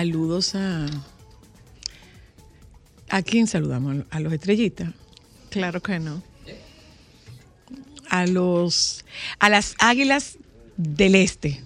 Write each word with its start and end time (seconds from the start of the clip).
Saludos 0.00 0.54
a. 0.54 0.84
¿A 3.08 3.22
quién 3.22 3.46
saludamos? 3.46 4.04
¿A 4.10 4.20
los 4.20 4.30
estrellitas? 4.30 4.90
Claro 5.48 5.80
que 5.80 5.98
no. 5.98 6.22
A 8.10 8.26
los. 8.26 9.06
A 9.38 9.48
las 9.48 9.74
águilas 9.78 10.36
del 10.76 11.14
este. 11.14 11.62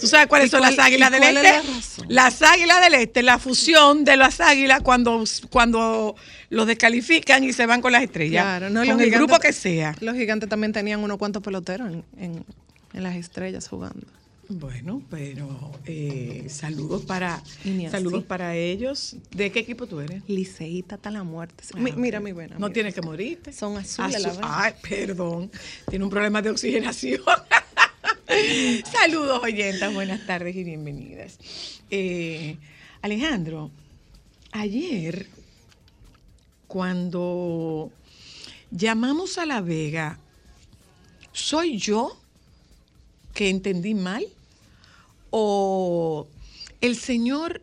¿Tú 0.00 0.06
sabes 0.06 0.26
cuáles 0.26 0.46
¿Y 0.48 0.50
son 0.52 0.62
las 0.62 0.78
águilas 0.78 1.10
del 1.10 1.22
es 1.22 1.36
este? 1.36 2.04
la? 2.08 2.22
Las 2.22 2.40
águilas 2.40 2.80
del 2.80 2.94
este, 2.94 3.22
la 3.22 3.38
fusión 3.38 4.04
de 4.06 4.16
las 4.16 4.40
águilas 4.40 4.80
cuando, 4.80 5.22
cuando 5.50 6.16
los 6.48 6.66
descalifican 6.66 7.44
y 7.44 7.52
se 7.52 7.66
van 7.66 7.82
con 7.82 7.92
las 7.92 8.04
estrellas. 8.04 8.42
Claro, 8.42 8.70
no, 8.70 8.80
con 8.86 8.88
el 9.02 9.06
gigantes- 9.10 9.16
grupo 9.18 9.38
que 9.38 9.52
sea. 9.52 9.94
Los 10.00 10.14
gigantes 10.16 10.48
también 10.48 10.72
tenían 10.72 11.00
unos 11.00 11.18
cuantos 11.18 11.42
peloteros 11.42 11.88
en, 11.92 12.04
en- 12.18 12.44
en 12.94 13.02
las 13.02 13.16
estrellas 13.16 13.68
jugando. 13.68 14.06
Bueno, 14.48 15.02
pero 15.10 15.72
eh, 15.86 16.46
saludos 16.48 17.02
para 17.04 17.42
saludos 17.90 18.24
para 18.24 18.54
ellos. 18.54 19.16
¿De 19.32 19.50
qué 19.50 19.58
equipo 19.60 19.86
tú 19.88 19.98
eres? 20.00 20.22
Liceíta 20.28 20.94
hasta 20.94 21.10
la 21.10 21.24
muerte. 21.24 21.64
Ah, 21.74 21.78
Mi- 21.80 21.92
mira 21.92 22.20
mi 22.20 22.30
buena. 22.32 22.56
No 22.58 22.70
tienes 22.70 22.94
que 22.94 23.02
morirte. 23.02 23.52
Son 23.52 23.76
azules, 23.76 24.16
Azu- 24.16 24.20
la 24.22 24.28
verdad. 24.28 24.42
Ay, 24.48 24.72
perdón. 24.88 25.50
Tiene 25.90 26.04
un 26.04 26.10
problema 26.10 26.40
de 26.42 26.50
oxigenación. 26.50 27.20
saludos, 28.92 29.40
oyentas. 29.42 29.92
Buenas 29.92 30.24
tardes 30.26 30.54
y 30.54 30.62
bienvenidas. 30.62 31.38
Eh, 31.90 32.56
Alejandro, 33.02 33.70
ayer, 34.52 35.26
cuando 36.68 37.90
llamamos 38.70 39.38
a 39.38 39.46
La 39.46 39.60
Vega, 39.60 40.18
¿soy 41.32 41.78
yo 41.78 42.16
que 43.36 43.50
entendí 43.50 43.94
mal? 43.94 44.24
¿O 45.30 46.26
el 46.80 46.96
señor, 46.96 47.62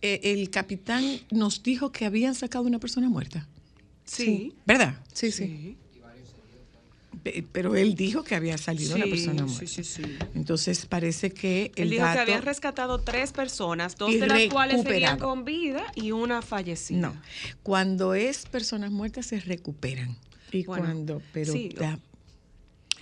eh, 0.00 0.20
el 0.22 0.48
capitán, 0.50 1.20
nos 1.30 1.62
dijo 1.62 1.90
que 1.90 2.04
habían 2.06 2.34
sacado 2.34 2.64
una 2.64 2.78
persona 2.78 3.08
muerta? 3.08 3.48
Sí. 4.04 4.54
¿Verdad? 4.64 5.00
Sí, 5.12 5.32
sí. 5.32 5.76
Pe- 7.22 7.44
Pero 7.52 7.76
él 7.76 7.94
dijo 7.94 8.22
que 8.24 8.34
había 8.34 8.56
salido 8.58 8.94
una 8.94 9.04
Sí, 9.04 9.10
persona 9.10 9.46
sí, 9.46 9.52
muerta. 9.52 9.66
sí, 9.66 9.84
sí. 9.84 10.02
Entonces 10.34 10.86
parece 10.86 11.30
que 11.30 11.72
el 11.76 11.84
Él 11.84 11.90
dijo 11.90 12.02
dato... 12.04 12.14
que 12.14 12.20
había 12.20 12.40
rescatado 12.40 13.00
tres 13.00 13.32
personas, 13.32 13.96
dos 13.96 14.12
de 14.12 14.26
las 14.26 14.42
cuales 14.52 14.82
seguían 14.82 15.18
con 15.18 15.44
vida 15.44 15.82
y 15.94 16.12
una 16.12 16.42
fallecida. 16.42 16.98
No, 17.00 17.16
cuando 17.62 18.14
es 18.14 18.46
personas 18.46 18.90
muertas 18.92 19.26
se 19.26 19.40
recuperan. 19.40 20.16
Y 20.52 20.64
Bueno, 20.64 20.84
cuando, 20.84 21.22
pero 21.32 21.52
sí, 21.52 21.70
da- 21.76 21.98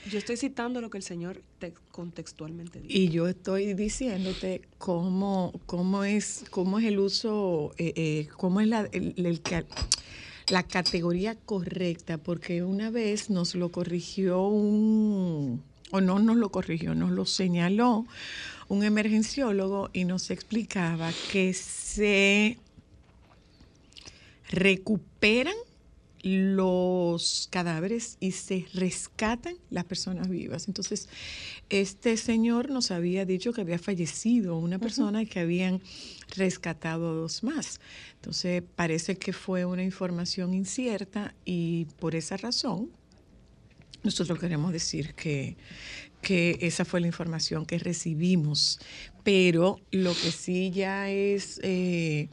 Yo 0.09 0.19
estoy 0.19 0.37
citando 0.37 0.81
lo 0.81 0.88
que 0.88 0.99
el 0.99 1.05
señor 1.05 1.43
te- 1.59 1.75
contextualmente 1.91 2.81
dijo. 2.81 2.93
y 2.97 3.09
yo 3.11 3.28
estoy 3.28 3.75
diciéndote 3.75 4.62
cómo, 4.78 5.53
cómo 5.66 6.05
es, 6.05 6.44
cómo 6.50 6.78
es 6.78 6.87
el 6.87 6.99
uso, 6.99 7.72
eh, 7.77 7.93
eh, 7.97 8.28
cómo 8.37 8.61
es 8.61 8.69
la, 8.69 8.88
la 10.49 10.62
categoría 10.62 11.34
correcta, 11.34 12.16
porque 12.19 12.62
una 12.65 12.91
vez 12.91 13.28
nos 13.31 13.55
lo 13.55 13.71
corrigió 13.71 14.47
un, 14.47 15.62
o 15.91 16.00
no 16.00 16.19
nos 16.19 16.37
lo 16.37 16.50
corrigió, 16.50 16.94
nos 16.94 17.11
lo 17.11 17.27
señaló 17.27 18.06
un 18.69 18.84
emergenciólogo 18.84 19.91
y 19.93 20.05
nos 20.05 20.31
explicaba 20.31 21.11
que 21.31 21.53
se 21.53 22.56
recuperan 24.49 25.55
los 26.22 27.48
cadáveres 27.50 28.16
y 28.20 28.32
se 28.32 28.66
rescatan 28.75 29.56
las 29.70 29.84
personas 29.84 30.28
vivas. 30.28 30.69
Entonces, 30.69 31.08
este 31.69 32.16
señor 32.16 32.70
nos 32.70 32.91
había 32.91 33.25
dicho 33.25 33.53
que 33.53 33.62
había 33.62 33.78
fallecido 33.78 34.58
una 34.58 34.78
persona 34.78 35.22
y 35.22 35.26
que 35.26 35.41
habían 35.41 35.81
rescatado 36.36 37.14
dos 37.14 37.42
más. 37.42 37.81
Entonces, 38.16 38.62
parece 38.76 39.16
que 39.16 39.32
fue 39.32 39.64
una 39.64 39.82
información 39.82 40.54
incierta 40.54 41.34
y 41.44 41.86
por 41.98 42.14
esa 42.14 42.37
razón 42.37 42.91
nosotros 44.02 44.38
queremos 44.38 44.72
decir 44.72 45.14
que, 45.14 45.56
que 46.22 46.58
esa 46.62 46.84
fue 46.84 47.00
la 47.00 47.06
información 47.06 47.66
que 47.66 47.78
recibimos, 47.78 48.81
pero 49.25 49.81
lo 49.91 50.12
que 50.12 50.32
sí 50.32 50.70
ya 50.70 51.10
es, 51.10 51.60
eh, 51.62 52.28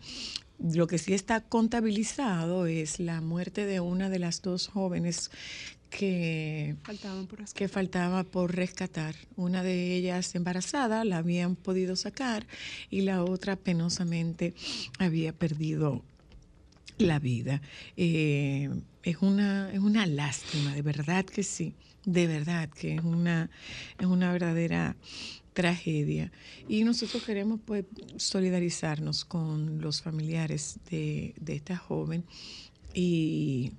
lo 0.59 0.87
que 0.87 0.97
sí 0.97 1.13
está 1.13 1.41
contabilizado 1.41 2.65
es 2.65 2.99
la 2.99 3.21
muerte 3.21 3.65
de 3.65 3.79
una 3.79 4.09
de 4.09 4.19
las 4.19 4.41
dos 4.41 4.67
jóvenes 4.67 5.29
que, 5.89 6.75
Faltaban 6.83 7.27
por 7.27 7.39
rescatar. 7.39 7.57
que 7.57 7.67
faltaba 7.67 8.23
por 8.23 8.55
rescatar. 8.55 9.15
Una 9.35 9.63
de 9.63 9.95
ellas 9.95 10.35
embarazada, 10.35 11.05
la 11.05 11.17
habían 11.17 11.55
podido 11.55 11.95
sacar 11.95 12.45
y 12.89 13.01
la 13.01 13.23
otra 13.23 13.55
penosamente 13.55 14.53
había 14.99 15.33
perdido 15.33 16.03
la 16.97 17.19
vida. 17.19 17.61
Eh, 17.95 18.69
es, 19.03 19.17
una, 19.21 19.71
es 19.71 19.79
una 19.79 20.05
lástima, 20.05 20.73
de 20.73 20.81
verdad 20.81 21.25
que 21.25 21.43
sí, 21.43 21.75
de 22.05 22.27
verdad 22.27 22.69
que 22.69 22.95
es 22.95 23.03
una, 23.03 23.49
es 23.99 24.07
una 24.07 24.31
verdadera 24.31 24.95
tragedia. 25.57 26.31
Y 26.69 26.83
nosotros 26.83 27.23
queremos 27.23 27.59
pues 27.65 27.85
solidarizarnos 28.17 29.25
con 29.25 29.81
los 29.81 30.03
familiares 30.03 30.77
de, 30.91 31.33
de 31.41 31.55
esta 31.55 31.75
joven 31.75 32.23
y, 32.93 33.71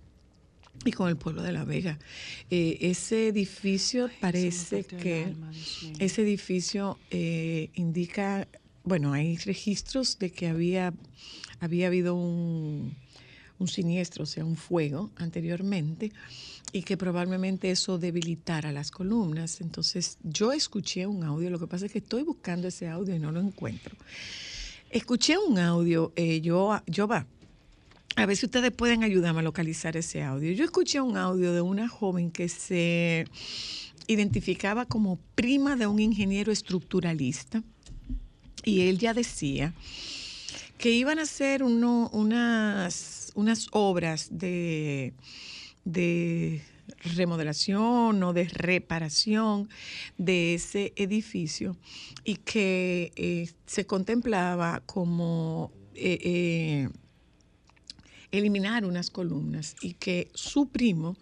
y 0.84 0.90
con 0.90 1.08
el 1.08 1.16
pueblo 1.16 1.40
de 1.40 1.52
La 1.52 1.64
Vega. 1.64 2.00
Eh, 2.50 2.78
ese 2.80 3.28
edificio 3.28 4.10
parece 4.18 4.82
que... 4.82 5.26
alma. 5.26 5.52
Ese 6.00 6.22
edificio 6.22 6.98
eh, 7.12 7.70
indica, 7.74 8.48
bueno, 8.82 9.12
hay 9.12 9.36
registros 9.36 10.18
de 10.18 10.32
que 10.32 10.48
había, 10.48 10.92
había 11.60 11.86
habido 11.86 12.16
un, 12.16 12.96
un 13.58 13.68
siniestro, 13.68 14.24
o 14.24 14.26
sea, 14.26 14.44
un 14.44 14.56
fuego 14.56 15.10
anteriormente, 15.16 16.12
y 16.72 16.82
que 16.82 16.96
probablemente 16.96 17.70
eso 17.70 17.98
debilitara 17.98 18.72
las 18.72 18.90
columnas. 18.90 19.60
Entonces, 19.60 20.18
yo 20.22 20.52
escuché 20.52 21.06
un 21.06 21.24
audio, 21.24 21.50
lo 21.50 21.58
que 21.58 21.66
pasa 21.66 21.86
es 21.86 21.92
que 21.92 21.98
estoy 21.98 22.22
buscando 22.22 22.68
ese 22.68 22.88
audio 22.88 23.14
y 23.14 23.18
no 23.18 23.32
lo 23.32 23.40
encuentro. 23.40 23.96
Escuché 24.90 25.36
un 25.38 25.58
audio, 25.58 26.12
eh, 26.16 26.40
yo, 26.40 26.80
yo 26.86 27.06
va, 27.08 27.26
A 28.16 28.26
ver 28.26 28.36
si 28.36 28.46
ustedes 28.46 28.72
pueden 28.72 29.04
ayudarme 29.04 29.40
a 29.40 29.42
localizar 29.42 29.96
ese 29.96 30.22
audio. 30.24 30.50
Yo 30.52 30.64
escuché 30.64 31.00
un 31.00 31.16
audio 31.16 31.52
de 31.52 31.60
una 31.60 31.88
joven 31.88 32.30
que 32.32 32.48
se 32.48 33.26
identificaba 34.08 34.86
como 34.86 35.18
prima 35.36 35.76
de 35.76 35.86
un 35.86 36.00
ingeniero 36.00 36.50
estructuralista 36.50 37.62
y 38.64 38.88
él 38.88 38.98
ya 38.98 39.14
decía 39.14 39.72
que 40.78 40.90
iban 40.90 41.18
a 41.18 41.22
hacer 41.22 41.62
uno- 41.62 42.08
unas, 42.12 43.17
unas 43.38 43.68
obras 43.70 44.30
de, 44.32 45.14
de 45.84 46.60
remodelación 47.14 48.20
o 48.20 48.32
de 48.32 48.48
reparación 48.48 49.68
de 50.16 50.54
ese 50.54 50.92
edificio 50.96 51.76
y 52.24 52.34
que 52.34 53.12
eh, 53.14 53.48
se 53.64 53.86
contemplaba 53.86 54.82
como 54.86 55.70
eh, 55.94 56.18
eh, 56.20 56.88
eliminar 58.32 58.84
unas 58.84 59.08
columnas 59.08 59.76
y 59.82 59.92
que 59.94 60.32
su 60.34 60.70
primo, 60.70 61.16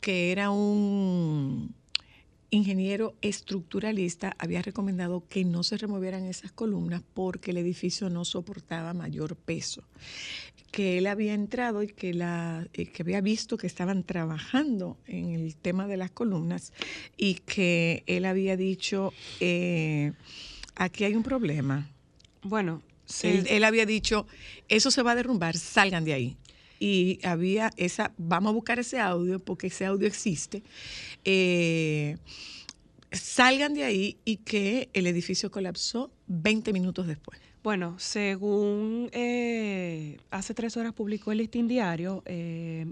que 0.00 0.30
era 0.30 0.50
un 0.50 1.74
ingeniero 2.50 3.16
estructuralista, 3.20 4.36
había 4.38 4.62
recomendado 4.62 5.24
que 5.28 5.44
no 5.44 5.64
se 5.64 5.76
removieran 5.76 6.24
esas 6.24 6.52
columnas 6.52 7.02
porque 7.14 7.50
el 7.50 7.56
edificio 7.56 8.10
no 8.10 8.24
soportaba 8.24 8.94
mayor 8.94 9.34
peso. 9.34 9.82
Que 10.70 10.98
él 10.98 11.06
había 11.06 11.32
entrado 11.34 11.82
y 11.82 11.88
que, 11.88 12.12
la, 12.12 12.66
que 12.72 13.02
había 13.02 13.20
visto 13.20 13.56
que 13.56 13.66
estaban 13.66 14.04
trabajando 14.04 14.98
en 15.06 15.30
el 15.34 15.56
tema 15.56 15.86
de 15.86 15.96
las 15.96 16.10
columnas 16.10 16.72
y 17.16 17.34
que 17.36 18.04
él 18.06 18.24
había 18.26 18.56
dicho, 18.56 19.12
eh, 19.40 20.12
aquí 20.76 21.04
hay 21.04 21.14
un 21.14 21.22
problema, 21.22 21.88
Bueno, 22.42 22.82
él 23.22 23.64
había 23.64 23.86
dicho, 23.86 24.26
eso 24.68 24.90
se 24.90 25.02
va 25.02 25.12
a 25.12 25.14
derrumbar, 25.14 25.56
salgan 25.56 26.04
de 26.04 26.12
ahí. 26.12 26.36
Y 26.80 27.18
había 27.24 27.72
esa, 27.76 28.12
vamos 28.18 28.50
a 28.50 28.52
buscar 28.54 28.78
ese 28.78 29.00
audio, 29.00 29.40
porque 29.40 29.66
ese 29.68 29.84
audio 29.86 30.06
existe. 30.06 30.62
eh, 31.24 32.16
salgan 33.10 33.74
de 33.74 33.84
ahí 33.84 34.18
y 34.24 34.36
que 34.38 34.90
el 34.92 35.06
edificio 35.06 35.50
colapsó 35.50 36.12
20 36.26 36.72
minutos 36.72 37.06
después. 37.06 37.40
Bueno, 37.62 37.96
según 37.98 39.10
eh, 39.12 40.18
hace 40.30 40.54
tres 40.54 40.76
horas 40.76 40.92
publicó 40.92 41.32
el 41.32 41.38
Listín 41.38 41.66
Diario, 41.66 42.22
eh, 42.24 42.86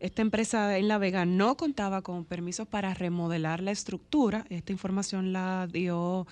esta 0.00 0.22
empresa 0.22 0.78
en 0.78 0.88
La 0.88 0.96
Vega 0.96 1.26
no 1.26 1.56
contaba 1.58 2.00
con 2.00 2.24
permisos 2.24 2.66
para 2.66 2.94
remodelar 2.94 3.60
la 3.60 3.72
estructura. 3.72 4.46
Esta 4.48 4.72
información 4.72 5.34
la 5.34 5.68
dio 5.70 6.26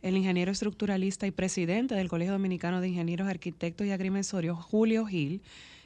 el 0.00 0.16
ingeniero 0.16 0.50
estructuralista 0.50 1.26
y 1.26 1.30
presidente 1.30 1.94
del 1.94 2.08
Colegio 2.08 2.32
Dominicano 2.32 2.80
de 2.80 2.88
Ingenieros, 2.88 3.28
Arquitectos 3.28 3.86
y 3.86 3.90
Agrimensorios, 3.90 4.58
Julio 4.58 5.04
Gil, 5.04 5.42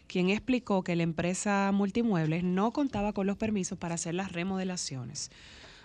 quien 0.07 0.31
explicó 0.31 0.85
que 0.85 0.95
la 0.95 1.03
empresa 1.03 1.73
Multimuebles 1.73 2.45
no 2.45 2.71
contaba 2.73 3.13
con 3.13 3.27
los 3.27 3.37
permisos 3.37 3.77
para 3.77 3.97
hacer 3.97 4.15
las 4.15 4.31
remodelaciones 4.31 5.33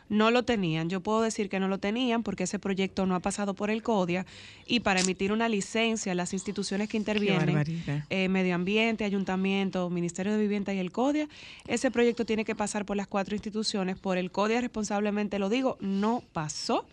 no 0.09 0.31
lo 0.31 0.43
tenían. 0.43 0.89
Yo 0.89 1.01
puedo 1.01 1.21
decir 1.21 1.49
que 1.49 1.59
no 1.59 1.67
lo 1.67 1.77
tenían 1.77 2.23
porque 2.23 2.43
ese 2.43 2.59
proyecto 2.59 3.05
no 3.05 3.15
ha 3.15 3.19
pasado 3.19 3.53
por 3.53 3.69
el 3.69 3.83
CODIA 3.83 4.25
y 4.65 4.81
para 4.81 4.99
emitir 4.99 5.31
una 5.31 5.47
licencia, 5.47 6.13
las 6.15 6.33
instituciones 6.33 6.89
que 6.89 6.97
intervienen, 6.97 8.03
eh, 8.09 8.27
Medio 8.27 8.55
Ambiente, 8.55 9.05
Ayuntamiento, 9.05 9.89
Ministerio 9.89 10.33
de 10.33 10.39
Vivienda 10.39 10.73
y 10.73 10.79
el 10.79 10.91
CODIA, 10.91 11.29
ese 11.67 11.91
proyecto 11.91 12.25
tiene 12.25 12.43
que 12.43 12.55
pasar 12.55 12.85
por 12.85 12.97
las 12.97 13.07
cuatro 13.07 13.35
instituciones. 13.35 13.97
Por 13.97 14.17
el 14.17 14.31
CODIA, 14.31 14.61
responsablemente 14.61 15.39
lo 15.39 15.49
digo, 15.49 15.77
no 15.79 16.23
pasó. 16.33 16.85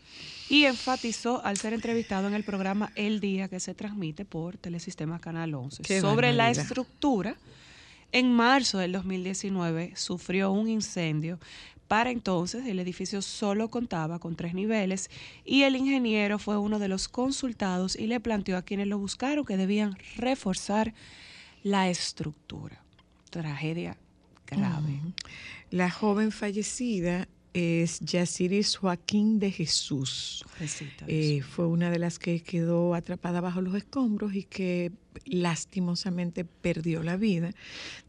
Y 0.49 0.65
enfatizó 0.65 1.45
al 1.45 1.57
ser 1.57 1.73
entrevistado 1.73 2.29
en 2.29 2.35
el 2.35 2.45
programa 2.45 2.93
El 2.95 3.19
Día 3.19 3.49
que 3.49 3.59
se 3.59 3.75
transmite 3.75 4.25
por 4.25 4.57
Telesistema 4.57 5.19
Canal 5.19 5.53
11 5.55 5.83
Qué 5.83 6.01
sobre 6.01 6.33
la 6.33 6.51
estructura. 6.51 7.37
En 8.13 8.33
marzo 8.33 8.79
del 8.79 8.93
2019 8.93 9.95
sufrió 9.97 10.53
un 10.53 10.69
incendio. 10.69 11.41
Para 11.88 12.11
entonces 12.11 12.67
el 12.67 12.81
edificio 12.81 13.23
solo 13.23 13.69
contaba 13.69 14.19
con 14.19 14.35
tres 14.35 14.55
niveles 14.55 15.09
y 15.44 15.62
el 15.62 15.77
ingeniero 15.77 16.38
fue 16.38 16.59
uno 16.59 16.79
de 16.79 16.88
los 16.88 17.09
consultados 17.09 17.94
y 17.97 18.06
le 18.09 18.19
planteó 18.19 18.56
a 18.56 18.62
quienes 18.62 18.88
lo 18.88 18.99
buscaron 18.99 19.44
que 19.44 19.56
debían 19.56 19.97
reforzar 20.17 20.94
la 21.62 21.88
estructura. 21.88 22.83
Tragedia 23.31 23.97
grave. 24.47 25.00
La 25.71 25.91
joven 25.91 26.33
fallecida 26.33 27.29
es 27.56 28.00
Yaciris 28.00 28.76
Joaquín 28.76 29.38
de 29.38 29.50
Jesús. 29.50 30.44
Eh, 31.06 31.41
fue 31.41 31.67
una 31.67 31.91
de 31.91 31.99
las 31.99 32.19
que 32.19 32.43
quedó 32.43 32.94
atrapada 32.94 33.41
bajo 33.41 33.62
los 33.62 33.75
escombros 33.75 34.35
y 34.35 34.44
que 34.44 34.93
lastimosamente 35.25 36.44
perdió 36.44 37.03
la 37.03 37.17
vida, 37.17 37.53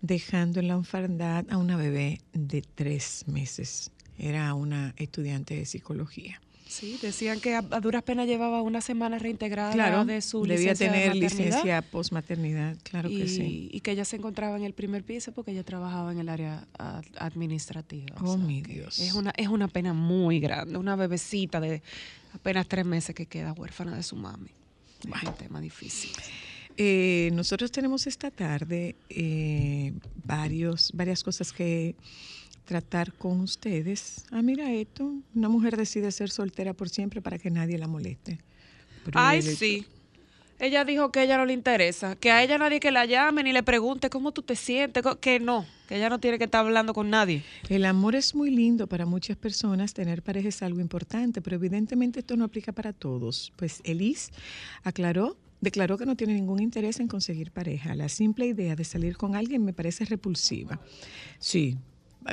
dejando 0.02 0.60
en 0.60 0.68
la 0.68 0.78
orfandad 0.78 1.46
a 1.50 1.58
una 1.58 1.78
bebé 1.78 2.20
de 2.34 2.62
tres 2.62 3.24
meses. 3.28 3.92
Era 4.18 4.54
una 4.54 4.94
estudiante 4.98 5.56
de 5.56 5.66
psicología. 5.66 6.42
Sí, 6.68 7.00
decían 7.02 7.40
que 7.40 7.56
a, 7.56 7.60
a 7.60 7.80
duras 7.80 8.04
penas 8.04 8.28
llevaba 8.28 8.62
una 8.62 8.82
semana 8.82 9.18
reintegrada 9.20 9.72
Claro, 9.72 10.04
de 10.06 10.22
su 10.22 10.44
debía 10.44 10.72
licencia 10.74 10.92
tener 10.92 11.16
licencia 11.16 11.82
posmaternidad, 11.82 12.78
claro 12.84 13.10
y, 13.10 13.18
que 13.20 13.28
sí. 13.28 13.70
y 13.72 13.80
que 13.80 13.92
ella 13.92 14.04
se 14.06 14.18
encontraba 14.18 14.58
en 14.58 14.64
el 14.64 14.74
primer 14.74 15.04
piso 15.04 15.32
porque 15.32 15.52
ella 15.52 15.64
trabajaba 15.64 16.12
en 16.12 16.20
el 16.20 16.30
área 16.30 16.68
a- 16.78 17.02
administrativa. 17.20 18.16
Oh, 18.22 18.36
sea 18.36 18.46
mi 18.46 18.62
Dios. 18.62 19.00
Es 19.00 19.14
una, 19.14 19.32
es 19.38 19.48
una 19.48 19.68
pena 19.68 19.94
muy 19.94 20.40
grande, 20.40 20.78
una 20.78 20.96
bebecita 20.96 21.60
de 21.60 21.82
apenas 22.34 22.68
tres 22.68 22.86
meses 22.86 23.16
que 23.16 23.26
queda 23.26 23.54
huérfana 23.54 23.96
de 23.96 24.04
su 24.04 24.16
mami. 24.16 24.50
Es 25.04 25.24
un 25.28 25.36
tema 25.36 25.62
difícil. 25.62 26.12
Eh, 26.76 27.30
nosotros 27.34 27.72
tenemos 27.72 28.06
esta 28.08 28.30
tarde 28.30 28.96
eh, 29.10 29.94
varios, 30.26 30.92
varias 30.94 31.24
cosas 31.24 31.52
que 31.54 31.96
tratar 32.68 33.14
con 33.14 33.40
ustedes. 33.40 34.26
Ah, 34.30 34.42
mira 34.44 34.72
esto, 34.72 35.12
una 35.34 35.50
mujer 35.50 35.78
decide 35.78 36.12
ser 36.12 36.30
soltera 36.30 36.74
por 36.74 36.90
siempre 36.90 37.22
para 37.22 37.40
que 37.40 37.50
nadie 37.50 37.78
la 37.78 37.88
moleste. 37.88 38.38
Pero 39.06 39.20
Ay, 39.20 39.40
el- 39.40 39.56
sí. 39.58 39.86
Ella 40.60 40.84
dijo 40.86 41.12
que 41.12 41.20
a 41.20 41.24
ella 41.24 41.38
no 41.38 41.46
le 41.46 41.54
interesa, 41.54 42.16
que 42.16 42.32
a 42.32 42.44
ella 42.44 42.58
nadie 42.58 42.80
que 42.80 42.90
la 42.90 43.06
llame 43.06 43.44
ni 43.44 43.54
le 43.54 43.62
pregunte 43.62 44.10
cómo 44.10 44.32
tú 44.32 44.42
te 44.42 44.56
sientes, 44.56 45.04
que 45.22 45.40
no, 45.40 45.68
que 45.88 45.98
ella 45.98 46.10
no 46.10 46.20
tiene 46.20 46.40
que 46.40 46.46
estar 46.46 46.66
hablando 46.66 46.96
con 46.96 47.12
nadie. 47.12 47.44
El 47.70 47.86
amor 47.86 48.16
es 48.16 48.34
muy 48.34 48.50
lindo 48.50 48.88
para 48.88 49.06
muchas 49.06 49.38
personas, 49.38 49.94
tener 49.94 50.24
pareja 50.24 50.50
es 50.50 50.64
algo 50.64 50.80
importante, 50.82 51.44
pero 51.44 51.58
evidentemente 51.58 52.20
esto 52.22 52.36
no 52.36 52.44
aplica 52.44 52.72
para 52.72 52.92
todos. 52.92 53.54
Pues 53.56 53.82
Elise 53.84 54.32
aclaró, 54.82 55.38
declaró 55.62 55.96
que 55.96 56.08
no 56.08 56.16
tiene 56.16 56.34
ningún 56.34 56.60
interés 56.60 57.00
en 57.00 57.08
conseguir 57.08 57.52
pareja. 57.52 57.94
La 57.94 58.10
simple 58.10 58.48
idea 58.48 58.76
de 58.76 58.84
salir 58.84 59.16
con 59.16 59.36
alguien 59.36 59.64
me 59.64 59.74
parece 59.74 60.06
repulsiva. 60.06 60.80
Sí, 61.38 61.78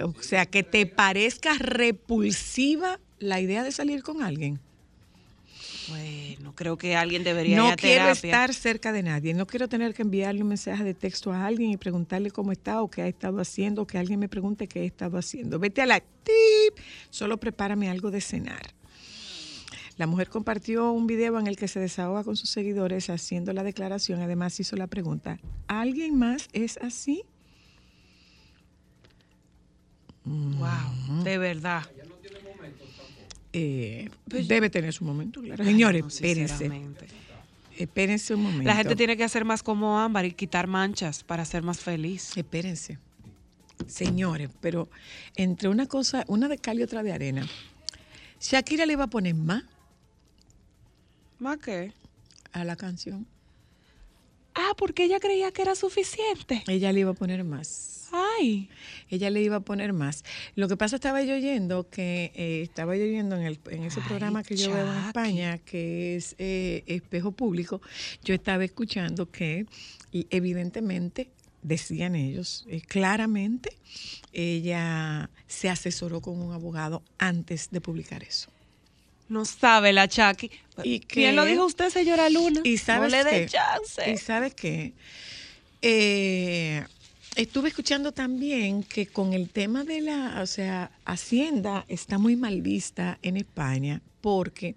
o 0.02 0.22
sea, 0.22 0.46
que 0.46 0.62
te 0.62 0.86
parezca 0.86 1.54
repulsiva 1.58 2.98
la 3.18 3.40
idea 3.40 3.62
de 3.62 3.72
salir 3.72 4.02
con 4.02 4.22
alguien. 4.22 4.60
Bueno, 5.88 6.54
creo 6.54 6.78
que 6.78 6.96
alguien 6.96 7.24
debería 7.24 7.56
ir 7.56 7.58
No 7.58 7.68
a 7.68 7.76
quiero 7.76 8.08
estar 8.08 8.54
cerca 8.54 8.92
de 8.92 9.02
nadie, 9.02 9.34
no 9.34 9.46
quiero 9.46 9.68
tener 9.68 9.92
que 9.92 10.02
enviarle 10.02 10.42
un 10.42 10.48
mensaje 10.48 10.82
de 10.82 10.94
texto 10.94 11.32
a 11.32 11.44
alguien 11.44 11.70
y 11.70 11.76
preguntarle 11.76 12.30
cómo 12.30 12.52
está 12.52 12.80
o 12.80 12.90
qué 12.90 13.02
ha 13.02 13.08
estado 13.08 13.40
haciendo, 13.40 13.82
o 13.82 13.86
que 13.86 13.98
alguien 13.98 14.18
me 14.18 14.28
pregunte 14.28 14.66
qué 14.66 14.82
he 14.82 14.86
estado 14.86 15.18
haciendo. 15.18 15.58
Vete 15.58 15.82
a 15.82 15.86
la 15.86 16.00
tip, 16.00 16.78
solo 17.10 17.38
prepárame 17.38 17.90
algo 17.90 18.10
de 18.10 18.20
cenar. 18.20 18.74
La 19.96 20.06
mujer 20.06 20.28
compartió 20.28 20.90
un 20.90 21.06
video 21.06 21.38
en 21.38 21.46
el 21.46 21.56
que 21.56 21.68
se 21.68 21.78
desahoga 21.78 22.24
con 22.24 22.36
sus 22.36 22.50
seguidores 22.50 23.10
haciendo 23.10 23.52
la 23.52 23.62
declaración, 23.62 24.20
además 24.20 24.58
hizo 24.58 24.76
la 24.76 24.86
pregunta, 24.86 25.38
¿alguien 25.68 26.18
más 26.18 26.48
es 26.52 26.78
así? 26.78 27.24
Wow, 30.24 31.22
de 31.22 31.38
verdad. 31.38 31.82
Eh, 33.52 34.10
Pues- 34.28 34.48
debe 34.48 34.68
tener 34.70 34.92
su 34.92 35.04
momento, 35.04 35.40
claro. 35.40 35.64
Señores, 35.64 36.02
No, 36.02 36.08
espérense, 36.08 36.48
sinceramente. 36.58 37.06
espérense 37.78 38.34
un 38.34 38.42
momento. 38.42 38.64
La 38.64 38.74
gente 38.74 38.96
tiene 38.96 39.16
que 39.16 39.22
hacer 39.24 39.44
más 39.44 39.62
como 39.62 39.98
Ámbar 40.00 40.24
y 40.24 40.32
quitar 40.32 40.66
manchas 40.66 41.22
para 41.22 41.44
ser 41.44 41.62
más 41.62 41.78
feliz. 41.78 42.36
Espérense. 42.36 42.98
Señores, 43.86 44.50
pero 44.60 44.88
entre 45.36 45.68
una 45.68 45.86
cosa, 45.86 46.24
una 46.26 46.48
de 46.48 46.58
cal 46.58 46.78
y 46.78 46.82
otra 46.82 47.02
de 47.02 47.12
arena, 47.12 47.46
Shakira 48.40 48.86
le 48.86 48.94
iba 48.94 49.04
a 49.04 49.08
poner 49.08 49.34
más 49.34 49.62
¿Más 51.38 51.58
qué? 51.58 51.92
a 52.52 52.64
la 52.64 52.76
canción. 52.76 53.26
Ah, 54.54 54.72
porque 54.78 55.04
ella 55.04 55.18
creía 55.20 55.50
que 55.52 55.62
era 55.62 55.74
suficiente. 55.74 56.62
Ella 56.68 56.92
le 56.92 57.00
iba 57.00 57.10
a 57.10 57.14
poner 57.14 57.42
más. 57.44 57.93
Ay. 58.14 58.68
Ella 59.10 59.30
le 59.30 59.42
iba 59.42 59.56
a 59.56 59.60
poner 59.60 59.92
más. 59.92 60.24
Lo 60.54 60.68
que 60.68 60.76
pasa, 60.76 60.96
estaba 60.96 61.22
yo 61.22 61.34
oyendo 61.34 61.88
que 61.90 62.32
eh, 62.34 62.62
estaba 62.62 62.96
yo 62.96 63.04
oyendo 63.04 63.36
en, 63.36 63.42
el, 63.42 63.58
en 63.70 63.84
ese 63.84 64.00
Ay, 64.00 64.06
programa 64.08 64.42
que 64.42 64.56
yo 64.56 64.72
veo 64.72 64.92
en. 64.92 65.06
España, 65.06 65.58
que 65.58 66.16
es 66.16 66.36
eh, 66.38 66.84
Espejo 66.86 67.32
Público, 67.32 67.80
yo 68.22 68.34
estaba 68.34 68.64
escuchando 68.64 69.30
que 69.30 69.66
y 70.12 70.26
evidentemente 70.30 71.30
decían 71.62 72.14
ellos 72.14 72.66
eh, 72.68 72.82
claramente 72.82 73.70
ella 74.32 75.30
se 75.46 75.70
asesoró 75.70 76.20
con 76.20 76.40
un 76.40 76.52
abogado 76.52 77.02
antes 77.18 77.70
de 77.70 77.80
publicar 77.80 78.22
eso. 78.22 78.50
No 79.28 79.44
sabe 79.44 79.92
la 79.92 80.06
Chucky. 80.06 80.50
¿Y 80.82 81.00
qué? 81.00 81.32
lo 81.32 81.44
dijo 81.44 81.64
usted, 81.64 81.88
señora 81.88 82.28
Luna. 82.28 82.60
Y 82.62 82.76
sabes 82.78 83.12
no 83.12 83.16
le 83.16 83.24
dé 83.24 83.46
chance. 83.46 84.10
Y 84.10 84.18
sabes 84.18 84.54
qué? 84.54 84.92
Eh, 85.80 86.84
estuve 87.36 87.68
escuchando 87.68 88.12
también 88.12 88.82
que 88.82 89.06
con 89.06 89.32
el 89.32 89.50
tema 89.50 89.84
de 89.84 90.00
la, 90.00 90.40
o 90.42 90.46
sea, 90.46 90.90
Hacienda 91.04 91.84
está 91.88 92.18
muy 92.18 92.36
mal 92.36 92.62
vista 92.62 93.18
en 93.22 93.36
España 93.36 94.02
porque 94.20 94.76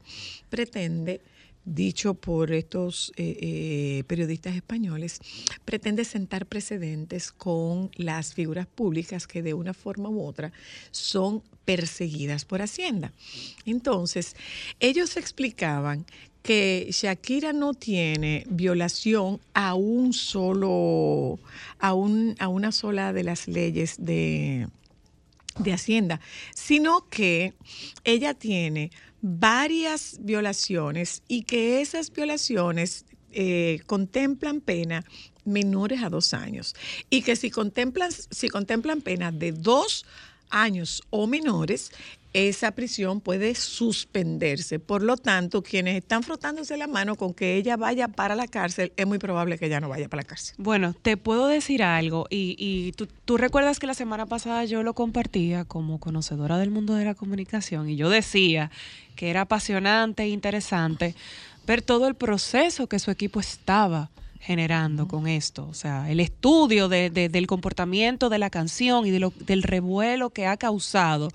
pretende, 0.50 1.22
dicho 1.64 2.14
por 2.14 2.52
estos 2.52 3.12
eh, 3.18 3.38
eh, 3.42 4.04
periodistas 4.08 4.56
españoles, 4.56 5.20
pretende 5.66 6.06
sentar 6.06 6.46
precedentes 6.46 7.32
con 7.32 7.92
las 7.96 8.34
figuras 8.34 8.68
públicas 8.68 9.28
que 9.28 9.42
de 9.42 9.54
una 9.54 9.74
forma 9.74 10.10
u 10.10 10.22
otra 10.22 10.52
son 10.92 11.44
perseguidas 11.66 12.46
por 12.46 12.62
Hacienda. 12.62 13.12
Entonces, 13.66 14.36
ellos 14.80 15.18
explicaban 15.18 16.06
que 16.48 16.88
Shakira 16.92 17.51
no 17.51 17.74
tiene 17.74 18.46
violación 18.50 19.42
a 19.54 19.74
un 19.74 20.13
solo, 20.13 21.39
a, 21.77 21.94
un, 21.94 22.38
a 22.39 22.48
una 22.48 22.72
sola 22.72 23.12
de 23.12 23.25
las 23.25 23.50
leyes 23.50 23.96
de, 24.00 24.70
de 25.60 25.74
Hacienda, 25.74 26.22
sino 26.56 27.06
que 27.10 27.54
ella 28.06 28.34
tiene 28.34 28.92
varias 29.22 30.20
violaciones 30.22 31.22
y 31.27 31.44
que 31.44 31.82
esas 31.82 32.13
violaciones 32.13 33.04
eh, 33.34 33.82
contemplan 33.86 34.62
pena 34.62 35.04
menores 35.44 36.01
a 36.01 36.10
dos 36.10 36.34
años. 36.34 36.75
Y 37.10 37.24
que 37.24 37.36
si 37.36 37.51
contemplan, 37.51 38.10
si 38.12 38.48
contemplan 38.48 39.01
penas 39.01 39.38
de 39.38 39.51
dos 39.51 40.06
años 40.50 41.04
o 41.10 41.27
menores, 41.27 41.92
esa 42.34 42.72
prisión 42.72 43.22
puede 43.22 43.55
suspenderse. 43.55 44.79
Por 44.79 45.01
lo 45.01 45.17
tanto, 45.17 45.63
quienes 45.63 45.96
están 45.98 46.24
frotándose 46.24 46.77
la 46.77 46.88
mano 46.88 47.15
con 47.15 47.34
que 47.34 47.55
ella 47.55 47.77
vaya 47.77 48.07
para 48.07 48.36
la 48.36 48.48
cárcel, 48.48 48.91
es 48.96 49.07
muy 49.07 49.17
probable 49.17 49.57
que 49.57 49.65
ella 49.65 49.79
no 49.79 49.89
vaya 49.89 50.07
para 50.07 50.22
la 50.24 50.27
cárcel. 50.27 50.55
Bueno, 50.57 50.93
te 51.01 51.17
puedo 51.17 51.48
decir 51.48 51.81
algo, 51.84 52.27
y, 52.29 52.55
y 52.60 52.91
tú, 52.93 53.07
tú 53.25 53.38
recuerdas 53.38 53.79
que 53.79 53.88
la 53.88 53.93
semana 53.93 54.25
pasada 54.25 54.65
yo 54.65 54.84
lo 54.84 54.93
compartía 54.93 55.65
como 55.65 56.00
conocedora 56.00 56.57
del 56.57 56.69
mundo 56.69 56.93
de 56.96 57.05
la 57.05 57.15
comunicación, 57.15 57.89
y 57.89 57.96
yo 57.96 58.10
decía 58.10 58.72
que 59.15 59.29
era 59.29 59.41
apasionante 59.41 60.24
e 60.24 60.29
interesante 60.29 61.15
ver 61.65 61.81
todo 61.81 62.07
el 62.07 62.15
proceso 62.15 62.88
que 62.88 63.00
su 63.00 63.10
equipo 63.10 63.39
estaba 63.39 64.10
generando 64.39 65.07
con 65.07 65.27
esto, 65.27 65.67
o 65.67 65.74
sea, 65.74 66.10
el 66.12 66.19
estudio 66.19 66.88
de- 66.88 67.10
de- 67.10 67.27
del 67.27 67.48
comportamiento 67.48 68.29
de 68.29 68.38
la 68.38 68.50
canción 68.50 69.05
y 69.07 69.12
de 69.12 69.19
lo- 69.19 69.34
del 69.39 69.63
revuelo 69.63 70.29
que 70.29 70.46
ha 70.46 70.55
causado 70.55 71.29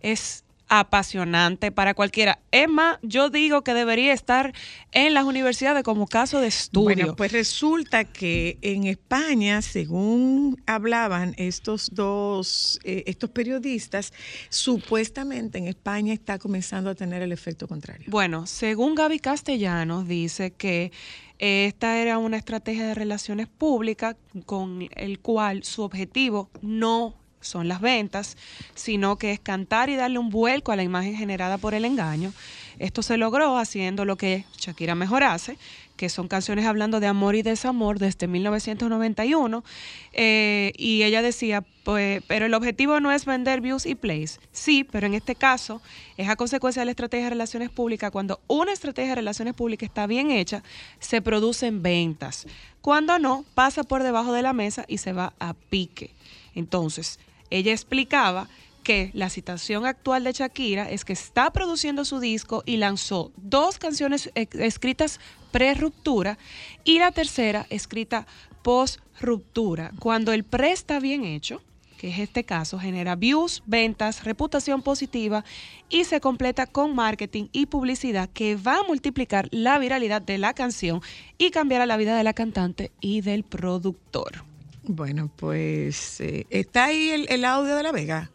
es 0.00 0.44
apasionante 0.68 1.72
para 1.72 1.94
cualquiera. 1.94 2.38
Es 2.50 2.68
más, 2.68 2.98
yo 3.02 3.30
digo 3.30 3.62
que 3.62 3.74
debería 3.74 4.12
estar 4.12 4.52
en 4.92 5.14
las 5.14 5.24
universidades 5.24 5.82
como 5.82 6.06
caso 6.06 6.40
de 6.40 6.48
estudio. 6.48 6.84
Bueno, 6.84 7.16
pues 7.16 7.32
resulta 7.32 8.04
que 8.04 8.58
en 8.60 8.84
España, 8.84 9.62
según 9.62 10.62
hablaban 10.66 11.34
estos 11.38 11.90
dos, 11.92 12.78
eh, 12.84 13.04
estos 13.06 13.30
periodistas, 13.30 14.12
supuestamente 14.50 15.58
en 15.58 15.68
España 15.68 16.12
está 16.12 16.38
comenzando 16.38 16.90
a 16.90 16.94
tener 16.94 17.22
el 17.22 17.32
efecto 17.32 17.66
contrario. 17.66 18.06
Bueno, 18.10 18.46
según 18.46 18.94
Gaby 18.94 19.18
Castellanos, 19.20 20.06
dice 20.06 20.50
que 20.50 20.92
eh, 21.38 21.66
esta 21.66 21.98
era 21.98 22.18
una 22.18 22.36
estrategia 22.36 22.86
de 22.86 22.94
relaciones 22.94 23.48
públicas 23.48 24.16
con 24.44 24.88
el 24.94 25.20
cual 25.20 25.64
su 25.64 25.82
objetivo 25.82 26.50
no 26.60 27.14
son 27.40 27.68
las 27.68 27.80
ventas, 27.80 28.36
sino 28.74 29.16
que 29.16 29.32
es 29.32 29.40
cantar 29.40 29.90
y 29.90 29.96
darle 29.96 30.18
un 30.18 30.30
vuelco 30.30 30.72
a 30.72 30.76
la 30.76 30.82
imagen 30.82 31.14
generada 31.14 31.58
por 31.58 31.74
el 31.74 31.84
engaño. 31.84 32.32
Esto 32.78 33.02
se 33.02 33.16
logró 33.16 33.58
haciendo 33.58 34.04
lo 34.04 34.16
que 34.16 34.44
Shakira 34.58 34.94
mejor 34.94 35.24
hace, 35.24 35.58
que 35.96 36.08
son 36.08 36.28
canciones 36.28 36.64
hablando 36.64 37.00
de 37.00 37.08
amor 37.08 37.34
y 37.34 37.42
desamor 37.42 37.98
desde 37.98 38.28
1991. 38.28 39.64
eh, 40.12 40.72
y 40.76 41.02
ella 41.02 41.22
decía, 41.22 41.64
pues, 41.82 42.22
pero 42.28 42.46
el 42.46 42.54
objetivo 42.54 43.00
no 43.00 43.10
es 43.10 43.24
vender 43.24 43.60
views 43.60 43.84
y 43.84 43.96
plays. 43.96 44.38
Sí, 44.52 44.84
pero 44.84 45.08
en 45.08 45.14
este 45.14 45.34
caso 45.34 45.82
es 46.16 46.28
a 46.28 46.36
consecuencia 46.36 46.82
de 46.82 46.86
la 46.86 46.92
estrategia 46.92 47.24
de 47.24 47.30
relaciones 47.30 47.70
públicas. 47.70 48.12
Cuando 48.12 48.40
una 48.46 48.72
estrategia 48.72 49.10
de 49.10 49.16
relaciones 49.16 49.54
públicas 49.54 49.88
está 49.88 50.06
bien 50.06 50.30
hecha, 50.30 50.62
se 51.00 51.20
producen 51.20 51.82
ventas. 51.82 52.46
Cuando 52.80 53.18
no, 53.18 53.44
pasa 53.54 53.82
por 53.82 54.04
debajo 54.04 54.32
de 54.32 54.42
la 54.42 54.52
mesa 54.52 54.84
y 54.86 54.98
se 54.98 55.12
va 55.12 55.34
a 55.40 55.54
pique. 55.54 56.12
Entonces, 56.58 57.20
ella 57.50 57.72
explicaba 57.72 58.48
que 58.82 59.10
la 59.14 59.30
situación 59.30 59.86
actual 59.86 60.24
de 60.24 60.32
Shakira 60.32 60.90
es 60.90 61.04
que 61.04 61.12
está 61.12 61.52
produciendo 61.52 62.04
su 62.04 62.20
disco 62.20 62.62
y 62.66 62.78
lanzó 62.78 63.30
dos 63.36 63.78
canciones 63.78 64.30
escritas 64.34 65.20
pre-ruptura 65.52 66.36
y 66.84 66.98
la 66.98 67.12
tercera 67.12 67.66
escrita 67.70 68.26
post-ruptura. 68.62 69.92
Cuando 69.98 70.32
el 70.32 70.42
pre 70.42 70.72
está 70.72 71.00
bien 71.00 71.24
hecho, 71.24 71.62
que 71.96 72.08
es 72.08 72.18
este 72.18 72.44
caso, 72.44 72.78
genera 72.78 73.14
views, 73.14 73.62
ventas, 73.66 74.24
reputación 74.24 74.82
positiva 74.82 75.44
y 75.88 76.04
se 76.04 76.20
completa 76.20 76.66
con 76.66 76.94
marketing 76.94 77.48
y 77.52 77.66
publicidad 77.66 78.28
que 78.30 78.56
va 78.56 78.78
a 78.78 78.84
multiplicar 78.84 79.48
la 79.52 79.78
viralidad 79.78 80.22
de 80.22 80.38
la 80.38 80.54
canción 80.54 81.02
y 81.38 81.50
cambiará 81.50 81.86
la 81.86 81.96
vida 81.96 82.16
de 82.16 82.24
la 82.24 82.32
cantante 82.32 82.90
y 83.00 83.20
del 83.20 83.44
productor. 83.44 84.44
Bueno, 84.90 85.28
pues 85.36 86.18
eh, 86.22 86.46
está 86.48 86.86
ahí 86.86 87.26
el, 87.28 87.44
audio 87.44 87.76
de 87.76 87.82
La 87.82 87.92
Vega. 87.92 88.30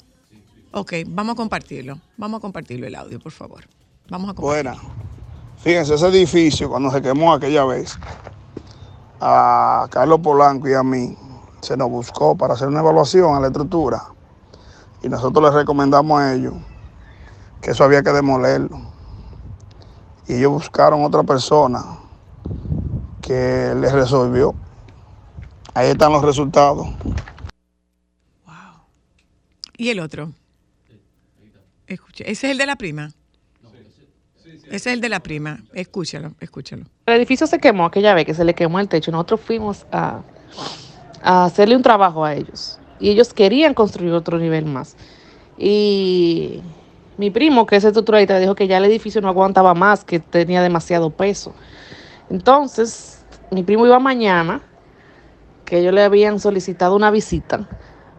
Ok, 0.72 0.93
vamos 1.07 1.33
a 1.33 1.36
compartirlo. 1.36 2.00
Vamos 2.15 2.38
a 2.38 2.41
compartirlo 2.41 2.86
el 2.86 2.93
audio, 2.93 3.19
por 3.19 3.31
favor. 3.31 3.63
Vamos 4.07 4.29
a 4.29 4.33
compartirlo. 4.36 4.75
Buena. 4.75 4.93
Fíjense, 5.57 5.95
ese 5.95 6.07
edificio 6.10 6.69
cuando 6.69 6.91
se 6.91 7.01
quemó 7.01 7.33
aquella 7.33 7.65
vez, 7.65 7.98
a 9.19 9.88
Carlos 9.89 10.19
Polanco 10.19 10.69
y 10.69 10.75
a 10.75 10.83
mí, 10.83 11.17
se 11.62 11.75
nos 11.75 11.89
buscó 11.89 12.38
para 12.38 12.53
hacer 12.53 12.67
una 12.67 12.81
evaluación 12.81 13.36
a 13.36 13.39
la 13.39 13.48
estructura. 13.48 14.03
Y 15.01 15.10
nosotros 15.10 15.43
les 15.45 15.55
recomendamos 15.55 16.22
a 16.22 16.36
ellos 16.36 16.53
que 17.62 17.72
eso 17.72 17.83
había 17.83 18.03
que 18.03 18.12
demolerlo. 18.12 18.79
Y 20.27 20.36
ellos 20.36 20.51
buscaron 20.51 21.03
otra 21.03 21.24
persona 21.24 21.83
que 23.24 23.74
les 23.75 23.91
resolvió. 23.91 24.53
Ahí 25.74 25.89
están 25.89 26.12
los 26.12 26.24
resultados. 26.24 26.88
¿Y 29.75 29.89
el 29.89 30.00
otro? 30.00 30.32
Escucha, 31.88 32.24
ese 32.25 32.48
es 32.48 32.51
el 32.51 32.58
de 32.58 32.65
la 32.65 32.75
prima. 32.75 33.12
Ese 34.68 34.75
es 34.75 34.88
el 34.88 35.01
de 35.01 35.10
la 35.10 35.20
prima. 35.20 35.60
Escúchalo, 35.74 36.34
escúchalo. 36.39 36.86
El 37.06 37.15
edificio 37.15 37.48
se 37.48 37.60
quemó 37.60 37.86
aquella 37.86 38.13
vez 38.13 38.25
que 38.25 38.34
se 38.34 38.46
le 38.46 38.53
quemó 38.53 38.80
el 38.80 38.88
techo. 38.88 39.12
Nosotros 39.12 39.42
fuimos 39.42 39.86
a, 39.92 40.22
a 41.22 41.46
hacerle 41.46 41.75
un 41.75 41.82
trabajo 41.82 42.24
a 42.24 42.34
ellos. 42.34 42.80
Y 43.00 43.10
ellos 43.10 43.34
querían 43.34 43.74
construir 43.74 44.13
otro 44.13 44.38
nivel 44.38 44.65
más. 44.65 44.96
Y 45.58 46.62
mi 47.18 47.30
primo, 47.32 47.65
que 47.65 47.75
es 47.75 47.84
estructuralista, 47.84 48.39
dijo 48.39 48.56
que 48.56 48.68
ya 48.68 48.77
el 48.77 48.86
edificio 48.86 49.22
no 49.22 49.27
aguantaba 49.27 49.74
más, 49.74 50.03
que 50.03 50.20
tenía 50.20 50.62
demasiado 50.62 51.10
peso. 51.10 51.53
Entonces, 52.30 53.25
mi 53.51 53.63
primo 53.63 53.86
iba 53.86 54.00
mañana, 54.00 54.62
que 55.65 55.79
ellos 55.79 55.93
le 55.93 56.03
habían 56.03 56.39
solicitado 56.39 56.96
una 56.96 57.12
visita, 57.12 57.67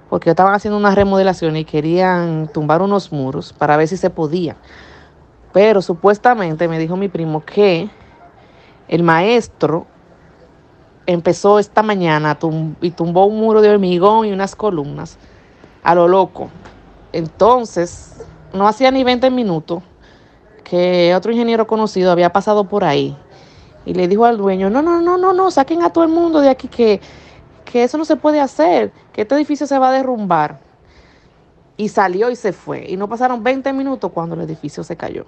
porque 0.09 0.31
estaban 0.31 0.55
haciendo 0.55 0.79
una 0.79 0.95
remodelación 0.95 1.57
y 1.57 1.65
querían 1.65 2.49
tumbar 2.53 2.83
unos 2.83 3.13
muros 3.13 3.53
para 3.53 3.77
ver 3.77 3.89
si 3.89 3.97
se 3.97 4.11
podía. 4.11 4.57
Pero 5.53 5.83
supuestamente 5.83 6.69
me 6.69 6.79
dijo 6.79 6.97
mi 6.97 7.09
primo 7.09 7.45
que 7.45 7.89
el 8.89 9.03
maestro 9.03 9.87
empezó 11.07 11.59
esta 11.59 11.83
mañana 11.83 12.39
y 12.81 12.91
tumbó 12.91 13.27
un 13.27 13.39
muro 13.39 13.61
de 13.61 13.71
hormigón 13.71 14.27
y 14.27 14.33
unas 14.33 14.57
columnas 14.57 15.19
a 15.83 15.95
lo 15.95 16.09
loco. 16.09 16.51
Entonces, 17.13 18.25
no 18.53 18.67
hacía 18.67 18.91
ni 18.91 19.05
20 19.05 19.31
minutos 19.31 19.83
que 20.65 21.15
otro 21.15 21.31
ingeniero 21.31 21.67
conocido 21.67 22.11
había 22.11 22.33
pasado 22.33 22.65
por 22.65 22.85
ahí 22.85 23.17
y 23.87 23.95
le 23.95 24.09
dijo 24.09 24.25
al 24.25 24.39
dueño, 24.39 24.71
no, 24.71 24.83
no, 24.83 25.01
no, 25.01 25.19
no, 25.19 25.33
no, 25.33 25.51
saquen 25.51 25.83
a 25.83 25.91
todo 25.91 26.05
el 26.05 26.11
mundo 26.11 26.41
de 26.41 26.49
aquí 26.49 26.69
que, 26.69 27.01
que 27.75 27.83
eso 27.83 27.99
no 27.99 28.05
se 28.05 28.15
puede 28.15 28.39
hacer, 28.39 28.93
que 29.13 29.23
este 29.23 29.35
edificio 29.35 29.67
se 29.67 29.77
va 29.81 29.89
a 29.89 29.93
derrumbar. 29.93 30.61
Y 31.77 31.89
salió 31.89 32.31
y 32.31 32.37
se 32.37 32.53
fue. 32.53 32.89
Y 32.89 32.97
no 32.97 33.09
pasaron 33.09 33.43
20 33.43 33.73
minutos 33.73 34.13
cuando 34.13 34.37
el 34.37 34.43
edificio 34.43 34.85
se 34.85 34.97
cayó. 34.97 35.27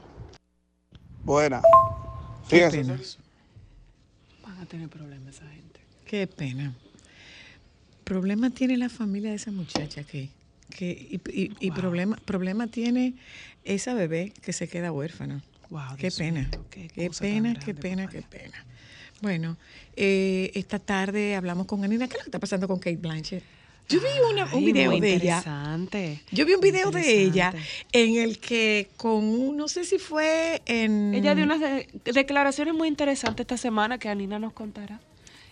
Buena. 1.24 1.60
Qué 2.48 2.68
Fíjense. 2.70 2.78
pena. 2.82 3.00
Van 4.46 4.58
a 4.60 4.66
tener 4.66 4.88
problemas 4.88 5.34
esa 5.34 5.48
gente. 5.48 5.80
Qué 6.06 6.28
pena. 6.28 6.72
Problema 8.04 8.50
tiene 8.50 8.76
la 8.76 8.90
familia 8.90 9.30
de 9.30 9.36
esa 9.36 9.50
muchacha 9.50 10.04
que, 10.04 10.28
que 10.70 10.86
y, 10.92 11.20
y- 11.32 11.56
y 11.58 11.70
problema, 11.72 12.14
problema 12.26 12.68
tiene 12.68 13.14
esa 13.64 13.92
bebé 13.94 14.32
que 14.40 14.52
se 14.52 14.68
queda 14.68 14.92
huérfana. 14.92 15.42
Wow, 15.70 15.96
qué 15.96 16.02
Dios 16.02 16.18
pena, 16.18 16.48
qué 16.70 16.88
pena, 17.18 17.54
grande 17.54 17.64
qué 17.64 17.74
pena, 17.74 18.06
qué 18.06 18.22
pena. 18.22 18.64
Bueno, 19.20 19.56
eh, 19.96 20.50
esta 20.54 20.78
tarde 20.78 21.34
hablamos 21.36 21.66
con 21.66 21.82
Anina. 21.84 22.06
¿Qué 22.06 22.14
es 22.14 22.18
lo 22.20 22.24
que 22.24 22.28
está 22.28 22.38
pasando 22.38 22.68
con 22.68 22.78
Kate 22.78 22.96
Blanchett? 22.96 23.42
Yo 23.88 24.00
vi 24.00 24.06
una- 24.32 24.52
un 24.52 24.64
video 24.64 24.90
muy 24.90 25.00
de 25.00 25.14
ella. 25.14 25.38
interesante. 25.38 26.20
Yo 26.32 26.44
vi 26.44 26.54
un 26.54 26.60
video 26.60 26.90
de 26.90 27.22
ella 27.22 27.54
en 27.92 28.16
el 28.16 28.38
que 28.38 28.88
con 28.96 29.24
un, 29.24 29.56
no 29.56 29.68
sé 29.68 29.84
si 29.84 29.98
fue 29.98 30.60
en... 30.66 31.14
Ella 31.14 31.34
dio 31.36 31.44
unas 31.44 31.60
de- 31.60 31.88
declaraciones 32.12 32.74
muy 32.74 32.88
interesantes 32.88 33.44
esta 33.44 33.56
semana 33.56 33.98
que 33.98 34.08
Anina 34.08 34.38
nos 34.40 34.52
contará. 34.52 35.00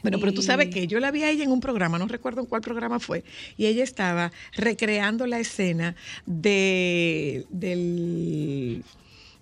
Bueno, 0.02 0.18
pero 0.20 0.34
tú 0.34 0.42
sabes 0.42 0.68
que 0.68 0.86
yo 0.86 1.00
la 1.00 1.10
vi 1.12 1.22
a 1.22 1.30
ella 1.30 1.44
en 1.44 1.50
un 1.52 1.60
programa, 1.60 1.96
no 1.98 2.06
recuerdo 2.06 2.42
en 2.42 2.46
cuál 2.46 2.60
programa 2.60 3.00
fue, 3.00 3.24
y 3.56 3.64
ella 3.66 3.82
estaba 3.84 4.32
recreando 4.54 5.26
la 5.26 5.38
escena 5.38 5.94
de, 6.26 7.46
del, 7.48 8.84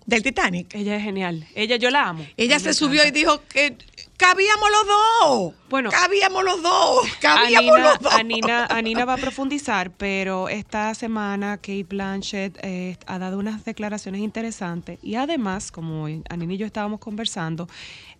del 0.05 0.23
Titanic. 0.23 0.73
Ella 0.73 0.95
es 0.95 1.03
genial. 1.03 1.45
Ella, 1.55 1.75
yo 1.75 1.89
la 1.89 2.07
amo. 2.07 2.25
Ella 2.37 2.59
se 2.59 2.73
subió 2.73 3.05
y 3.05 3.11
dijo 3.11 3.41
que 3.49 3.75
cabíamos 4.23 4.69
los 4.71 4.87
dos. 4.87 5.53
Bueno, 5.69 5.89
cabíamos 5.91 6.43
los 6.43 6.61
dos. 6.61 7.07
Cabíamos 7.19 7.75
Anina, 7.75 7.89
los 7.89 7.99
dos. 7.99 8.13
Anina, 8.13 8.65
Anina 8.69 9.05
va 9.05 9.13
a 9.13 9.17
profundizar, 9.17 9.91
pero 9.91 10.47
esta 10.47 10.93
semana 10.95 11.57
Kate 11.57 11.83
Blanchett 11.83 12.57
eh, 12.63 12.97
ha 13.05 13.19
dado 13.19 13.37
unas 13.37 13.65
declaraciones 13.65 14.21
interesantes 14.21 14.97
y 15.01 15.15
además, 15.15 15.71
como 15.71 16.05
Anina 16.29 16.53
y 16.53 16.57
yo 16.57 16.65
estábamos 16.65 16.99
conversando, 16.99 17.67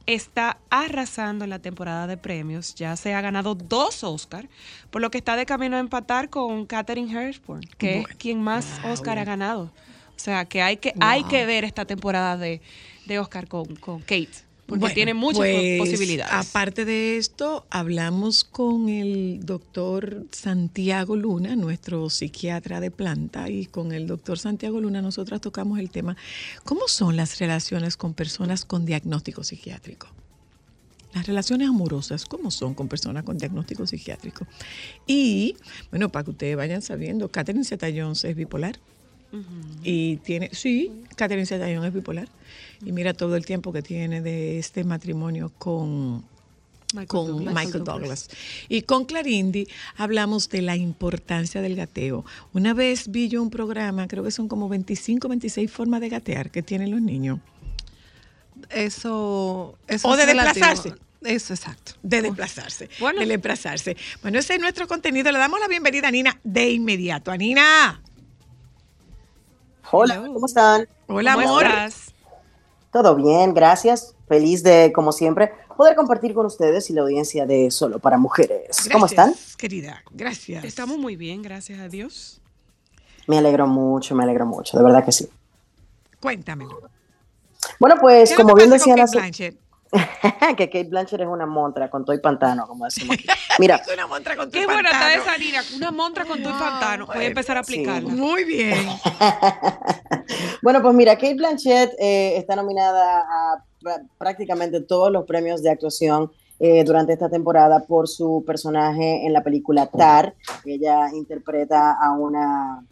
está 0.06 0.58
arrasando 0.70 1.46
en 1.46 1.50
la 1.50 1.60
temporada 1.60 2.06
de 2.08 2.18
premios. 2.18 2.76
Ya 2.76 2.96
se 2.98 3.14
ha 3.14 3.22
ganado 3.22 3.56
dos 3.56 4.04
Oscar, 4.04 4.50
por 4.92 5.02
lo 5.02 5.10
que 5.10 5.20
está 5.20 5.38
de 5.38 5.46
camino 5.46 5.78
a 5.78 5.80
empatar 5.80 6.30
con 6.30 6.66
Katherine 6.66 7.12
Hepburn, 7.12 7.62
que 7.78 7.94
Bueno, 7.94 8.08
es 8.10 8.16
quien 8.18 8.42
más 8.42 8.82
Oscar 8.84 9.20
ha 9.20 9.24
ganado. 9.24 9.72
O 10.16 10.20
sea, 10.20 10.46
que 10.46 10.62
hay 10.62 10.78
que, 10.78 10.94
hay 11.00 11.24
que 11.24 11.46
ver 11.46 11.64
esta 11.64 11.86
temporada 11.86 12.38
de, 12.38 12.62
de 13.06 13.20
Oscar 13.20 13.48
con, 13.48 13.76
con 13.78 14.02
Kate, 14.02 14.30
porque 14.66 14.80
Bueno, 14.80 14.96
tiene 14.96 15.14
muchas 15.14 15.40
pues, 15.40 15.80
posibilidades. 15.80 16.34
Aparte 16.34 16.86
de 16.86 17.18
esto, 17.18 17.66
hablamos 17.70 18.44
con 18.44 18.88
el 18.88 19.46
doctor 19.46 20.26
Santiago 20.32 21.16
Luna, 21.16 21.56
nuestro 21.56 22.10
psiquiatra 22.10 22.80
de 22.80 22.90
planta, 22.90 23.50
y 23.50 23.66
con 23.66 23.92
el 23.92 24.08
doctor 24.08 24.40
Santiago 24.40 24.80
Luna 24.80 25.02
nosotras 25.02 25.42
tocamos 25.42 25.80
el 25.80 25.90
tema, 25.90 26.16
¿cómo 26.64 26.88
son 26.88 27.18
las 27.18 27.40
relaciones 27.40 27.98
con 27.98 28.14
personas 28.14 28.64
con 28.64 28.86
diagnóstico 28.86 29.44
psiquiátrico? 29.44 30.08
Las 31.14 31.28
relaciones 31.28 31.68
amorosas, 31.68 32.26
¿cómo 32.26 32.50
son 32.50 32.74
con 32.74 32.88
personas 32.88 33.24
con 33.24 33.38
diagnóstico 33.38 33.86
psiquiátrico? 33.86 34.48
Y, 35.06 35.56
bueno, 35.92 36.10
para 36.10 36.24
que 36.24 36.32
ustedes 36.32 36.56
vayan 36.56 36.82
sabiendo, 36.82 37.30
Catherine 37.30 37.66
Zeta-Jones 37.66 38.24
es 38.24 38.36
bipolar. 38.36 38.80
Y 39.84 40.18
tiene, 40.18 40.50
sí, 40.54 40.92
Catherine 41.16 41.46
Zeta-Jones 41.46 41.88
es 41.88 41.94
bipolar. 41.94 42.28
Y 42.86 42.92
mira 42.92 43.14
todo 43.14 43.36
el 43.36 43.46
tiempo 43.46 43.74
que 43.74 43.82
tiene 43.82 44.22
de 44.22 44.60
este 44.60 44.84
matrimonio 44.84 45.52
con, 45.58 46.24
Michael 46.94 47.08
con 47.08 47.28
Douglas. 47.28 47.54
Michael 47.54 47.84
Douglas. 47.84 48.30
Y 48.70 48.84
con 48.84 49.06
Clarindi 49.06 49.68
hablamos 49.98 50.50
de 50.50 50.62
la 50.62 50.76
importancia 50.76 51.62
del 51.62 51.76
gateo. 51.76 52.26
Una 52.54 52.74
vez 52.74 53.10
vi 53.10 53.30
yo 53.30 53.42
un 53.42 53.50
programa, 53.50 54.08
creo 54.08 54.24
que 54.24 54.32
son 54.32 54.48
como 54.48 54.70
25, 54.70 55.28
26 55.28 55.72
formas 55.72 56.02
de 56.02 56.10
gatear 56.10 56.52
que 56.52 56.62
tienen 56.62 56.92
los 56.92 57.02
niños. 57.02 57.40
Eso, 58.70 59.78
eso 59.88 60.08
O 60.08 60.16
de 60.16 60.26
relativo. 60.26 60.66
desplazarse. 60.66 60.94
Eso, 61.24 61.54
exacto. 61.54 61.94
De 62.04 62.22
desplazarse. 62.22 62.90
Bueno. 63.00 63.22
De 63.22 63.26
desplazarse. 63.26 63.96
Bueno, 64.22 64.40
ese 64.40 64.56
es 64.56 64.60
nuestro 64.60 64.88
contenido. 64.88 65.32
Le 65.32 65.40
damos 65.40 65.60
la 65.60 65.68
bienvenida 65.68 66.10
a 66.10 66.12
Nina 66.12 66.40
de 66.44 66.72
inmediato. 66.72 67.32
A 67.32 67.38
Nina. 67.38 68.02
Hola, 69.92 70.16
Hello. 70.16 70.34
¿cómo 70.34 70.46
están? 70.46 70.88
Hola, 71.08 71.36
¿Cómo 71.36 71.60
estás? 71.60 72.14
Todo 72.92 73.16
bien, 73.16 73.54
gracias. 73.54 74.16
Feliz 74.28 74.64
de, 74.64 74.92
como 74.94 75.12
siempre, 75.12 75.52
poder 75.76 75.96
compartir 75.96 76.34
con 76.34 76.46
ustedes 76.46 76.90
y 76.90 76.94
la 76.94 77.02
audiencia 77.02 77.46
de 77.46 77.70
Solo 77.72 78.00
para 78.00 78.18
Mujeres. 78.18 78.90
¿Cómo 78.92 79.06
están? 79.06 79.30
Gracias, 79.32 79.56
Querida, 79.58 80.04
gracias. 80.12 80.64
Estamos 80.64 80.98
muy 80.98 81.16
bien, 81.16 81.42
gracias 81.42 81.80
a 81.80 81.90
Dios. 81.90 82.42
Me 83.28 83.38
alegro 83.38 83.68
mucho, 83.68 84.16
me 84.16 84.24
alegro 84.24 84.46
mucho, 84.46 84.78
de 84.78 84.84
verdad 84.84 85.04
que 85.04 85.12
sí. 85.12 85.30
Cuéntame. 86.20 86.66
Bueno, 87.80 87.96
pues 88.00 88.30
¿Qué 88.30 88.34
es 88.34 88.40
lo 88.40 88.44
como 88.44 88.56
bien 88.56 88.70
decían 88.70 89.00
hace, 89.00 89.18
Blanchett? 89.18 89.58
que 90.58 90.70
Kate 90.70 90.86
Blanchett 90.90 91.22
es 91.22 91.28
una 91.28 91.46
montra 91.46 91.90
con 91.90 92.04
todo 92.06 92.16
y 92.16 92.20
pantano, 92.20 92.68
como 92.68 92.86
decimos 92.86 93.16
aquí. 93.16 93.26
Mira, 93.60 93.76
Es 93.88 93.94
una 93.94 94.08
montra 94.08 94.36
con 94.36 94.50
Qué 94.52 94.66
buena 94.66 94.90
está 94.90 95.00
pantano. 95.00 95.22
esa 95.24 95.38
Nina, 95.38 95.62
una 95.78 95.92
montra 95.92 96.26
con 96.26 96.42
tu 96.44 96.50
fantano. 96.50 97.06
Voy 97.08 97.24
a 97.24 97.28
empezar 97.28 97.58
a 97.58 97.64
Sí. 97.64 97.74
aplicarla. 97.76 98.10
Muy 98.14 98.44
bien. 98.44 98.78
bueno, 100.62 100.82
pues 100.82 100.94
mira, 100.94 101.16
Kate 101.16 101.36
Blanchett 101.36 101.94
eh, 102.00 102.38
está 102.38 102.56
nominada 102.56 103.20
a 103.20 103.64
prácticamente 104.18 104.82
todos 104.82 105.12
los 105.12 105.26
premios 105.26 105.62
de 105.62 105.70
actuación 105.72 106.32
eh, 106.60 106.84
durante 106.86 107.14
esta 107.14 107.30
temporada 107.30 107.82
por 107.86 108.08
su 108.08 108.44
personaje 108.48 109.26
en 109.26 109.34
la 109.34 109.44
película 109.44 109.88
Tar. 109.88 110.34
Ella 110.66 111.10
interpreta 111.14 111.98
a 112.02 112.12
una 112.14 112.84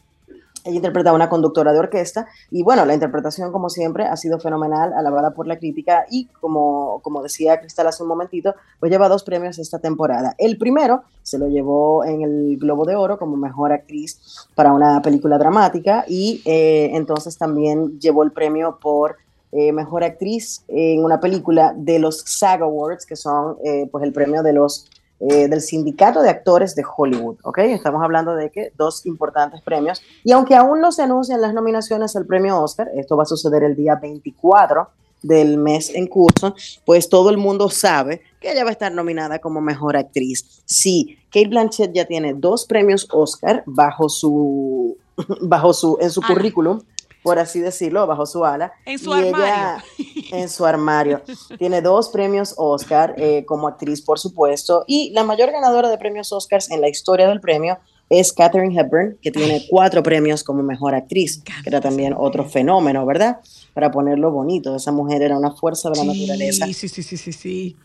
ella 0.63 0.75
interpreta 0.75 1.09
a 1.09 1.13
una 1.13 1.29
conductora 1.29 1.73
de 1.73 1.79
orquesta 1.79 2.27
y 2.49 2.63
bueno, 2.63 2.85
la 2.85 2.93
interpretación 2.93 3.51
como 3.51 3.69
siempre 3.69 4.05
ha 4.05 4.15
sido 4.15 4.39
fenomenal, 4.39 4.93
alabada 4.93 5.31
por 5.31 5.47
la 5.47 5.57
crítica 5.57 6.05
y 6.09 6.25
como, 6.39 6.99
como 7.01 7.21
decía 7.23 7.59
Cristal 7.59 7.87
hace 7.87 8.03
un 8.03 8.09
momentito, 8.09 8.55
pues 8.79 8.91
lleva 8.91 9.09
dos 9.09 9.23
premios 9.23 9.59
esta 9.59 9.79
temporada. 9.79 10.35
El 10.37 10.57
primero 10.57 11.03
se 11.23 11.37
lo 11.37 11.47
llevó 11.47 12.03
en 12.05 12.21
el 12.21 12.57
Globo 12.57 12.85
de 12.85 12.95
Oro 12.95 13.17
como 13.17 13.37
mejor 13.37 13.71
actriz 13.71 14.19
para 14.55 14.73
una 14.73 15.01
película 15.01 15.37
dramática 15.37 16.05
y 16.07 16.41
eh, 16.45 16.91
entonces 16.93 17.37
también 17.37 17.99
llevó 17.99 18.23
el 18.23 18.31
premio 18.31 18.77
por 18.81 19.17
eh, 19.53 19.73
mejor 19.73 20.03
actriz 20.03 20.63
en 20.69 21.03
una 21.03 21.19
película 21.19 21.73
de 21.75 21.99
los 21.99 22.21
SAG 22.21 22.61
Awards, 22.61 23.05
que 23.05 23.17
son 23.17 23.57
eh, 23.65 23.87
pues 23.91 24.03
el 24.03 24.13
premio 24.13 24.43
de 24.43 24.53
los 24.53 24.89
eh, 25.29 25.47
del 25.47 25.61
Sindicato 25.61 26.21
de 26.21 26.29
Actores 26.29 26.73
de 26.75 26.83
Hollywood, 26.83 27.37
¿ok? 27.43 27.59
Estamos 27.59 28.03
hablando 28.03 28.35
de 28.35 28.49
que 28.49 28.73
dos 28.75 29.05
importantes 29.05 29.61
premios. 29.61 30.01
Y 30.23 30.31
aunque 30.31 30.55
aún 30.55 30.81
no 30.81 30.91
se 30.91 31.03
anuncian 31.03 31.41
las 31.41 31.53
nominaciones 31.53 32.15
al 32.15 32.25
premio 32.25 32.59
Oscar, 32.59 32.89
esto 32.95 33.15
va 33.15 33.23
a 33.23 33.27
suceder 33.27 33.63
el 33.63 33.75
día 33.75 33.95
24 33.95 34.87
del 35.21 35.57
mes 35.57 35.91
en 35.93 36.07
curso, 36.07 36.55
pues 36.85 37.07
todo 37.07 37.29
el 37.29 37.37
mundo 37.37 37.69
sabe 37.69 38.21
que 38.39 38.51
ella 38.51 38.63
va 38.63 38.69
a 38.69 38.73
estar 38.73 38.91
nominada 38.91 39.39
como 39.39 39.61
mejor 39.61 39.95
actriz. 39.95 40.63
Sí, 40.65 41.17
Kate 41.31 41.47
Blanchett 41.49 41.93
ya 41.93 42.05
tiene 42.05 42.33
dos 42.33 42.65
premios 42.65 43.07
Oscar 43.11 43.63
bajo 43.67 44.09
su, 44.09 44.97
bajo 45.41 45.73
su, 45.73 45.97
en 46.01 46.09
su 46.09 46.21
Ala. 46.21 46.33
currículum, 46.33 46.81
por 47.23 47.39
así 47.39 47.59
decirlo, 47.59 48.07
bajo 48.07 48.25
su 48.25 48.43
ala. 48.45 48.73
En 48.85 48.97
su 48.99 49.15
Y 49.15 49.19
ella- 49.19 49.75
armario. 49.75 49.83
en 50.31 50.49
su 50.49 50.65
armario. 50.65 51.21
Tiene 51.59 51.81
dos 51.81 52.09
premios 52.09 52.53
Oscar 52.57 53.13
eh, 53.17 53.45
como 53.45 53.67
actriz, 53.67 54.01
por 54.01 54.19
supuesto, 54.19 54.83
y 54.87 55.11
la 55.11 55.23
mayor 55.23 55.51
ganadora 55.51 55.89
de 55.89 55.97
premios 55.97 56.31
Oscars 56.31 56.71
en 56.71 56.81
la 56.81 56.89
historia 56.89 57.27
del 57.27 57.39
premio 57.41 57.77
es 58.09 58.33
Katherine 58.33 58.77
Hepburn, 58.77 59.17
que 59.21 59.31
tiene 59.31 59.65
cuatro 59.69 60.03
premios 60.03 60.43
como 60.43 60.61
mejor 60.63 60.93
actriz, 60.95 61.41
que 61.43 61.69
era 61.69 61.79
también 61.79 62.13
otro 62.17 62.43
fenómeno, 62.43 63.05
¿verdad? 63.05 63.39
Para 63.73 63.89
ponerlo 63.89 64.31
bonito, 64.31 64.75
esa 64.75 64.91
mujer 64.91 65.21
era 65.21 65.37
una 65.37 65.51
fuerza 65.51 65.89
de 65.89 65.97
la 65.97 66.03
naturaleza. 66.03 66.65
Sí, 66.65 66.73
sí, 66.73 66.89
sí, 66.89 67.03
sí, 67.17 67.31
sí. 67.31 67.77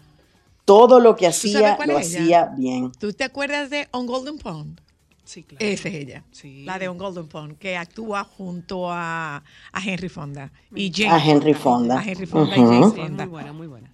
Todo 0.65 0.99
lo 0.99 1.15
que 1.15 1.29
hacía, 1.29 1.77
lo 1.87 1.93
ella? 1.93 1.99
hacía 2.01 2.45
bien. 2.57 2.91
¿Tú 2.99 3.13
te 3.13 3.23
acuerdas 3.23 3.71
de 3.71 3.87
On 3.93 4.07
Golden 4.07 4.39
Pond? 4.39 4.81
Sí, 5.27 5.43
claro. 5.43 5.65
Esa 5.67 5.89
es 5.89 5.95
ella. 5.95 6.25
Sí. 6.31 6.65
La 6.65 6.79
de 6.79 6.89
On 6.89 6.97
Golden 6.97 7.27
Pond, 7.29 7.59
que 7.59 7.77
actúa 7.77 8.25
junto 8.25 8.91
a, 8.91 9.37
a 9.73 9.81
Henry 9.85 10.09
Fonda. 10.09 10.51
Y 10.75 10.91
A 11.05 11.19
Henry 11.23 11.53
Fonda. 11.53 11.99
A 12.01 12.03
Henry 12.05 12.27
Fonda 12.27 12.53
y 12.57 12.61
Sí, 12.61 12.63
muy 12.63 13.27
buena, 13.27 13.53
muy 13.53 13.67
buena. 13.67 13.93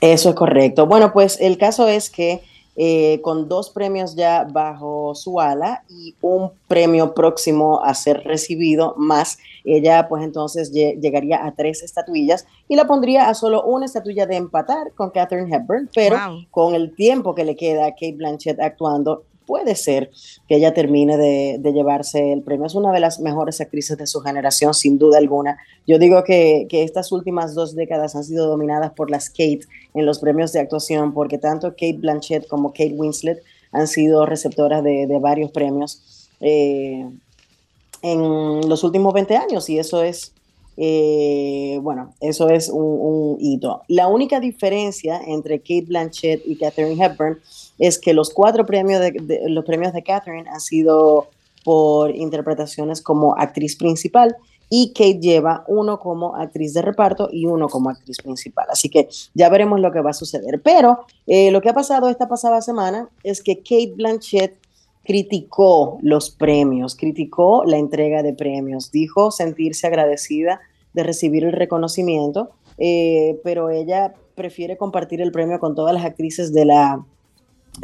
Eso 0.00 0.30
es 0.30 0.34
correcto. 0.34 0.86
Bueno, 0.86 1.12
pues 1.12 1.38
el 1.40 1.56
caso 1.58 1.86
es 1.86 2.10
que 2.10 2.42
eh, 2.76 3.20
con 3.22 3.48
dos 3.48 3.70
premios 3.70 4.16
ya 4.16 4.42
bajo 4.50 5.14
su 5.14 5.40
ala 5.40 5.84
y 5.88 6.16
un 6.20 6.50
premio 6.66 7.14
próximo 7.14 7.80
a 7.84 7.94
ser 7.94 8.24
recibido 8.24 8.94
más, 8.98 9.38
ella 9.64 10.08
pues 10.08 10.24
entonces 10.24 10.72
lle- 10.74 10.98
llegaría 11.00 11.46
a 11.46 11.52
tres 11.52 11.84
estatuillas 11.84 12.46
y 12.66 12.74
la 12.74 12.86
pondría 12.88 13.28
a 13.28 13.34
solo 13.34 13.62
una 13.64 13.86
estatuilla 13.86 14.26
de 14.26 14.34
empatar 14.36 14.92
con 14.96 15.10
Katherine 15.10 15.54
Hepburn, 15.54 15.88
pero 15.94 16.16
Wow. 16.16 16.46
con 16.50 16.74
el 16.74 16.92
tiempo 16.96 17.32
que 17.34 17.44
le 17.44 17.54
queda 17.54 17.86
a 17.86 17.90
Kate 17.92 18.14
Blanchett 18.16 18.58
actuando, 18.60 19.22
puede 19.46 19.74
ser 19.74 20.10
que 20.48 20.56
ella 20.56 20.74
termine 20.74 21.16
de, 21.16 21.72
llevarse 21.72 22.32
el 22.32 22.42
premio. 22.42 22.66
Es 22.66 22.74
una 22.74 22.92
de 22.92 23.00
las 23.00 23.20
mejores 23.20 23.60
actrices 23.60 23.96
de 23.96 24.06
su 24.06 24.20
generación, 24.20 24.74
sin 24.74 24.98
duda 24.98 25.18
alguna. 25.18 25.58
Yo 25.86 25.98
digo 25.98 26.24
que, 26.24 26.66
estas 26.70 27.12
últimas 27.12 27.54
dos 27.54 27.74
décadas 27.74 28.14
han 28.16 28.24
sido 28.24 28.46
dominadas 28.46 28.92
por 28.92 29.10
las 29.10 29.28
Kate 29.30 29.60
en 29.94 30.06
los 30.06 30.18
premios 30.18 30.52
de 30.52 30.60
actuación, 30.60 31.14
porque 31.14 31.38
tanto 31.38 31.70
Kate 31.70 31.98
Blanchett 31.98 32.46
como 32.46 32.70
Kate 32.70 32.94
Winslet 32.96 33.42
han 33.72 33.86
sido 33.88 34.26
receptoras 34.26 34.84
de, 34.84 35.06
de 35.06 35.18
varios 35.18 35.50
premios 35.50 36.30
eh, 36.40 37.08
en 38.02 38.68
los 38.68 38.84
últimos 38.84 39.14
20 39.14 39.36
años, 39.36 39.70
y 39.70 39.78
eso 39.78 40.02
es, 40.02 40.33
eh, 40.76 41.78
bueno, 41.82 42.12
eso 42.20 42.48
es 42.48 42.68
un, 42.68 43.36
hito. 43.40 43.82
La 43.88 44.08
única 44.08 44.40
diferencia 44.40 45.20
entre 45.26 45.60
Kate 45.60 45.84
Blanchett 45.86 46.42
y 46.46 46.56
Katherine 46.56 47.02
Hepburn 47.04 47.38
es 47.78 47.98
que 47.98 48.12
los 48.14 48.30
cuatro 48.30 48.64
premios 48.66 49.00
de, 49.00 49.12
de- 49.12 49.48
los 49.48 49.64
premios 49.64 49.92
de 49.92 50.02
Katherine 50.02 50.48
han 50.48 50.60
sido 50.60 51.28
por 51.64 52.14
interpretaciones 52.14 53.00
como 53.02 53.34
actriz 53.36 53.76
principal 53.76 54.36
y 54.70 54.92
Kate 54.92 55.20
lleva 55.20 55.64
uno 55.68 56.00
como 56.00 56.34
actriz 56.36 56.74
de 56.74 56.82
reparto 56.82 57.28
y 57.30 57.46
uno 57.46 57.68
como 57.68 57.90
actriz 57.90 58.16
principal. 58.22 58.66
Así 58.70 58.88
que 58.88 59.08
ya 59.34 59.48
veremos 59.48 59.78
lo 59.80 59.92
que 59.92 60.00
va 60.00 60.10
a 60.10 60.14
suceder. 60.14 60.60
Pero 60.62 61.04
eh, 61.26 61.50
lo 61.50 61.60
que 61.60 61.68
ha 61.68 61.74
pasado 61.74 62.08
esta 62.08 62.28
pasada 62.28 62.60
semana 62.62 63.08
es 63.22 63.42
que 63.42 63.58
Kate 63.58 63.92
Blanchett 63.94 64.56
criticó 65.04 65.98
los 66.02 66.30
premios, 66.30 66.96
criticó 66.96 67.64
la 67.64 67.76
entrega 67.76 68.22
de 68.22 68.32
premios, 68.32 68.90
dijo 68.90 69.30
sentirse 69.30 69.86
agradecida 69.86 70.60
de 70.94 71.02
recibir 71.02 71.44
el 71.44 71.52
reconocimiento, 71.52 72.50
eh, 72.78 73.38
pero 73.44 73.70
ella 73.70 74.14
prefiere 74.34 74.76
compartir 74.76 75.20
el 75.20 75.32
premio 75.32 75.60
con 75.60 75.74
todas 75.74 75.94
las 75.94 76.04
actrices 76.04 76.52
de 76.52 76.64
la 76.64 77.04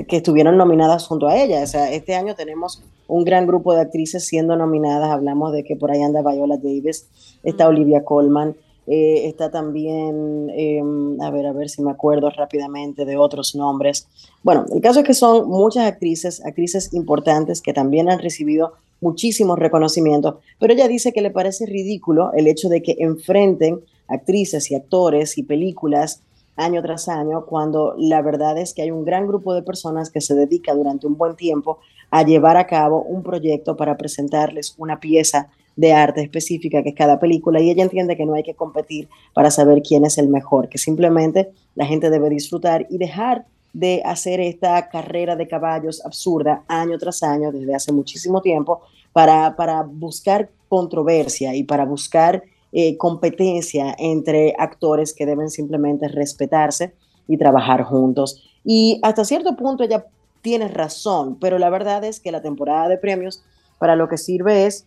que 0.08 0.16
estuvieron 0.16 0.56
nominadas 0.56 1.06
junto 1.06 1.28
a 1.28 1.36
ella. 1.36 1.62
O 1.62 1.66
sea, 1.66 1.92
este 1.92 2.14
año 2.14 2.34
tenemos 2.34 2.82
un 3.08 3.24
gran 3.24 3.46
grupo 3.46 3.74
de 3.74 3.80
actrices 3.80 4.24
siendo 4.24 4.56
nominadas. 4.56 5.10
Hablamos 5.10 5.52
de 5.52 5.64
que 5.64 5.76
por 5.76 5.90
ahí 5.90 6.02
anda 6.02 6.22
Viola 6.22 6.56
Davis, 6.56 7.08
está 7.42 7.68
Olivia 7.68 8.04
Colman, 8.04 8.56
eh, 8.92 9.28
está 9.28 9.52
también, 9.52 10.50
eh, 10.50 10.82
a 11.20 11.30
ver, 11.30 11.46
a 11.46 11.52
ver 11.52 11.68
si 11.68 11.80
me 11.80 11.92
acuerdo 11.92 12.28
rápidamente 12.28 13.04
de 13.04 13.16
otros 13.16 13.54
nombres. 13.54 14.08
Bueno, 14.42 14.66
el 14.74 14.80
caso 14.80 14.98
es 14.98 15.06
que 15.06 15.14
son 15.14 15.48
muchas 15.48 15.86
actrices, 15.86 16.44
actrices 16.44 16.92
importantes 16.92 17.62
que 17.62 17.72
también 17.72 18.10
han 18.10 18.18
recibido 18.18 18.72
muchísimos 19.00 19.60
reconocimientos, 19.60 20.40
pero 20.58 20.72
ella 20.72 20.88
dice 20.88 21.12
que 21.12 21.20
le 21.20 21.30
parece 21.30 21.66
ridículo 21.66 22.32
el 22.32 22.48
hecho 22.48 22.68
de 22.68 22.82
que 22.82 22.96
enfrenten 22.98 23.78
actrices 24.08 24.72
y 24.72 24.74
actores 24.74 25.38
y 25.38 25.44
películas 25.44 26.22
año 26.56 26.82
tras 26.82 27.08
año, 27.08 27.46
cuando 27.46 27.94
la 27.96 28.22
verdad 28.22 28.58
es 28.58 28.74
que 28.74 28.82
hay 28.82 28.90
un 28.90 29.04
gran 29.04 29.28
grupo 29.28 29.54
de 29.54 29.62
personas 29.62 30.10
que 30.10 30.20
se 30.20 30.34
dedica 30.34 30.74
durante 30.74 31.06
un 31.06 31.16
buen 31.16 31.36
tiempo 31.36 31.78
a 32.10 32.24
llevar 32.24 32.56
a 32.56 32.66
cabo 32.66 33.02
un 33.02 33.22
proyecto 33.22 33.76
para 33.76 33.96
presentarles 33.96 34.74
una 34.78 34.98
pieza 34.98 35.48
de 35.80 35.94
arte 35.94 36.20
específica 36.20 36.82
que 36.82 36.90
es 36.90 36.94
cada 36.94 37.18
película 37.18 37.58
y 37.58 37.70
ella 37.70 37.82
entiende 37.82 38.14
que 38.14 38.26
no 38.26 38.34
hay 38.34 38.42
que 38.42 38.54
competir 38.54 39.08
para 39.32 39.50
saber 39.50 39.80
quién 39.82 40.04
es 40.04 40.18
el 40.18 40.28
mejor, 40.28 40.68
que 40.68 40.76
simplemente 40.76 41.52
la 41.74 41.86
gente 41.86 42.10
debe 42.10 42.28
disfrutar 42.28 42.86
y 42.90 42.98
dejar 42.98 43.46
de 43.72 44.02
hacer 44.04 44.40
esta 44.40 44.90
carrera 44.90 45.36
de 45.36 45.48
caballos 45.48 46.04
absurda 46.04 46.64
año 46.68 46.98
tras 46.98 47.22
año 47.22 47.50
desde 47.50 47.74
hace 47.74 47.92
muchísimo 47.92 48.42
tiempo 48.42 48.82
para, 49.14 49.56
para 49.56 49.82
buscar 49.82 50.50
controversia 50.68 51.54
y 51.54 51.64
para 51.64 51.86
buscar 51.86 52.42
eh, 52.72 52.98
competencia 52.98 53.96
entre 53.98 54.54
actores 54.58 55.14
que 55.14 55.24
deben 55.24 55.48
simplemente 55.48 56.08
respetarse 56.08 56.92
y 57.26 57.38
trabajar 57.38 57.84
juntos. 57.84 58.42
Y 58.64 59.00
hasta 59.02 59.24
cierto 59.24 59.56
punto 59.56 59.82
ella 59.82 60.04
tiene 60.42 60.68
razón, 60.68 61.38
pero 61.40 61.58
la 61.58 61.70
verdad 61.70 62.04
es 62.04 62.20
que 62.20 62.32
la 62.32 62.42
temporada 62.42 62.88
de 62.88 62.98
premios 62.98 63.42
para 63.78 63.96
lo 63.96 64.10
que 64.10 64.18
sirve 64.18 64.66
es, 64.66 64.86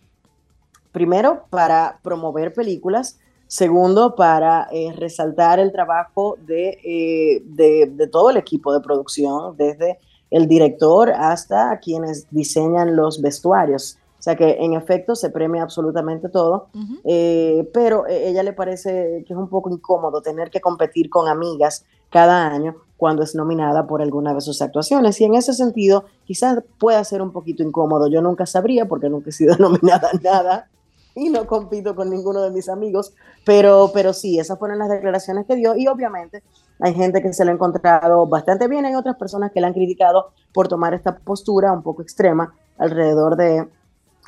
primero, 0.94 1.44
para 1.50 1.98
promover 2.02 2.54
películas, 2.54 3.18
segundo, 3.48 4.14
para 4.14 4.68
eh, 4.72 4.94
resaltar 4.96 5.58
el 5.58 5.72
trabajo 5.72 6.38
de, 6.46 6.78
eh, 6.82 7.42
de, 7.44 7.92
de 7.92 8.06
todo 8.06 8.30
el 8.30 8.38
equipo 8.38 8.72
de 8.72 8.80
producción, 8.80 9.56
desde 9.58 9.98
el 10.30 10.48
director 10.48 11.10
hasta 11.10 11.78
quienes 11.80 12.26
diseñan 12.30 12.96
los 12.96 13.20
vestuarios. 13.20 13.98
O 14.18 14.22
sea 14.24 14.36
que 14.36 14.56
en 14.58 14.72
efecto 14.72 15.14
se 15.14 15.28
premia 15.28 15.62
absolutamente 15.62 16.30
todo, 16.30 16.68
eh, 17.04 17.68
pero 17.74 18.06
eh, 18.06 18.30
ella 18.30 18.42
le 18.42 18.54
parece 18.54 19.22
que 19.26 19.34
es 19.34 19.38
un 19.38 19.50
poco 19.50 19.68
incómodo 19.68 20.22
tener 20.22 20.48
que 20.48 20.62
competir 20.62 21.10
con 21.10 21.28
amigas 21.28 21.84
cada 22.08 22.46
año 22.46 22.74
cuando 22.96 23.22
es 23.22 23.34
nominada 23.34 23.86
por 23.86 24.00
alguna 24.00 24.32
de 24.32 24.40
sus 24.40 24.62
actuaciones. 24.62 25.20
Y 25.20 25.24
en 25.24 25.34
ese 25.34 25.52
sentido, 25.52 26.06
quizás 26.24 26.62
pueda 26.78 27.04
ser 27.04 27.20
un 27.20 27.32
poquito 27.32 27.62
incómodo. 27.62 28.08
Yo 28.08 28.22
nunca 28.22 28.46
sabría 28.46 28.88
porque 28.88 29.10
nunca 29.10 29.28
he 29.28 29.32
sido 29.32 29.56
nominada 29.58 30.08
a 30.10 30.16
nada 30.16 30.70
y 31.24 31.30
no 31.30 31.46
compito 31.46 31.94
con 31.94 32.10
ninguno 32.10 32.42
de 32.42 32.50
mis 32.50 32.68
amigos, 32.68 33.14
pero, 33.44 33.90
pero 33.92 34.12
sí, 34.12 34.38
esas 34.38 34.58
fueron 34.58 34.78
las 34.78 34.88
declaraciones 34.88 35.46
que 35.46 35.56
dio 35.56 35.76
y 35.76 35.86
obviamente 35.86 36.42
hay 36.80 36.94
gente 36.94 37.22
que 37.22 37.32
se 37.32 37.44
lo 37.44 37.50
ha 37.50 37.54
encontrado 37.54 38.26
bastante 38.26 38.68
bien, 38.68 38.84
hay 38.84 38.94
otras 38.94 39.16
personas 39.16 39.52
que 39.52 39.60
la 39.60 39.68
han 39.68 39.74
criticado 39.74 40.32
por 40.52 40.68
tomar 40.68 40.94
esta 40.94 41.16
postura 41.16 41.72
un 41.72 41.82
poco 41.82 42.02
extrema 42.02 42.54
alrededor 42.78 43.36
de 43.36 43.68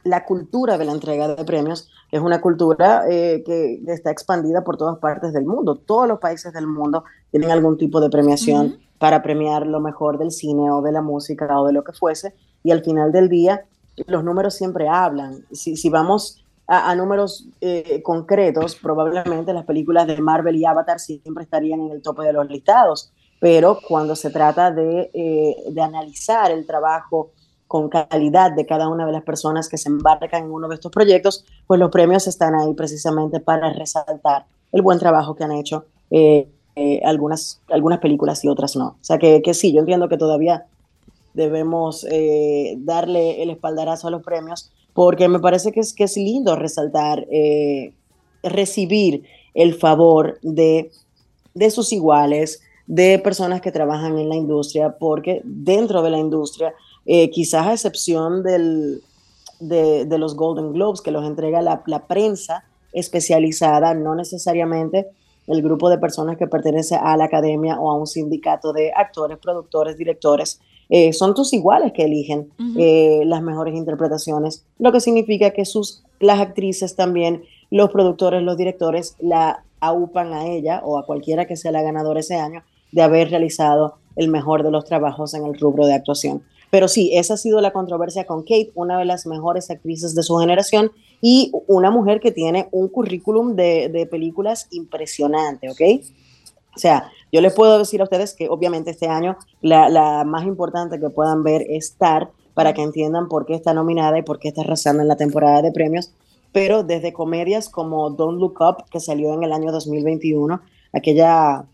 la 0.04 0.24
cultura 0.24 0.78
de 0.78 0.84
la 0.84 0.92
entrega 0.92 1.28
de 1.28 1.44
premios, 1.44 1.90
que 2.10 2.16
es 2.16 2.22
una 2.22 2.40
cultura 2.40 3.04
eh, 3.08 3.42
que 3.44 3.82
está 3.88 4.10
expandida 4.10 4.62
por 4.62 4.76
todas 4.76 4.98
partes 4.98 5.32
del 5.32 5.44
mundo. 5.44 5.76
Todos 5.76 6.06
los 6.06 6.20
países 6.20 6.52
del 6.52 6.66
mundo 6.66 7.04
tienen 7.30 7.50
algún 7.50 7.76
tipo 7.76 8.00
de 8.00 8.08
premiación 8.08 8.66
Ujú. 8.66 8.76
para 8.98 9.22
premiar 9.22 9.66
lo 9.66 9.80
mejor 9.80 10.18
del 10.18 10.30
cine 10.30 10.70
o 10.70 10.80
de 10.80 10.92
la 10.92 11.02
música 11.02 11.60
o 11.60 11.66
de 11.66 11.72
lo 11.72 11.82
que 11.82 11.92
fuese. 11.92 12.34
Y 12.62 12.70
al 12.70 12.84
final 12.84 13.10
del 13.10 13.28
día, 13.28 13.64
los 14.06 14.22
números 14.22 14.54
siempre 14.54 14.88
hablan. 14.88 15.44
Si, 15.50 15.76
si 15.76 15.90
vamos 15.90 16.45
a, 16.66 16.90
a 16.90 16.94
números 16.94 17.46
eh, 17.60 18.02
concretos, 18.02 18.76
probablemente 18.76 19.52
las 19.52 19.64
películas 19.64 20.06
de 20.06 20.20
Marvel 20.20 20.56
y 20.56 20.64
Avatar 20.64 20.98
siempre 21.00 21.44
estarían 21.44 21.80
en 21.80 21.92
el 21.92 22.02
tope 22.02 22.22
de 22.22 22.32
los 22.32 22.48
listados. 22.48 23.12
Pero 23.38 23.78
cuando 23.86 24.16
se 24.16 24.30
trata 24.30 24.70
de, 24.70 25.10
eh, 25.12 25.56
de 25.70 25.82
analizar 25.82 26.50
el 26.50 26.66
trabajo 26.66 27.30
con 27.68 27.88
calidad 27.88 28.52
de 28.52 28.64
cada 28.64 28.88
una 28.88 29.04
de 29.04 29.12
las 29.12 29.22
personas 29.22 29.68
que 29.68 29.76
se 29.76 29.88
embarcan 29.88 30.44
en 30.44 30.50
uno 30.50 30.68
de 30.68 30.76
estos 30.76 30.92
proyectos, 30.92 31.44
pues 31.66 31.78
los 31.80 31.90
premios 31.90 32.26
están 32.26 32.54
ahí 32.54 32.72
precisamente 32.74 33.40
para 33.40 33.72
resaltar 33.72 34.46
el 34.72 34.82
buen 34.82 34.98
trabajo 34.98 35.34
que 35.34 35.44
han 35.44 35.52
hecho 35.52 35.84
eh, 36.10 36.48
eh, 36.76 37.00
algunas, 37.04 37.60
algunas 37.70 37.98
películas 37.98 38.44
y 38.44 38.48
otras 38.48 38.76
no. 38.76 38.88
O 38.88 38.98
sea 39.04 39.18
que, 39.18 39.42
que 39.42 39.54
sí, 39.54 39.72
yo 39.72 39.80
entiendo 39.80 40.08
que 40.08 40.16
todavía 40.16 40.66
debemos 41.34 42.06
eh, 42.10 42.74
darle 42.78 43.42
el 43.42 43.50
espaldarazo 43.50 44.08
a 44.08 44.10
los 44.10 44.22
premios 44.22 44.72
porque 44.96 45.28
me 45.28 45.38
parece 45.40 45.72
que 45.72 45.80
es, 45.80 45.92
que 45.92 46.04
es 46.04 46.16
lindo 46.16 46.56
resaltar, 46.56 47.26
eh, 47.30 47.92
recibir 48.42 49.24
el 49.52 49.74
favor 49.74 50.38
de, 50.40 50.90
sus 51.68 51.92
iguales, 51.92 52.62
de 52.86 53.18
personas 53.18 53.60
que 53.60 53.70
trabajan 53.70 54.18
en 54.18 54.30
la 54.30 54.36
industria, 54.36 54.96
porque 54.98 55.42
dentro 55.44 56.00
de 56.00 56.08
la 56.08 56.18
industria, 56.18 56.72
eh, 57.04 57.28
quizás 57.28 57.66
a 57.66 57.74
excepción 57.74 58.42
de, 58.42 59.02
los 60.18 60.34
Golden 60.34 60.72
Globes, 60.72 61.02
que 61.02 61.10
los 61.10 61.26
entrega 61.26 61.60
la, 61.60 61.82
la, 61.86 62.06
prensa 62.06 62.64
especializada, 62.94 63.92
no 63.92 64.14
necesariamente 64.14 65.08
el 65.46 65.60
grupo 65.60 65.90
de 65.90 65.98
personas 65.98 66.38
que 66.38 66.46
pertenece 66.46 66.96
a 66.96 67.18
la 67.18 67.24
academia 67.24 67.78
o 67.78 67.90
a 67.90 67.98
un 67.98 68.06
sindicato 68.06 68.72
de 68.72 68.92
actores, 68.96 69.36
productores, 69.36 69.98
directores, 69.98 70.58
eh, 70.88 71.12
son 71.12 71.34
tus 71.34 71.52
iguales 71.52 71.92
que 71.92 72.04
eligen 72.04 72.50
uh 72.58 72.62
-huh. 72.62 72.74
eh, 72.78 73.22
las 73.24 73.42
mejores 73.42 73.74
interpretaciones, 73.74 74.64
lo 74.78 74.92
que 74.92 75.00
significa 75.00 75.50
que 75.50 75.64
sus, 75.64 76.04
las 76.20 76.40
actrices 76.40 76.94
también, 76.94 77.42
los 77.70 77.90
productores, 77.90 78.42
los 78.42 78.56
directores, 78.56 79.16
la 79.20 79.64
aupan 79.80 80.32
a 80.32 80.46
ella 80.46 80.80
o 80.84 80.98
a 80.98 81.06
cualquiera 81.06 81.46
que 81.46 81.56
sea 81.56 81.72
la 81.72 81.82
ganadora 81.82 82.20
ese 82.20 82.36
año 82.36 82.62
de 82.92 83.02
haber 83.02 83.30
realizado 83.30 83.96
el 84.14 84.28
mejor 84.28 84.62
de 84.62 84.70
los 84.70 84.84
trabajos 84.84 85.34
en 85.34 85.44
el 85.44 85.58
rubro 85.58 85.86
de 85.86 85.94
actuación. 85.94 86.42
Pero 86.70 86.88
sí, 86.88 87.10
esa 87.14 87.34
ha 87.34 87.36
sido 87.36 87.60
la 87.60 87.72
controversia 87.72 88.24
con 88.24 88.42
Kate, 88.42 88.72
una 88.74 88.98
de 88.98 89.04
las 89.04 89.26
mejores 89.26 89.70
actrices 89.70 90.14
de 90.14 90.22
su 90.22 90.36
generación 90.36 90.90
y 91.20 91.52
una 91.66 91.90
mujer 91.90 92.20
que 92.20 92.32
tiene 92.32 92.68
un 92.72 92.88
currículum 92.88 93.54
de, 93.54 93.88
de 93.88 94.06
películas 94.06 94.66
impresionante, 94.70 95.70
¿ok? 95.70 95.80
O 96.74 96.78
sea, 96.78 97.10
yo 97.36 97.42
les 97.42 97.52
puedo 97.52 97.78
decir 97.78 98.00
a 98.00 98.04
ustedes 98.04 98.32
que 98.32 98.48
obviamente 98.48 98.92
este 98.92 99.08
año 99.08 99.36
la, 99.60 100.24
más 100.24 100.46
importante 100.46 100.98
que 100.98 101.10
puedan 101.10 101.42
ver 101.42 101.66
es 101.68 101.90
Star 101.90 102.30
para 102.54 102.72
que 102.72 102.80
entiendan 102.80 103.28
por 103.28 103.44
qué 103.44 103.52
está 103.52 103.74
nominada 103.74 104.18
y 104.18 104.22
por 104.22 104.38
qué 104.38 104.48
está 104.48 104.62
arrasando 104.62 105.02
en 105.02 105.08
la 105.08 105.16
temporada 105.16 105.60
de 105.60 105.70
premios, 105.70 106.14
pero 106.52 106.82
desde 106.82 107.12
comedias 107.12 107.68
como 107.68 108.08
Don't 108.08 108.40
Look 108.40 108.56
Up, 108.60 108.84
que 108.90 109.00
salió 109.00 109.34
en 109.34 109.42
el 109.42 109.52
año 109.52 109.70
2021, 109.70 110.62
aquella 110.94 111.66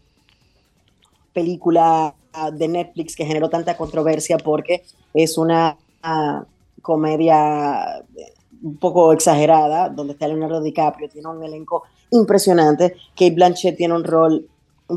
película 1.32 2.16
de 2.54 2.66
Netflix 2.66 3.14
que 3.14 3.24
generó 3.24 3.48
tanta 3.48 3.76
controversia 3.76 4.38
porque 4.38 4.82
es 5.14 5.38
una 5.38 5.78
uh, 6.02 6.44
comedia 6.82 8.02
un 8.64 8.78
poco 8.78 9.12
exagerada, 9.12 9.90
donde 9.90 10.14
está 10.14 10.26
Leonardo 10.26 10.60
DiCaprio, 10.60 11.08
tiene 11.08 11.28
un 11.28 11.44
elenco 11.44 11.84
impresionante, 12.10 12.96
Kate 13.14 13.30
Blanchett 13.30 13.76
tiene 13.76 13.94
un 13.94 14.02
rol 14.02 14.48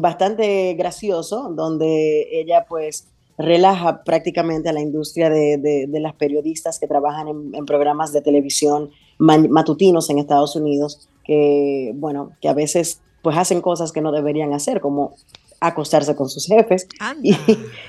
bastante 0.02 0.74
gracioso, 0.76 1.50
donde 1.56 2.28
ella 2.32 2.66
pues 2.68 3.08
relaja 3.38 4.04
prácticamente 4.04 4.70
a 4.70 4.74
la 4.74 4.82
industria 4.82 5.30
de, 5.30 5.58
de, 5.58 5.88
de 5.88 6.00
las 6.00 6.16
periodistas 6.16 6.80
que 6.80 6.88
trabajan 6.88 7.28
en, 7.28 7.56
en 7.56 7.66
programas 7.66 8.14
de 8.14 8.22
televisión 8.22 8.92
matutinos 9.18 10.10
en 10.10 10.20
Estados 10.20 10.56
Unidos, 10.56 11.10
que 11.24 11.92
bueno, 11.96 12.32
que 12.42 12.50
a 12.50 12.54
veces 12.54 13.02
pues 13.22 13.38
hacen 13.38 13.62
cosas 13.62 13.92
que 13.92 14.02
no 14.02 14.12
deberían 14.12 14.54
hacer, 14.54 14.82
como 14.82 15.16
acostarse 15.60 16.16
con 16.16 16.30
sus 16.30 16.46
jefes. 16.46 16.88
Y, 17.24 17.36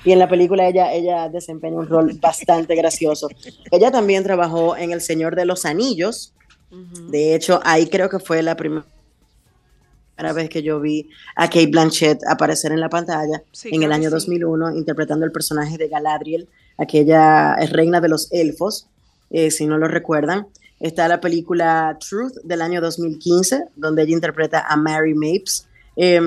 y, 0.04 0.12
en 0.12 0.18
la 0.18 0.28
película 0.28 0.68
ella, 0.68 0.92
ella 0.92 1.28
desempeña 1.28 1.76
un 1.76 1.86
rol 1.88 2.18
bastante 2.20 2.74
gracioso. 2.74 3.28
Ella 3.70 3.90
también 3.90 4.24
trabajó 4.24 4.76
en 4.76 4.92
El 4.92 5.00
Señor 5.00 5.36
de 5.36 5.44
los 5.44 5.64
Anillos. 5.64 6.32
Uh 6.70 6.76
-huh. 6.76 7.10
De 7.10 7.34
hecho, 7.34 7.60
ahí 7.64 7.86
creo 7.88 8.08
que 8.08 8.18
fue 8.18 8.42
la 8.42 8.56
primera 8.56 8.84
vez 10.16 10.48
que 10.48 10.62
yo 10.62 10.80
vi 10.80 11.10
a 11.34 11.48
Kate 11.48 11.66
Blanchett 11.66 12.20
aparecer 12.26 12.72
en 12.72 12.80
la 12.80 12.88
pantalla 12.88 13.42
sí, 13.52 13.70
en 13.72 13.82
el 13.82 13.92
año 13.92 14.08
sí. 14.08 14.14
2001 14.14 14.76
interpretando 14.76 15.24
el 15.24 15.32
personaje 15.32 15.76
de 15.76 15.88
Galadriel, 15.88 16.48
aquella 16.78 17.56
reina 17.66 18.00
de 18.00 18.08
los 18.08 18.32
elfos, 18.32 18.88
eh, 19.30 19.50
si 19.50 19.66
no 19.66 19.78
lo 19.78 19.88
recuerdan. 19.88 20.46
Está 20.78 21.08
la 21.08 21.20
película 21.20 21.96
Truth 22.00 22.34
del 22.44 22.60
año 22.60 22.80
2015, 22.80 23.64
donde 23.76 24.02
ella 24.02 24.12
interpreta 24.12 24.66
a 24.68 24.76
Mary 24.76 25.14
Mapes. 25.14 25.66
Eh, 25.96 26.20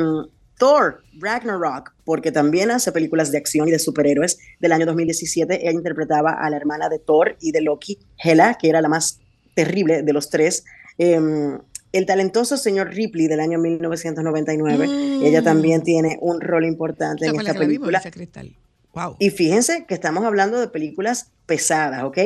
Thor, 0.57 1.01
Ragnarok, 1.17 1.93
porque 2.03 2.33
también 2.33 2.69
hace 2.69 2.91
películas 2.91 3.31
de 3.31 3.37
acción 3.37 3.67
y 3.69 3.71
de 3.71 3.79
superhéroes. 3.79 4.39
Del 4.59 4.73
año 4.73 4.85
2017, 4.85 5.61
ella 5.61 5.71
interpretaba 5.71 6.31
a 6.31 6.49
la 6.49 6.57
hermana 6.57 6.89
de 6.89 6.99
Thor 6.99 7.37
y 7.39 7.51
de 7.51 7.61
Loki, 7.61 7.97
Hela, 8.21 8.55
que 8.55 8.69
era 8.69 8.81
la 8.81 8.89
más 8.89 9.19
terrible 9.55 10.03
de 10.03 10.13
los 10.13 10.29
tres. 10.29 10.65
Eh, 10.97 11.17
el 11.91 12.05
talentoso 12.05 12.57
señor 12.57 12.93
Ripley 12.93 13.27
del 13.27 13.39
año 13.39 13.59
1999. 13.59 14.87
Mm. 14.87 15.23
Ella 15.23 15.41
también 15.41 15.83
tiene 15.83 16.17
un 16.21 16.41
rol 16.41 16.65
importante 16.65 17.25
¿Esa 17.25 17.33
en 17.33 17.39
esta 17.41 17.53
vimos, 17.53 17.89
película. 17.89 18.01
Wow. 18.93 19.15
Y 19.19 19.29
fíjense 19.29 19.85
que 19.87 19.93
estamos 19.93 20.23
hablando 20.25 20.59
de 20.59 20.67
películas 20.67 21.31
pesadas, 21.45 22.03
¿ok? 22.03 22.17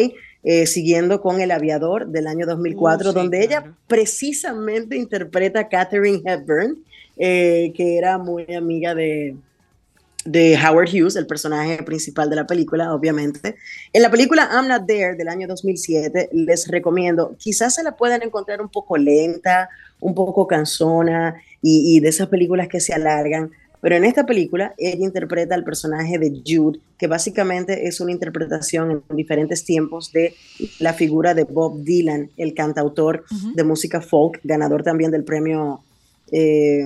Eh, 0.44 0.66
siguiendo 0.66 1.22
con 1.22 1.40
El 1.40 1.52
Aviador 1.52 2.08
del 2.08 2.28
año 2.28 2.46
2004, 2.46 3.10
Uh, 3.10 3.12
sí, 3.12 3.20
donde 3.20 3.44
ella 3.44 3.76
precisamente 3.88 4.98
interpreta 4.98 5.62
a 5.62 5.70
Katherine 5.70 6.22
Hepburn, 6.26 6.84
eh, 7.18 7.72
que 7.76 7.98
era 7.98 8.18
muy 8.18 8.54
amiga 8.54 8.94
de, 8.94 9.36
de 10.26 10.58
Howard 10.58 10.90
Hughes, 10.90 11.16
el 11.16 11.28
personaje 11.28 11.84
principal 11.84 12.30
de 12.30 12.36
la 12.36 12.48
película, 12.48 12.94
obviamente. 12.94 13.56
En 13.92 14.02
la 14.02 14.10
película 14.10 14.50
I'm 14.52 14.68
Not 14.68 14.88
There 14.88 15.16
del 15.16 15.28
año 15.28 15.48
2007, 15.48 16.30
les 16.32 16.68
recomiendo, 16.68 17.36
quizás 17.38 17.76
se 17.76 17.84
la 17.84 17.96
puedan 17.96 18.22
encontrar 18.24 18.62
un 18.62 18.70
poco 18.70 18.98
lenta, 18.98 19.70
un 20.00 20.16
poco 20.16 20.48
cansona 20.48 21.36
y, 21.62 21.96
y 21.98 22.00
de 22.00 22.10
esas 22.10 22.28
películas 22.28 22.68
que 22.68 22.80
se 22.80 22.94
alargan, 22.94 23.52
pero 23.84 23.98
en 23.98 24.06
esta 24.06 24.26
película 24.26 24.74
ella 24.78 25.04
interpreta 25.04 25.56
al 25.56 25.66
personaje 25.66 26.18
de 26.18 26.42
Jude, 26.48 26.80
que 26.98 27.08
básicamente 27.08 27.86
es 27.86 28.00
una 28.00 28.14
interpretación 28.14 29.04
en 29.10 29.18
diferentes 29.18 29.66
tiempos 29.66 30.14
de 30.14 30.36
la 30.80 30.94
figura 30.94 31.34
de 31.34 31.44
Bob 31.44 31.84
Dylan, 31.84 32.30
el 32.38 32.54
cantautor 32.54 33.26
de 33.54 33.64
música 33.66 34.00
folk, 34.00 34.40
ganador 34.46 34.84
también 34.84 35.12
del 35.12 35.26
premio, 35.26 35.84
eh, 36.32 36.86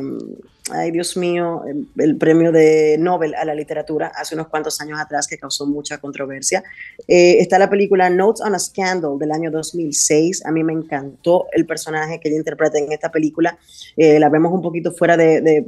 ay 0.72 0.92
Dios 0.92 1.16
mío, 1.16 1.64
el, 1.66 1.88
el 2.04 2.18
premio 2.18 2.52
de 2.52 2.98
Nobel 3.00 3.34
a 3.36 3.46
la 3.46 3.56
literatura 3.56 4.12
hace 4.16 4.36
unos 4.36 4.48
cuantos 4.50 4.82
años 4.82 5.00
atrás 5.00 5.26
que 5.28 5.38
causó 5.38 5.66
mucha 5.66 5.98
controversia. 6.00 6.62
Eh, 7.08 7.38
está 7.40 7.58
la 7.58 7.70
película 7.70 8.10
Notes 8.10 8.42
on 8.42 8.54
a 8.54 8.60
Scandal 8.60 9.18
del 9.18 9.32
año 9.32 9.50
2006. 9.50 10.46
A 10.46 10.52
mí 10.52 10.64
me 10.66 10.74
encantó 10.74 11.46
el 11.54 11.66
personaje 11.66 12.20
que 12.20 12.28
ella 12.30 12.38
interpreta 12.38 12.78
en 12.80 12.92
esta 12.92 13.10
película. 13.12 13.58
Eh, 13.96 14.20
la 14.20 14.28
vemos 14.30 14.52
un 14.52 14.62
poquito 14.62 14.92
fuera 14.92 15.16
de, 15.16 15.42
de- 15.42 15.66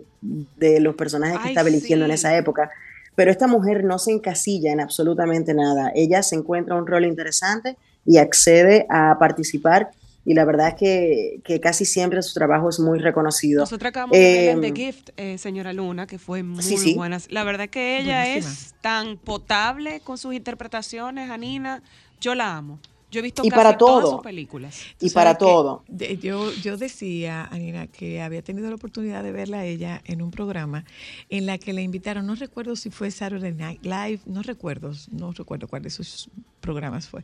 de 0.57 0.81
los 0.81 0.95
personajes 0.95 1.37
que 1.37 1.43
Ay, 1.45 1.49
estaba 1.51 1.69
eligiendo 1.69 2.03
en 2.03 2.11
esa 2.11 2.35
época. 2.35 2.69
Pero 3.15 3.31
esta 3.31 3.47
mujer 3.47 3.85
no 3.85 3.99
se 3.99 4.11
encasilla 4.11 4.73
en 4.73 4.81
absolutamente 4.81 5.53
nada. 5.53 5.91
Ella 5.95 6.21
se 6.23 6.35
encuentra 6.35 6.75
un 6.75 6.85
rol 6.87 7.05
interesante 7.05 7.77
y 8.05 8.17
accede 8.17 8.85
a 8.89 9.15
participar. 9.17 9.91
Y 10.25 10.33
la 10.33 10.45
verdad 10.45 10.69
es 10.69 10.73
que, 10.75 11.39
que 11.43 11.59
casi 11.59 11.85
siempre 11.85 12.21
su 12.21 12.33
trabajo 12.33 12.69
es 12.69 12.79
muy 12.79 12.99
reconocido. 12.99 13.61
Nosotros 13.61 13.89
acabamos 13.89 14.17
de 14.17 14.23
ver 14.23 14.49
en 14.49 14.63
Em, 14.63 14.73
The 14.73 14.81
Gift, 14.85 15.09
eh, 15.17 15.37
señora 15.37 15.73
Luna, 15.73 16.05
que 16.07 16.19
fue 16.19 16.43
muy 16.43 16.61
Sí, 16.61 16.77
sí. 16.77 16.93
buena. 16.93 17.17
La 17.29 17.43
verdad 17.43 17.69
que 17.69 17.99
ella 17.99 18.23
Buenísima. 18.25 18.51
es 18.53 18.73
tan 18.81 19.17
potable 19.17 20.01
con 20.01 20.17
sus 20.17 20.33
interpretaciones, 20.33 21.29
Anina. 21.31 21.81
Yo 22.21 22.35
la 22.35 22.57
amo. 22.57 22.79
Yo 23.11 23.19
he 23.19 23.23
visto 23.23 23.41
Y 23.43 23.49
casi 23.49 23.57
para 23.57 23.77
todas 23.77 24.03
todo. 24.03 24.11
sus 24.17 24.21
películas. 24.21 24.81
y 24.99 25.09
para 25.09 25.35
todo. 25.37 25.83
yo, 26.21 26.51
yo 26.53 26.77
decía, 26.77 27.45
Anina, 27.45 27.87
que 27.87 28.21
había 28.21 28.41
tenido 28.43 28.69
la 28.69 28.75
oportunidad 28.75 29.23
de 29.23 29.31
verla 29.31 29.59
a 29.59 29.65
ella 29.65 30.01
en 30.05 30.21
un 30.21 30.29
programa 30.29 30.85
en 31.29 31.45
la 31.47 31.57
que 31.57 31.73
le 31.73 31.81
invitaron, 31.81 32.27
no 32.27 32.35
recuerdo 32.35 32.75
si 32.75 32.91
fue 32.91 33.09
Saturday 33.09 33.53
Night 33.53 33.83
Live, 33.83 34.19
no 34.27 34.43
recuerdo, 34.43 34.91
no 35.11 35.31
recuerdo 35.31 35.67
cuál 35.67 35.81
de 35.81 35.87
esos 35.89 36.29
programas 36.61 37.07
fue, 37.07 37.23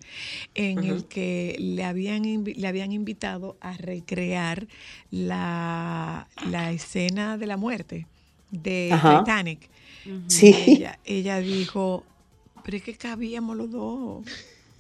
en 0.56 0.84
el 0.84 1.06
que 1.06 1.56
le 1.60 1.84
habían, 1.84 2.24
le 2.44 2.68
habían 2.68 2.92
invitado 2.92 3.58
a 3.62 3.74
recrear 3.74 4.68
la, 5.12 6.28
la 6.50 6.72
escena 6.72 7.38
de 7.38 7.46
la 7.48 7.58
muerte 7.58 8.08
de 8.52 8.90
Ajá. 8.92 9.20
Titanic. 9.20 9.70
Sí. 10.28 10.84
Ella 11.04 11.40
dijo, 11.40 12.04
pero 12.64 12.78
es 12.78 12.84
que 12.84 12.96
cabíamos 12.96 13.56
los 13.58 13.72
dos. 13.72 14.26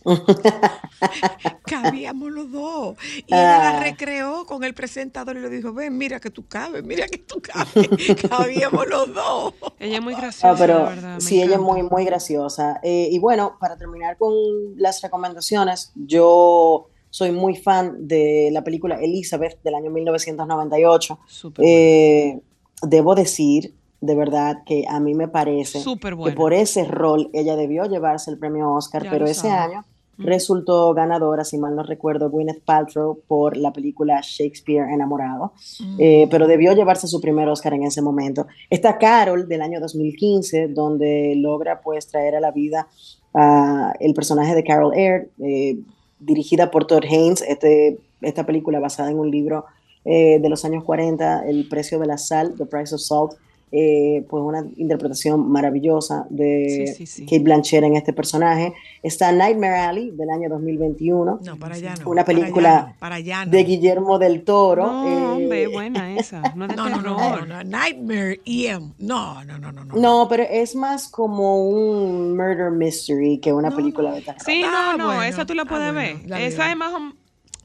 cabíamos 1.65 2.31
los 2.31 2.51
dos. 2.51 2.95
Y 3.27 3.33
ella 3.33 3.57
la 3.57 3.69
Ah. 3.79 3.83
recreó 3.83 4.45
con 4.45 4.63
el 4.63 4.73
presentador 4.73 5.37
y 5.37 5.41
le 5.41 5.49
dijo, 5.49 5.73
ven, 5.73 5.97
mira 5.97 6.19
que 6.19 6.29
tú 6.29 6.45
cabes, 6.47 6.83
mira 6.83 7.07
que 7.07 7.17
tú 7.19 7.41
cabes. 7.41 7.89
cabíamos 8.29 8.87
los 8.87 9.13
dos. 9.13 9.53
Ella 9.79 9.97
es 9.97 10.03
muy 10.03 10.13
graciosa, 10.15 10.51
Ah, 10.51 10.55
pero 10.57 10.83
la 10.83 10.89
verdad. 10.89 11.19
sí, 11.19 11.41
ella 11.41 11.55
es 11.55 11.61
muy, 11.61 11.83
muy 11.83 12.05
graciosa. 12.05 12.79
Eh, 12.83 13.09
y 13.11 13.19
bueno, 13.19 13.57
para 13.59 13.77
terminar 13.77 14.17
con 14.17 14.33
las 14.77 15.01
recomendaciones, 15.01 15.91
yo 15.95 16.87
soy 17.09 17.31
muy 17.31 17.55
fan 17.55 18.07
de 18.07 18.49
la 18.51 18.63
película 18.63 18.95
Elizabeth 18.95 19.61
del 19.63 19.75
año 19.75 19.89
1998. 19.91 21.19
Súper 21.27 21.63
buena. 21.65 21.71
Eh, 21.79 22.41
debo 22.81 23.15
decir, 23.15 23.73
de 24.01 24.15
verdad, 24.15 24.63
que 24.65 24.85
a 24.87 24.99
mí 24.99 25.13
me 25.15 25.27
parece 25.29 25.81
que 25.81 26.33
por 26.35 26.53
ese 26.53 26.83
rol 26.83 27.29
ella 27.33 27.55
debió 27.55 27.85
llevarse 27.85 28.29
el 28.29 28.37
premio 28.37 28.71
Oscar, 28.73 29.03
Ya 29.03 29.09
pero 29.11 29.25
ese 29.25 29.49
año 29.49 29.85
resultó 30.17 30.93
ganadora, 30.93 31.43
si 31.43 31.58
mal 31.58 31.75
no 31.75 31.84
recuerdo, 31.84 32.30
Gwyneth 32.30 32.63
Paltrow 32.63 33.19
por 33.28 33.58
la 33.58 33.71
película 33.73 34.21
Shakespeare 34.21 34.89
Enamorado, 34.91 35.54
Eh, 35.99 36.28
pero 36.30 36.47
debió 36.47 36.73
llevarse 36.73 37.08
su 37.08 37.21
primer 37.21 37.47
Oscar 37.49 37.73
en 37.73 37.84
ese 37.84 38.01
momento. 38.01 38.47
Está 38.69 38.97
Carol 38.97 39.47
del 39.47 39.62
año 39.62 39.80
2015, 39.80 40.67
donde 40.69 41.34
logra 41.36 41.82
pues 41.82 42.08
traer 42.08 42.36
a 42.36 42.39
la 42.39 42.51
vida 42.51 42.88
a 43.34 43.93
el 43.99 44.13
personaje 44.13 44.56
de 44.56 44.63
Carol 44.63 44.93
Air, 44.95 45.30
eh, 45.43 45.78
dirigida 46.19 46.71
por 46.71 46.86
Todd 46.86 47.04
Haynes, 47.04 47.41
este, 47.41 47.99
esta 48.21 48.45
película 48.45 48.80
basada 48.80 49.12
en 49.12 49.19
un 49.19 49.30
libro 49.30 49.65
eh, 50.06 50.39
de 50.39 50.49
los 50.49 50.63
años 50.65 50.84
40, 50.84 51.47
El 51.47 51.67
precio 51.67 51.99
de 51.99 52.06
la 52.06 52.17
sal, 52.17 52.54
The 52.58 52.65
Price 52.65 52.93
of 52.93 53.01
Salt, 53.01 53.34
eh, 53.71 54.25
pues 54.30 54.41
una 54.41 54.63
interpretación 54.78 55.49
maravillosa 55.51 56.25
de 56.30 56.93
Sí, 56.95 57.06
sí, 57.06 57.06
sí. 57.08 57.23
Kate 57.25 57.39
Blanchett 57.39 57.84
en 57.84 57.95
este 57.95 58.13
personaje. 58.13 58.73
Está 59.04 59.32
Nightmare 59.32 59.75
Alley 59.80 60.12
del 60.12 60.30
año 60.30 60.47
2021, 60.49 61.39
No, 61.43 61.58
para 61.58 61.75
allá 61.75 61.95
no. 61.95 62.10
Una 62.10 62.23
para 62.23 62.38
allá 62.38 62.43
película 62.45 62.86
no, 62.89 62.95
Para 62.99 63.15
allá 63.15 63.45
no. 63.45 63.51
de 63.51 63.63
Guillermo 63.63 64.17
del 64.19 64.43
Toro. 64.43 64.86
No, 64.86 65.08
eh, 65.08 65.25
hombre, 65.43 65.67
buena 65.67 66.17
esa. 66.17 66.41
No 66.56 66.67
No, 66.75 66.89
no, 67.01 67.63
Nightmare 67.63 68.39
EM. 68.45 68.93
No, 68.99 69.43
no, 69.43 69.58
no, 69.60 69.71
no, 69.71 69.84
no. 69.84 69.95
No, 69.95 70.28
pero 70.30 70.43
es 70.43 70.75
más 70.75 71.10
como 71.10 71.67
un 71.69 72.38
murder 72.38 72.71
mystery 72.71 73.39
que 73.39 73.51
una 73.51 73.69
No, 73.71 73.75
película 73.75 74.13
de 74.13 74.21
terror. 74.21 74.41
Sí, 74.45 74.62
Ah, 74.65 74.93
no, 74.97 74.97
no, 74.97 75.06
bueno, 75.08 75.23
esa 75.23 75.45
tú 75.45 75.54
la 75.54 75.63
ah, 75.63 75.65
puedes 75.65 75.93
bueno, 75.93 76.19
ver. 76.21 76.30
la 76.30 76.39
esa 76.41 76.71
es 76.71 76.78
más 76.78 76.93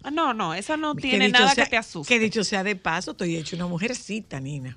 ah, 0.03 0.11
No, 0.11 0.35
no, 0.35 0.55
esa 0.55 0.77
no 0.77 0.95
tiene 0.95 1.29
nada 1.29 1.53
sea- 1.55 1.65
que 1.65 1.71
te 1.71 1.77
asuste. 1.77 2.13
Que 2.15 2.19
dicho 2.19 2.43
sea 2.43 2.65
de 2.65 2.75
paso, 2.75 3.13
estoy 3.13 3.37
hecho 3.37 3.55
una 3.57 3.67
mujercita, 3.67 4.41
Nina. 4.41 4.77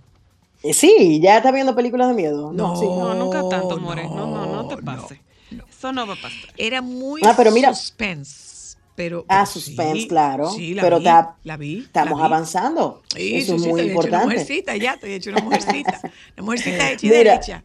Eh, 0.63 0.73
Sí, 0.73 1.19
ya 1.21 1.37
está 1.37 1.51
viendo 1.51 1.75
películas 1.75 2.07
de 2.07 2.13
miedo. 2.13 2.51
No, 2.53 2.69
No. 2.69 2.75
sí. 2.75 2.85
No, 2.85 3.13
nunca 3.15 3.39
tanto, 3.49 3.75
No, 3.77 3.81
More. 3.81 4.03
No, 4.03 4.27
no, 4.27 4.45
no 4.45 4.67
te 4.67 4.75
no, 4.77 4.81
pase. 4.83 5.21
Eso 5.69 5.91
no 5.91 6.07
va 6.07 6.13
a 6.13 6.15
pasar. 6.15 6.53
Era 6.57 6.81
muy 6.81 7.21
Ah, 7.25 7.33
pero 7.35 7.51
mira- 7.51 7.73
suspense. 7.73 8.77
Pero, 8.95 9.25
Ah, 9.27 9.39
pero 9.43 9.45
suspense, 9.47 10.01
sí, 10.01 10.07
claro. 10.07 10.49
Sí, 10.51 10.73
la 10.75 10.83
pero 10.83 10.99
vi, 10.99 11.03
ta- 11.03 11.35
la 11.43 11.57
vi. 11.57 11.79
estamos 11.79 12.19
la 12.19 12.27
vi. 12.27 12.33
avanzando. 12.33 13.01
Sí, 13.15 13.35
Eso 13.37 13.53
sí, 13.53 13.55
es 13.57 13.61
sí, 13.63 13.69
muy 13.69 13.81
hecho 13.81 13.85
una 13.85 13.91
importante. 13.93 14.25
mujercita, 14.27 14.75
ya 14.77 14.93
estoy 14.93 15.13
hecho 15.13 15.29
una 15.31 15.41
mujercita. 15.41 15.99
Una 16.37 16.43
mujercita 16.45 16.91
hecha 16.91 17.05
y 17.05 17.09
Mira, 17.09 17.17
derecha. 17.31 17.63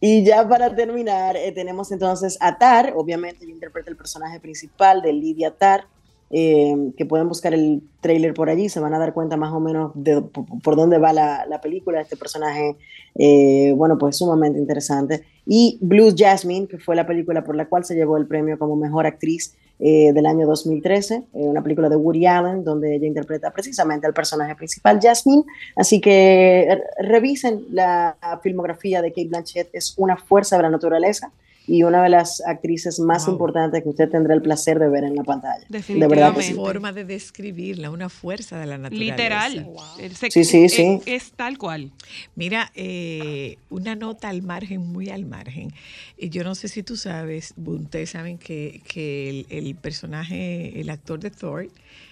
Y 0.00 0.24
ya 0.24 0.46
para 0.48 0.74
terminar, 0.74 1.36
eh, 1.36 1.52
tenemos 1.52 1.90
entonces 1.92 2.36
a 2.40 2.58
Tar, 2.58 2.92
obviamente 2.96 3.46
yo 3.46 3.52
interpreto 3.52 3.90
el 3.90 3.96
personaje 3.96 4.40
principal 4.40 5.00
de 5.02 5.12
Lidia 5.12 5.52
Tar, 5.52 5.86
eh, 6.30 6.74
que 6.96 7.06
pueden 7.06 7.28
buscar 7.28 7.54
el 7.54 7.82
trailer 8.00 8.34
por 8.34 8.50
allí, 8.50 8.68
se 8.68 8.80
van 8.80 8.94
a 8.94 8.98
dar 8.98 9.14
cuenta 9.14 9.36
más 9.36 9.52
o 9.52 9.60
menos 9.60 9.92
de 9.94 10.22
por, 10.22 10.76
dónde 10.76 10.98
va 10.98 11.12
la, 11.12 11.46
la 11.46 11.60
película, 11.60 12.00
este 12.00 12.16
personaje, 12.16 12.76
eh, 13.14 13.72
bueno, 13.76 13.96
pues 13.98 14.16
sumamente 14.16 14.58
interesante. 14.58 15.24
Y 15.46 15.78
Blues 15.80 16.14
Jasmine, 16.16 16.66
que 16.66 16.78
fue 16.78 16.96
la 16.96 17.06
película 17.06 17.44
por 17.44 17.54
la 17.54 17.66
cual 17.66 17.84
se 17.84 17.94
llevó 17.94 18.16
el 18.16 18.26
premio 18.26 18.58
como 18.58 18.74
mejor 18.74 19.06
actriz 19.06 19.54
eh, 19.78 20.12
del 20.12 20.26
año 20.26 20.46
2013, 20.46 21.14
eh, 21.14 21.22
una 21.32 21.62
película 21.62 21.88
de 21.88 21.96
Woody 21.96 22.26
Allen, 22.26 22.64
donde 22.64 22.96
ella 22.96 23.06
interpreta 23.06 23.52
precisamente 23.52 24.06
al 24.06 24.14
personaje 24.14 24.56
principal, 24.56 24.98
Jasmine. 25.00 25.44
Así 25.76 26.00
que 26.00 26.80
revisen 26.98 27.66
la 27.70 28.16
filmografía 28.42 29.00
de 29.00 29.10
Kate 29.10 29.28
Blanchett, 29.28 29.68
es 29.72 29.94
una 29.96 30.16
fuerza 30.16 30.56
de 30.56 30.62
la 30.62 30.70
naturaleza 30.70 31.30
y 31.66 31.82
una 31.82 32.02
de 32.02 32.08
las 32.10 32.40
actrices 32.46 33.00
más 33.00 33.24
Wow. 33.26 33.34
importantes 33.34 33.82
que 33.82 33.88
usted 33.88 34.08
tendrá 34.08 34.34
el 34.34 34.42
placer 34.42 34.78
de 34.78 34.88
ver 34.88 35.04
en 35.04 35.16
la 35.16 35.24
pantalla. 35.24 35.64
De 35.68 35.78
verdad 35.78 35.78
Definitivamente. 35.88 36.42
sí. 36.42 36.54
Forma 36.54 36.92
de 36.92 37.04
describirla, 37.04 37.90
una 37.90 38.08
fuerza 38.08 38.58
de 38.58 38.66
la 38.66 38.78
naturaleza. 38.78 39.12
Literal. 39.16 39.68
El 39.98 40.14
sex- 40.16 40.34
Sí, 40.34 40.44
sí, 40.44 40.64
es- 40.64 40.72
sí. 40.74 41.00
Es, 41.06 41.32
tal 41.32 41.58
cual. 41.58 41.90
Mira, 42.34 42.70
eh, 42.74 43.56
una 43.70 43.94
nota 43.96 44.28
al 44.28 44.42
margen, 44.42 44.86
muy 44.86 45.10
al 45.10 45.24
margen. 45.24 45.72
Eh, 46.18 46.28
yo 46.30 46.44
no 46.44 46.54
sé 46.54 46.68
si 46.68 46.82
tú 46.82 46.96
sabes, 46.96 47.54
ustedes 47.56 48.10
saben 48.10 48.38
que, 48.38 48.80
que 48.86 49.28
el, 49.30 49.46
el 49.50 49.74
personaje, 49.74 50.80
el 50.80 50.88
actor 50.90 51.18
de 51.20 51.30
Thor, 51.30 51.68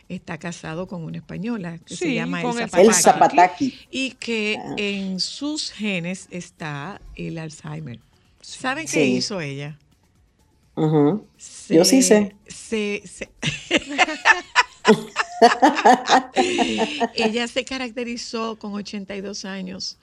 está 0.08 0.36
casado 0.38 0.86
con 0.86 1.02
una 1.02 1.16
española 1.18 1.78
que 1.78 1.96
se 1.96 2.06
Sí, 2.06 2.14
llama 2.14 2.42
con 2.42 2.58
Elsa 2.60 2.76
el 2.78 2.86
El 2.86 2.92
Pataki, 2.92 3.02
Zapataki. 3.02 3.74
y 3.90 4.10
que 4.12 4.58
Ah. 4.60 4.74
en 4.76 5.18
sus 5.20 5.70
genes 5.72 6.26
está 6.30 7.00
el 7.16 7.38
Alzheimer. 7.38 8.00
¿Saben 8.44 8.86
qué 8.86 9.06
hizo 9.06 9.40
ella? 9.40 9.78
Yo 11.78 11.84
sí 11.84 12.02
sé. 12.02 12.36
se- 12.46 13.02
se- 13.06 13.30
ella 17.14 17.48
se 17.48 17.64
caracterizó 17.64 18.56
con 18.58 18.74
82 18.74 19.44
años 19.44 19.98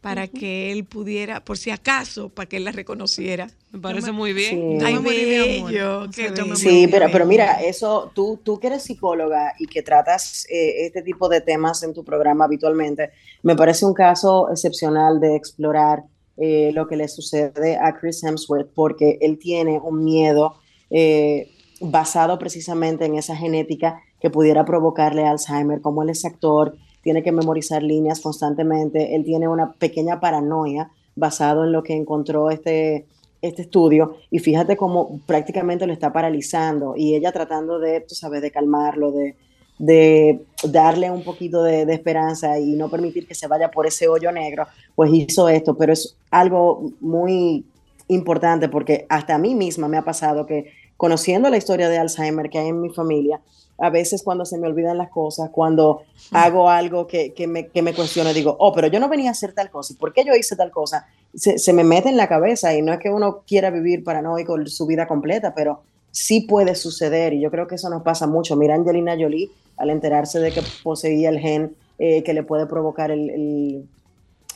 para 0.00 0.28
que 0.28 0.70
él 0.72 0.84
pudiera, 0.84 1.42
por 1.42 1.58
si 1.58 1.70
acaso, 1.70 2.28
para 2.28 2.48
que 2.48 2.58
él 2.58 2.64
la 2.64 2.70
reconociera. 2.72 3.48
Me 3.72 3.80
parece 3.80 4.12
muy 4.12 4.32
bien. 4.32 4.78
Sí. 4.78 4.84
Ay, 4.84 4.98
bello, 4.98 5.68
bello. 5.68 6.56
Sí, 6.56 6.86
pero, 6.90 7.06
pero 7.10 7.26
mira, 7.26 7.60
eso, 7.62 8.12
tú, 8.14 8.38
tú 8.44 8.60
que 8.60 8.68
eres 8.68 8.84
psicóloga 8.84 9.54
y 9.58 9.66
que 9.66 9.82
tratas 9.82 10.46
eh, 10.48 10.86
este 10.86 11.02
tipo 11.02 11.28
de 11.28 11.40
temas 11.40 11.82
en 11.82 11.92
tu 11.92 12.04
programa 12.04 12.44
habitualmente, 12.44 13.10
me 13.42 13.56
parece 13.56 13.84
un 13.84 13.94
caso 13.94 14.48
excepcional 14.50 15.18
de 15.18 15.34
explorar 15.34 16.04
eh, 16.36 16.70
lo 16.74 16.86
que 16.86 16.96
le 16.96 17.08
sucede 17.08 17.76
a 17.76 17.94
Chris 17.98 18.22
Hemsworth, 18.22 18.68
porque 18.74 19.18
él 19.20 19.38
tiene 19.38 19.80
un 19.82 20.04
miedo 20.04 20.56
eh, 20.90 21.50
basado 21.80 22.38
precisamente 22.38 23.04
en 23.04 23.16
esa 23.16 23.36
genética 23.36 24.00
que 24.20 24.30
pudiera 24.30 24.64
provocarle 24.64 25.24
Alzheimer, 25.24 25.80
como 25.80 26.02
él 26.02 26.10
es 26.10 26.24
actor, 26.24 26.76
tiene 27.02 27.22
que 27.22 27.32
memorizar 27.32 27.82
líneas 27.82 28.20
constantemente, 28.20 29.14
él 29.14 29.24
tiene 29.24 29.48
una 29.48 29.72
pequeña 29.72 30.20
paranoia 30.20 30.90
basado 31.14 31.64
en 31.64 31.72
lo 31.72 31.82
que 31.82 31.94
encontró 31.94 32.50
este, 32.50 33.06
este 33.42 33.62
estudio 33.62 34.16
y 34.30 34.38
fíjate 34.38 34.76
cómo 34.76 35.20
prácticamente 35.26 35.86
lo 35.86 35.92
está 35.92 36.12
paralizando 36.12 36.94
y 36.96 37.14
ella 37.14 37.32
tratando 37.32 37.78
de, 37.78 38.00
tú 38.00 38.14
sabes, 38.14 38.42
de 38.42 38.50
calmarlo, 38.50 39.12
de, 39.12 39.36
de 39.78 40.44
darle 40.64 41.10
un 41.10 41.22
poquito 41.22 41.62
de, 41.62 41.84
de 41.84 41.94
esperanza 41.94 42.58
y 42.58 42.74
no 42.76 42.88
permitir 42.88 43.26
que 43.26 43.34
se 43.34 43.46
vaya 43.46 43.70
por 43.70 43.86
ese 43.86 44.08
hoyo 44.08 44.32
negro, 44.32 44.66
pues 44.94 45.12
hizo 45.12 45.48
esto, 45.48 45.76
pero 45.76 45.92
es 45.92 46.16
algo 46.30 46.92
muy 47.00 47.64
importante 48.08 48.68
porque 48.68 49.06
hasta 49.08 49.34
a 49.34 49.38
mí 49.38 49.54
misma 49.54 49.88
me 49.88 49.96
ha 49.96 50.02
pasado 50.02 50.46
que 50.46 50.72
conociendo 50.96 51.50
la 51.50 51.56
historia 51.56 51.88
de 51.88 51.98
Alzheimer 51.98 52.48
que 52.48 52.58
hay 52.58 52.68
en 52.68 52.80
mi 52.80 52.90
familia, 52.90 53.40
a 53.78 53.90
veces 53.90 54.22
cuando 54.22 54.46
se 54.46 54.56
me 54.56 54.66
olvidan 54.66 54.96
las 54.96 55.10
cosas, 55.10 55.50
cuando 55.50 56.02
hago 56.30 56.70
algo 56.70 57.06
que, 57.06 57.34
que 57.34 57.46
me, 57.46 57.68
que 57.68 57.82
me 57.82 57.92
cuestiono, 57.92 58.32
digo, 58.32 58.56
oh, 58.58 58.72
pero 58.72 58.86
yo 58.86 58.98
no 59.00 59.08
venía 59.08 59.28
a 59.28 59.32
hacer 59.32 59.52
tal 59.52 59.70
cosa, 59.70 59.92
¿y 59.92 59.96
por 59.96 60.14
qué 60.14 60.24
yo 60.24 60.34
hice 60.34 60.56
tal 60.56 60.70
cosa? 60.70 61.06
Se, 61.34 61.58
se 61.58 61.72
me 61.74 61.84
mete 61.84 62.08
en 62.08 62.16
la 62.16 62.28
cabeza 62.28 62.74
y 62.74 62.80
no 62.80 62.92
es 62.92 62.98
que 62.98 63.10
uno 63.10 63.42
quiera 63.46 63.70
vivir 63.70 64.02
paranoico 64.02 64.56
su 64.66 64.86
vida 64.86 65.06
completa, 65.06 65.54
pero 65.54 65.82
sí 66.16 66.40
puede 66.40 66.74
suceder 66.74 67.34
y 67.34 67.42
yo 67.42 67.50
creo 67.50 67.66
que 67.66 67.74
eso 67.74 67.90
nos 67.90 68.02
pasa 68.02 68.26
mucho. 68.26 68.56
Mira, 68.56 68.74
Angelina 68.74 69.14
Jolie, 69.20 69.50
al 69.76 69.90
enterarse 69.90 70.40
de 70.40 70.50
que 70.50 70.62
poseía 70.82 71.28
el 71.28 71.38
gen 71.38 71.76
eh, 71.98 72.22
que 72.22 72.32
le 72.32 72.42
puede 72.42 72.64
provocar 72.64 73.10
el, 73.10 73.28
el, 73.28 73.88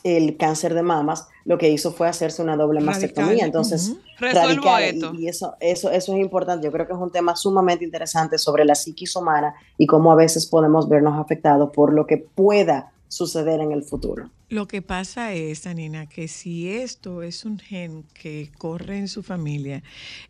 el 0.03 0.37
cáncer 0.37 0.73
de 0.73 0.81
mamas, 0.81 1.27
lo 1.45 1.59
que 1.59 1.69
hizo 1.69 1.91
fue 1.91 2.07
hacerse 2.07 2.41
una 2.41 2.55
doble 2.55 2.81
mastectomía. 2.81 3.45
Entonces, 3.45 3.93
radical, 4.19 4.81
esto. 4.81 5.13
Y, 5.13 5.25
y 5.25 5.27
eso, 5.27 5.55
eso, 5.59 5.91
eso 5.91 6.13
es 6.15 6.19
importante. 6.19 6.65
Yo 6.65 6.71
creo 6.71 6.87
que 6.87 6.93
es 6.93 6.99
un 6.99 7.11
tema 7.11 7.35
sumamente 7.35 7.85
interesante 7.85 8.39
sobre 8.39 8.65
la 8.65 8.73
psiquis 8.73 9.15
humana 9.15 9.53
y 9.77 9.85
cómo 9.85 10.11
a 10.11 10.15
veces 10.15 10.47
podemos 10.47 10.89
vernos 10.89 11.19
afectados 11.19 11.69
por 11.71 11.93
lo 11.93 12.07
que 12.07 12.17
pueda 12.17 12.91
suceder 13.11 13.59
en 13.61 13.71
el 13.73 13.83
futuro. 13.83 14.31
Lo 14.49 14.67
que 14.67 14.81
pasa 14.81 15.33
es, 15.33 15.65
Anina, 15.65 16.07
que 16.07 16.27
si 16.27 16.69
esto 16.69 17.23
es 17.23 17.45
un 17.45 17.57
gen 17.57 18.03
que 18.13 18.51
corre 18.57 18.97
en 18.97 19.07
su 19.07 19.23
familia, 19.23 19.81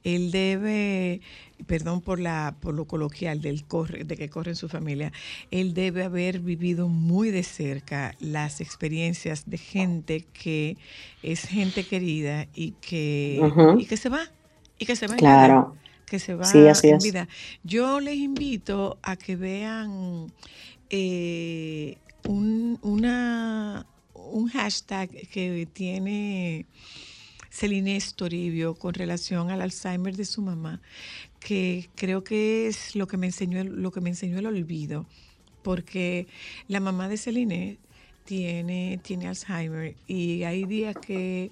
él 0.04 0.30
debe, 0.32 1.22
perdón 1.66 2.02
por 2.02 2.20
la 2.20 2.56
por 2.62 2.76
lo 2.76 2.86
coloquial 2.86 3.42
del 3.42 3.66
corre, 3.66 4.04
de 4.04 4.16
que 4.18 4.30
corre 4.30 4.52
en 4.52 4.56
su 4.58 4.70
familia, 4.70 5.12
él 5.50 5.74
debe 5.74 6.04
haber 6.04 6.40
vivido 6.40 6.88
muy 6.88 7.32
de 7.32 7.42
cerca 7.44 8.16
las 8.20 8.62
experiencias 8.62 9.50
de 9.50 9.58
gente 9.58 10.28
que 10.34 10.78
es 11.24 11.46
gente 11.48 11.88
querida 11.88 12.48
y 12.54 12.74
que 12.74 13.56
y 13.76 13.88
que 13.88 13.98
se 13.98 14.10
va 14.10 14.22
y 14.78 14.86
que 14.86 14.96
se 14.96 15.08
va 15.08 15.18
Claro. 15.18 15.76
que 16.06 16.20
se 16.20 16.36
va 16.36 16.46
Sí, 16.46 16.68
así 16.68 16.90
en 16.90 16.98
es. 16.98 17.02
vida. 17.02 17.28
Yo 17.64 18.00
les 18.00 18.18
invito 18.18 19.00
a 19.04 19.16
que 19.18 19.36
vean 19.36 20.32
eh, 20.90 21.98
un, 22.28 22.80
una, 22.82 23.86
un 24.14 24.48
hashtag 24.50 25.10
que 25.30 25.68
tiene 25.72 26.66
Celinés 27.52 28.16
Toribio 28.16 28.76
con 28.76 28.94
relación 28.94 29.52
al 29.52 29.62
Alzheimer 29.62 30.16
de 30.16 30.26
su 30.26 30.42
mamá, 30.42 30.82
que 31.40 31.90
creo 31.96 32.24
que 32.24 32.68
es 32.68 32.96
lo 32.96 33.08
que 33.08 33.18
me 33.18 33.28
enseñó 33.28 33.64
lo 33.64 33.92
que 33.92 34.02
me 34.02 34.10
enseñó 34.10 34.40
el 34.40 34.46
olvido, 34.46 35.06
porque 35.62 36.28
la 36.68 36.80
mamá 36.80 37.10
de 37.10 37.18
Celine 37.18 37.78
tiene, 38.24 39.00
tiene 39.04 39.28
Alzheimer 39.28 39.96
y 40.08 40.44
hay 40.44 40.66
días 40.66 40.96
que 40.96 41.52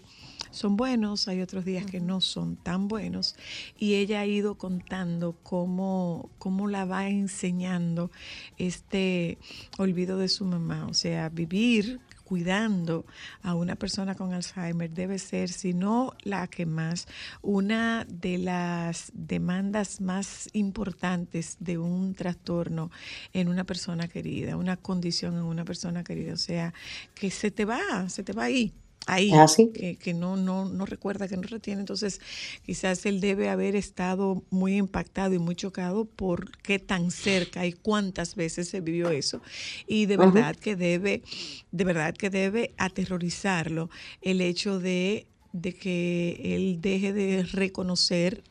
son 0.51 0.77
buenos, 0.77 1.27
hay 1.27 1.41
otros 1.41 1.65
días 1.65 1.85
que 1.85 1.99
no 1.99 2.21
son 2.21 2.55
tan 2.55 2.87
buenos 2.87 3.35
y 3.77 3.95
ella 3.95 4.21
ha 4.21 4.25
ido 4.25 4.55
contando 4.55 5.37
cómo, 5.43 6.29
cómo 6.37 6.67
la 6.67 6.85
va 6.85 7.07
enseñando 7.07 8.11
este 8.57 9.37
olvido 9.77 10.17
de 10.17 10.27
su 10.27 10.45
mamá, 10.45 10.87
o 10.87 10.93
sea, 10.93 11.29
vivir 11.29 11.99
cuidando 12.29 13.07
a 13.41 13.55
una 13.55 13.75
persona 13.75 14.13
con 14.13 14.33
Alzheimer 14.33 14.91
debe 14.91 15.17
ser, 15.17 15.49
si 15.49 15.73
no 15.73 16.13
la 16.21 16.45
que 16.45 16.67
más, 16.67 17.07
una 17.41 18.05
de 18.07 18.37
las 18.37 19.11
demandas 19.15 19.99
más 19.99 20.47
importantes 20.53 21.57
de 21.59 21.79
un 21.79 22.13
trastorno 22.13 22.91
en 23.33 23.47
una 23.47 23.63
persona 23.63 24.07
querida, 24.07 24.57
una 24.57 24.77
condición 24.77 25.37
en 25.37 25.43
una 25.43 25.65
persona 25.65 26.03
querida. 26.03 26.33
O 26.33 26.37
sea, 26.37 26.71
que 27.15 27.31
se 27.31 27.49
te 27.49 27.65
va, 27.65 28.07
se 28.09 28.21
te 28.21 28.33
va 28.33 28.43
ahí. 28.43 28.75
Ahí, 29.07 29.35
¿Es 29.35 29.39
así? 29.39 29.73
que, 29.73 29.97
que 29.97 30.13
no, 30.13 30.35
no, 30.37 30.65
no 30.65 30.85
recuerda, 30.85 31.27
que 31.27 31.37
no 31.37 31.43
retiene. 31.43 31.81
Entonces, 31.81 32.21
quizás 32.65 33.05
él 33.05 33.21
debe 33.21 33.49
haber 33.49 33.75
estado 33.75 34.43
muy 34.49 34.77
impactado 34.77 35.33
y 35.33 35.39
muy 35.39 35.55
chocado 35.55 36.05
por 36.05 36.51
qué 36.59 36.79
tan 36.79 37.11
cerca 37.11 37.65
y 37.65 37.73
cuántas 37.73 38.35
veces 38.35 38.69
se 38.69 38.81
vivió 38.81 39.09
eso. 39.11 39.41
Y 39.87 40.05
de 40.05 40.17
verdad 40.17 40.55
que 40.55 40.75
debe, 40.75 41.23
de 41.71 41.83
verdad 41.83 42.13
que 42.15 42.29
debe 42.29 42.73
aterrorizarlo 42.77 43.89
el 44.21 44.41
hecho 44.41 44.79
de, 44.79 45.27
de 45.53 45.73
que 45.73 46.39
él 46.55 46.79
deje 46.81 47.13
de 47.13 47.43
reconocer 47.43 48.43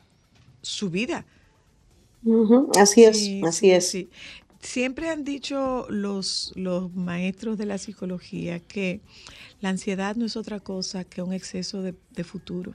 su 0.61 0.89
vida. 0.89 1.25
Así 2.75 3.03
es, 3.03 3.35
Sí, 3.35 3.47
así 3.47 3.71
sí, 3.71 3.71
es. 3.71 3.85
sí. 3.85 4.09
Siempre 4.61 5.09
han 5.09 5.23
dicho 5.23 5.85
los, 5.89 6.51
los 6.55 6.93
maestros 6.93 7.57
de 7.57 7.65
la 7.65 7.77
psicología 7.77 8.59
que 8.59 9.01
la 9.61 9.69
ansiedad 9.69 10.15
no 10.15 10.25
es 10.25 10.35
otra 10.37 10.59
cosa 10.59 11.03
que 11.03 11.21
un 11.21 11.33
exceso 11.33 11.81
de, 11.81 11.93
de 12.11 12.23
futuro. 12.23 12.73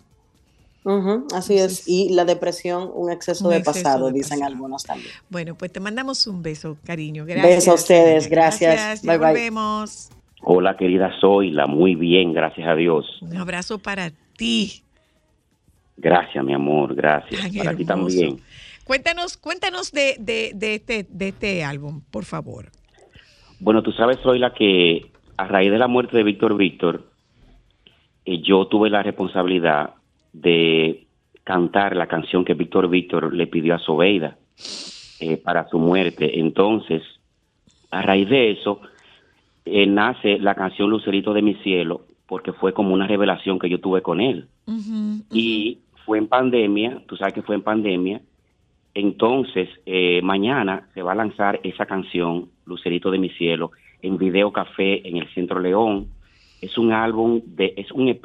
Ujú, 0.85 1.27
así 1.35 1.55
Entonces, 1.55 1.81
es. 1.81 1.88
Y 1.88 2.11
la 2.11 2.27
depresión, 2.27 2.90
un 2.92 3.11
exceso 3.11 3.44
un 3.47 3.53
de 3.53 3.57
exceso 3.59 3.83
pasado, 3.83 4.07
de 4.09 4.12
dicen 4.12 4.40
pasado. 4.40 4.53
algunos 4.55 4.85
también. 4.85 5.11
Bueno, 5.31 5.55
pues 5.55 5.73
te 5.73 5.81
mandamos 5.81 6.27
un 6.27 6.42
beso, 6.42 6.77
cariño. 6.85 7.25
Beso 7.25 7.38
Gracias. 7.40 7.68
a 7.68 7.75
ustedes, 7.75 8.29
gracias. 8.29 9.01
ya 9.03 9.12
Bye, 9.12 9.18
bye. 9.18 9.29
volvemos. 9.29 10.11
Hola, 10.42 10.77
querida 10.77 11.11
Zoila, 11.23 11.66
muy 11.66 11.94
bien, 11.94 12.35
gracias 12.35 12.68
a 12.68 12.75
Dios. 12.75 13.07
Un 13.23 13.35
abrazo 13.38 13.79
para 13.79 14.12
ti. 14.37 14.83
Gracias, 15.97 16.44
mi 16.44 16.53
amor, 16.53 16.94
gracias. 16.94 17.40
Tan 17.40 17.53
Para 17.55 17.75
ti 17.77 17.85
también. 17.87 18.40
Cuéntanos, 18.85 19.38
cuéntanos 19.38 19.90
de, 19.90 20.16
de, 20.18 20.53
de 20.55 20.75
este, 20.75 21.07
de 21.09 21.29
este 21.29 21.64
álbum, 21.64 22.03
por 22.11 22.27
favor. 22.27 22.70
Bueno, 23.59 23.83
tú 23.83 23.92
sabes, 23.92 24.18
Zoila, 24.23 24.53
que 24.53 25.11
a 25.37 25.47
raíz 25.47 25.70
de 25.70 25.79
la 25.79 25.88
muerte 25.88 26.16
de 26.16 26.23
Víctor 26.23 26.57
Víctor, 26.57 27.05
eh, 28.25 28.40
yo 28.40 28.66
tuve 28.66 28.90
la 28.90 29.03
responsabilidad 29.03 29.94
de 30.33 31.07
cantar 31.44 31.94
la 31.97 32.07
canción 32.07 32.44
que 32.44 32.55
Víctor 32.55 32.88
Víctor 32.88 33.35
le 33.35 33.47
pidió 33.47 33.75
a 33.75 33.79
Sobeida 33.79 34.37
eh, 35.20 35.37
para 35.37 35.68
su 35.68 35.79
muerte. 35.79 36.38
Entonces, 36.40 37.03
a 37.90 38.03
raíz 38.03 38.29
de 38.29 38.51
eso, 38.53 38.81
eh, 39.64 39.87
nace 39.87 40.38
la 40.38 40.55
canción 40.55 40.90
Lucerito 40.90 41.33
de 41.33 41.42
mi 41.42 41.55
cielo, 41.57 42.03
porque 42.27 42.53
fue 42.53 42.73
como 42.73 42.94
una 42.94 43.07
revelación 43.07 43.59
que 43.59 43.68
yo 43.68 43.81
tuve 43.81 44.03
con 44.03 44.20
él. 44.20 44.49
Y 45.31 45.79
fue 46.05 46.18
en 46.18 46.29
pandemia, 46.29 47.03
tú 47.07 47.16
sabes 47.16 47.35
que 47.35 47.42
fue 47.42 47.55
en 47.55 47.62
pandemia, 47.62 48.20
entonces 48.94 49.68
eh, 49.87 50.20
mañana 50.23 50.88
se 50.94 51.03
va 51.03 51.12
a 51.12 51.16
lanzar 51.16 51.61
esa 51.62 51.87
canción, 51.87 52.49
Lucerito 52.64 53.11
de 53.11 53.18
mi 53.18 53.29
cielo, 53.31 53.73
en 54.05 54.19
Video 54.19 54.53
Café 54.53 55.07
en 55.09 55.17
el 55.17 55.29
Centro 55.35 55.61
León. 55.61 56.09
Es 56.61 56.77
un 56.79 56.93
álbum, 56.93 57.40
de, 57.45 57.75
es 57.77 57.90
un 57.93 58.09
EP 58.09 58.25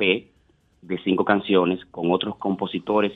de 0.81 0.97
cinco 1.03 1.23
canciones 1.25 1.83
con 1.85 2.11
otros 2.11 2.35
compositores, 2.37 3.13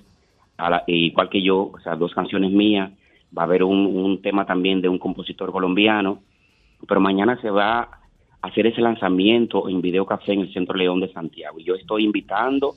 la- 0.58 0.84
igual 0.88 1.30
que 1.30 1.42
yo, 1.42 1.72
o 1.74 1.80
sea, 1.84 1.96
dos 1.96 2.14
canciones 2.14 2.52
mías, 2.52 2.92
va 3.38 3.44
a 3.44 3.46
haber 3.46 3.64
un, 3.64 3.86
un 3.86 4.22
tema 4.22 4.46
también 4.46 4.82
de 4.82 4.90
un 4.90 4.98
compositor 4.98 5.52
colombiano, 5.52 6.20
pero 6.88 7.00
mañana 7.00 7.40
se 7.42 7.50
va 7.50 7.80
a 7.82 7.90
hacer 8.42 8.68
ese 8.68 8.82
lanzamiento 8.82 9.70
en 9.70 9.82
Video 9.82 10.06
Café 10.06 10.34
en 10.34 10.42
el 10.42 10.54
Centro 10.54 10.76
León 10.78 11.00
de 11.00 11.12
Santiago. 11.12 11.60
Y 11.60 11.64
yo 11.64 11.76
estoy 11.76 12.04
invitando 12.04 12.76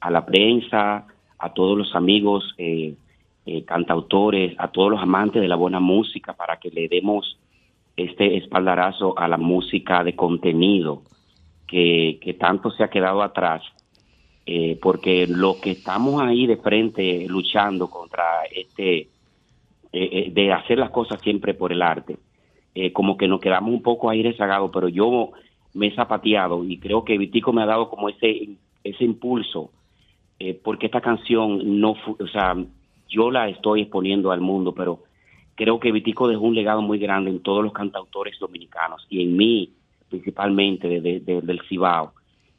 a 0.00 0.10
la 0.10 0.24
prensa, 0.24 1.06
a 1.38 1.52
todos 1.52 1.76
los 1.76 1.94
amigos 1.94 2.54
eh, 2.58 2.94
eh, 3.46 3.64
cantautores, 3.64 4.54
a 4.58 4.68
todos 4.68 4.90
los 4.90 5.00
amantes 5.00 5.40
de 5.42 5.48
la 5.48 5.56
buena 5.56 5.80
música 5.80 6.34
para 6.34 6.58
que 6.58 6.70
le 6.70 6.88
demos 6.88 7.38
este 7.96 8.36
espaldarazo 8.36 9.18
a 9.18 9.28
la 9.28 9.36
música 9.36 10.02
de 10.04 10.16
contenido 10.16 11.02
que, 11.66 12.18
que 12.20 12.34
tanto 12.34 12.70
se 12.70 12.84
ha 12.84 12.88
quedado 12.88 13.22
atrás, 13.22 13.62
eh, 14.44 14.78
porque 14.82 15.26
lo 15.28 15.60
que 15.60 15.70
estamos 15.70 16.20
ahí 16.20 16.46
de 16.46 16.56
frente 16.56 17.26
luchando 17.28 17.88
contra 17.88 18.44
este, 18.54 18.98
eh, 18.98 19.08
eh, 19.92 20.30
de 20.32 20.52
hacer 20.52 20.78
las 20.78 20.90
cosas 20.90 21.20
siempre 21.20 21.54
por 21.54 21.72
el 21.72 21.82
arte, 21.82 22.16
como 22.94 23.18
que 23.18 23.28
nos 23.28 23.38
quedamos 23.38 23.70
un 23.70 23.82
poco 23.82 24.08
ahí 24.08 24.22
rezagados, 24.22 24.70
pero 24.72 24.88
yo 24.88 25.32
me 25.74 25.88
he 25.88 25.94
zapateado 25.94 26.64
y 26.64 26.78
creo 26.78 27.04
que 27.04 27.18
Vitico 27.18 27.52
me 27.52 27.62
ha 27.62 27.66
dado 27.66 27.90
como 27.90 28.08
ese, 28.08 28.48
ese 28.82 29.04
impulso, 29.04 29.70
porque 30.64 30.86
esta 30.86 31.02
canción 31.02 31.80
no, 31.80 31.90
o 31.90 32.26
sea, 32.28 32.56
yo 33.08 33.30
la 33.30 33.50
estoy 33.50 33.82
exponiendo 33.82 34.32
al 34.32 34.40
mundo, 34.40 34.72
pero 34.72 35.00
creo 35.54 35.78
que 35.80 35.92
Vitico 35.92 36.28
dejó 36.28 36.42
un 36.42 36.54
legado 36.54 36.82
muy 36.82 36.98
grande 36.98 37.30
en 37.30 37.40
todos 37.40 37.62
los 37.62 37.72
cantautores 37.72 38.38
dominicanos 38.38 39.06
y 39.08 39.22
en 39.22 39.36
mí, 39.36 39.70
principalmente 40.08 40.88
de- 40.88 41.00
de- 41.00 41.20
de- 41.20 41.40
del 41.42 41.60
Cibao, 41.68 42.12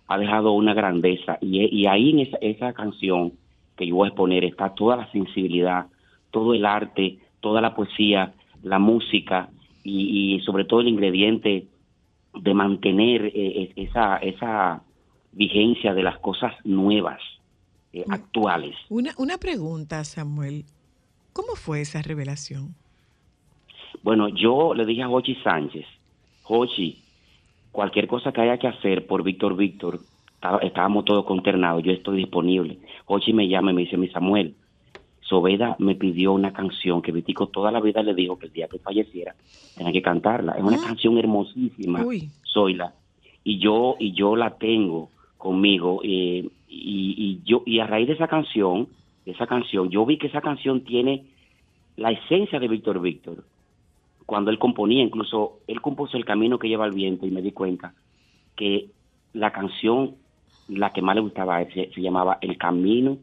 ha 0.07 0.17
dejado 0.17 0.51
una 0.51 0.73
grandeza 0.73 1.37
y, 1.41 1.63
y 1.75 1.85
ahí 1.87 2.11
en 2.11 2.19
esa, 2.19 2.37
esa 2.41 2.73
canción 2.73 3.33
que 3.77 3.87
yo 3.87 3.95
voy 3.95 4.05
a 4.05 4.09
exponer 4.09 4.43
está 4.43 4.73
toda 4.75 4.95
la 4.97 5.11
sensibilidad, 5.11 5.87
todo 6.31 6.53
el 6.53 6.65
arte, 6.65 7.19
toda 7.41 7.61
la 7.61 7.73
poesía, 7.75 8.33
la 8.61 8.79
música 8.79 9.49
y, 9.83 10.35
y 10.35 10.39
sobre 10.41 10.65
todo 10.65 10.81
el 10.81 10.87
ingrediente 10.87 11.67
de 12.33 12.53
mantener 12.53 13.25
eh, 13.25 13.73
es- 13.75 13.89
esa, 13.89 14.17
esa 14.17 14.81
vigencia 15.31 15.93
de 15.93 16.03
las 16.03 16.19
cosas 16.19 16.53
nuevas, 16.63 17.19
eh, 17.91 18.03
actuales. 18.09 18.75
Una, 18.89 19.11
una 19.17 19.37
pregunta, 19.37 20.03
Samuel. 20.03 20.65
¿Cómo 21.31 21.55
fue 21.55 21.81
esa 21.81 22.01
revelación? 22.01 22.75
Bueno, 24.03 24.27
yo 24.27 24.73
le 24.73 24.85
dije 24.85 25.01
a 25.01 25.07
Jochi 25.07 25.35
Sánchez, 25.35 25.85
Jochi, 26.43 26.97
cualquier 27.71 28.07
cosa 28.07 28.33
que 28.33 28.41
haya 28.41 28.57
que 28.57 28.67
hacer 28.67 29.07
por 29.07 29.23
Víctor 29.23 29.55
Víctor, 29.55 29.99
estábamos 30.61 31.05
todos 31.05 31.23
consternados, 31.23 31.83
yo 31.83 31.93
estoy 31.93 32.17
disponible. 32.17 32.79
Jochi 33.05 33.31
me 33.31 33.47
llama 33.47 33.71
y 33.71 33.75
me 33.75 33.81
dice, 33.83 33.95
mi 33.95 34.09
Samuel, 34.09 34.55
Sobeda 35.21 35.77
me 35.79 35.95
pidió 35.95 36.33
una 36.33 36.51
canción 36.51 37.01
que 37.01 37.13
Vitico 37.13 37.47
toda 37.47 37.71
la 37.71 37.79
vida 37.79 38.03
le 38.03 38.13
dijo 38.13 38.37
que 38.37 38.47
el 38.47 38.53
día 38.53 38.67
que 38.67 38.77
falleciera 38.77 39.35
tenía 39.77 39.93
que 39.93 40.01
cantarla. 40.01 40.51
Es 40.53 40.63
una 40.63 40.81
canción 40.81 41.17
hermosísima, 41.17 42.03
Uy. 42.03 42.29
Zoila, 42.53 42.93
y 43.45 43.57
yo 43.57 43.95
y 43.99 44.11
yo 44.11 44.35
la 44.35 44.57
tengo 44.57 45.09
conmigo 45.37 46.01
eh, 46.03 46.45
y, 46.67 47.15
y 47.17 47.39
yo 47.45 47.63
y 47.65 47.79
a 47.79 47.87
raíz 47.87 48.07
de 48.07 48.13
esa 48.15 48.27
canción, 48.27 48.89
de 49.25 49.31
esa 49.31 49.47
canción, 49.47 49.89
yo 49.89 50.05
vi 50.05 50.17
que 50.17 50.27
esa 50.27 50.41
canción 50.41 50.81
tiene 50.81 51.23
la 51.95 52.11
esencia 52.11 52.59
de 52.59 52.67
Víctor 52.67 52.99
Víctor. 52.99 53.45
Cuando 54.25 54.51
él 54.51 54.59
componía, 54.59 55.03
incluso 55.03 55.59
él 55.67 55.81
compuso 55.81 56.17
El 56.17 56.25
camino 56.25 56.59
que 56.59 56.67
lleva 56.67 56.85
el 56.85 56.93
viento 56.93 57.25
y 57.25 57.31
me 57.31 57.41
di 57.41 57.51
cuenta 57.51 57.93
que 58.55 58.89
la 59.33 59.51
canción, 59.51 60.15
la 60.67 60.91
que 60.91 61.01
más 61.01 61.15
le 61.15 61.21
gustaba 61.21 61.57
a 61.57 61.61
él, 61.63 61.73
se, 61.73 61.91
se 61.93 62.01
llamaba 62.01 62.37
El 62.41 62.57
camino, 62.57 63.17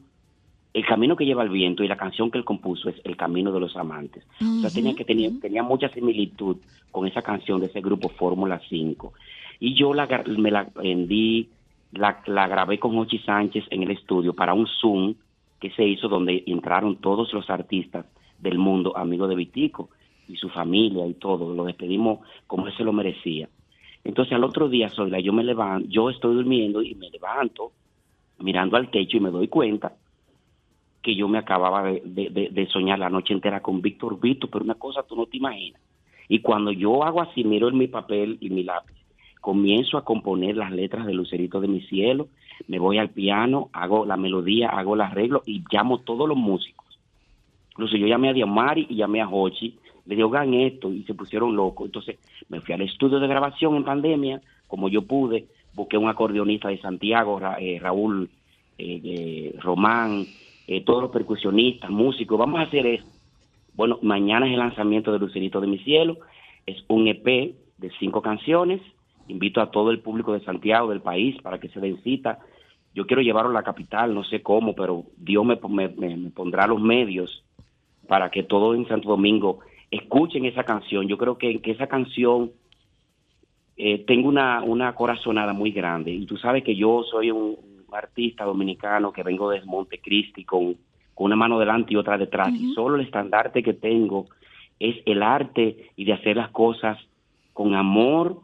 el 0.72 0.86
camino 0.86 1.16
que 1.16 1.24
lleva 1.24 1.42
el 1.42 1.48
viento 1.48 1.82
y 1.82 1.88
la 1.88 1.96
canción 1.96 2.30
que 2.30 2.38
él 2.38 2.44
compuso 2.44 2.88
es 2.88 2.96
El 3.04 3.16
camino 3.16 3.52
de 3.52 3.60
los 3.60 3.76
amantes. 3.76 4.24
O 4.40 4.60
sea, 4.60 4.70
tenía 4.70 4.94
que 4.94 5.04
tenía, 5.04 5.30
tenía 5.40 5.62
mucha 5.62 5.88
similitud 5.88 6.56
con 6.90 7.06
esa 7.06 7.22
canción 7.22 7.60
de 7.60 7.66
ese 7.66 7.80
grupo 7.80 8.08
Fórmula 8.08 8.60
5. 8.68 9.12
Y 9.58 9.74
yo 9.74 9.92
la, 9.94 10.06
me 10.26 10.50
la 10.50 10.60
aprendí, 10.60 11.48
la, 11.92 12.22
la 12.26 12.46
grabé 12.46 12.78
con 12.78 12.94
Jochi 12.94 13.18
Sánchez 13.18 13.64
en 13.70 13.82
el 13.82 13.90
estudio 13.90 14.32
para 14.32 14.54
un 14.54 14.66
Zoom 14.66 15.14
que 15.58 15.70
se 15.70 15.84
hizo 15.86 16.08
donde 16.08 16.44
entraron 16.46 16.96
todos 16.96 17.32
los 17.32 17.50
artistas 17.50 18.06
del 18.38 18.58
mundo, 18.58 18.96
amigos 18.96 19.28
de 19.28 19.34
Vitico 19.34 19.90
y 20.30 20.36
su 20.36 20.48
familia 20.48 21.06
y 21.06 21.14
todo. 21.14 21.54
Lo 21.54 21.64
despedimos 21.64 22.20
como 22.46 22.66
él 22.66 22.76
se 22.76 22.84
lo 22.84 22.92
merecía. 22.92 23.48
Entonces 24.04 24.32
al 24.34 24.44
otro 24.44 24.68
día, 24.68 24.88
Zoila, 24.88 25.20
yo 25.20 25.32
me 25.32 25.44
levanto, 25.44 25.88
yo 25.88 26.08
estoy 26.10 26.34
durmiendo 26.34 26.82
y 26.82 26.94
me 26.94 27.10
levanto 27.10 27.72
mirando 28.38 28.76
al 28.76 28.90
techo 28.90 29.18
y 29.18 29.20
me 29.20 29.30
doy 29.30 29.48
cuenta 29.48 29.92
que 31.02 31.14
yo 31.14 31.28
me 31.28 31.38
acababa 31.38 31.82
de, 31.84 32.00
de- 32.04 32.66
soñar 32.68 32.98
la 32.98 33.10
noche 33.10 33.32
entera 33.34 33.60
con 33.60 33.80
Víctor 33.80 34.20
Vito, 34.20 34.48
pero 34.48 34.64
una 34.64 34.74
cosa 34.74 35.02
tú 35.02 35.16
no 35.16 35.26
te 35.26 35.38
imaginas. 35.38 35.80
Y 36.28 36.40
cuando 36.40 36.72
yo 36.72 37.02
hago 37.04 37.20
así, 37.22 37.42
miro 37.44 37.68
en 37.68 37.78
mi 37.78 37.88
papel 37.88 38.38
y 38.40 38.50
mi 38.50 38.62
lápiz, 38.62 38.94
comienzo 39.40 39.96
a 39.96 40.04
componer 40.04 40.56
las 40.56 40.70
letras 40.70 41.06
de 41.06 41.14
Lucerito 41.14 41.60
de 41.60 41.68
mi 41.68 41.80
cielo, 41.82 42.28
me 42.68 42.78
voy 42.78 42.98
al 42.98 43.10
piano, 43.10 43.70
hago 43.72 44.04
la 44.04 44.16
melodía, 44.18 44.68
hago 44.68 44.94
el 44.94 45.00
arreglo 45.00 45.42
y 45.46 45.64
llamo 45.70 45.96
a 45.96 46.04
todos 46.04 46.28
los 46.28 46.36
músicos. 46.36 46.86
Incluso 47.70 47.96
yo 47.96 48.06
llamé 48.06 48.28
a 48.28 48.32
Diamari 48.34 48.86
y 48.90 48.96
llamé 48.96 49.22
a 49.22 49.28
Hochi, 49.28 49.78
le 50.10 50.16
digo, 50.16 50.28
hagan 50.28 50.52
esto, 50.54 50.92
y 50.92 51.04
se 51.04 51.14
pusieron 51.14 51.54
locos. 51.56 51.86
Entonces 51.86 52.18
me 52.48 52.60
fui 52.60 52.74
al 52.74 52.82
estudio 52.82 53.20
de 53.20 53.28
grabación 53.28 53.76
en 53.76 53.84
pandemia, 53.84 54.40
como 54.66 54.88
yo 54.88 55.02
pude, 55.02 55.46
busqué 55.74 55.96
un 55.96 56.08
acordeonista 56.08 56.68
de 56.68 56.78
Santiago, 56.80 57.40
eh, 57.58 57.78
Raúl 57.80 58.28
eh, 58.76 59.54
Román, 59.60 60.26
eh, 60.66 60.82
todos 60.84 61.02
los 61.02 61.10
percusionistas, 61.10 61.90
músicos, 61.90 62.38
vamos 62.38 62.60
a 62.60 62.64
hacer 62.64 62.86
esto. 62.86 63.08
Bueno, 63.74 63.98
mañana 64.02 64.46
es 64.46 64.52
el 64.52 64.58
lanzamiento 64.58 65.12
de 65.12 65.18
Lucerito 65.18 65.60
de 65.60 65.66
mi 65.68 65.78
cielo, 65.78 66.18
es 66.66 66.84
un 66.88 67.06
EP 67.08 67.24
de 67.78 67.90
cinco 67.98 68.20
canciones, 68.20 68.80
invito 69.28 69.60
a 69.60 69.70
todo 69.70 69.90
el 69.90 70.00
público 70.00 70.32
de 70.32 70.40
Santiago, 70.40 70.88
del 70.90 71.00
país, 71.02 71.40
para 71.42 71.58
que 71.60 71.68
se 71.68 71.80
den 71.80 72.02
cita. 72.02 72.40
Yo 72.94 73.06
quiero 73.06 73.22
llevarlo 73.22 73.50
a 73.50 73.54
la 73.54 73.62
capital, 73.62 74.12
no 74.14 74.24
sé 74.24 74.42
cómo, 74.42 74.74
pero 74.74 75.04
Dios 75.16 75.44
me, 75.44 75.56
me- 75.68 75.88
me- 76.16 76.30
pondrá 76.30 76.66
los 76.66 76.80
medios 76.80 77.44
para 78.08 78.30
que 78.30 78.42
todos 78.42 78.76
en 78.76 78.88
Santo 78.88 79.08
Domingo 79.08 79.60
escuchen 79.90 80.44
esa 80.44 80.64
canción. 80.64 81.08
Yo 81.08 81.18
creo 81.18 81.36
que, 81.38 81.60
que 81.60 81.72
esa 81.72 81.86
canción 81.86 82.52
eh, 83.76 84.04
tengo 84.06 84.28
una, 84.28 84.62
una 84.62 84.94
corazonada 84.94 85.52
muy 85.52 85.70
grande. 85.72 86.10
Y 86.12 86.26
tú 86.26 86.36
sabes 86.36 86.62
que 86.62 86.76
yo 86.76 87.02
soy 87.10 87.30
un, 87.30 87.56
artista 87.92 88.44
dominicano 88.44 89.12
que 89.12 89.24
vengo 89.24 89.50
desde 89.50 89.66
Montecristi 89.66 90.44
con, 90.44 90.76
con 91.12 91.26
una 91.26 91.34
mano 91.34 91.58
delante 91.58 91.92
y 91.92 91.96
otra 91.96 92.16
detrás. 92.16 92.52
Y 92.54 92.72
solo 92.72 92.94
el 92.94 93.02
estandarte 93.02 93.64
que 93.64 93.72
tengo 93.74 94.28
es 94.78 94.96
el 95.06 95.24
arte 95.24 95.90
y 95.96 96.04
de 96.04 96.12
hacer 96.12 96.36
las 96.36 96.50
cosas 96.50 96.98
con 97.52 97.74
amor 97.74 98.42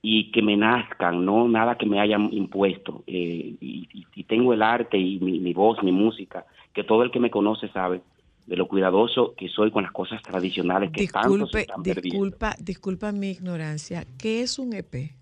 y 0.00 0.32
que 0.32 0.40
me 0.40 0.56
nazcan, 0.56 1.22
no 1.24 1.46
nada 1.48 1.76
que 1.76 1.84
me 1.84 2.00
hayan 2.00 2.32
impuesto. 2.32 3.04
Eh, 3.06 3.56
y, 3.60 3.88
y- 3.92 4.06
y 4.14 4.24
tengo 4.24 4.52
el 4.54 4.62
arte 4.62 4.96
y 4.96 5.20
mi, 5.20 5.38
mi 5.38 5.52
voz, 5.52 5.82
mi 5.82 5.92
música, 5.92 6.46
que 6.72 6.82
todo 6.82 7.02
el 7.02 7.10
que 7.10 7.20
me 7.20 7.30
conoce 7.30 7.68
sabe 7.68 8.00
de 8.46 8.56
lo 8.56 8.66
cuidadoso 8.66 9.34
que 9.36 9.48
soy 9.48 9.70
con 9.70 9.84
las 9.84 9.92
cosas 9.92 10.20
tradicionales 10.22 10.90
que 10.90 11.06
tanto 11.06 11.28
se 11.30 11.34
Disculpe, 11.38 11.60
están 11.60 11.82
perdiendo. 11.82 12.02
disculpa, 12.24 12.56
disculpa 12.60 13.12
mi 13.12 13.30
ignorancia. 13.30 14.04
¿Qué 14.18 14.42
es 14.42 14.58
un 14.58 14.72
EP? 14.72 15.12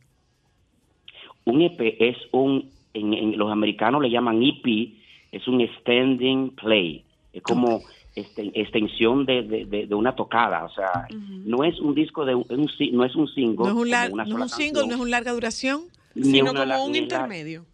Un 1.45 1.63
EP 1.63 1.97
es 2.01 2.17
un, 2.33 2.71
en, 2.95 3.15
en- 3.15 3.39
los 3.39 3.51
americanos 3.51 4.03
le 4.03 4.11
llaman 4.11 4.43
EP, 4.43 4.95
es 5.33 5.47
un 5.49 5.61
extending 5.61 6.51
play, 6.57 7.05
es 7.33 7.43
como 7.43 7.83
este, 8.15 8.51
extensión 8.61 9.25
de, 9.25 9.43
de- 9.43 9.65
de- 9.65 9.87
de 9.87 9.95
una 9.95 10.15
tocada, 10.15 10.65
o 10.65 10.71
sea, 10.71 11.07
no 11.45 11.65
es 11.65 11.79
un 11.81 11.95
disco 11.95 12.25
de 12.25 12.35
un, 12.35 12.45
no 12.93 13.05
es 13.05 13.15
un 13.17 13.29
single, 13.29 13.57
No 13.57 13.67
es 13.67 13.73
un, 13.73 13.75
como 13.75 13.85
lar- 13.85 14.13
una 14.13 14.25
no 14.25 14.29
es 14.29 14.31
sola 14.33 14.45
un 14.45 14.49
single, 14.51 14.73
canción, 14.81 14.89
no 14.89 14.95
es 14.95 15.01
un 15.01 15.11
larga 15.11 15.33
duración. 15.33 15.81
ni 16.15 16.25
Sino 16.33 16.51
una 16.51 16.65
como 16.75 16.85
un 16.87 16.93
la- 16.93 16.99
intermedio. 16.99 17.65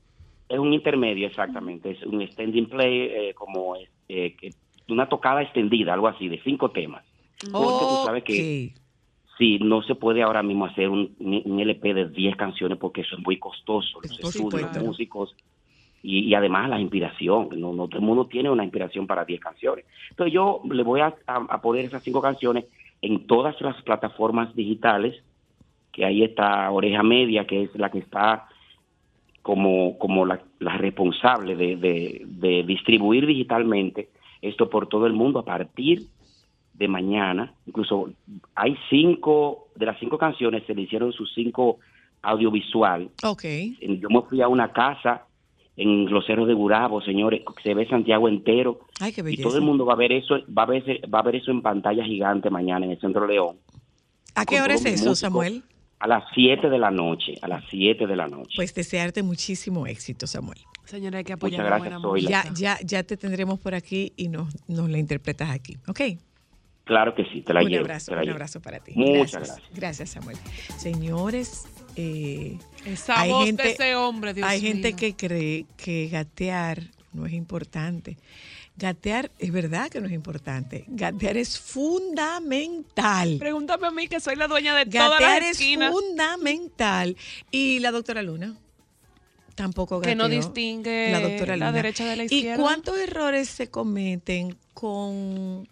es 0.48 0.58
un 0.58 0.72
intermedio, 0.72 1.26
exactamente, 1.26 1.90
es 1.92 2.02
un 2.04 2.20
extending 2.22 2.68
play, 2.68 3.00
eh, 3.12 3.34
como 3.34 3.76
eh, 4.08 4.36
que- 4.38 4.50
una 4.88 5.08
tocada 5.08 5.42
extendida, 5.42 5.94
algo 5.94 6.08
así, 6.08 6.28
de 6.28 6.40
cinco 6.42 6.70
temas. 6.70 7.04
Porque 7.52 7.86
tú 7.86 7.96
sabes 8.02 8.24
que. 8.24 8.34
Sí, 9.38 9.58
no 9.60 9.82
se 9.82 9.94
puede 9.94 10.22
ahora 10.22 10.42
mismo 10.42 10.64
hacer 10.64 10.88
un, 10.88 11.14
un 11.18 11.60
LP 11.60 11.92
de 11.92 12.08
10 12.08 12.36
canciones 12.36 12.78
porque 12.78 13.02
eso 13.02 13.16
es 13.16 13.22
muy 13.22 13.38
costoso, 13.38 14.00
los 14.00 14.18
estudios, 14.38 14.50
los 14.62 14.70
músicos 14.86 15.36
y, 16.02 16.20
y 16.20 16.34
además 16.34 16.70
la 16.70 16.80
inspiración. 16.80 17.50
No, 17.56 17.74
no 17.74 17.86
todo 17.86 17.98
el 18.00 18.06
mundo 18.06 18.26
tiene 18.28 18.48
una 18.48 18.64
inspiración 18.64 19.06
para 19.06 19.26
10 19.26 19.38
canciones. 19.40 19.84
Entonces 20.08 20.32
yo 20.32 20.62
le 20.70 20.82
voy 20.82 21.00
a, 21.00 21.14
a- 21.26 21.46
a 21.50 21.60
poner 21.60 21.84
esas 21.84 22.02
cinco 22.02 22.22
canciones 22.22 22.64
en 23.02 23.26
todas 23.26 23.60
las 23.60 23.80
plataformas 23.82 24.54
digitales, 24.56 25.22
que 25.92 26.06
ahí 26.06 26.22
está 26.22 26.70
Oreja 26.70 27.02
Media, 27.02 27.46
que 27.46 27.64
es 27.64 27.74
la 27.74 27.90
que 27.90 27.98
está 27.98 28.46
como, 29.42 29.98
como 29.98 30.24
la, 30.24 30.40
la 30.60 30.78
responsable 30.78 31.56
de, 31.56 31.76
de- 31.76 32.22
de 32.24 32.62
distribuir 32.62 33.26
digitalmente 33.26 34.08
esto 34.42 34.68
por 34.70 34.88
todo 34.88 35.06
el 35.06 35.12
mundo 35.12 35.38
a 35.40 35.44
partir 35.44 36.06
de 36.74 36.88
mañana. 36.88 37.52
Incluso 37.66 38.10
hay 38.54 38.76
cinco, 38.90 39.68
de 39.76 39.86
las 39.86 39.98
cinco 39.98 40.18
canciones 40.18 40.64
se 40.66 40.74
le 40.74 40.82
hicieron 40.82 41.12
sus 41.12 41.32
cinco 41.34 41.78
audiovisual. 42.22 43.10
Ok. 43.24 43.44
Yo 43.80 44.08
me 44.10 44.22
fui 44.22 44.40
a 44.42 44.48
una 44.48 44.72
casa 44.72 45.24
en 45.76 46.10
los 46.10 46.24
cerros 46.24 46.48
de 46.48 46.54
Gurabo, 46.54 47.02
señores, 47.02 47.42
se 47.62 47.74
ve 47.74 47.86
Santiago 47.86 48.28
entero 48.28 48.80
Ay, 48.98 49.12
qué 49.12 49.20
y 49.20 49.24
belleza. 49.24 49.42
todo 49.42 49.58
el 49.58 49.62
mundo 49.64 49.84
va 49.84 49.92
a 49.92 49.96
ver 49.96 50.10
eso, 50.12 50.36
va 50.56 50.62
a 50.62 50.66
ver, 50.66 50.82
va 51.12 51.18
a 51.18 51.22
ver 51.22 51.36
eso 51.36 51.50
en 51.50 51.60
pantalla 51.60 52.02
gigante 52.02 52.48
mañana 52.48 52.86
en 52.86 52.92
el 52.92 53.00
Centro 53.00 53.26
León. 53.26 53.56
¿A 54.34 54.46
qué 54.46 54.60
hora 54.60 54.74
es 54.74 54.84
eso, 54.86 55.10
músicos. 55.10 55.18
Samuel? 55.18 55.62
A 55.98 56.06
las 56.06 56.24
7 56.34 56.68
de 56.68 56.78
la 56.78 56.90
noche, 56.90 57.34
a 57.40 57.48
las 57.48 57.64
7 57.70 58.06
de 58.06 58.16
la 58.16 58.26
noche. 58.28 58.52
Pues 58.56 58.74
desearte 58.74 59.22
muchísimo 59.22 59.86
éxito, 59.86 60.26
Samuel. 60.26 60.58
Señora, 60.84 61.18
hay 61.18 61.24
que 61.24 61.34
Muchas 61.34 61.58
apoyar 61.58 61.64
la 61.64 61.66
gracias, 61.78 62.00
buena 62.02 62.02
Zoila. 62.02 62.30
Ya, 62.30 62.52
ya, 62.54 62.78
ya 62.84 63.02
te 63.02 63.16
tendremos 63.16 63.58
por 63.58 63.74
aquí 63.74 64.12
y 64.16 64.28
nos, 64.28 64.54
nos 64.68 64.88
la 64.90 64.98
interpretas 64.98 65.50
aquí. 65.50 65.78
¿Ok? 65.88 66.00
Claro 66.84 67.14
que 67.16 67.24
sí, 67.24 67.40
te 67.42 67.52
la 67.52 67.62
un 67.64 67.68
llevo. 67.68 67.80
abrazo, 67.84 68.10
te 68.10 68.14
la 68.14 68.20
un 68.20 68.24
llevo. 68.26 68.36
abrazo 68.36 68.60
para 68.60 68.78
ti. 68.78 68.92
Muchas 68.94 69.32
gracias. 69.32 69.56
gracias. 69.56 69.70
Gracias, 69.74 70.10
Samuel. 70.10 70.36
Señores, 70.76 71.66
eh, 71.96 72.58
Esa 72.84 73.20
hay 73.20 73.30
voz 73.32 73.44
gente, 73.46 73.62
de 73.64 73.70
ese 73.70 73.94
hombre, 73.96 74.34
Dios 74.34 74.46
hay 74.48 74.60
gente 74.60 74.94
que 74.94 75.16
cree 75.16 75.66
que 75.76 76.08
gatear 76.08 76.82
no 77.12 77.26
es 77.26 77.32
importante. 77.32 78.16
Gatear 78.78 79.30
es 79.38 79.50
verdad 79.52 79.88
que 79.88 80.00
no 80.00 80.06
es 80.06 80.12
importante. 80.12 80.84
Gatear 80.88 81.36
es 81.38 81.58
fundamental. 81.58 83.36
Pregúntame 83.38 83.86
a 83.86 83.90
mí 83.90 84.06
que 84.08 84.20
soy 84.20 84.36
la 84.36 84.48
dueña 84.48 84.74
de 84.76 84.84
todas 84.86 85.10
Gatear 85.12 85.40
las 85.42 85.50
es 85.52 85.60
esquinas. 85.60 85.92
fundamental. 85.92 87.16
Y 87.50 87.78
la 87.80 87.90
doctora 87.90 88.22
Luna 88.22 88.56
tampoco 89.54 90.02
Que 90.02 90.14
no 90.14 90.24
gateó. 90.24 90.36
distingue 90.38 91.08
la, 91.12 91.20
doctora 91.20 91.56
la 91.56 91.66
Luna. 91.68 91.72
derecha 91.72 92.04
de 92.04 92.16
la 92.16 92.22
¿Y 92.24 92.26
izquierda? 92.26 92.62
cuántos 92.62 92.98
errores 92.98 93.48
se 93.48 93.70
cometen 93.70 94.54
con, 94.74 95.66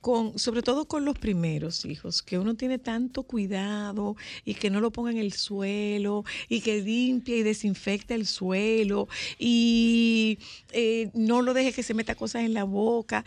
con, 0.00 0.38
sobre 0.38 0.62
todo 0.62 0.86
con 0.86 1.04
los 1.04 1.18
primeros 1.18 1.84
hijos, 1.84 2.22
que 2.22 2.38
uno 2.38 2.54
tiene 2.54 2.78
tanto 2.78 3.22
cuidado 3.22 4.16
y 4.44 4.54
que 4.54 4.70
no 4.70 4.80
lo 4.80 4.90
ponga 4.90 5.10
en 5.10 5.18
el 5.18 5.32
suelo 5.32 6.24
y 6.48 6.60
que 6.60 6.80
limpia 6.80 7.36
y 7.36 7.42
desinfecta 7.42 8.14
el 8.14 8.26
suelo 8.26 9.08
y 9.38 10.38
eh, 10.72 11.10
no 11.14 11.42
lo 11.42 11.54
deje 11.54 11.72
que 11.72 11.82
se 11.82 11.94
meta 11.94 12.14
cosas 12.14 12.44
en 12.44 12.54
la 12.54 12.64
boca? 12.64 13.24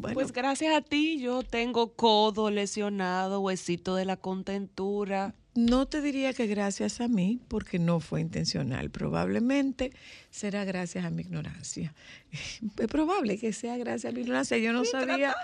Pues 0.00 0.32
gracias 0.32 0.74
a 0.74 0.80
ti 0.80 1.20
yo 1.20 1.42
tengo 1.42 1.92
codo 1.92 2.50
lesionado, 2.50 3.40
huesito 3.40 3.94
de 3.94 4.04
la 4.04 4.16
contentura. 4.16 5.34
No 5.54 5.84
te 5.86 6.00
diría 6.00 6.32
que 6.32 6.46
gracias 6.46 7.02
a 7.02 7.08
mí, 7.08 7.38
porque 7.48 7.78
no 7.78 8.00
fue 8.00 8.22
intencional. 8.22 8.88
Probablemente 8.90 9.92
será 10.30 10.64
gracias 10.64 11.04
a 11.04 11.10
mi 11.10 11.22
ignorancia. 11.22 11.92
Es 12.78 12.88
probable 12.88 13.36
que 13.38 13.52
sea 13.52 13.76
gracias 13.76 14.10
a 14.10 14.14
mi 14.14 14.22
ignorancia. 14.22 14.56
Yo 14.56 14.72
no 14.72 14.86
sabía, 14.86 15.34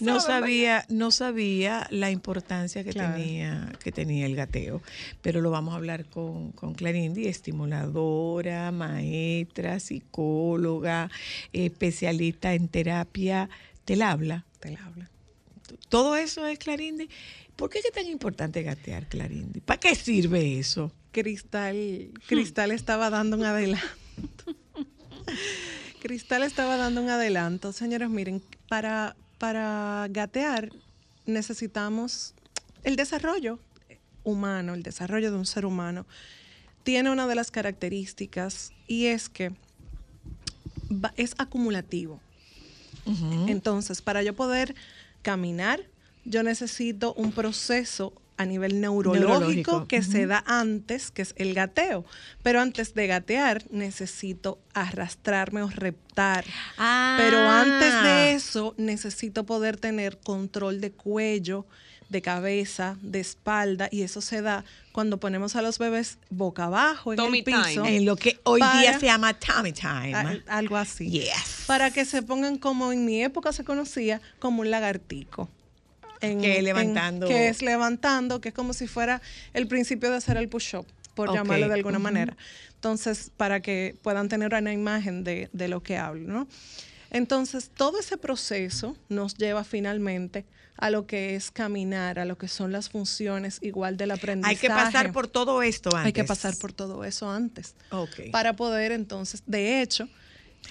no 0.00 0.20
sabía, 0.20 0.84
no 0.88 1.10
sabía 1.10 1.88
la 1.90 2.12
importancia 2.12 2.84
que 2.84 2.90
Claro. 2.90 3.16
tenía, 3.16 3.72
que 3.82 3.90
tenía 3.90 4.26
el 4.26 4.36
gateo. 4.36 4.82
Pero 5.20 5.40
lo 5.40 5.50
vamos 5.50 5.74
a 5.74 5.78
hablar 5.78 6.04
con, 6.04 6.52
con 6.52 6.74
Clarindi, 6.74 7.26
estimuladora, 7.26 8.70
maestra, 8.70 9.80
psicóloga, 9.80 11.10
especialista 11.52 12.54
en 12.54 12.68
terapia. 12.68 13.48
¿Te 13.84 13.96
la 13.96 14.12
habla? 14.12 14.44
Te 14.60 14.70
la 14.70 14.84
habla. 14.84 15.10
Todo 15.88 16.16
eso 16.16 16.46
es 16.46 16.58
Clarindi. 16.60 17.08
¿Por 17.56 17.70
qué 17.70 17.78
es 17.78 17.90
tan 17.92 18.06
importante 18.06 18.62
gatear, 18.62 19.08
Clarindi? 19.08 19.60
¿Para 19.60 19.80
qué 19.80 19.94
sirve 19.94 20.58
eso? 20.58 20.92
Cristal, 21.12 22.10
Cristal 22.26 22.70
estaba 22.70 23.08
dando 23.10 23.36
un 23.36 23.44
adelanto. 23.44 23.86
Cristal 26.02 26.42
estaba 26.42 26.76
dando 26.76 27.02
un 27.02 27.08
adelanto. 27.08 27.72
Señores, 27.72 28.10
miren, 28.10 28.42
para, 28.68 29.16
para 29.38 30.06
gatear 30.10 30.70
necesitamos 31.24 32.34
el 32.84 32.96
desarrollo 32.96 33.58
humano, 34.22 34.74
el 34.74 34.82
desarrollo 34.82 35.30
de 35.30 35.38
un 35.38 35.46
ser 35.46 35.64
humano. 35.66 36.06
Tiene 36.84 37.10
una 37.10 37.26
de 37.26 37.34
las 37.34 37.50
características 37.50 38.72
y 38.86 39.06
es 39.06 39.28
que 39.28 39.50
va- 40.92 41.12
es 41.16 41.34
acumulativo. 41.38 42.20
Entonces, 43.48 44.02
para 44.02 44.22
yo 44.24 44.34
poder 44.34 44.74
caminar, 45.22 45.80
yo 46.26 46.42
necesito 46.42 47.14
un 47.14 47.32
proceso 47.32 48.12
a 48.38 48.44
nivel 48.44 48.82
neurológico, 48.82 49.28
Neurológico, 49.30 49.88
que 49.88 50.02
se 50.02 50.26
da 50.26 50.44
antes, 50.46 51.10
que 51.10 51.22
es 51.22 51.32
el 51.38 51.54
gateo. 51.54 52.04
Pero 52.42 52.60
antes 52.60 52.92
de 52.92 53.06
gatear, 53.06 53.64
necesito 53.70 54.58
arrastrarme 54.74 55.62
o 55.62 55.68
reptar. 55.70 56.44
Pero 57.16 57.38
antes 57.48 57.92
Ah. 57.94 58.02
de 58.04 58.32
eso, 58.32 58.74
necesito 58.76 59.46
poder 59.46 59.78
tener 59.78 60.18
control 60.18 60.82
de 60.82 60.92
cuello, 60.92 61.64
de 62.10 62.20
cabeza, 62.22 62.98
de 63.00 63.20
espalda, 63.20 63.88
y 63.90 64.02
eso 64.02 64.20
se 64.20 64.42
da 64.42 64.64
cuando 64.92 65.18
ponemos 65.18 65.56
a 65.56 65.62
los 65.62 65.78
bebés 65.78 66.18
boca 66.30 66.64
abajo 66.64 67.12
en 67.12 67.16
Tummy 67.16 67.38
el 67.38 67.44
piso. 67.44 67.82
time. 67.82 67.96
En 67.96 68.04
lo 68.04 68.16
que 68.16 68.38
hoy 68.44 68.60
día 68.80 68.98
se 69.00 69.06
llama 69.06 69.32
tummy 69.34 69.72
time. 69.72 70.14
Al- 70.14 70.44
algo 70.46 70.76
así. 70.76 71.10
Yes. 71.10 71.64
Para 71.66 71.90
que 71.90 72.04
se 72.04 72.20
pongan 72.22 72.58
como 72.58 72.92
en 72.92 73.04
mi 73.06 73.22
época 73.24 73.52
se 73.52 73.64
conocía 73.64 74.20
como 74.38 74.60
un 74.60 74.70
lagartico. 74.70 75.48
En- 76.20 76.40
Que 76.40 76.58
en- 76.58 76.64
levantando- 76.64 77.28
que 77.28 77.48
es 77.48 77.62
levantando, 77.62 78.40
que 78.40 78.48
es 78.50 78.54
como 78.54 78.72
si 78.72 78.86
fuera 78.86 79.20
el 79.54 79.66
principio 79.68 80.10
de 80.10 80.16
hacer 80.16 80.36
el 80.36 80.48
push-up, 80.48 80.86
por 81.14 81.32
llamarlo 81.32 81.68
de 81.68 81.74
alguna 81.74 81.98
manera. 81.98 82.36
Entonces, 82.74 83.30
para 83.36 83.60
que 83.60 83.96
puedan 84.02 84.28
tener 84.28 84.54
una 84.54 84.72
imagen 84.72 85.24
de, 85.24 85.48
de 85.52 85.68
lo 85.68 85.82
que 85.82 85.96
hablo, 85.96 86.26
¿no? 86.32 86.48
Entonces, 87.10 87.70
todo 87.74 87.98
ese 88.00 88.16
proceso 88.16 88.96
nos 89.08 89.36
lleva 89.36 89.64
finalmente 89.64 90.44
a 90.76 90.90
lo 90.90 91.06
que 91.06 91.36
es 91.36 91.50
caminar, 91.50 92.18
a 92.18 92.24
lo 92.26 92.36
que 92.36 92.48
son 92.48 92.70
las 92.72 92.90
funciones 92.90 93.58
igual 93.62 93.96
del 93.96 94.10
aprendizaje. 94.10 94.54
Hay 94.54 94.60
que 94.60 94.68
pasar 94.68 95.12
por 95.12 95.26
todo 95.26 95.62
esto 95.62 95.88
antes. 95.94 96.06
Hay 96.06 96.12
que 96.12 96.24
pasar 96.24 96.54
por 96.58 96.72
todo 96.72 97.04
eso 97.04 97.30
antes. 97.30 97.74
Para 98.30 98.54
poder 98.56 98.92
entonces, 98.92 99.42
de 99.46 99.80
hecho, 99.80 100.08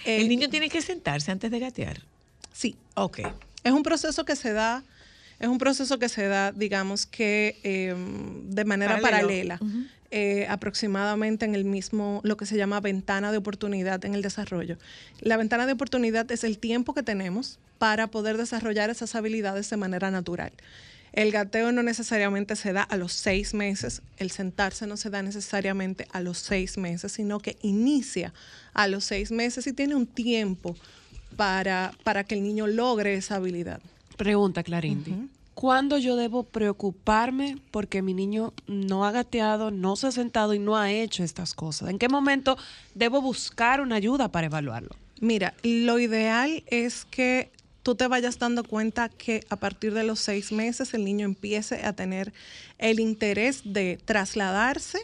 El 0.04 0.24
eh, 0.26 0.28
niño 0.28 0.50
tiene 0.50 0.70
que 0.70 0.82
sentarse 0.82 1.32
antes 1.32 1.50
de 1.50 1.60
gatear. 1.60 2.02
sí, 2.54 2.76
Ok. 2.96 3.20
es 3.64 3.72
un 3.72 3.82
proceso 3.82 4.26
que 4.26 4.36
se 4.36 4.54
da, 4.54 4.84
es 5.40 5.48
un 5.48 5.58
proceso 5.58 6.00
que 6.00 6.10
se 6.10 6.28
da, 6.28 6.52
digamos 6.52 7.06
que 7.06 7.60
eh, 7.64 7.96
de 8.48 8.66
manera 8.66 9.00
Paralelo. 9.00 9.58
paralela, 9.58 9.60
eh, 10.12 10.46
aproximadamente 10.50 11.46
en 11.46 11.56
el 11.56 11.66
mismo, 11.66 12.22
lo 12.24 12.38
que 12.38 12.46
se 12.46 12.58
llama 12.58 12.80
ventana 12.80 13.32
de 13.32 13.38
oportunidad 13.38 14.04
en 14.06 14.16
el 14.16 14.22
desarrollo. 14.22 14.78
La 15.20 15.36
ventana 15.36 15.66
de 15.66 15.74
oportunidad 15.74 16.32
es 16.32 16.44
el 16.44 16.58
tiempo 16.58 16.94
que 16.94 17.04
tenemos 17.04 17.60
para 17.80 18.08
poder 18.08 18.38
desarrollar 18.38 18.90
esas 18.90 19.16
habilidades 19.16 19.70
de 19.70 19.78
manera 19.78 20.12
natural. 20.12 20.54
El 21.12 21.32
gateo 21.32 21.72
no 21.72 21.82
necesariamente 21.82 22.56
se 22.58 22.74
da 22.74 22.84
a 22.84 22.98
los 22.98 23.14
seis 23.14 23.54
meses, 23.54 24.02
el 24.18 24.32
sentarse 24.32 24.86
no 24.86 24.98
se 24.98 25.10
da 25.10 25.22
necesariamente 25.22 26.08
a 26.12 26.20
los 26.20 26.38
seis 26.40 26.78
meses, 26.78 27.14
sino 27.14 27.40
que 27.40 27.58
inicia 27.62 28.34
a 28.74 28.88
los 28.88 29.06
seis 29.06 29.32
meses 29.32 29.66
y 29.66 29.74
tiene 29.74 29.96
un 29.96 30.08
tiempo 30.08 30.76
para, 31.38 31.94
para 32.04 32.26
que 32.26 32.36
el 32.36 32.44
niño 32.44 32.68
logre 32.68 33.16
esa 33.16 33.36
habilidad. 33.36 33.80
Pregunta, 34.18 34.64
Clarindi. 34.64 35.30
¿Cuándo 35.54 35.98
yo 35.98 36.18
debo 36.18 36.44
preocuparme 36.44 37.58
porque 37.72 38.02
mi 38.02 38.14
niño 38.14 38.54
no 38.68 39.06
ha 39.06 39.12
gateado, 39.12 39.72
no 39.72 39.96
se 39.96 40.08
ha 40.08 40.12
sentado 40.12 40.54
y 40.54 40.60
no 40.60 40.76
ha 40.76 40.92
hecho 40.92 41.24
estas 41.24 41.54
cosas? 41.54 41.90
¿En 41.90 41.98
qué 41.98 42.10
momento 42.10 42.58
debo 42.94 43.22
buscar 43.22 43.80
una 43.80 43.96
ayuda 43.96 44.30
para 44.30 44.48
evaluarlo? 44.48 44.96
Mira, 45.22 45.54
lo 45.64 45.98
ideal 46.00 46.64
es 46.68 47.06
que 47.06 47.52
tú 47.84 47.96
te 47.96 48.08
vayas 48.08 48.38
dando 48.38 48.66
cuenta 48.66 49.08
que 49.08 49.46
a 49.50 49.56
partir 49.56 49.94
de 49.94 50.04
los 50.04 50.20
seis 50.20 50.52
meses 50.52 50.94
el 50.94 51.06
niño 51.06 51.26
empiece 51.26 51.86
a 51.86 51.94
tener 51.94 52.34
el 52.78 53.00
interés 53.00 53.62
de 53.64 53.98
trasladarse 54.04 55.00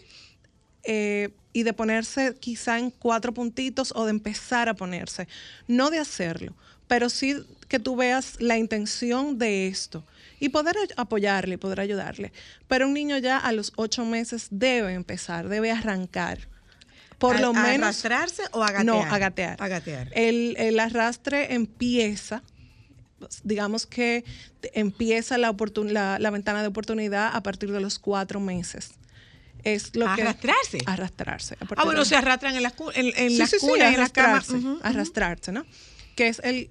eh, 0.84 1.30
y 1.53 1.64
de 1.64 1.74
ponerse 1.74 2.36
quizá 2.39 2.78
en 2.78 2.89
cuatro 2.89 3.34
puntitos 3.34 3.93
o 3.95 4.05
de 4.05 4.12
empezar 4.12 4.68
a 4.68 4.74
ponerse. 4.74 5.30
No 5.68 5.91
de 5.91 5.99
hacerlo, 5.99 6.55
pero 6.88 7.09
sí 7.09 7.36
que 7.72 7.80
tú 7.80 7.96
veas 7.96 8.36
la 8.42 8.58
intención 8.58 9.38
de 9.38 9.68
esto 9.70 10.06
y 10.42 10.50
poder 10.50 10.76
apoyarle, 10.98 11.58
poder 11.58 11.80
ayudarle. 11.80 12.34
Pero 12.68 12.86
un 12.86 12.94
niño 12.94 13.18
ya 13.18 13.38
a 13.38 13.54
los 13.54 13.72
ocho 13.78 14.04
meses 14.04 14.48
debe 14.52 14.94
empezar, 14.94 15.48
debe 15.48 15.72
arrancar. 15.72 16.50
Por 17.18 17.38
¿A- 17.38 17.40
lo 17.40 17.50
a 17.52 17.54
menos. 17.54 17.88
arrastrarse 17.88 18.44
o 18.52 18.62
a 18.62 18.68
gatear? 18.72 18.86
No, 18.86 19.02
a 19.04 19.18
gatear. 19.18 19.56
A 19.64 19.68
gatear. 19.70 20.10
El, 20.14 20.56
el 20.58 20.80
arrastre 20.82 21.54
empieza, 21.54 22.44
digamos 23.44 23.86
que 23.86 24.26
empieza 24.74 25.38
la, 25.38 25.56
la, 25.86 26.20
la 26.20 26.30
ventana 26.30 26.62
de 26.64 26.68
oportunidad 26.68 27.34
a 27.34 27.42
partir 27.42 27.72
de 27.72 27.80
los 27.80 28.00
cuatro 28.00 28.42
meses. 28.42 28.92
Es 29.64 29.96
lo 29.96 30.14
que 30.16 30.24
¿Arrastrarse? 30.24 30.80
arrastrarse. 30.88 31.54
a 31.54 31.60
partir 31.60 31.78
Ah, 31.80 31.86
bueno, 31.86 32.00
de- 32.02 32.06
se 32.08 32.16
arrastran 32.18 32.54
en 32.56 32.64
las, 32.64 32.74
en, 32.96 33.06
en 33.16 33.30
Sí, 33.30 33.38
las 33.38 33.50
sí, 33.50 33.58
sí, 33.60 33.66
cunas, 33.68 33.94
en 33.94 34.00
las 34.00 34.12
camas. 34.12 34.50
arrastrarse, 34.50 34.80
arrastrarse, 34.88 35.52
¿no? 35.54 35.66
Que 36.18 36.28
es 36.28 36.42
el 36.44 36.70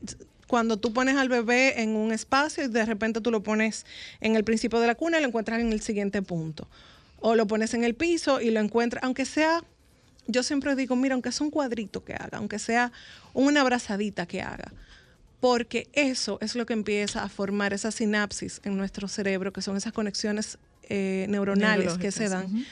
cuando 0.51 0.79
tú 0.79 0.93
pones 0.93 1.17
al 1.17 1.29
bebé 1.29 1.81
en 1.81 1.91
un 1.91 2.11
espacio 2.11 2.65
y 2.65 2.67
de 2.67 2.85
repente 2.85 3.21
tú 3.21 3.31
lo 3.31 3.41
pones 3.41 3.87
en 4.21 4.35
el 4.35 4.43
principio 4.43 4.81
de 4.81 4.89
la 4.89 4.97
cuna 4.97 5.19
y 5.19 5.21
lo 5.21 5.29
encuentras 5.29 5.61
en 5.61 5.73
el 5.73 5.81
siguiente 5.81 6.23
punto. 6.23 6.67
O 7.21 7.37
lo 7.37 7.47
pones 7.47 7.73
en 7.75 7.85
el 7.85 7.95
piso 7.95 8.41
y 8.41 8.51
lo 8.51 8.59
encuentras, 8.59 9.05
aunque 9.05 9.27
sea, 9.27 9.63
yo 10.27 10.43
siempre 10.43 10.75
digo, 10.75 10.97
mira, 10.97 11.15
aunque 11.15 11.31
sea 11.31 11.45
un 11.45 11.53
cuadrito 11.53 12.03
que 12.03 12.15
haga, 12.15 12.39
aunque 12.39 12.59
sea 12.59 12.91
una 13.33 13.61
abrazadita 13.61 14.27
que 14.27 14.43
haga, 14.43 14.73
porque 15.39 15.89
eso 15.93 16.39
es 16.41 16.57
lo 16.57 16.67
que 16.67 16.73
empieza 16.73 17.23
a 17.23 17.29
formar 17.29 17.73
esa 17.73 17.93
sinapsis 17.93 18.61
en 18.65 18.77
nuestro 18.77 19.07
cerebro, 19.07 19.53
que 19.53 19.63
son 19.63 19.77
esas 19.77 19.93
conexiones 19.93 20.59
eh, 20.89 21.27
neuronales 21.29 21.97
que 21.97 22.11
se 22.11 22.29
dan, 22.29 22.67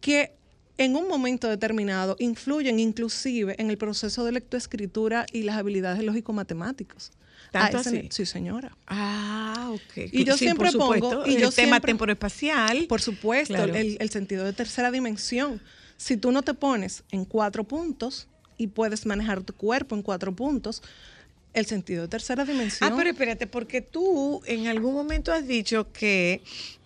que 0.00 0.32
en 0.80 0.96
un 0.96 1.08
momento 1.08 1.46
determinado 1.48 2.16
influyen 2.18 2.80
inclusive 2.80 3.54
en 3.58 3.68
el 3.70 3.76
proceso 3.76 4.24
de 4.24 4.32
lectoescritura 4.32 5.26
y 5.30 5.42
las 5.42 5.56
habilidades 5.58 6.02
lógico-matemáticos. 6.02 7.12
¿Tanto 7.52 7.78
así? 7.78 8.08
Sí, 8.10 8.24
señora. 8.26 8.76
Ah, 8.86 9.70
ok. 9.74 10.08
Y 10.12 10.24
yo 10.24 10.34
Sí, 10.34 10.44
siempre 10.46 10.70
por 10.72 10.80
supuesto, 10.80 11.10
pongo- 11.10 11.26
y 11.26 11.34
el 11.34 11.42
yo 11.42 11.50
tema 11.50 11.72
siempre- 11.76 11.90
temporoespacial. 11.92 12.86
Por 12.86 13.00
supuesto, 13.02 13.54
Claro. 13.54 13.74
el, 13.74 13.96
el 14.00 14.10
sentido 14.10 14.44
de 14.44 14.52
tercera 14.52 14.90
dimensión. 14.90 15.60
Si 15.96 16.16
tú 16.16 16.32
no 16.32 16.42
te 16.42 16.54
pones 16.54 17.02
en 17.10 17.24
cuatro 17.24 17.64
puntos 17.64 18.26
y 18.56 18.68
puedes 18.68 19.04
manejar 19.04 19.42
tu 19.42 19.52
cuerpo 19.52 19.94
en 19.96 20.02
cuatro 20.02 20.34
puntos, 20.34 20.82
el 21.52 21.66
sentido 21.66 22.02
de 22.02 22.08
tercera 22.08 22.44
dimensión. 22.44 22.90
Ah, 22.90 22.94
pero 22.96 23.10
espérate, 23.10 23.46
porque 23.46 23.80
tú 23.82 24.40
en 24.46 24.68
algún 24.68 24.94
momento 24.94 25.32
has 25.32 25.46
dicho 25.46 25.92
que 25.92 26.40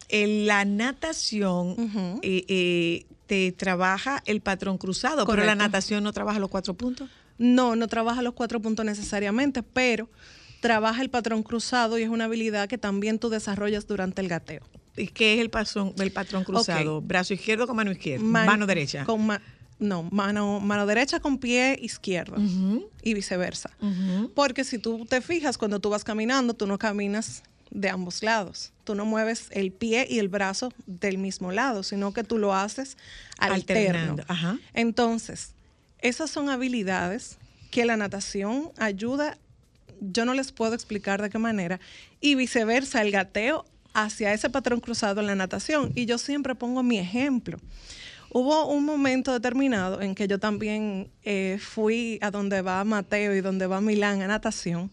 en 0.08 0.46
la 0.46 0.64
natación 0.64 1.76
eh, 2.22 2.44
eh, 2.48 3.06
te 3.26 3.52
trabaja 3.52 4.22
el 4.26 4.40
patrón 4.40 4.78
cruzado, 4.78 5.24
pero 5.26 5.44
la 5.46 5.54
natación 5.54 6.04
no 6.04 6.12
trabaja 6.12 6.38
los 6.38 6.50
cuatro 6.50 6.74
puntos. 6.74 7.08
No, 7.38 7.74
no 7.76 7.88
trabaja 7.88 8.22
los 8.22 8.34
cuatro 8.34 8.60
puntos 8.60 8.84
necesariamente, 8.84 9.62
pero 9.62 10.08
trabaja 10.60 11.02
el 11.02 11.10
patrón 11.10 11.42
cruzado 11.42 11.98
y 11.98 12.02
es 12.02 12.08
una 12.08 12.24
habilidad 12.24 12.68
que 12.68 12.78
también 12.78 13.18
tú 13.18 13.28
desarrollas 13.28 13.86
durante 13.86 14.20
el 14.22 14.28
gateo. 14.28 14.62
¿Y 14.96 15.08
qué 15.08 15.34
es 15.34 15.40
el 15.40 15.50
patrón, 15.50 15.92
el 15.98 16.12
patrón 16.12 16.44
cruzado? 16.44 17.00
Brazo 17.02 17.34
izquierdo 17.34 17.66
con 17.66 17.76
mano 17.76 17.90
izquierda, 17.90 18.24
Man- 18.24 18.46
mano 18.46 18.66
derecha. 18.66 19.04
Con 19.04 19.26
ma- 19.26 19.40
no, 19.80 20.04
mano, 20.04 20.60
mano 20.60 20.86
derecha 20.86 21.18
con 21.18 21.38
pie 21.38 21.76
izquierdo 21.82 22.36
y 23.02 23.14
viceversa. 23.14 23.70
Porque 24.34 24.62
si 24.64 24.78
tú 24.78 25.04
te 25.04 25.20
fijas, 25.20 25.58
cuando 25.58 25.80
tú 25.80 25.90
vas 25.90 26.04
caminando, 26.04 26.54
tú 26.54 26.66
no 26.66 26.78
caminas 26.78 27.42
de 27.74 27.90
ambos 27.90 28.22
lados. 28.22 28.72
Tú 28.84 28.94
no 28.94 29.04
mueves 29.04 29.48
el 29.50 29.72
pie 29.72 30.06
y 30.08 30.20
el 30.20 30.28
brazo 30.28 30.72
del 30.86 31.18
mismo 31.18 31.52
lado, 31.52 31.82
sino 31.82 32.14
que 32.14 32.24
tú 32.24 32.38
lo 32.38 32.54
haces 32.54 32.96
alterno. 33.38 34.16
Ajá. 34.28 34.58
Entonces, 34.72 35.54
esas 35.98 36.30
son 36.30 36.48
habilidades 36.48 37.36
que 37.70 37.84
la 37.84 37.96
natación 37.96 38.70
ayuda, 38.78 39.36
yo 40.00 40.24
no 40.24 40.34
les 40.34 40.52
puedo 40.52 40.74
explicar 40.74 41.20
de 41.20 41.28
qué 41.28 41.38
manera, 41.38 41.80
y 42.20 42.36
viceversa, 42.36 43.02
el 43.02 43.10
gateo 43.10 43.66
hacia 43.92 44.32
ese 44.32 44.48
patrón 44.50 44.80
cruzado 44.80 45.20
en 45.20 45.26
la 45.26 45.34
natación. 45.34 45.92
Y 45.94 46.06
yo 46.06 46.18
siempre 46.18 46.54
pongo 46.54 46.82
mi 46.82 46.98
ejemplo. 46.98 47.58
Hubo 48.30 48.66
un 48.66 48.84
momento 48.84 49.32
determinado 49.32 50.00
en 50.00 50.14
que 50.14 50.26
yo 50.26 50.38
también 50.38 51.10
eh, 51.22 51.58
fui 51.60 52.18
a 52.20 52.30
donde 52.30 52.62
va 52.62 52.82
Mateo 52.84 53.34
y 53.34 53.40
donde 53.40 53.66
va 53.66 53.80
Milán 53.80 54.22
a 54.22 54.26
natación. 54.26 54.90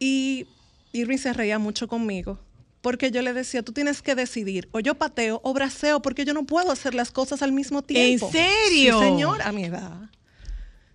Y 0.00 0.46
Irving 0.92 1.18
se 1.18 1.32
reía 1.32 1.58
mucho 1.58 1.88
conmigo 1.88 2.38
porque 2.80 3.10
yo 3.10 3.20
le 3.20 3.32
decía, 3.34 3.62
tú 3.62 3.72
tienes 3.72 4.00
que 4.00 4.14
decidir, 4.14 4.68
o 4.72 4.80
yo 4.80 4.94
pateo 4.94 5.40
o 5.44 5.52
braceo, 5.52 6.00
porque 6.00 6.24
yo 6.24 6.32
no 6.32 6.44
puedo 6.46 6.72
hacer 6.72 6.94
las 6.94 7.10
cosas 7.10 7.42
al 7.42 7.52
mismo 7.52 7.82
tiempo. 7.82 8.30
serio? 8.32 8.98
Sí, 8.98 9.04
señor, 9.04 9.42
a 9.42 9.52
mi 9.52 9.64
edad. 9.64 9.92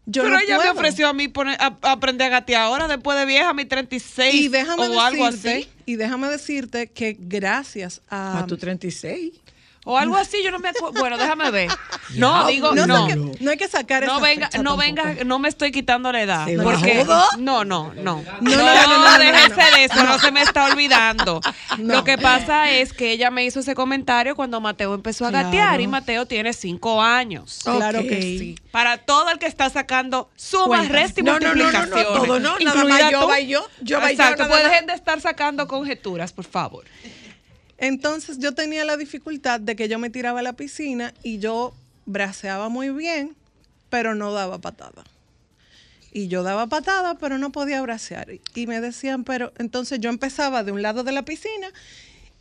Yo 0.07 0.23
Pero 0.23 0.35
no 0.35 0.39
ella 0.41 0.57
me 0.59 0.69
ofreció 0.69 1.07
a 1.07 1.13
mí 1.13 1.27
poner- 1.27 1.57
a, 1.59 1.77
a 1.81 1.91
aprender 1.91 2.27
a 2.27 2.29
gatear 2.29 2.63
ahora, 2.63 2.87
después 2.87 3.17
de 3.19 3.25
vieja, 3.25 3.49
a 3.49 3.53
mi 3.53 3.65
36 3.65 4.33
y 4.35 4.47
déjame 4.49 4.87
o 4.87 4.99
algo 5.01 5.25
decirte, 5.25 5.57
así. 5.57 5.69
y 5.85 5.95
déjame 5.95 6.27
decirte 6.29 6.87
que 6.91 7.17
gracias 7.19 8.01
a, 8.09 8.39
A 8.39 8.47
tu 8.47 8.57
36. 8.57 9.31
O 9.88 9.97
algo 9.97 10.17
así, 10.17 10.43
yo 10.43 10.49
no 10.51 10.57
me 10.59 10.69
acuerdo. 10.69 10.99
Bueno, 10.99 11.17
déjame 11.17 11.49
ver. 11.51 11.69
No, 12.15 12.45
digo, 12.47 12.73
no, 12.75 12.86
no. 12.86 13.07
saque- 13.09 13.38
no 13.41 13.51
hay 13.51 13.57
que 13.57 13.67
sacar 13.67 14.05
No 14.05 14.13
esa 14.17 14.21
venga, 14.25 14.45
fecha 14.45 14.57
no 14.63 14.77
tampoco. 14.77 15.03
venga, 15.07 15.23
no 15.25 15.39
me 15.39 15.49
estoy 15.49 15.71
quitando 15.71 16.11
la 16.11 16.21
edad. 16.21 16.45
¿Se 16.45 16.55
Porque, 16.57 17.03
bajó? 17.03 17.38
no, 17.39 17.65
no, 17.65 17.91
no. 17.95 18.23
No, 18.23 18.23
no, 18.41 18.55
no, 18.55 18.88
no, 18.88 19.11
no, 19.11 19.17
déjese 19.19 19.49
no. 19.71 19.77
de 19.77 19.83
eso, 19.86 20.03
no 20.03 20.19
se 20.19 20.31
me 20.31 20.41
está 20.43 20.65
olvidando. 20.65 21.41
No. 21.79 21.95
Lo 21.95 22.03
que 22.03 22.17
pasa 22.19 22.69
es 22.71 22.93
que 22.93 23.11
ella 23.11 23.31
me 23.31 23.43
hizo 23.43 23.59
ese 23.61 23.73
comentario 23.75 24.36
cuando 24.36 24.61
Mateo 24.61 24.93
empezó 24.93 25.25
a 25.25 25.29
Claro. 25.31 25.47
gatear 25.47 25.81
y 25.81 25.88
Mateo 25.88 26.25
tiene 26.27 26.53
cinco 26.53 27.01
años. 27.01 27.59
Claro 27.63 28.01
que 28.03 28.21
sí. 28.21 28.55
Para 28.71 28.97
todo 28.99 29.29
el 29.31 29.39
que 29.39 29.47
está 29.47 29.69
sacando 29.71 30.29
sumas, 30.36 30.67
Cuentas. 30.88 30.91
resta 30.91 31.19
y 31.19 31.23
No, 31.23 31.39
no, 31.39 31.39
no, 31.39 31.55
no, 31.55 31.55
no, 31.55 31.63
multiplicaciones. 31.79 32.07
todo 32.27 32.39
no, 32.39 32.59
nada 32.59 32.83
más 32.86 33.11
yo 33.11 33.19
tú. 33.27 33.33
yo, 33.47 33.67
yo 33.81 34.07
Exacto, 34.07 34.47
dejen 34.47 34.86
de 34.86 34.93
estar 34.93 35.19
sacando 35.19 35.67
conjeturas, 35.67 36.31
por 36.31 36.45
favor. 36.45 36.86
Entonces 37.78 38.39
yo 38.39 38.53
tenía 38.53 38.86
la 38.86 38.97
dificultad 38.97 39.59
de 39.59 39.76
que 39.76 39.88
yo 39.88 39.99
me 39.99 40.09
tiraba 40.09 40.39
a 40.39 40.43
la 40.43 40.53
piscina 40.53 41.13
y 41.23 41.39
yo 41.39 41.73
braceaba 42.05 42.69
muy 42.69 42.89
bien, 42.89 43.36
pero 43.89 44.15
no 44.15 44.32
daba 44.32 44.59
patada. 44.59 45.03
Y 46.11 46.30
yo 46.30 46.43
daba 46.43 46.67
patada, 46.67 47.15
pero 47.15 47.38
no 47.38 47.51
podía 47.51 47.82
bracear. 47.82 48.28
Y 48.53 48.67
me 48.67 48.80
decían, 48.80 49.26
pero 49.26 49.51
entonces 49.57 49.99
yo 49.99 50.09
empezaba 50.09 50.63
de 50.63 50.71
un 50.71 50.82
lado 50.82 51.03
de 51.03 51.11
la 51.11 51.26
piscina 51.26 51.67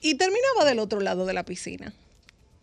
y 0.01 0.15
terminaba 0.15 0.65
del 0.65 0.79
otro 0.79 1.01
lado 1.01 1.27
de 1.27 1.33
la 1.33 1.45
piscina. 1.45 1.93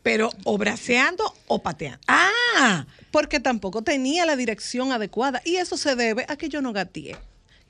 Pero 0.04 0.32
o 0.46 0.58
braceando 0.58 1.36
o 1.48 1.62
pateando. 1.62 2.00
Ah, 2.08 2.86
Porque 3.12 3.40
tampoco 3.40 3.82
tenía 3.82 4.26
la 4.26 4.38
dirección 4.38 4.94
adecuada. 4.94 5.42
Y 5.44 5.58
eso 5.58 5.76
se 5.76 5.96
debe 5.96 6.26
a 6.30 6.38
que 6.38 6.50
yo 6.50 6.62
no 6.62 6.72
gateé. 6.72 7.18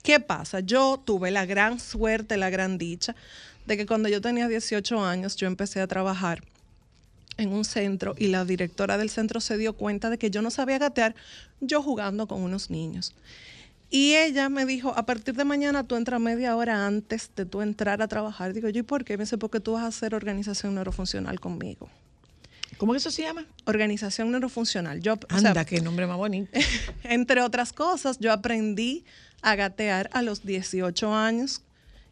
¿Qué 0.04 0.20
pasa? 0.20 0.60
Yo 0.60 1.02
tuve 1.04 1.32
la 1.32 1.46
gran 1.46 1.80
suerte, 1.80 2.38
la 2.38 2.50
gran 2.50 2.78
dicha 2.78 3.16
de 3.72 3.78
que 3.78 3.86
cuando 3.86 4.10
yo 4.10 4.20
tenía 4.20 4.50
18 4.50 5.02
años 5.02 5.38
yo 5.38 5.48
empecé 5.48 5.80
a 5.80 5.88
trabajar 5.88 6.44
en 7.38 7.54
un 7.54 7.64
centro 7.64 8.16
y 8.18 8.28
la 8.28 8.44
directora 8.44 8.98
del 8.98 9.10
centro 9.10 9.40
se 9.40 9.58
dio 9.58 9.72
cuenta 9.74 10.10
de 10.10 10.18
que 10.18 10.30
yo 10.30 10.42
no 10.42 10.52
sabía 10.52 10.78
gatear, 10.78 11.16
yo 11.62 11.82
jugando 11.82 12.28
con 12.28 12.42
unos 12.42 12.70
niños. 12.70 13.16
Y 13.90 14.16
ella 14.16 14.50
me 14.50 14.66
dijo, 14.66 14.94
a 14.98 15.06
partir 15.06 15.36
de 15.36 15.46
mañana 15.46 15.86
tú 15.86 15.96
entras 15.96 16.20
media 16.20 16.56
hora 16.58 16.86
antes 16.86 17.32
de 17.34 17.46
tú 17.46 17.62
entrar 17.62 18.02
a 18.02 18.10
trabajar. 18.10 18.52
Digo 18.52 18.68
yo, 18.68 18.82
¿y 18.82 18.84
por 18.84 19.06
qué? 19.06 19.18
Me 19.18 19.24
dice, 19.24 19.38
porque 19.38 19.62
tú 19.62 19.74
vas 19.74 19.84
a 19.84 19.88
hacer 19.88 20.14
organización 20.14 20.76
neurofuncional 20.76 21.40
conmigo. 21.40 21.90
¿cómo 22.78 22.94
que 22.94 22.98
eso 22.98 23.12
se 23.12 23.22
llama? 23.22 23.46
Organización 23.66 24.32
neurofuncional. 24.32 25.02
Yo, 25.02 25.14
o 25.14 25.40
sea, 25.40 25.50
Anda, 25.50 25.64
qué 25.64 25.80
nombre 25.80 26.08
más 26.08 26.18
bonito. 26.18 26.52
entre 27.04 27.42
otras 27.42 27.72
cosas, 27.72 28.18
yo 28.20 28.34
aprendí 28.34 29.06
a 29.42 29.56
gatear 29.56 30.10
a 30.14 30.22
los 30.22 30.46
18 30.46 31.14
años 31.14 31.62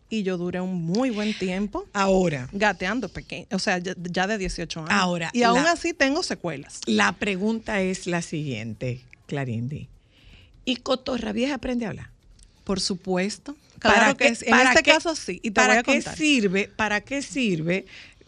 y 0.10 0.24
yo 0.24 0.38
duré 0.38 0.60
un 0.62 0.82
muy 0.82 1.10
buen 1.12 1.38
tiempo 1.38 1.86
Ahora, 1.94 2.50
gateando 2.52 3.10
pequeño, 3.10 3.46
o 3.52 3.60
sea, 3.60 3.78
ya, 3.78 3.94
ya 3.98 4.26
de 4.28 4.38
18 4.38 4.80
años. 4.82 4.92
Ahora, 4.92 5.30
y 5.34 5.44
aún 5.44 5.64
la- 5.64 5.72
así 5.74 5.94
tengo 5.94 6.24
secuelas. 6.24 6.82
la 6.86 7.12
pregunta 7.14 7.82
es 7.82 8.08
la 8.08 8.22
siguiente, 8.22 9.02
Clarindi. 9.28 9.88
¿Y 10.66 10.78
Cotorra 10.78 11.32
Vieja 11.32 11.56
aprende 11.56 11.86
a 11.86 11.90
hablar? 11.90 12.10
Por 12.64 12.80
supuesto. 12.80 13.56
Claro 13.80 14.16
que 14.18 14.30
qué- 14.30 14.36
sí. 14.36 14.46
En 14.46 14.52
para 14.52 14.70
este 14.72 14.84
qué- 14.84 14.92
caso 14.92 15.16
sí. 15.16 15.40
Y 15.44 15.52
te 15.52 15.62
¿Para 15.62 15.68
voy 15.76 15.78
a 15.80 15.84
qué 15.84 16.02
sirve? 16.02 16.70
¿Para 16.76 17.02
qué 17.02 17.22
sirve? 17.22 17.86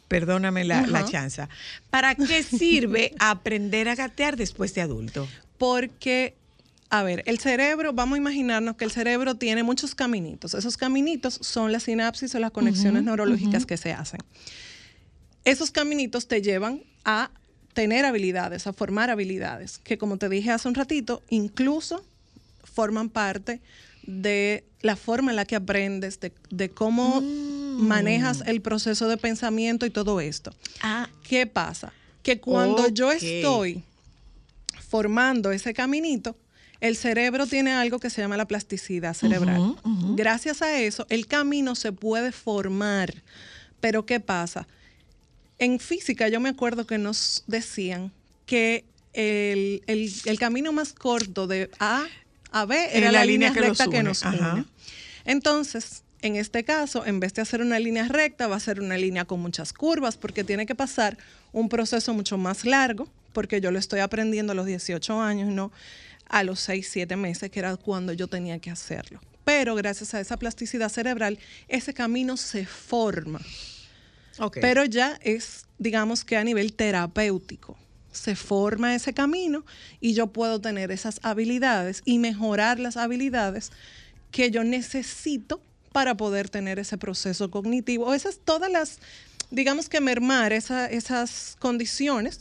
Perdóname 0.08 0.64
la, 0.64 0.86
la 0.88 1.06
chanza. 1.06 1.48
¿Para 1.90 2.16
qué 2.16 2.42
sirve 2.44 3.14
aprender 3.20 3.88
a 3.90 3.96
gatear 3.96 4.36
después 4.38 4.74
de 4.74 4.82
adulto? 4.82 5.28
Porque, 5.58 6.36
a 6.92 7.04
ver, 7.04 7.24
el 7.26 7.40
cerebro, 7.40 7.94
vamos 7.94 8.16
a 8.16 8.18
imaginarnos 8.18 8.76
que 8.76 8.84
el 8.84 8.92
cerebro 8.92 9.36
tiene 9.36 9.64
muchos 9.64 9.96
caminitos. 9.96 10.54
Esos 10.54 10.76
caminitos 10.76 11.40
son 11.42 11.72
las 11.72 11.84
sinapsis 11.84 12.36
o 12.36 12.40
las 12.40 12.52
conexiones 12.52 13.04
neurológicas 13.04 13.66
que 13.66 13.78
se 13.78 13.94
hacen. 13.94 14.20
Esos 15.46 15.72
caminitos 15.72 16.28
te 16.28 16.42
llevan 16.42 16.84
a 17.06 17.32
tener 17.74 18.04
habilidades, 18.04 18.68
a 18.68 18.74
formar 18.74 19.10
habilidades, 19.10 19.78
que 19.78 19.98
como 19.98 20.18
te 20.18 20.28
dije 20.28 20.52
hace 20.52 20.68
un 20.68 20.76
ratito, 20.76 21.24
incluso 21.30 22.04
forman 22.66 23.10
parte 23.10 23.62
de 24.04 24.66
la 24.82 24.98
forma 24.98 25.32
en 25.32 25.38
la 25.38 25.46
que 25.46 25.56
aprendes, 25.56 26.20
de, 26.20 26.34
de 26.50 26.70
cómo 26.72 27.22
manejas 27.22 28.44
el 28.46 28.62
proceso 28.62 29.08
de 29.08 29.16
pensamiento 29.16 29.86
y 29.86 29.92
todo 29.92 30.20
esto. 30.20 30.54
Ah, 30.84 31.08
¿Qué 31.24 31.48
pasa? 31.48 31.94
Que 32.22 32.42
cuando 32.42 32.90
yo 32.90 33.14
estoy 33.14 33.82
formando 34.90 35.54
ese 35.54 35.74
caminito, 35.74 36.36
el 36.82 36.98
cerebro 36.98 37.48
tiene 37.48 37.72
algo 37.72 38.00
que 38.00 38.10
se 38.10 38.22
llama 38.22 38.36
la 38.38 38.46
plasticidad 38.48 39.14
cerebral. 39.14 39.76
Gracias 40.16 40.62
a 40.62 40.78
eso, 40.80 41.06
el 41.10 41.28
camino 41.28 41.76
se 41.76 41.92
puede 41.94 42.32
formar. 42.34 43.14
Pero 43.80 44.06
¿qué 44.06 44.20
pasa? 44.20 44.68
En 45.60 45.80
física 45.80 46.28
yo 46.28 46.40
me 46.40 46.50
acuerdo 46.50 46.86
que 46.86 46.98
nos 46.98 47.44
decían 47.48 48.12
que 48.46 48.84
el, 49.14 49.84
el- 49.88 50.12
el 50.26 50.40
camino 50.40 50.72
más 50.74 50.94
corto 50.94 51.48
de 51.48 51.70
A 51.80 52.06
a 52.52 52.66
B 52.66 52.76
era 52.92 53.12
la, 53.12 53.20
la 53.20 53.26
línea, 53.26 53.50
línea 53.50 53.54
que 53.54 53.68
los 53.68 53.78
recta 53.78 53.92
que 53.92 54.04
nos 54.04 54.26
Ajá. 54.26 54.54
une. 54.54 54.66
Entonces, 55.26 56.04
en 56.22 56.36
este 56.36 56.64
caso, 56.64 57.06
en 57.06 57.20
vez 57.20 57.34
de 57.34 57.42
hacer 57.42 57.62
una 57.62 57.80
línea 57.80 58.08
recta, 58.08 58.48
va 58.48 58.56
a 58.56 58.60
ser 58.60 58.80
una 58.82 58.98
línea 58.98 59.26
con 59.26 59.40
muchas 59.40 59.72
curvas 59.74 60.18
porque 60.18 60.44
tiene 60.44 60.66
que 60.66 60.76
pasar 60.76 61.18
un 61.52 61.70
proceso 61.70 62.14
mucho 62.14 62.38
más 62.38 62.66
largo, 62.66 63.08
porque 63.34 63.62
yo 63.62 63.72
lo 63.72 63.80
estoy 63.80 64.00
aprendiendo 64.02 64.52
a 64.52 64.56
los 64.56 64.66
18 64.66 65.20
años, 65.22 65.50
no 65.50 65.72
a 66.32 66.44
los 66.44 66.60
6, 66.62 66.88
7 66.90 67.16
meses, 67.18 67.52
que 67.52 67.60
era 67.60 67.76
cuando 67.78 68.14
yo 68.14 68.28
tenía 68.28 68.58
que 68.60 68.72
hacerlo. 68.72 69.20
Pero 69.44 69.76
gracias 69.76 70.14
a 70.14 70.20
esa 70.20 70.38
plasticidad 70.38 70.90
cerebral, 70.90 71.38
ese 71.68 71.94
camino 71.94 72.38
se 72.38 72.66
forma. 72.66 73.42
ok. 74.40 74.58
Pero 74.62 74.86
ya 74.86 75.20
es, 75.22 75.66
digamos 75.78 76.24
que 76.24 76.38
a 76.38 76.44
nivel 76.44 76.74
terapéutico. 76.74 77.78
Se 78.12 78.36
forma 78.36 78.94
ese 78.96 79.14
camino 79.14 79.66
y 80.00 80.14
yo 80.14 80.28
puedo 80.28 80.60
tener 80.62 80.92
esas 80.92 81.20
habilidades 81.24 82.02
y 82.06 82.20
mejorar 82.20 82.80
las 82.80 82.98
habilidades 82.98 83.72
que 84.32 84.52
yo 84.52 84.64
necesito 84.64 85.62
para 85.92 86.16
poder 86.16 86.50
tener 86.50 86.80
ese 86.80 86.98
proceso 86.98 87.50
cognitivo. 87.52 88.14
Esas 88.14 88.38
todas 88.44 88.72
las, 88.72 89.00
digamos 89.50 89.90
que 89.90 90.00
mermar 90.02 90.54
esa- 90.54 90.88
esas 90.88 91.56
condiciones 91.60 92.40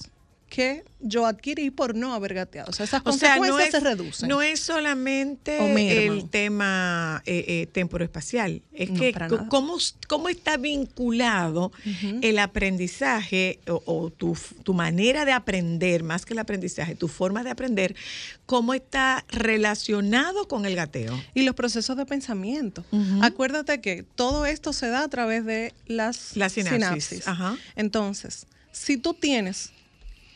que 0.51 0.85
yo 0.99 1.25
adquirí 1.27 1.71
por 1.71 1.95
no 1.95 2.13
haber 2.13 2.35
gateado. 2.35 2.69
O 2.69 2.73
sea, 2.75 2.85
esas 2.85 3.01
O 3.07 3.13
sea, 3.13 3.37
consecuencias 3.37 3.49
no 3.51 3.59
es, 3.61 3.71
se 3.71 3.81
reducen. 3.81 4.29
no 4.29 4.43
es 4.43 4.61
solamente 4.61 5.57
O 5.61 5.69
merman. 5.69 5.79
el 6.19 6.29
tema 6.29 7.23
eh, 7.25 7.45
eh, 7.47 7.67
temporoespacial, 7.73 8.61
es 8.73 8.91
No, 8.91 9.01
que 9.01 9.15
cómo, 9.49 9.79
cómo 10.09 10.29
está 10.29 10.57
vinculado 10.59 11.73
el 12.21 12.39
aprendizaje 12.39 13.61
o, 13.69 13.83
o 13.87 14.11
tu, 14.11 14.37
tu 14.63 14.75
manera 14.75 15.25
de 15.25 15.33
aprender, 15.33 16.03
más 16.03 16.27
que 16.27 16.33
el 16.35 16.39
aprendizaje, 16.41 16.95
tu 16.97 17.09
forma 17.09 17.43
de 17.45 17.51
aprender, 17.51 17.95
cómo 18.45 18.75
está 18.75 19.25
relacionado 19.29 20.49
con 20.49 20.67
el 20.67 20.75
gateo. 20.77 21.19
y 21.35 21.43
los 21.43 21.55
procesos 21.55 21.97
de 21.97 22.05
pensamiento. 22.07 22.85
Acuérdate 23.23 23.81
que 23.81 24.03
todo 24.03 24.47
esto 24.47 24.73
se 24.73 24.89
da 24.89 25.05
a 25.05 25.09
través 25.09 25.45
de 25.47 25.73
las, 25.87 26.37
La 26.37 26.49
sinapsis, 26.49 27.27
ajá. 27.29 27.57
Entonces, 27.77 28.47
si 28.73 28.97
tú 28.97 29.15
tienes 29.15 29.71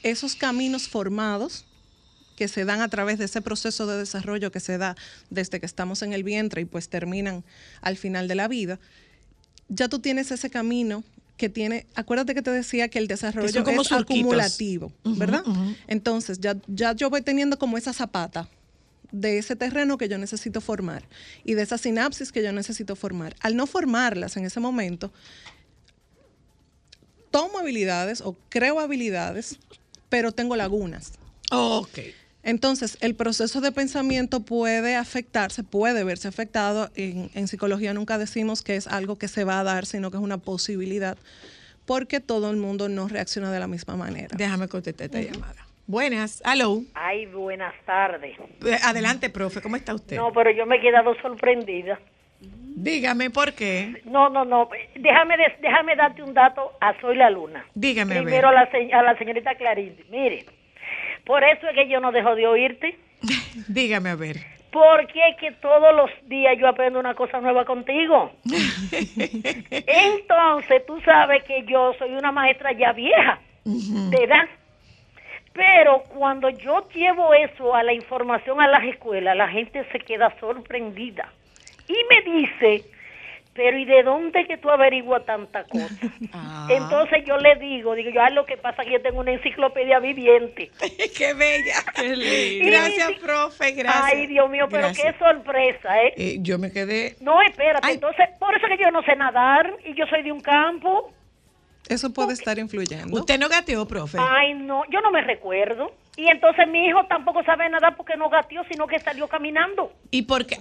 esos 0.04 0.36
caminos 0.36 0.86
formados, 0.88 1.64
que 2.36 2.48
se 2.48 2.64
dan 2.64 2.80
a 2.80 2.88
través 2.88 3.18
de 3.18 3.24
ese 3.24 3.40
proceso 3.42 3.86
de 3.86 3.96
desarrollo 3.96 4.52
que 4.52 4.60
se 4.60 4.78
da 4.78 4.96
desde 5.30 5.60
que 5.60 5.66
estamos 5.66 6.02
en 6.02 6.12
el 6.12 6.22
vientre 6.22 6.62
y 6.62 6.64
pues 6.64 6.88
terminan 6.88 7.44
al 7.80 7.96
final 7.96 8.28
de 8.28 8.34
la 8.34 8.48
vida, 8.48 8.78
ya 9.68 9.88
tú 9.88 9.98
tienes 9.98 10.30
ese 10.30 10.50
camino 10.50 11.04
que 11.36 11.48
tiene, 11.48 11.86
acuérdate 11.94 12.34
que 12.34 12.42
te 12.42 12.50
decía 12.50 12.88
que 12.88 12.98
el 12.98 13.08
desarrollo 13.08 13.64
como 13.64 13.82
es 13.82 13.88
surquitos. 13.88 14.18
acumulativo, 14.18 14.92
¿verdad? 15.04 15.42
Entonces, 15.86 16.38
ya, 16.38 16.56
ya 16.68 16.92
yo 16.92 17.10
voy 17.10 17.22
teniendo 17.22 17.58
como 17.58 17.76
esa 17.78 17.92
zapata 17.92 18.48
de 19.10 19.38
ese 19.38 19.56
terreno 19.56 19.96
que 19.96 20.08
yo 20.08 20.18
necesito 20.18 20.60
formar 20.60 21.04
y 21.44 21.54
de 21.54 21.62
esa 21.62 21.78
sinapsis 21.78 22.30
que 22.30 22.42
yo 22.42 22.52
necesito 22.52 22.94
formar. 22.94 23.34
Al 23.40 23.56
no 23.56 23.66
formarlas 23.66 24.36
en 24.36 24.44
ese 24.44 24.60
momento, 24.60 25.12
tomo 27.30 27.58
habilidades 27.58 28.20
o 28.20 28.36
creo 28.48 28.78
habilidades, 28.78 29.58
pero 30.14 30.30
tengo 30.30 30.54
lagunas. 30.54 31.18
Ok. 31.50 31.98
Entonces, 32.44 32.98
el 33.00 33.16
proceso 33.16 33.60
de 33.60 33.72
pensamiento 33.72 34.44
puede 34.44 34.94
afectarse, 34.94 35.64
puede 35.64 36.04
verse 36.04 36.28
afectado. 36.28 36.88
En, 36.94 37.30
en 37.34 37.48
psicología 37.48 37.92
nunca 37.94 38.16
decimos 38.16 38.62
que 38.62 38.76
es 38.76 38.86
algo 38.86 39.18
que 39.18 39.26
se 39.26 39.42
va 39.42 39.58
a 39.58 39.64
dar, 39.64 39.86
sino 39.86 40.12
que 40.12 40.18
es 40.18 40.22
una 40.22 40.38
posibilidad, 40.38 41.18
porque 41.84 42.20
todo 42.20 42.52
el 42.52 42.58
mundo 42.58 42.88
no 42.88 43.08
reacciona 43.08 43.50
de 43.50 43.58
la 43.58 43.66
misma 43.66 43.96
manera. 43.96 44.36
Déjame 44.38 44.68
contestar 44.68 45.06
esta 45.06 45.20
llamada. 45.20 45.66
Buenas, 45.88 46.40
hello. 46.46 46.84
Ay, 46.94 47.26
buenas 47.26 47.74
tardes. 47.84 48.36
Adelante, 48.84 49.30
profe, 49.30 49.60
¿cómo 49.62 49.74
está 49.74 49.96
usted? 49.96 50.14
No, 50.16 50.32
pero 50.32 50.52
yo 50.52 50.64
me 50.64 50.76
he 50.76 50.80
quedado 50.80 51.16
sorprendida. 51.22 51.98
Dígame 52.76 53.30
por 53.30 53.52
qué. 53.54 54.02
No, 54.04 54.28
no, 54.28 54.44
no. 54.44 54.68
Déjame, 54.96 55.36
déjame 55.60 55.94
darte 55.96 56.22
un 56.22 56.34
dato 56.34 56.72
a 56.80 56.92
Soy 57.00 57.16
la 57.16 57.30
Luna. 57.30 57.64
Dígame 57.74 58.12
a 58.12 58.16
ver. 58.16 58.24
Primero 58.24 58.48
a 58.48 58.52
la, 58.52 58.70
se- 58.70 58.92
a 58.92 59.02
la 59.02 59.16
señorita 59.16 59.54
Clarice. 59.54 60.04
Mire, 60.10 60.44
por 61.24 61.42
eso 61.44 61.68
es 61.68 61.74
que 61.74 61.88
yo 61.88 62.00
no 62.00 62.10
dejo 62.12 62.34
de 62.34 62.46
oírte. 62.46 62.96
Dígame 63.68 64.10
a 64.10 64.16
ver. 64.16 64.36
Porque 64.72 65.20
es 65.30 65.36
que 65.36 65.52
todos 65.52 65.94
los 65.94 66.10
días 66.28 66.56
yo 66.58 66.66
aprendo 66.66 66.98
una 66.98 67.14
cosa 67.14 67.40
nueva 67.40 67.64
contigo. 67.64 68.32
Entonces, 69.70 70.84
tú 70.86 71.00
sabes 71.02 71.44
que 71.44 71.64
yo 71.64 71.92
soy 71.98 72.10
una 72.14 72.32
maestra 72.32 72.72
ya 72.72 72.92
vieja, 72.92 73.38
de 73.64 74.16
edad. 74.24 74.48
Pero 75.52 76.02
cuando 76.12 76.48
yo 76.50 76.88
llevo 76.92 77.32
eso 77.34 77.74
a 77.74 77.84
la 77.84 77.92
información 77.92 78.60
a 78.60 78.66
las 78.66 78.82
escuelas, 78.84 79.36
la 79.36 79.48
gente 79.48 79.84
se 79.92 80.00
queda 80.00 80.34
sorprendida. 80.40 81.32
Y 81.88 81.96
me 82.08 82.32
dice, 82.40 82.84
pero 83.54 83.78
¿y 83.78 83.84
de 83.84 84.02
dónde 84.02 84.46
que 84.46 84.56
tú 84.56 84.68
averiguas 84.68 85.24
tanta 85.24 85.64
cosa? 85.64 85.88
Ah. 86.36 86.66
Entonces 86.68 87.24
yo 87.24 87.36
le 87.36 87.54
digo, 87.56 87.94
digo 87.94 88.10
yo, 88.10 88.20
ah, 88.20 88.30
lo 88.30 88.44
que 88.44 88.56
pasa 88.56 88.82
es 88.82 88.88
que 88.88 88.94
yo 88.94 89.02
tengo 89.02 89.20
una 89.20 89.32
enciclopedia 89.32 90.00
viviente. 90.00 90.70
¡Qué 91.16 91.32
bella! 91.34 91.76
Qué 91.94 92.16
lindo. 92.16 92.70
Gracias, 92.70 93.12
profe, 93.20 93.70
gracias. 93.72 94.04
Ay, 94.04 94.26
Dios 94.26 94.50
mío, 94.50 94.66
pero 94.68 94.88
Gracias. 94.88 95.12
qué 95.12 95.18
sorpresa, 95.18 96.02
¿eh? 96.02 96.14
Eh, 96.16 96.36
yo 96.40 96.58
me 96.58 96.72
quedé... 96.72 97.16
No, 97.20 97.40
espérate, 97.42 97.86
Ay. 97.86 97.94
entonces, 97.94 98.26
por 98.40 98.54
eso 98.56 98.66
que 98.66 98.82
yo 98.82 98.90
no 98.90 99.02
sé 99.02 99.14
nadar 99.14 99.72
y 99.84 99.94
yo 99.94 100.06
soy 100.06 100.22
de 100.22 100.32
un 100.32 100.40
campo. 100.40 101.12
Eso 101.88 102.12
puede 102.12 102.32
estar 102.32 102.58
influyendo. 102.58 103.16
Usted 103.16 103.38
no 103.38 103.48
gateó, 103.48 103.86
profe. 103.86 104.18
Ay, 104.20 104.54
no, 104.54 104.82
yo 104.90 105.00
no 105.00 105.10
me 105.12 105.20
recuerdo. 105.20 105.92
Y 106.16 106.28
entonces 106.28 106.66
mi 106.66 106.86
hijo 106.86 107.04
tampoco 107.06 107.44
sabe 107.44 107.68
nadar 107.68 107.94
porque 107.96 108.16
no 108.16 108.28
gateó, 108.28 108.64
sino 108.70 108.86
que 108.86 108.98
salió 108.98 109.28
caminando. 109.28 109.92
¿Y 110.10 110.22
por 110.22 110.46
qué? 110.46 110.56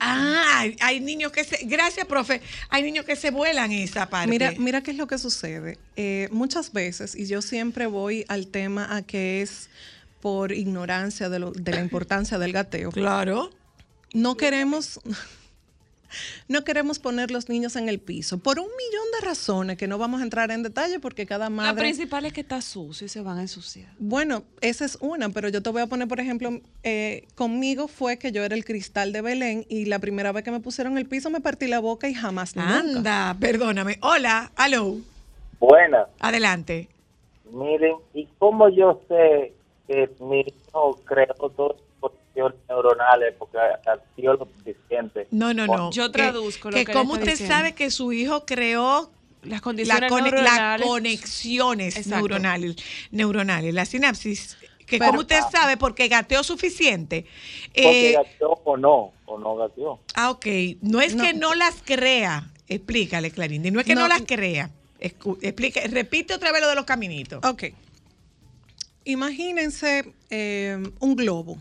Ah, 0.00 0.60
hay- 0.60 0.76
hay 0.80 1.00
niños 1.00 1.30
que 1.32 1.44
se... 1.44 1.58
Gracias, 1.66 2.06
profe. 2.06 2.40
Hay 2.70 2.82
niños 2.82 3.04
que 3.04 3.16
se 3.16 3.30
vuelan 3.30 3.70
esa 3.72 4.08
parte. 4.08 4.30
Mira, 4.30 4.52
mira 4.58 4.82
qué 4.82 4.90
es 4.92 4.96
lo 4.96 5.06
que 5.06 5.18
sucede. 5.18 5.78
Eh, 5.96 6.28
muchas 6.32 6.72
veces, 6.72 7.14
y 7.14 7.26
yo 7.26 7.42
siempre 7.42 7.86
voy 7.86 8.24
al 8.28 8.46
tema 8.46 8.96
a 8.96 9.02
que 9.02 9.42
es 9.42 9.68
por 10.20 10.52
ignorancia 10.52 11.28
de, 11.28 11.38
lo- 11.38 11.52
de 11.52 11.72
la 11.72 11.80
importancia 11.80 12.38
del 12.38 12.52
gateo. 12.52 12.90
Claro. 12.92 13.50
No 14.12 14.36
queremos, 14.36 15.00
no 16.48 16.64
queremos 16.64 16.98
poner 16.98 17.30
los 17.30 17.48
niños 17.48 17.76
en 17.76 17.88
el 17.88 17.98
piso 18.00 18.38
por 18.38 18.58
un 18.58 18.66
millón 18.66 19.04
de 19.20 19.26
razones 19.26 19.76
que 19.76 19.86
no 19.86 19.98
vamos 19.98 20.20
a 20.20 20.24
entrar 20.24 20.50
en 20.50 20.62
detalle 20.62 20.98
porque 21.00 21.26
cada 21.26 21.44
La 21.46 21.50
madre. 21.50 21.80
principal 21.82 22.24
es 22.26 22.32
que 22.32 22.40
está 22.40 22.60
sucio 22.60 23.06
y 23.06 23.08
se 23.08 23.20
van 23.20 23.38
a 23.38 23.42
ensuciar. 23.42 23.92
Bueno, 23.98 24.44
esa 24.60 24.84
es 24.84 24.96
una, 25.00 25.28
pero 25.30 25.48
yo 25.48 25.62
te 25.62 25.70
voy 25.70 25.82
a 25.82 25.86
poner, 25.86 26.08
por 26.08 26.20
ejemplo, 26.20 26.60
eh, 26.82 27.26
conmigo 27.34 27.88
fue 27.88 28.18
que 28.18 28.32
yo 28.32 28.42
era 28.44 28.54
el 28.54 28.64
cristal 28.64 29.12
de 29.12 29.20
Belén 29.22 29.66
y 29.68 29.86
la 29.86 29.98
primera 29.98 30.32
vez 30.32 30.44
que 30.44 30.50
me 30.50 30.60
pusieron 30.60 30.92
en 30.94 30.98
el 30.98 31.06
piso 31.06 31.30
me 31.30 31.40
partí 31.40 31.66
la 31.66 31.78
boca 31.80 32.08
y 32.08 32.14
jamás 32.14 32.56
nunca. 32.56 32.78
Anda, 32.78 33.36
perdóname. 33.40 33.98
Hola, 34.02 34.50
hello. 34.58 34.96
Buenas. 35.58 36.06
Adelante. 36.20 36.88
Miren, 37.52 37.96
¿y 38.14 38.26
cómo 38.38 38.68
yo 38.68 39.00
sé 39.08 39.52
que 39.86 40.08
mi 40.20 40.40
hijo 40.40 41.00
creó 41.04 41.52
dos 41.56 41.76
conexiones 42.42 42.68
neuronales 42.68 43.34
porque 43.38 43.58
sido 44.16 44.34
lo 44.34 44.46
suficiente? 44.56 45.28
No, 45.30 45.52
no, 45.54 45.66
no. 45.66 45.90
Yo 45.90 46.06
Que- 46.06 46.12
traduzco 46.18 46.70
lo 46.70 46.76
que 46.76 46.84
que 46.84 46.92
está 46.92 47.02
usted 47.14 47.30
diciendo. 47.32 47.54
sabe 47.54 47.74
que 47.74 47.90
su 47.90 48.12
hijo 48.12 48.44
creó 48.46 49.10
Las 49.42 49.50
la 49.52 49.60
condiciones 49.60 50.10
cone- 50.10 50.30
las 50.30 50.32
neuronales. 50.32 50.86
conexiones 50.86 51.96
Exacto. 51.96 52.16
neuronales, 52.28 52.76
neuronales, 53.10 53.72
la 53.74 53.84
sinapsis. 53.84 54.56
Que 54.86 54.98
Pero- 54.98 55.10
como 55.12 55.20
usted 55.20 55.40
sabe, 55.52 55.76
porque 55.76 56.08
gateó 56.08 56.42
suficiente. 56.42 57.24
Porque 57.66 58.10
Eh, 58.10 58.12
gateó 58.14 58.60
o 58.64 58.76
no, 58.76 59.12
o 59.26 59.38
no 59.38 59.54
gateó. 59.56 60.00
ah, 60.16 60.30
ok. 60.30 60.46
No 60.82 61.00
es 61.00 61.14
No. 61.14 61.22
que 61.24 61.32
no 61.32 61.54
las 61.54 61.76
crea. 61.84 62.50
Explícale, 62.68 63.30
Clarindy. 63.30 63.70
No 63.70 63.78
es 63.80 63.86
que 63.86 63.94
no, 63.94 64.02
No. 64.02 64.08
las 64.08 64.22
crea. 64.22 64.70
Escu- 65.00 65.38
explique, 65.42 65.86
repite 65.88 66.34
otra 66.34 66.50
vez 66.52 66.60
lo 66.60 66.68
de 66.68 66.74
los 66.74 66.84
caminitos. 66.84 67.42
Ok. 67.44 67.64
Imagínense 69.04 70.12
eh, 70.28 70.78
un 71.00 71.16
globo. 71.16 71.58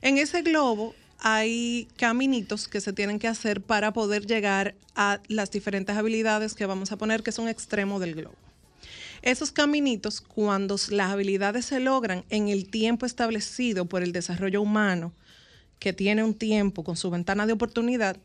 En 0.00 0.18
ese 0.18 0.42
globo 0.42 0.94
hay 1.20 1.88
caminitos 1.96 2.68
que 2.68 2.80
se 2.80 2.92
tienen 2.92 3.18
que 3.18 3.28
hacer 3.28 3.60
para 3.60 3.92
poder 3.92 4.26
llegar 4.26 4.74
a 4.94 5.20
las 5.28 5.50
diferentes 5.50 5.96
habilidades 5.96 6.54
que 6.54 6.66
vamos 6.66 6.92
a 6.92 6.96
poner 6.96 7.22
que 7.22 7.32
son 7.32 7.48
extremos 7.48 8.00
del 8.00 8.14
globo. 8.14 8.36
Esos 9.22 9.50
caminitos, 9.50 10.20
cuando 10.20 10.76
las 10.90 11.10
habilidades 11.10 11.64
se 11.64 11.80
logran 11.80 12.24
en 12.30 12.48
el 12.48 12.70
tiempo 12.70 13.04
establecido 13.04 13.86
por 13.86 14.02
el 14.02 14.12
desarrollo 14.12 14.62
humano, 14.62 15.12
que 15.80 15.92
tiene 15.92 16.22
un 16.22 16.34
tiempo 16.34 16.84
con 16.84 16.96
su 16.96 17.10
ventana 17.10 17.46
de 17.46 17.52
oportunidad, 17.52 18.16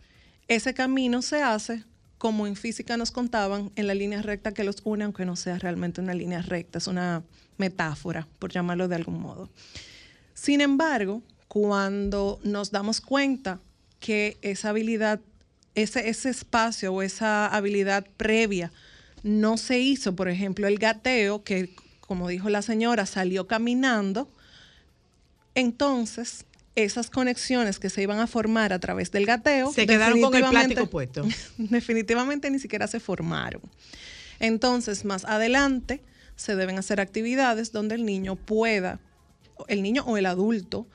ese 0.48 0.74
camino 0.74 1.22
se 1.22 1.42
hace 1.42 1.84
como 2.24 2.48
en 2.48 2.56
física 2.56 2.96
nos 2.96 3.12
contaban, 3.12 3.70
en 3.76 3.86
la 3.86 3.94
línea 3.94 4.22
recta 4.22 4.54
que 4.54 4.64
los 4.64 4.78
une, 4.86 5.04
aunque 5.04 5.26
no 5.26 5.36
sea 5.36 5.60
realmente 5.60 6.00
una 6.00 6.14
línea 6.14 6.42
recta, 6.42 6.78
es 6.78 6.88
una 6.88 7.22
metáfora, 7.58 8.30
por 8.40 8.50
llamarlo 8.50 8.88
de 8.88 8.96
algún 8.96 9.20
modo. 9.20 9.50
Sin 10.34 10.62
embargo, 10.62 11.22
cuando 11.54 12.40
nos 12.44 12.72
damos 12.72 13.00
cuenta 13.00 13.60
que 14.00 14.40
esa 14.42 14.70
habilidad, 14.70 15.20
ese, 15.76 16.10
ese 16.10 16.32
espacio 16.32 16.92
o 16.92 17.04
esa 17.04 17.46
habilidad 17.46 18.08
previa 18.18 18.72
no 19.22 19.58
se 19.58 19.78
hizo, 19.78 20.16
por 20.16 20.30
ejemplo, 20.30 20.66
el 20.66 20.80
gateo, 20.80 21.44
que 21.44 21.70
como 22.02 22.28
dijo 22.28 22.50
la 22.50 22.64
señora, 22.64 23.06
salió 23.06 23.46
caminando, 23.46 24.32
entonces 25.54 26.46
esas 26.74 27.12
conexiones 27.12 27.78
que 27.78 27.92
se 27.92 28.02
iban 28.02 28.20
a 28.20 28.26
formar 28.26 28.74
a 28.74 28.80
través 28.80 29.12
del 29.12 29.28
gateo 29.28 29.72
Se 29.72 29.86
quedaron 29.86 30.22
con 30.22 30.34
el 30.34 30.46
plástico 30.46 30.88
puesto. 30.88 31.24
definitivamente 31.60 32.50
ni 32.50 32.58
siquiera 32.58 32.88
se 32.88 33.00
formaron. 33.00 33.62
Entonces, 34.40 35.06
más 35.06 35.24
adelante 35.26 36.02
se 36.36 36.56
deben 36.56 36.80
hacer 36.80 37.00
actividades 37.00 37.72
donde 37.72 37.94
el 37.94 38.06
niño 38.06 38.38
pueda, 38.38 39.00
el 39.68 39.84
niño 39.84 40.04
o 40.08 40.18
el 40.18 40.26
adulto 40.26 40.88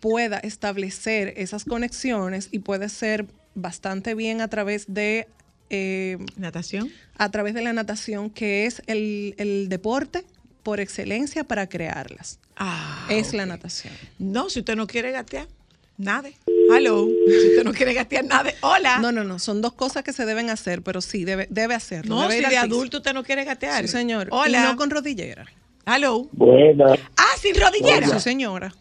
pueda 0.00 0.38
establecer 0.38 1.34
esas 1.36 1.64
conexiones 1.64 2.48
y 2.50 2.60
puede 2.60 2.88
ser 2.88 3.26
bastante 3.54 4.14
bien 4.14 4.40
a 4.40 4.48
través 4.48 4.92
de 4.92 5.28
eh, 5.68 6.18
Natación. 6.36 6.90
a 7.18 7.30
través 7.30 7.54
de 7.54 7.62
la 7.62 7.72
natación, 7.72 8.30
que 8.30 8.66
es 8.66 8.82
el, 8.86 9.34
el 9.38 9.68
deporte 9.68 10.24
por 10.62 10.80
excelencia 10.80 11.44
para 11.44 11.68
crearlas. 11.68 12.38
Ah, 12.56 13.06
es 13.08 13.32
la 13.34 13.46
natación. 13.46 13.94
No, 14.18 14.50
si 14.50 14.60
usted 14.60 14.76
no 14.76 14.86
quiere 14.86 15.10
gatear, 15.12 15.46
nada. 15.96 16.28
Hello. 16.74 17.06
Si 17.26 17.48
usted 17.50 17.64
no 17.64 17.72
quiere 17.72 17.94
gatear, 17.94 18.24
nada. 18.24 18.52
Hola. 18.60 18.98
No, 18.98 19.12
no, 19.12 19.24
no, 19.24 19.38
son 19.38 19.60
dos 19.62 19.72
cosas 19.72 20.02
que 20.02 20.12
se 20.12 20.24
deben 20.26 20.50
hacer, 20.50 20.82
pero 20.82 21.00
sí, 21.00 21.24
debe, 21.24 21.46
debe 21.50 21.74
hacerlo. 21.74 22.14
No, 22.16 22.28
debe 22.28 22.44
si 22.44 22.50
de 22.50 22.56
adulto 22.58 22.98
usted 22.98 23.14
no 23.14 23.22
quiere 23.24 23.44
gatear. 23.44 23.82
Sí, 23.82 23.88
señor. 23.88 24.28
Hola. 24.30 24.58
Y 24.58 24.62
no 24.62 24.76
con 24.76 24.90
rodillera. 24.90 25.46
Hello. 25.86 26.28
Buenas. 26.32 26.98
Ah, 27.16 27.36
sin 27.40 27.54
rodillera. 27.58 28.08
Sí, 28.08 28.20
señora. 28.20 28.74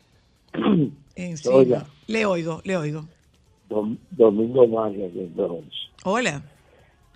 En 1.19 1.35
Oiga. 1.51 1.79
serio. 1.81 1.93
Le 2.07 2.25
oigo, 2.25 2.61
le 2.63 2.77
oigo. 2.77 3.05
Domingo 4.11 4.67
Vargas 4.67 5.13
de 5.13 5.27
Bronx. 5.35 5.67
Hola. 6.05 6.41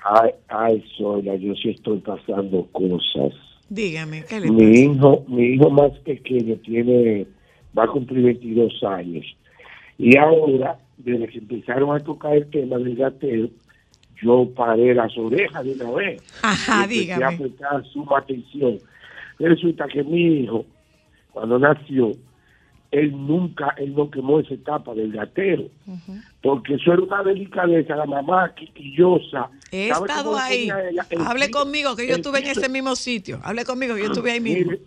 Ay, 0.03 0.31
ay, 0.49 0.83
Sola, 0.97 1.35
yo 1.35 1.53
sí 1.55 1.69
estoy 1.69 1.99
pasando 1.99 2.67
cosas. 2.73 3.33
Dígame, 3.69 4.25
¿qué 4.25 4.39
le 4.41 4.51
Mi 4.51 4.57
pasa? 4.67 4.79
hijo, 4.97 5.25
mi 5.27 5.43
hijo 5.53 5.69
más 5.69 5.91
pequeño 5.99 6.55
tiene, 6.57 7.25
va 7.77 7.85
a 7.85 7.87
cumplir 7.87 8.23
22 8.25 8.83
años. 8.83 9.25
Y 9.97 10.17
ahora, 10.17 10.77
desde 10.97 11.27
que 11.29 11.37
empezaron 11.39 11.95
a 11.95 11.99
tocar 12.01 12.35
el 12.35 12.49
tema 12.49 12.77
del 12.77 12.95
gateo, 12.97 13.47
yo 14.21 14.49
paré 14.53 14.93
las 14.93 15.17
orejas 15.17 15.63
de 15.63 15.71
una 15.73 15.91
vez. 15.91 16.21
Ajá, 16.43 16.81
y 16.81 16.83
empecé 16.83 17.11
a 17.13 17.29
dígame. 17.29 17.37
prestar 17.37 17.85
suma 17.85 18.17
atención. 18.19 18.79
Resulta 19.39 19.87
que 19.87 20.03
mi 20.03 20.41
hijo, 20.43 20.65
cuando 21.31 21.57
nació, 21.57 22.11
él 22.93 23.11
nunca, 23.11 23.73
él 23.77 23.93
no 23.95 24.09
quemó 24.11 24.39
esa 24.39 24.53
etapa 24.53 24.93
del 24.93 25.11
gatero, 25.11 25.63
porque 26.41 26.75
eso 26.75 26.93
era 26.93 27.01
una 27.01 27.23
delicadeza, 27.23 27.95
la 27.95 28.05
mamá 28.05 28.53
quisquillosa. 28.55 29.49
He 29.71 29.89
¿Sabe 29.89 30.05
estado 30.07 30.37
ahí. 30.37 30.69
ponía 30.69 30.89
ella? 30.89 31.05
El 31.09 31.21
Hable 31.21 31.47
piso- 31.47 31.59
conmigo, 31.59 31.95
que 31.95 32.07
yo 32.07 32.15
estuve 32.15 32.39
en 32.39 32.47
ese 32.47 32.69
mismo 32.69 32.95
sitio. 32.95 33.39
Hable 33.43 33.65
conmigo, 33.65 33.95
que 33.95 34.01
yo 34.01 34.07
estuve 34.07 34.31
ahí 34.31 34.39
mismo. 34.39 34.71
Mire, 34.71 34.81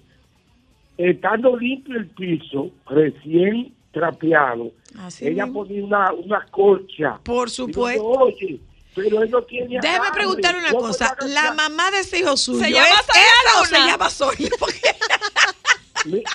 estando 0.99 1.57
limpio 1.57 1.97
el 1.99 2.07
piso, 2.07 2.71
recién 2.89 3.75
trapeado, 3.93 4.71
Así 4.99 5.27
ella 5.27 5.45
mismo. 5.47 5.65
ponía 5.65 5.85
una, 5.85 6.13
una 6.13 6.47
colcha. 6.51 7.19
Por 7.25 7.51
supuesto. 7.51 8.05
Oye, 8.05 8.61
pero 8.95 9.23
él 9.23 9.31
no 9.31 9.43
tiene 9.43 9.79
Déjeme 9.81 9.97
agarre. 9.97 10.13
preguntar 10.15 10.55
una 10.57 10.71
¿Cómo 10.71 10.87
cosa. 10.87 11.17
¿La 11.27 11.53
mamá 11.55 11.91
de 11.91 12.01
ese 12.01 12.21
hijo 12.21 12.37
suyo 12.37 12.61
¿Se 12.65 12.71
llama 12.71 12.87
esa 12.87 13.61
o 13.61 13.65
se 13.65 13.75
llama 13.77 14.09
Sonia? 14.11 14.51
Porque 14.61 14.81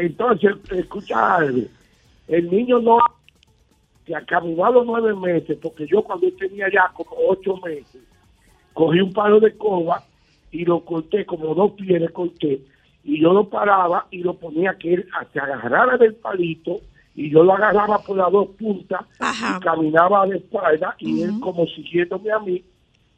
Entonces, 0.00 0.52
escucha 0.70 1.36
algo. 1.36 1.62
El 2.28 2.50
niño 2.50 2.80
no 2.80 2.98
que 4.04 4.14
acabó 4.14 4.66
a 4.66 4.70
los 4.70 4.86
nueve 4.86 5.14
meses, 5.14 5.58
porque 5.60 5.86
yo 5.86 6.02
cuando 6.02 6.30
tenía 6.32 6.70
ya 6.72 6.90
como 6.94 7.10
ocho 7.28 7.56
meses, 7.56 8.02
cogí 8.72 9.00
un 9.00 9.12
palo 9.12 9.40
de 9.40 9.56
coba 9.56 10.04
y 10.52 10.64
lo 10.64 10.84
corté, 10.84 11.26
como 11.26 11.54
dos 11.54 11.72
pies 11.72 12.00
le 12.00 12.08
corté, 12.10 12.60
y 13.02 13.20
yo 13.20 13.32
lo 13.32 13.48
paraba 13.48 14.06
y 14.10 14.18
lo 14.18 14.34
ponía 14.34 14.76
que 14.78 14.94
él 14.94 15.08
se 15.32 15.40
agarrara 15.40 15.96
del 15.96 16.14
palito 16.14 16.80
y 17.14 17.30
yo 17.30 17.42
lo 17.42 17.54
agarraba 17.54 17.98
por 17.98 18.16
las 18.16 18.30
dos 18.30 18.48
puntas 18.58 19.00
Ajá. 19.18 19.56
y 19.56 19.64
caminaba 19.64 20.26
de 20.26 20.36
espalda 20.36 20.94
y 20.98 21.22
él 21.22 21.40
como 21.40 21.66
siguiéndome 21.66 22.30
a 22.30 22.38
mí 22.38 22.62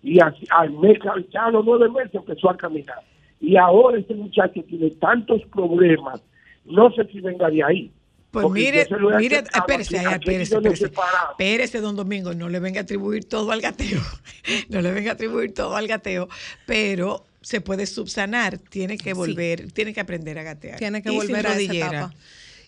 y 0.02 0.20
así, 0.20 0.46
al 0.50 0.70
mes, 0.72 0.98
ya 1.32 1.46
a 1.46 1.50
los 1.50 1.64
nueve 1.64 1.90
meses 1.90 2.14
empezó 2.14 2.48
a 2.50 2.56
caminar. 2.56 3.00
Y 3.40 3.56
ahora 3.56 3.98
este 3.98 4.14
muchacho 4.14 4.62
tiene 4.68 4.90
tantos 4.92 5.42
problemas, 5.52 6.22
no 6.70 6.90
sé 6.92 7.04
si 7.12 7.20
venga 7.20 7.50
de 7.50 7.62
ahí. 7.62 7.92
Pues 8.30 8.42
Porque 8.42 8.60
mire, 8.60 8.86
mire, 9.18 9.42
espérese, 9.54 9.98
aquí, 10.00 10.30
espérese, 10.30 10.56
espérese. 10.56 10.92
Espérese, 11.30 11.80
don 11.80 11.96
Domingo, 11.96 12.34
no 12.34 12.50
le 12.50 12.60
venga 12.60 12.80
a 12.80 12.82
atribuir 12.82 13.24
todo 13.24 13.52
al 13.52 13.60
gateo. 13.60 14.00
No 14.68 14.80
le 14.82 14.92
venga 14.92 15.10
a 15.10 15.14
atribuir 15.14 15.52
todo 15.52 15.76
al 15.76 15.86
gateo, 15.86 16.28
pero 16.66 17.24
se 17.40 17.60
puede 17.60 17.86
subsanar, 17.86 18.58
tiene 18.58 18.98
que 18.98 19.14
volver, 19.14 19.72
tiene 19.72 19.94
que 19.94 20.00
aprender 20.00 20.38
a 20.38 20.42
gatear. 20.42 20.78
Tiene 20.78 21.02
que 21.02 21.10
Y 21.10 21.16
volver 21.16 21.46
a 21.46 21.58
esa 21.58 21.72
etapa. 21.72 22.14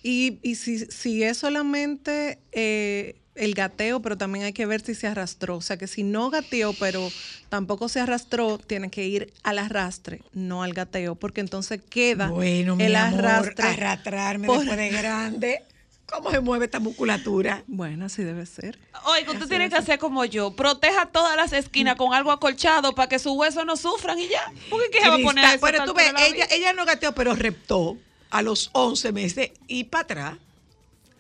Y, 0.03 0.39
y 0.43 0.55
si, 0.55 0.79
si 0.79 1.23
es 1.23 1.37
solamente 1.37 2.39
eh, 2.53 3.20
el 3.41 3.55
gateo, 3.55 4.01
pero 4.01 4.17
también 4.19 4.45
hay 4.45 4.53
que 4.53 4.67
ver 4.67 4.81
si 4.83 4.95
se 4.95 5.07
arrastró. 5.07 5.57
O 5.57 5.61
sea, 5.61 5.77
que 5.77 5.87
si 5.87 6.03
no 6.03 6.31
gateó, 6.31 6.73
pero 6.75 7.09
tampoco 7.49 7.89
se 7.89 7.99
arrastró, 8.01 8.59
tiene 8.59 8.91
que 8.91 9.07
ir 9.07 9.33
al 9.43 9.59
arrastre, 9.59 10.23
no 10.33 10.63
al 10.63 10.75
gateo, 10.75 11.15
porque 11.15 11.41
entonces 11.41 11.81
queda 11.89 12.29
Bueno, 12.29 12.77
mi 12.77 12.85
el 12.85 12.97
amor, 12.97 13.25
arrastre. 13.27 13.67
arrastrarme 13.67 14.47
por- 14.47 14.59
después 14.61 14.77
de 14.79 14.89
grande. 15.03 15.63
¿Cómo 16.07 16.33
se 16.33 16.41
mueve 16.41 16.65
esta 16.65 16.81
musculatura? 16.81 17.63
Bueno, 17.69 18.07
así 18.07 18.25
debe 18.25 18.45
ser. 18.45 18.79
Oiga, 19.05 19.31
usted 19.31 19.47
tiene 19.47 19.69
que 19.71 19.77
hacer 19.77 19.99
como 20.01 20.25
yo. 20.25 20.57
Proteja 20.57 21.07
todas 21.07 21.37
las 21.37 21.53
esquinas 21.53 21.95
con 21.95 22.13
algo 22.15 22.33
acolchado 22.33 22.97
para 22.97 23.09
que 23.09 23.21
sus 23.21 23.33
huesos 23.37 23.65
no 23.65 23.77
sufran 23.77 24.19
y 24.19 24.29
ya. 24.29 24.45
¿Por 24.69 24.83
qué, 24.83 24.91
qué 24.91 25.01
se 25.03 25.09
va 25.09 25.15
a 25.15 25.19
poner 25.19 25.61
Bueno, 25.61 25.85
tú 25.85 25.95
ves, 25.95 26.13
ella, 26.27 26.49
ella 26.51 26.73
no 26.73 26.85
gateó, 26.85 27.13
pero 27.15 27.37
reptó 27.37 27.97
a 28.29 28.43
los 28.43 28.71
11 28.73 29.13
meses 29.13 29.51
y 29.69 29.85
para 29.85 30.03
atrás. 30.03 30.35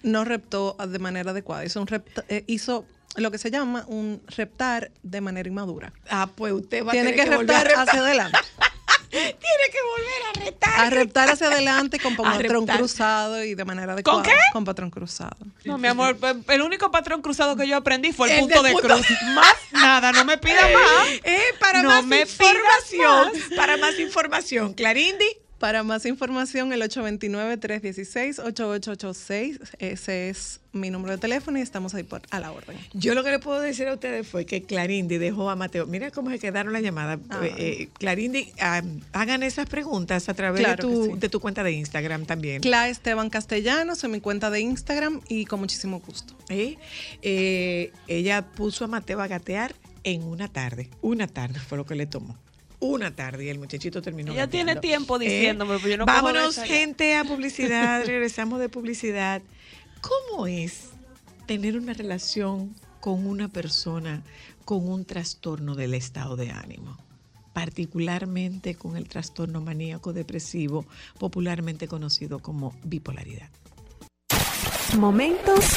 No 0.02 0.24
reptó 0.24 0.76
de 0.86 0.98
manera 0.98 1.30
adecuada. 1.32 1.64
Hizo, 1.64 1.80
un 1.80 1.86
repta- 1.86 2.24
eh, 2.28 2.44
hizo 2.46 2.84
lo 3.16 3.30
que 3.30 3.38
se 3.38 3.50
llama 3.50 3.84
un 3.88 4.22
reptar 4.36 4.90
de 5.02 5.20
manera 5.20 5.48
inmadura. 5.48 5.92
Ah, 6.08 6.28
pues 6.34 6.52
usted 6.52 6.84
va 6.86 6.92
Tiene 6.92 7.10
a 7.10 7.12
que 7.12 7.22
tener 7.22 7.28
que 7.30 7.34
a 7.34 7.38
reptar 7.38 7.66
reptar. 7.66 7.88
hacia 7.88 8.00
adelante. 8.00 8.38
Tiene 9.10 9.32
que 9.34 9.78
volver 9.90 10.22
a 10.28 10.44
retar. 10.44 10.80
A 10.86 10.90
reptar 10.90 11.30
hacia 11.30 11.48
adelante 11.48 11.98
con 11.98 12.14
patrón 12.16 12.60
reptar. 12.60 12.76
cruzado 12.78 13.42
y 13.44 13.56
de 13.56 13.64
manera 13.64 13.94
adecuada. 13.94 14.22
qué? 14.22 14.34
Con 14.52 14.64
patrón 14.64 14.90
cruzado. 14.90 15.36
No, 15.64 15.78
mi 15.78 15.88
amor, 15.88 16.16
el 16.48 16.62
único 16.62 16.90
patrón 16.92 17.20
cruzado 17.20 17.56
que 17.56 17.66
yo 17.66 17.76
aprendí 17.76 18.12
fue 18.12 18.28
el, 18.28 18.34
El 18.34 18.40
punto 18.42 18.62
de 18.62 18.72
punto- 18.72 18.88
cruz. 18.94 19.06
Más 19.34 19.56
nada, 19.72 20.12
no 20.12 20.24
me 20.24 20.38
pida 20.38 20.62
más. 20.72 21.08
Eh, 21.24 21.40
para 21.58 21.82
No 21.82 21.88
más 21.88 22.04
me 22.04 22.20
información, 22.20 23.32
más. 23.32 23.56
para 23.56 23.76
más 23.78 23.98
información, 23.98 24.74
Clarindi. 24.74 25.26
Para 25.60 25.82
más 25.82 26.06
información, 26.06 26.72
el 26.72 26.80
829-316-8886. 26.80 29.60
Ese 29.78 30.30
es 30.30 30.60
mi 30.72 30.88
número 30.88 31.12
de 31.12 31.18
teléfono 31.18 31.58
y 31.58 31.60
estamos 31.60 31.94
ahí 31.94 32.02
por, 32.02 32.22
a 32.30 32.40
la 32.40 32.50
orden. 32.50 32.78
Yo 32.94 33.14
lo 33.14 33.22
que 33.22 33.30
le 33.30 33.40
puedo 33.40 33.60
decir 33.60 33.86
a 33.86 33.92
ustedes 33.92 34.26
fue 34.26 34.46
que 34.46 34.62
Clarindi 34.62 35.18
dejó 35.18 35.50
a 35.50 35.56
Mateo. 35.56 35.86
Mira 35.86 36.10
cómo 36.10 36.30
se 36.30 36.38
quedaron 36.38 36.72
la 36.72 36.80
llamada. 36.80 37.18
Ah. 37.28 37.40
Eh, 37.44 37.52
eh, 37.58 37.88
Clarindi, 37.92 38.50
ah, 38.58 38.80
hagan 39.12 39.42
esas 39.42 39.68
preguntas 39.68 40.30
a 40.30 40.34
través 40.34 40.62
Claro 40.62 40.88
de, 40.88 40.94
tu, 40.94 41.04
sí. 41.04 41.10
de 41.18 41.28
tu 41.28 41.40
cuenta 41.40 41.62
de 41.62 41.72
Instagram 41.72 42.24
también. 42.24 42.62
Cla 42.62 42.88
Esteban 42.88 43.28
Castellanos 43.28 44.02
en 44.02 44.12
mi 44.12 44.22
cuenta 44.22 44.48
de 44.48 44.60
Instagram 44.60 45.20
y 45.28 45.44
con 45.44 45.60
muchísimo 45.60 46.00
gusto. 46.00 46.34
¿Eh? 46.48 46.78
Eh, 47.20 47.92
ella 48.08 48.46
puso 48.46 48.86
a 48.86 48.88
Mateo 48.88 49.20
a 49.20 49.26
gatear 49.26 49.74
en 50.04 50.22
una 50.22 50.48
tarde. 50.48 50.88
Una 51.02 51.26
tarde 51.26 51.60
fue 51.60 51.76
lo 51.76 51.84
que 51.84 51.96
le 51.96 52.06
tomó. 52.06 52.38
Una 52.80 53.14
tarde 53.14 53.44
y 53.44 53.48
el 53.50 53.58
muchachito 53.58 54.00
terminó. 54.00 54.32
Ella 54.32 54.48
tiene 54.48 54.76
tiempo 54.76 55.16
¿Eh? 55.20 55.24
diciéndome, 55.24 55.76
pero 55.76 55.88
yo 55.88 55.96
no 55.98 56.06
Vámonos, 56.06 56.56
ya. 56.56 56.64
gente, 56.64 57.14
a 57.14 57.24
publicidad. 57.24 58.02
Regresamos 58.06 58.58
de 58.58 58.68
publicidad. 58.68 59.42
¿Cómo 60.00 60.46
es 60.46 60.88
tener 61.46 61.76
una 61.76 61.92
relación 61.92 62.74
con 63.00 63.26
una 63.26 63.48
persona 63.48 64.22
con 64.64 64.88
un 64.88 65.04
trastorno 65.04 65.74
del 65.74 65.94
estado 65.94 66.36
de 66.36 66.50
ánimo? 66.50 66.96
particularmente 67.52 68.76
con 68.76 68.96
el 68.96 69.08
trastorno 69.08 69.60
maníaco 69.60 70.12
depresivo, 70.12 70.86
popularmente 71.18 71.88
conocido 71.88 72.38
como 72.38 72.74
bipolaridad. 72.84 73.50
Momentos 74.96 75.74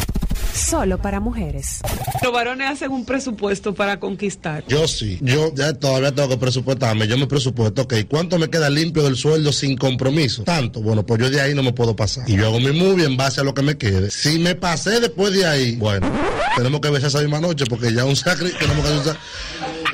solo 0.54 0.98
para 1.02 1.20
mujeres. 1.20 1.80
Los 2.22 2.32
varones 2.32 2.70
hacen 2.70 2.92
un 2.92 3.06
presupuesto 3.06 3.74
para 3.74 4.00
conquistar. 4.00 4.64
Yo 4.68 4.88
sí, 4.88 5.18
yo 5.22 5.54
ya 5.56 5.74
todavía 5.74 6.14
tengo 6.14 6.30
que 6.30 6.38
presupuestarme. 6.38 7.08
Yo 7.08 7.18
me 7.18 7.28
presupuesto, 7.28 7.84
ok, 7.84 7.94
¿cuánto 8.10 8.38
me 8.40 8.50
queda 8.50 8.70
limpio 8.70 9.04
del 9.04 9.16
sueldo 9.16 9.52
sin 9.52 9.76
compromiso? 9.78 10.44
Tanto, 10.44 10.82
bueno, 10.82 11.06
pues 11.06 11.22
yo 11.22 11.30
de 11.30 11.42
ahí 11.42 11.54
no 11.54 11.64
me 11.64 11.74
puedo 11.74 11.96
pasar. 11.96 12.30
Y 12.30 12.36
yo 12.38 12.46
hago 12.48 12.60
mi 12.60 12.72
movie 12.72 13.06
en 13.06 13.18
base 13.18 13.42
a 13.42 13.44
lo 13.44 13.54
que 13.54 13.62
me 13.62 13.78
quede. 13.78 14.12
Si 14.12 14.40
me 14.40 14.56
pasé 14.56 15.00
después 15.00 15.34
de 15.34 15.46
ahí, 15.46 15.76
bueno, 15.76 16.10
tenemos 16.56 16.80
que 16.82 16.90
besar 16.90 17.10
esa 17.10 17.20
misma 17.20 17.40
noche 17.40 17.66
porque 17.66 17.94
ya 17.94 18.06
un 18.06 18.16
sacrificio, 18.16 18.60
tenemos 18.60 18.86
que 18.86 18.92
hacer 18.94 19.00
un 19.00 19.14
sac- 19.14 19.20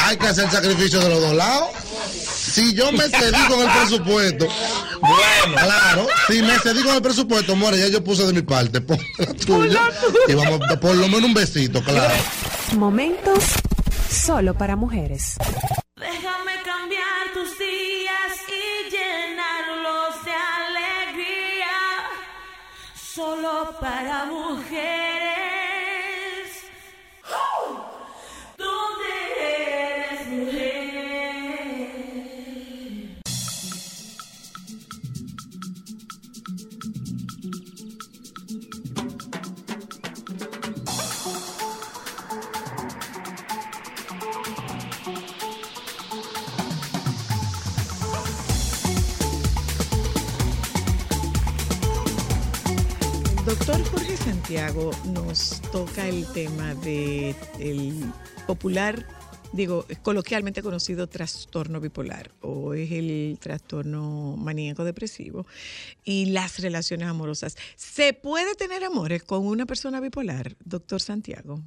hay 0.02 0.18
que 0.18 0.28
hacer 0.28 0.50
sacrificio 0.50 1.00
de 1.00 1.10
los 1.10 1.22
dos 1.22 1.34
lados. 1.36 1.70
Si 2.50 2.74
yo 2.74 2.92
me 2.92 3.04
cedí 3.04 3.48
con 3.48 3.62
el 3.62 3.70
presupuesto, 3.70 4.48
bueno, 5.00 5.56
claro, 5.62 6.08
si 6.28 6.42
me 6.42 6.58
cedí 6.60 6.82
con 6.84 6.96
el 6.96 7.02
presupuesto, 7.02 7.56
more, 7.56 7.78
ya 7.78 7.88
yo 7.88 8.04
puse 8.04 8.26
de 8.26 8.34
mi 8.34 8.42
parte, 8.42 8.82
pon 8.82 8.98
la 9.18 9.34
tuya. 9.34 9.82
Y 10.28 10.34
vamos, 10.34 10.60
por 10.82 10.96
lo 10.96 11.08
menos 11.08 11.26
un 11.26 11.34
besito, 11.34 11.84
claro. 11.84 12.14
Momentos 12.76 13.44
solo 14.10 14.54
para 14.56 14.76
mujeres. 14.76 15.36
Déjame 15.96 16.54
cambiar 16.66 17.34
tus 17.34 17.58
días 17.60 18.34
y 18.48 18.92
llenarlos 18.92 20.26
de 20.26 20.32
alegría. 20.32 21.78
Solo 23.14 23.76
para 23.80 24.26
mujeres. 24.26 25.39
Doctor 53.50 53.84
Jorge 53.86 54.16
Santiago 54.16 54.92
nos 55.12 55.60
toca 55.72 56.08
el 56.08 56.24
tema 56.34 56.76
de 56.76 57.34
el 57.60 57.96
popular, 58.46 59.08
digo, 59.54 59.88
coloquialmente 60.04 60.62
conocido 60.62 61.08
trastorno 61.08 61.80
bipolar 61.80 62.30
o 62.42 62.76
es 62.76 62.92
el 62.92 63.40
trastorno 63.42 64.36
maníaco 64.38 64.84
depresivo 64.84 65.48
y 66.04 66.28
las 66.28 66.60
relaciones 66.60 67.08
amorosas. 67.08 67.58
¿Se 67.76 68.14
puede 68.14 68.54
tener 68.54 68.84
amores 68.84 69.24
con 69.24 69.48
una 69.48 69.66
persona 69.66 70.00
bipolar, 70.00 70.56
doctor 70.64 71.02
Santiago? 71.02 71.60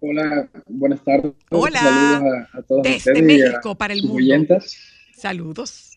Hola, 0.00 0.48
buenas 0.66 1.04
tardes. 1.04 1.32
Hola, 1.50 1.78
Saludos 1.78 2.48
a, 2.54 2.58
a 2.58 2.62
todos 2.62 2.82
desde 2.84 2.96
ustedes 2.96 3.18
y 3.18 3.22
México 3.22 3.70
a 3.72 3.74
para 3.74 3.92
el 3.92 4.02
mundo. 4.02 4.56
Saludos. 5.14 5.91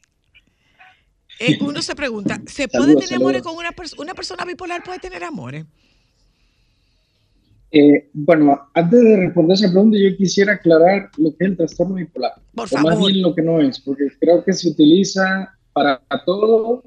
Eh, 1.39 1.57
uno 1.61 1.81
se 1.81 1.95
pregunta, 1.95 2.41
¿se 2.47 2.67
puede 2.69 2.93
Saludos, 2.93 3.05
tener 3.05 3.17
amores 3.17 3.41
con 3.41 3.55
una 3.57 3.71
persona? 3.73 4.01
¿Una 4.01 4.13
persona 4.15 4.45
bipolar 4.45 4.83
puede 4.83 4.99
tener 4.99 5.23
amores? 5.23 5.65
Eh, 7.71 8.09
bueno, 8.13 8.69
antes 8.73 9.01
de 9.01 9.17
responder 9.17 9.55
esa 9.55 9.71
pregunta, 9.71 9.97
yo 9.99 10.15
quisiera 10.15 10.53
aclarar 10.53 11.09
lo 11.17 11.31
que 11.35 11.43
es 11.45 11.49
el 11.51 11.57
trastorno 11.57 11.95
bipolar. 11.95 12.33
Por 12.53 12.69
o 12.71 12.77
más 12.77 12.95
favor. 12.95 13.11
bien 13.11 13.21
lo 13.21 13.35
que 13.35 13.41
no 13.41 13.59
es, 13.61 13.79
porque 13.81 14.05
creo 14.19 14.43
que 14.43 14.53
se 14.53 14.69
utiliza 14.69 15.53
para 15.73 16.01
todo 16.25 16.83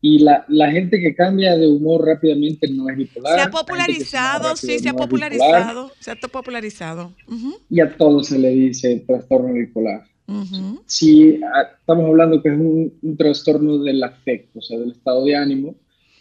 Y 0.00 0.18
la, 0.20 0.44
la 0.48 0.70
gente 0.70 1.00
que 1.00 1.14
cambia 1.14 1.56
de 1.56 1.66
humor 1.68 2.04
rápidamente 2.06 2.68
no 2.68 2.88
es 2.90 2.96
bipolar. 2.96 3.34
Se 3.34 3.40
ha 3.40 3.50
popularizado, 3.50 4.56
sí, 4.56 4.78
se 4.80 4.88
ha 4.88 4.92
no 4.92 4.98
es 5.04 5.08
bipolar, 5.08 5.32
popularizado, 5.32 5.92
se 6.00 6.10
ha 6.10 6.16
popularizado. 6.16 7.16
Ujú, 7.28 7.56
Y 7.68 7.80
a 7.80 7.96
todos 7.96 8.28
se 8.28 8.38
le 8.38 8.50
dice 8.50 9.04
trastorno 9.06 9.52
bipolar. 9.54 10.11
Ujú. 10.40 10.82
Si 10.86 11.40
ah, 11.42 11.68
estamos 11.78 12.06
hablando 12.06 12.42
que 12.42 12.48
es 12.48 12.58
un, 12.58 12.92
un 13.02 13.16
trastorno 13.16 13.78
del 13.78 14.02
afecto, 14.02 14.58
o 14.58 14.62
sea, 14.62 14.78
del 14.78 14.92
estado 14.92 15.24
de 15.24 15.36
ánimo, 15.36 15.74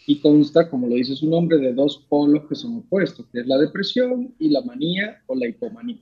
y 0.07 0.19
consta, 0.19 0.69
como 0.69 0.87
lo 0.87 0.95
dice 0.95 1.15
su 1.15 1.29
nombre, 1.29 1.57
de 1.57 1.73
dos 1.73 2.05
polos 2.09 2.43
que 2.49 2.55
son 2.55 2.77
opuestos, 2.77 3.25
que 3.31 3.41
es 3.41 3.47
la 3.47 3.57
depresión 3.57 4.33
y 4.39 4.49
la 4.49 4.61
manía 4.61 5.21
o 5.27 5.35
la 5.35 5.47
hipomanía. 5.47 6.01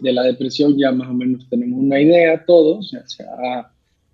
De 0.00 0.12
la 0.12 0.24
depresión 0.24 0.76
ya 0.76 0.90
más 0.90 1.08
o 1.08 1.14
menos 1.14 1.48
tenemos 1.48 1.78
una 1.78 2.00
idea 2.00 2.44
todos, 2.44 2.90
ya 2.90 3.06
se 3.06 3.22
ha 3.22 3.70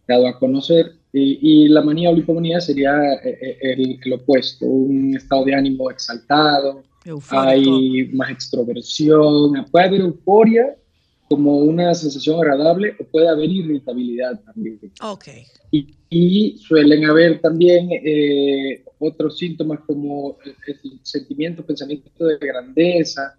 dado 0.06 0.28
a 0.28 0.38
conocer, 0.38 0.92
y, 1.10 1.38
y 1.40 1.68
la 1.68 1.80
manía 1.82 2.10
o 2.10 2.12
la 2.12 2.18
hipomanía 2.18 2.60
sería 2.60 3.14
eh, 3.24 3.38
eh, 3.40 3.58
el, 3.62 3.98
el 4.04 4.12
opuesto, 4.12 4.66
un 4.66 5.16
estado 5.16 5.46
de 5.46 5.54
ánimo 5.54 5.90
exaltado, 5.90 6.82
Eufórico. 7.04 7.48
hay 7.48 8.10
más 8.12 8.30
extroversión, 8.30 9.64
puede 9.70 9.86
haber 9.86 10.00
euforia 10.02 10.76
como 11.28 11.58
una 11.58 11.94
sensación 11.94 12.40
agradable 12.40 12.94
o 12.98 13.04
puede 13.04 13.28
haber 13.28 13.50
irritabilidad 13.50 14.40
también. 14.44 14.80
Ok. 15.02 15.26
Y, 15.70 15.94
y 16.08 16.56
suelen 16.58 17.04
haber 17.04 17.40
también 17.40 17.88
eh, 17.92 18.82
otros 18.98 19.36
síntomas 19.36 19.80
como 19.86 20.38
el, 20.44 20.54
el 20.66 20.98
sentimiento, 21.02 21.64
pensamiento 21.64 22.24
de 22.26 22.38
grandeza, 22.38 23.36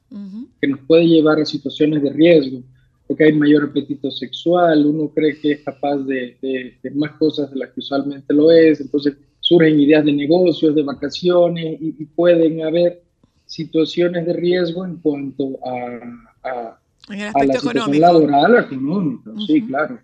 que 0.61 0.67
nos 0.67 0.79
puede 0.81 1.07
llevar 1.07 1.39
a 1.39 1.45
situaciones 1.45 2.03
de 2.03 2.11
riesgo, 2.11 2.61
porque 3.07 3.23
hay 3.23 3.33
mayor 3.33 3.63
apetito 3.71 4.11
sexual, 4.11 4.85
uno 4.85 5.09
cree 5.09 5.39
que 5.39 5.53
es 5.53 5.61
capaz 5.61 5.97
de, 5.97 6.37
de- 6.41 6.77
de 6.83 6.91
más 6.91 7.13
cosas 7.13 7.49
de 7.51 7.57
las 7.57 7.69
que 7.71 7.79
usualmente 7.79 8.31
lo 8.35 8.51
es, 8.51 8.79
entonces 8.81 9.15
surgen 9.39 9.79
ideas 9.79 10.05
de 10.05 10.13
negocios, 10.13 10.75
de 10.75 10.83
vacaciones, 10.83 11.81
y, 11.81 11.95
y 11.97 12.05
pueden 12.05 12.61
haber 12.63 13.01
situaciones 13.47 14.27
de 14.27 14.33
riesgo 14.33 14.85
en 14.85 14.97
cuanto 14.97 15.57
a, 15.65 15.99
a- 16.43 16.79
En 17.09 17.19
el 17.21 17.27
a 17.27 17.31
la 17.43 17.53
situación 17.55 17.93
económico. 17.93 18.01
laboral 18.29 18.55
o 18.55 18.59
económica, 18.59 19.31
sí, 19.47 19.61
claro. 19.65 19.99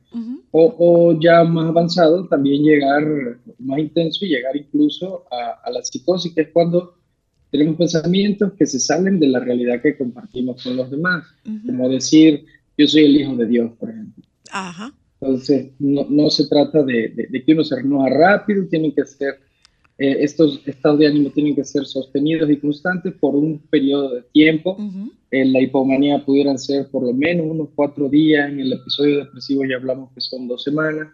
O, 0.51 0.75
o 0.79 1.19
ya 1.19 1.43
más 1.43 1.67
avanzado, 1.69 2.27
también 2.27 2.63
llegar 2.63 3.03
más 3.59 3.79
intenso 3.79 4.25
y 4.25 4.29
llegar 4.29 4.55
incluso 4.55 5.23
a, 5.31 5.61
a 5.67 5.71
la 5.71 5.83
psicosis, 5.83 6.33
que 6.33 6.41
es 6.41 6.49
cuando 6.51 6.95
tenemos 7.51 7.75
pensamientos 7.77 8.53
que 8.53 8.65
se 8.65 8.79
salen 8.79 9.19
de 9.19 9.27
la 9.27 9.39
realidad 9.39 9.81
que 9.81 9.97
compartimos 9.97 10.61
con 10.63 10.75
los 10.75 10.89
demás. 10.89 11.25
Como 11.65 11.87
decir, 11.89 12.45
yo 12.77 12.87
soy 12.87 13.05
el 13.05 13.15
hijo 13.21 13.35
de 13.35 13.45
Dios, 13.45 13.71
por 13.79 13.89
ejemplo. 13.89 14.23
Ajá. 14.51 14.93
Entonces, 15.21 15.71
no, 15.79 16.05
no 16.09 16.29
se 16.29 16.47
trata 16.47 16.83
de, 16.83 17.09
de- 17.09 17.27
de 17.29 17.43
que 17.43 17.53
uno 17.53 17.63
se 17.63 17.75
renueva 17.77 18.09
rápido, 18.09 18.65
tienen 18.67 18.91
que 18.93 19.05
ser, 19.05 19.35
eh, 19.97 20.17
estos 20.19 20.61
estados 20.65 20.99
de 20.99 21.07
ánimo 21.07 21.29
tienen 21.29 21.55
que 21.55 21.63
ser 21.63 21.85
sostenidos 21.85 22.49
y 22.49 22.57
constantes 22.57 23.13
por 23.13 23.33
un 23.35 23.59
periodo 23.59 24.15
de 24.15 24.21
tiempo. 24.33 24.75
En 25.41 25.51
la 25.51 25.59
hipomanía 25.59 26.23
pudieran 26.23 26.57
ser 26.57 26.87
por 26.87 27.03
lo 27.03 27.13
menos 27.13 27.45
unos 27.45 27.67
cuatro 27.75 28.07
días, 28.07 28.49
en 28.49 28.61
el 28.61 28.71
episodio 28.71 29.25
depresivo 29.25 29.65
ya 29.65 29.75
hablamos 29.75 30.13
que 30.13 30.21
son 30.21 30.47
dos 30.47 30.63
semanas. 30.63 31.09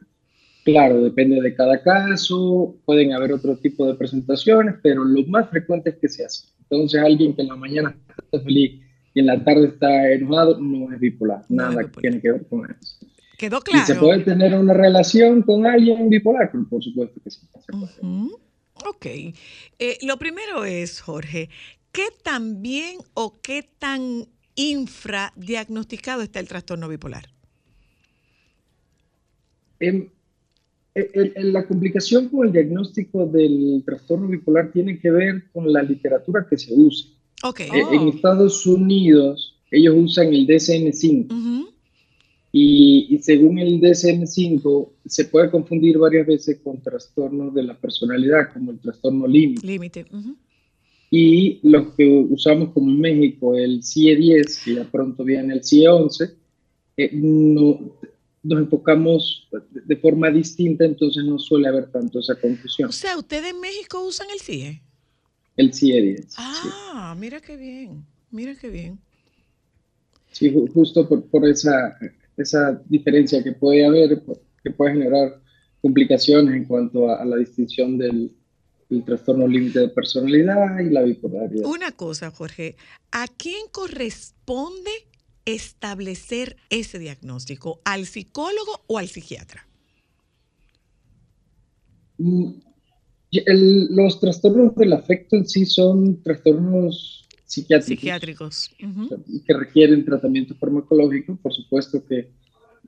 Claro, 0.64 1.02
depende 1.02 1.42
de 1.42 1.56
cada 1.56 1.82
caso, 1.82 2.76
pueden 2.86 3.14
haber 3.14 3.34
otro 3.34 3.58
tipo 3.58 3.88
de 3.88 3.96
presentaciones, 3.96 4.76
pero 4.84 5.04
lo 5.04 5.26
más 5.26 5.50
frecuente 5.50 5.90
es 5.90 5.96
que 5.96 6.08
se 6.08 6.24
hace. 6.24 6.50
Entonces, 6.62 7.02
alguien 7.02 7.36
que 7.36 7.42
en 7.42 7.48
la 7.48 7.56
mañana 7.56 7.98
está 8.24 8.40
feliz 8.40 8.80
y 9.16 9.20
en 9.22 9.26
la 9.26 9.44
tarde 9.44 9.70
está 9.70 10.12
enojado, 10.12 10.60
no 10.60 10.94
es 10.94 11.00
bipolar, 11.00 11.44
nada 11.50 11.84
que 11.84 12.02
tiene 12.02 12.22
que 12.22 12.32
ver 12.32 12.46
con 12.48 12.70
eso. 12.70 12.98
Quedó 13.40 13.58
¿Y 13.74 13.78
se 13.80 13.86
claro. 13.94 14.02
puede 14.02 14.20
tener 14.20 14.54
una 14.54 14.76
relación 14.76 15.42
con 15.42 15.66
alguien 15.66 16.12
bipolar? 16.12 16.52
Por 16.70 16.84
supuesto 16.84 17.20
que 17.24 17.32
sí. 17.32 17.40
Ujú. 17.74 18.40
Ok. 18.86 19.06
Eh, 19.06 19.98
lo 20.04 20.18
primero 20.18 20.64
es, 20.64 21.02
Jorge, 21.02 21.50
¿qué 21.92 22.06
tan 22.24 22.62
bien 22.62 22.98
o 23.14 23.40
qué 23.42 23.68
tan 23.80 24.26
infradiagnosticado 24.56 26.22
está 26.22 26.40
el 26.40 26.48
trastorno 26.48 26.88
bipolar? 26.88 27.30
Em, 29.80 30.10
el- 30.94 31.54
la 31.54 31.66
complicación 31.68 32.30
con 32.30 32.46
el 32.48 32.54
diagnóstico 32.54 33.26
del 33.26 33.82
trastorno 33.86 34.28
bipolar 34.28 34.72
tiene 34.72 35.00
que 35.00 35.10
ver 35.10 35.50
con 35.52 35.72
la 35.72 35.82
literatura 35.82 36.46
que 36.50 36.58
se 36.58 36.74
usa. 36.76 37.10
Ok. 37.44 37.62
Eh, 37.62 37.70
En 37.92 38.08
Estados 38.10 38.66
Unidos, 38.68 39.58
ellos 39.72 39.96
usan 39.98 40.28
el 40.34 40.46
DSM-5. 40.48 41.28
y, 42.54 43.08
y 43.10 43.18
según 43.20 43.60
el 43.60 43.80
DSM-5, 43.80 44.90
se 45.06 45.24
puede 45.26 45.50
confundir 45.50 45.98
varias 45.98 46.28
veces 46.28 46.60
con 46.62 46.82
trastornos 46.84 47.54
de 47.54 47.64
la 47.64 47.80
personalidad, 47.80 48.52
como 48.54 48.72
el 48.72 48.80
trastorno 48.80 49.26
límite. 49.26 49.66
Y 51.14 51.60
los 51.64 51.94
que 51.96 52.08
usamos 52.08 52.70
como 52.74 52.90
en 52.90 53.00
México, 53.02 53.54
el 53.56 53.84
CIE-10, 53.84 54.64
que 54.64 54.76
ya 54.76 54.86
pronto 54.90 55.26
viene 55.26 55.54
el 55.56 55.62
CIE-11, 55.62 56.34
eh, 56.96 57.10
no, 57.14 57.80
nos 58.44 58.60
enfocamos 58.62 59.48
de- 59.86 59.98
forma 59.98 60.32
distinta, 60.32 60.86
entonces 60.86 61.24
no 61.26 61.38
suele 61.38 61.68
haber 61.68 61.92
tanto 61.92 62.20
esa 62.20 62.36
confusión. 62.40 62.88
O 62.90 62.92
sea, 62.94 63.18
¿ustedes 63.18 63.52
en 63.52 63.60
México 63.60 64.02
usan 64.08 64.28
el 64.34 64.40
CIE? 64.40 64.82
El 65.58 65.74
CIE-10. 65.74 66.34
Ah, 66.38 67.14
mira 67.20 67.42
qué 67.42 67.58
bien, 67.58 68.06
mira 68.32 68.56
qué 68.56 68.70
bien. 68.70 68.98
Sí, 70.32 70.50
ju- 70.50 70.72
justo 70.74 71.08
por, 71.10 71.26
por 71.26 71.46
esa, 71.46 71.98
esa 72.38 72.82
diferencia 72.88 73.44
que 73.44 73.52
puede 73.52 73.86
haber, 73.86 74.24
que 74.64 74.72
puede 74.72 74.94
generar 74.94 75.42
complicaciones 75.82 76.56
en 76.56 76.64
cuanto 76.66 77.10
a, 77.10 77.22
a 77.22 77.26
la 77.26 77.36
distinción 77.36 77.98
del, 77.98 78.32
del 78.92 79.04
trastorno 79.06 79.48
límite 79.48 79.80
de 79.80 79.88
personalidad 79.90 80.80
y 80.80 80.90
la 80.90 81.02
bipolaridad. 81.02 81.66
Una 81.66 81.92
cosa, 81.94 82.30
Jorge, 82.30 82.76
¿a 83.12 83.26
quién 83.28 83.68
corresponde 83.72 84.92
establecer 85.46 86.58
ese 86.70 87.00
diagnóstico? 87.00 87.80
¿Al 87.86 88.06
psicólogo 88.06 88.84
o 88.88 88.98
al 88.98 89.08
psiquiatra? 89.08 89.66
Mm, 92.18 92.52
el- 93.32 93.88
los 93.96 94.20
trastornos 94.20 94.76
del 94.76 94.94
afecto 94.94 95.36
en 95.38 95.48
sí 95.48 95.66
son 95.66 96.22
trastornos 96.22 97.28
psiquiátricos. 97.46 98.72
Que 99.48 99.54
requieren 99.54 100.06
tratamiento 100.06 100.54
farmacológico, 100.56 101.38
por 101.38 101.54
supuesto 101.54 102.06
que, 102.06 102.30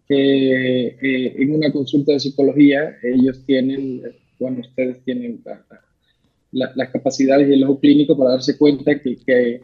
que, 0.08 0.88
eh, 1.01 1.36
en 1.41 1.56
una 1.56 1.72
consulta 1.72 2.12
de 2.12 2.20
psicología 2.20 2.97
ellos 3.04 3.43
tienen, 3.45 4.01
eh, 4.06 4.20
bueno, 4.39 4.60
ustedes 4.60 5.04
tienen 5.06 5.41
la- 6.54 6.68
la- 6.68 6.74
las 6.76 6.89
capacidades 6.91 7.49
y 7.49 7.54
el 7.54 7.64
ojo 7.64 7.80
clínico 7.80 8.18
para 8.18 8.32
darse 8.32 8.58
cuenta 8.58 8.99
que, 8.99 9.18
que 9.18 9.62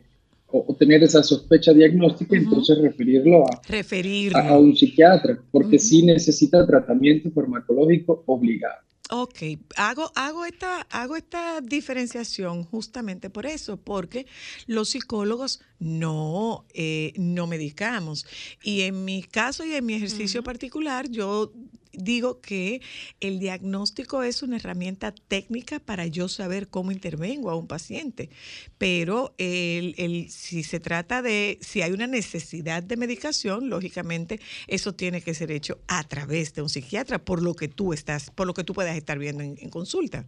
o, 0.52 0.66
o 0.68 0.76
tener 0.76 1.04
esa 1.04 1.22
sospecha 1.24 1.74
diagnóstica, 1.74 2.36
entonces 2.36 2.80
referirlo 2.80 3.44
a, 3.46 3.62
Referirlo. 3.68 4.38
a, 4.38 4.50
a 4.50 4.58
un 4.58 4.76
psiquiatra, 4.76 5.40
porque 5.52 5.78
sí 5.80 6.04
necesita 6.04 6.66
tratamiento 6.66 7.30
farmacológico 7.32 8.24
obligado. 8.26 8.82
Ok, 9.12 9.38
hago, 9.76 10.12
hago, 10.16 10.46
esta, 10.46 10.82
hago 10.92 11.16
esta 11.16 11.62
diferenciación 11.62 12.64
justamente 12.64 13.32
por 13.32 13.48
eso, 13.48 13.78
porque 13.78 14.28
los 14.68 14.90
psicólogos 14.90 15.62
no, 15.80 16.66
eh, 16.76 17.14
no 17.18 17.48
medicamos. 17.48 18.28
Y 18.64 18.82
en 18.82 19.06
mi 19.06 19.24
caso 19.24 19.66
y 19.66 19.74
en 19.74 19.86
mi 19.86 19.96
ejercicio 19.96 20.44
particular, 20.44 21.10
yo 21.10 21.52
digo 22.00 22.41
que 22.41 22.82
el 23.20 23.39
diagnóstico 23.39 24.24
es 24.24 24.43
una 24.43 24.58
herramienta 24.58 25.14
técnica 25.14 25.80
para 25.80 26.08
yo 26.08 26.28
saber 26.30 26.70
cómo 26.70 26.91
intervengo 26.91 27.50
a 27.52 27.56
un 27.56 27.68
paciente. 27.68 28.30
Pero 28.78 29.34
el, 29.38 29.95
el- 29.97 30.30
si 30.30 30.64
se 30.64 30.80
trata 30.80 31.22
de, 31.22 31.58
si 31.62 31.82
hay 31.82 31.91
una 31.91 32.08
necesidad 32.08 32.84
de 32.84 32.97
medicación, 32.97 33.70
lógicamente 33.70 34.39
eso 34.68 34.93
tiene 34.95 35.22
que 35.22 35.34
ser 35.34 35.52
hecho 35.52 35.80
a 35.88 36.04
través 36.08 36.54
de 36.54 36.62
un 36.62 36.70
psiquiatra, 36.70 37.24
por 37.24 37.41
lo 37.41 37.54
que 37.56 37.68
tú 37.68 37.93
estás, 37.93 38.32
por 38.32 38.47
lo 38.47 38.54
que 38.54 38.64
tú 38.64 38.74
puedas 38.74 38.95
estar 38.97 39.20
viendo 39.20 39.43
en, 39.43 39.58
en 39.60 39.70
consulta. 39.70 40.26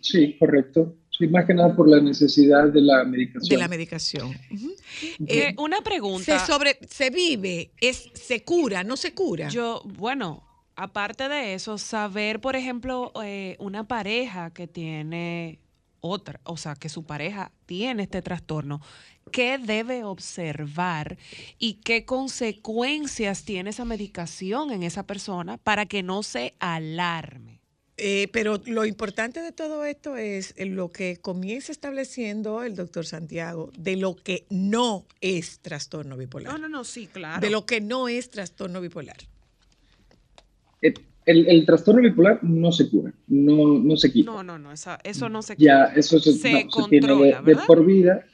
Sí, 0.00 0.36
correcto. 0.38 0.96
Sí, 1.20 1.28
más 1.28 1.44
que 1.44 1.52
nada 1.52 1.76
por 1.76 1.86
la 1.86 2.00
necesidad 2.00 2.68
de 2.68 2.80
la 2.80 3.04
medicación. 3.04 3.50
De 3.50 3.56
la 3.58 3.68
medicación. 3.68 4.34
Ujú. 4.50 4.74
Eh, 5.26 5.54
una 5.58 5.82
pregunta. 5.82 6.38
Se, 6.38 6.46
sobre, 6.46 6.78
se 6.88 7.10
vive, 7.10 7.72
es, 7.78 8.08
se 8.14 8.42
cura, 8.42 8.84
no 8.84 8.96
se 8.96 9.12
cura. 9.12 9.50
Yo, 9.50 9.82
bueno, 9.84 10.42
aparte 10.76 11.28
de 11.28 11.52
eso, 11.52 11.76
saber, 11.76 12.40
por 12.40 12.56
ejemplo, 12.56 13.12
eh, 13.22 13.56
una 13.58 13.86
pareja 13.86 14.50
que 14.54 14.66
tiene 14.66 15.58
otra, 16.00 16.40
o 16.44 16.56
sea, 16.56 16.74
que 16.74 16.88
su 16.88 17.04
pareja 17.04 17.52
tiene 17.66 18.04
este 18.04 18.22
trastorno, 18.22 18.80
¿qué 19.30 19.58
debe 19.58 20.04
observar 20.04 21.18
y 21.58 21.74
qué 21.84 22.06
consecuencias 22.06 23.44
tiene 23.44 23.68
esa 23.68 23.84
medicación 23.84 24.70
en 24.70 24.84
esa 24.84 25.06
persona 25.06 25.58
para 25.58 25.84
que 25.84 26.02
no 26.02 26.22
se 26.22 26.54
alarme? 26.60 27.59
Eh, 28.02 28.28
pero 28.32 28.62
lo 28.66 28.86
importante 28.86 29.42
de 29.42 29.52
todo 29.52 29.84
esto 29.84 30.16
es 30.16 30.54
lo 30.58 30.90
que 30.90 31.18
comienza 31.20 31.70
estableciendo 31.70 32.62
el 32.62 32.74
doctor 32.74 33.04
Santiago 33.04 33.70
de 33.76 33.96
lo 33.96 34.16
que 34.16 34.46
no 34.48 35.04
es 35.20 35.58
trastorno 35.60 36.16
bipolar. 36.16 36.50
No, 36.52 36.58
no, 36.58 36.68
no, 36.68 36.84
sí, 36.84 37.06
claro. 37.06 37.40
De 37.42 37.50
lo 37.50 37.66
que 37.66 37.82
no 37.82 38.08
es 38.08 38.30
trastorno 38.30 38.80
bipolar. 38.80 39.18
Eh, 40.80 40.94
el, 41.26 41.46
el 41.46 41.66
trastorno 41.66 42.00
bipolar 42.00 42.42
no 42.42 42.72
se 42.72 42.88
cura, 42.88 43.12
no, 43.28 43.78
no 43.78 43.96
se 43.96 44.10
quita. 44.10 44.30
No, 44.32 44.42
no, 44.42 44.58
no, 44.58 44.72
esa- 44.72 44.98
eso 45.04 45.28
no 45.28 45.42
se 45.42 45.54
Ya, 45.58 45.84
eso 45.94 46.18
se, 46.18 46.32
Se 46.32 46.52
no, 46.52 46.58
se 46.60 46.66
controla, 46.68 47.42
tiene 47.42 47.60
de, 47.60 47.66
por 47.66 47.84
vida. 47.84 48.24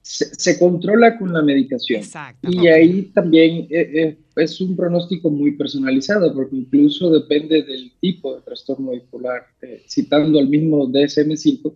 Se, 0.00 0.24
se 0.36 0.58
controla 0.58 1.18
con 1.18 1.32
la 1.32 1.42
medicación. 1.42 2.00
Exacto. 2.00 2.48
Y 2.48 2.68
ahí 2.68 3.02
también 3.12 3.66
eh, 3.70 3.90
eh, 3.94 4.18
es 4.38 4.60
un 4.60 4.76
pronóstico 4.76 5.30
muy 5.30 5.52
personalizado, 5.52 6.32
porque 6.32 6.56
incluso 6.56 7.10
depende 7.10 7.62
del 7.62 7.92
tipo 8.00 8.34
de 8.34 8.42
trastorno 8.42 8.92
bipolar. 8.92 9.46
Eh, 9.62 9.82
citando 9.86 10.38
al 10.38 10.48
mismo 10.48 10.88
DSM-5, 10.88 11.74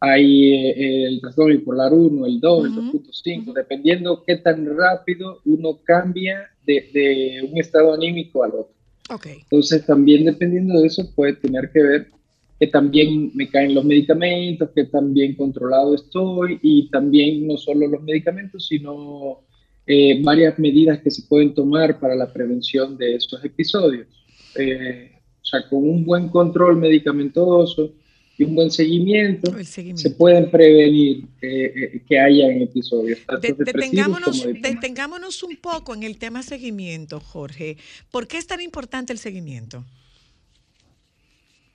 hay 0.00 0.54
eh, 0.54 1.04
el 1.06 1.20
trastorno 1.20 1.54
bipolar 1.54 1.92
1, 1.92 2.26
el 2.26 2.40
2, 2.40 2.66
el 2.66 2.72
2.5, 2.72 3.52
dependiendo 3.52 4.22
qué 4.26 4.36
tan 4.36 4.66
rápido 4.76 5.40
uno 5.44 5.78
cambia 5.84 6.50
de, 6.66 6.90
de 6.92 7.48
un 7.50 7.58
estado 7.58 7.94
anímico 7.94 8.44
al 8.44 8.50
otro. 8.50 8.74
Ok. 9.10 9.26
Entonces, 9.26 9.84
también 9.86 10.24
dependiendo 10.24 10.80
de 10.80 10.86
eso, 10.86 11.10
puede 11.14 11.34
tener 11.34 11.70
que 11.72 11.82
ver 11.82 12.08
que 12.62 12.68
también 12.68 13.32
me 13.34 13.48
caen 13.48 13.74
los 13.74 13.84
medicamentos, 13.84 14.70
que 14.70 14.84
también 14.84 15.34
controlado 15.34 15.96
estoy 15.96 16.60
y 16.62 16.88
también 16.90 17.44
no 17.46 17.56
solo 17.56 17.88
los 17.88 18.00
medicamentos, 18.04 18.68
sino 18.68 19.40
eh, 19.86 20.22
varias 20.22 20.58
medidas 20.58 21.00
que 21.00 21.10
se 21.10 21.22
pueden 21.22 21.54
tomar 21.54 21.98
para 21.98 22.14
la 22.14 22.32
prevención 22.32 22.96
de 22.96 23.16
esos 23.16 23.44
episodios. 23.44 24.06
Eh, 24.56 25.12
o 25.40 25.44
sea, 25.44 25.68
con 25.68 25.88
un 25.88 26.04
buen 26.04 26.28
control 26.28 26.76
medicamentoso 26.76 27.92
y 28.38 28.44
un 28.44 28.54
buen 28.54 28.70
seguimiento, 28.70 29.52
se 29.62 30.10
pueden 30.10 30.50
prevenir 30.50 31.26
eh, 31.42 31.72
eh, 31.76 32.02
que 32.08 32.18
hayan 32.18 32.62
episodios, 32.62 33.18
De- 33.40 33.52
detengámonos, 33.58 34.44
detengámonos 34.44 35.42
un 35.42 35.56
poco 35.56 35.94
en 35.94 36.02
el 36.02 36.16
tema 36.16 36.42
seguimiento, 36.42 37.20
Jorge. 37.20 37.76
¿Por 38.10 38.26
qué 38.26 38.38
es 38.38 38.46
tan 38.46 38.60
importante 38.62 39.12
el 39.12 39.18
seguimiento? 39.18 39.84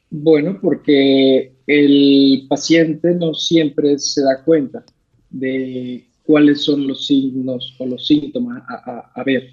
Bueno, 0.09 0.57
porque 0.61 1.53
el 1.67 2.45
paciente 2.47 3.13
no 3.13 3.33
siempre 3.33 3.99
se 3.99 4.21
da 4.23 4.43
cuenta 4.43 4.83
de 5.29 6.06
cuáles 6.27 6.61
son 6.61 6.85
los 6.87 7.07
signos 7.07 7.73
o 7.79 7.85
los 7.87 8.05
síntomas 8.05 8.61
a, 8.67 8.75
a- 8.91 9.11
a 9.15 9.23
ver, 9.23 9.49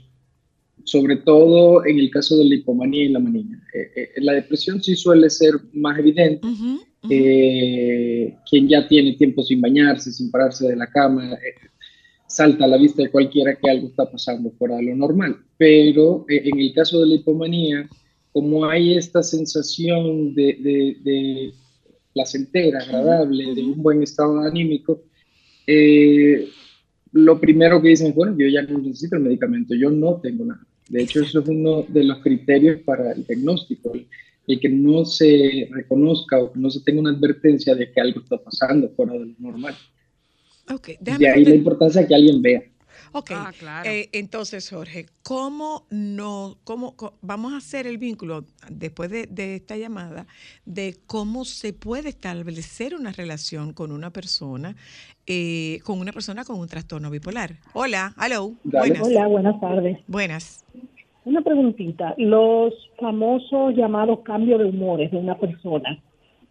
sobre 0.85 1.16
todo 1.18 1.87
en 1.87 1.99
el 1.99 2.11
caso 2.11 2.37
de 2.37 2.45
la 2.45 2.57
hipomanía 2.57 3.05
y 3.05 3.09
la 3.09 3.20
manía. 3.20 3.57
Eh, 3.72 3.91
eh, 3.97 4.09
la 4.20 4.33
depresión 4.35 4.83
sí 4.83 4.95
suele 4.97 5.31
ser 5.31 5.55
más 5.72 5.99
evidente. 5.99 6.47
Eh, 7.11 8.35
quien 8.51 8.68
ya 8.68 8.87
tiene 8.89 9.12
tiempo 9.14 9.43
sin 9.43 9.61
bañarse, 9.61 10.11
sin 10.12 10.31
pararse 10.31 10.66
de 10.68 10.77
la 10.77 10.89
cama, 10.91 11.35
eh, 11.35 11.68
salta 12.27 12.64
a 12.64 12.68
la 12.68 12.77
vista 12.77 13.03
de 13.03 13.11
cualquiera 13.11 13.55
que 13.57 13.70
algo 13.70 13.89
está 13.89 14.11
pasando 14.11 14.51
fuera 14.59 14.77
de 14.77 14.83
lo 14.85 14.97
normal. 14.97 15.37
Pero 15.57 16.27
eh, 16.29 16.43
en 16.45 16.59
el 16.59 16.72
caso 16.75 17.01
de 17.01 17.07
la 17.09 17.14
hipomanía, 17.14 17.89
como 18.33 18.64
hay 18.66 18.95
esta 18.97 19.22
sensación 19.22 20.35
de, 20.35 20.59
de- 20.61 20.97
de 21.05 21.53
placentera, 22.12 22.81
agradable, 22.81 23.55
de 23.55 23.62
un 23.62 23.83
buen 23.83 24.03
estado 24.03 24.41
anímico, 24.41 25.03
eh, 25.66 26.47
lo 27.15 27.41
primero 27.41 27.81
que 27.81 27.91
dicen 27.91 28.09
es, 28.09 28.15
bueno, 28.15 28.37
yo 28.37 28.49
ya 28.49 28.62
no 28.62 28.79
necesito 28.79 29.17
el 29.17 29.23
medicamento, 29.23 29.75
yo 29.75 29.89
no 29.89 30.21
tengo 30.21 30.45
nada. 30.45 30.67
De 30.89 31.03
hecho, 31.03 31.23
eso 31.23 31.41
es 31.41 31.49
uno 31.49 31.85
de 31.89 32.05
los 32.05 32.19
criterios 32.19 32.81
para 32.81 33.12
el 33.12 33.25
diagnóstico, 33.25 33.95
el, 33.95 34.07
el 34.49 34.59
que 34.59 34.69
no 34.69 35.05
se 35.05 35.69
reconozca 35.71 36.41
o 36.41 36.53
que 36.53 36.59
no 36.59 36.71
se 36.71 36.81
tenga 36.81 37.01
una 37.01 37.11
advertencia 37.11 37.75
de 37.77 37.91
que 37.91 38.01
algo 38.01 38.21
está 38.21 38.37
pasando 38.37 38.91
fuera 38.91 39.12
de 39.12 39.27
lo 39.27 39.35
normal. 39.39 39.75
Ok, 40.73 40.91
De 41.01 41.31
ahí 41.31 41.45
la 41.45 41.55
importancia 41.55 42.03
de 42.03 42.09
que 42.09 42.15
alguien 42.17 42.43
vea. 42.43 42.62
Ok, 43.17 43.31
eh, 43.85 44.09
entonces 44.12 44.69
Jorge, 44.69 45.07
¿cómo 45.23 45.87
no, 45.89 46.57
cómo, 46.65 46.97
vamos 47.23 47.53
a 47.53 47.59
hacer 47.59 47.87
el 47.87 47.97
vínculo 47.97 48.43
después 48.69 49.09
de, 49.09 49.27
de 49.27 49.55
esta 49.55 49.77
llamada 49.77 50.27
de 50.65 50.97
cómo 51.07 51.45
se 51.45 51.73
puede 51.73 52.09
establecer 52.09 52.93
una 52.93 53.12
relación 53.12 53.73
con 53.73 53.93
una 53.93 54.11
persona, 54.11 54.75
eh, 55.29 55.79
con 55.85 56.01
una 56.01 56.11
persona 56.11 56.43
con 56.43 56.59
un 56.59 56.67
trastorno 56.67 57.09
bipolar? 57.09 57.53
Hola, 57.73 58.12
hello, 58.21 58.55
buenas. 58.65 59.07
Hola, 59.07 59.29
buenas 59.29 59.61
tardes. 59.61 59.99
Buenas. 60.09 60.65
Una 61.25 61.41
preguntita. 61.43 62.17
Los 62.19 62.75
famosos 62.99 63.77
llamados 63.77 64.25
cambios 64.25 64.59
de 64.59 64.65
humores 64.65 65.12
de 65.12 65.19
una 65.19 65.39
persona, 65.39 66.03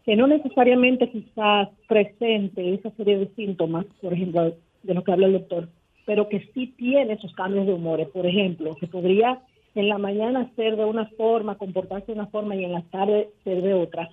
que 0.06 0.16
no 0.16 0.28
necesariamente 0.28 1.12
quizás 1.12 1.68
presente 1.90 2.74
esa 2.74 2.90
serie 2.92 3.18
de 3.18 3.28
síntomas, 3.36 3.86
por 4.02 4.14
ejemplo, 4.14 4.56
de 4.84 4.94
lo 4.94 5.04
que 5.04 5.12
habla 5.12 5.28
el 5.28 5.34
doctor, 5.34 5.68
pero 6.06 6.28
que 6.30 6.50
sí 6.54 6.74
tiene 6.78 7.14
esos 7.14 7.34
cambios 7.34 7.66
de 7.68 7.74
humores. 7.74 8.08
Por 8.10 8.26
ejemplo, 8.26 8.76
que 8.76 8.88
podría 8.88 9.42
en 9.76 9.90
la 9.90 9.98
mañana 9.98 10.52
ser 10.56 10.76
de 10.76 10.86
una 10.86 11.08
forma, 11.18 11.58
comportarse 11.58 12.08
de 12.08 12.14
una 12.14 12.28
forma 12.28 12.56
y 12.56 12.64
en 12.64 12.74
la 12.74 12.84
tarde 12.84 13.30
ser 13.44 13.62
de 13.62 13.74
otra. 13.74 14.10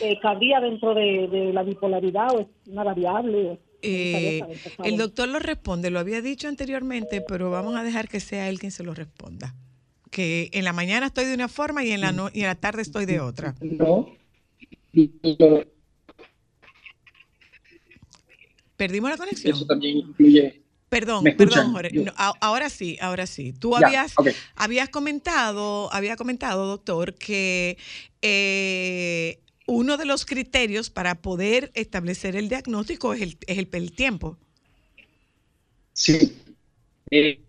Eh, 0.00 0.18
¿Cabría 0.20 0.60
dentro 0.60 0.94
de, 0.94 1.28
de 1.28 1.52
la 1.52 1.62
bipolaridad 1.62 2.34
o 2.34 2.40
es 2.40 2.46
una 2.66 2.84
variable? 2.84 3.58
Eh, 3.80 4.42
el 4.84 4.96
doctor 4.98 5.28
lo 5.28 5.38
responde, 5.38 5.90
lo 5.90 6.00
había 6.00 6.20
dicho 6.20 6.48
anteriormente, 6.48 7.22
pero 7.26 7.50
vamos 7.50 7.74
a 7.76 7.84
dejar 7.84 8.08
que 8.08 8.20
sea 8.20 8.48
él 8.48 8.58
quien 8.58 8.72
se 8.72 8.82
lo 8.84 8.92
responda. 8.92 9.54
Que 10.10 10.50
en 10.52 10.64
la 10.64 10.72
mañana 10.72 11.06
estoy 11.06 11.24
de 11.26 11.34
una 11.34 11.48
forma 11.48 11.84
y 11.84 11.92
en 11.92 12.00
la, 12.00 12.12
no- 12.12 12.28
y 12.34 12.40
en 12.40 12.46
la 12.46 12.54
tarde 12.56 12.82
estoy 12.82 13.06
de 13.06 13.20
otra. 13.20 13.54
No. 13.62 14.08
¿Perdimos 18.76 19.10
la 19.10 19.16
conexión? 19.16 19.54
Eso 19.54 19.66
también 19.66 19.98
incluye. 19.98 20.62
Perdón, 20.88 21.24
perdón, 21.36 21.72
Jorge. 21.72 21.98
No, 21.98 22.12
ahora 22.16 22.70
sí, 22.70 22.96
ahora 23.00 23.26
sí. 23.26 23.52
Tú 23.52 23.72
Ya, 23.78 23.86
habías, 23.86 24.14
habías 24.56 24.88
comentado, 24.88 25.92
había 25.92 26.16
comentado, 26.16 26.66
doctor, 26.66 27.14
que 27.14 27.76
eh, 28.22 29.40
uno 29.66 29.98
de 29.98 30.06
los 30.06 30.24
criterios 30.24 30.88
para 30.88 31.20
poder 31.20 31.70
establecer 31.74 32.36
el 32.36 32.48
diagnóstico 32.48 33.12
es 33.12 33.20
el, 33.20 33.38
es 33.46 33.58
el, 33.58 33.68
el 33.70 33.92
tiempo. 33.92 34.38
Sí. 35.92 36.36
Eh, 37.10 37.40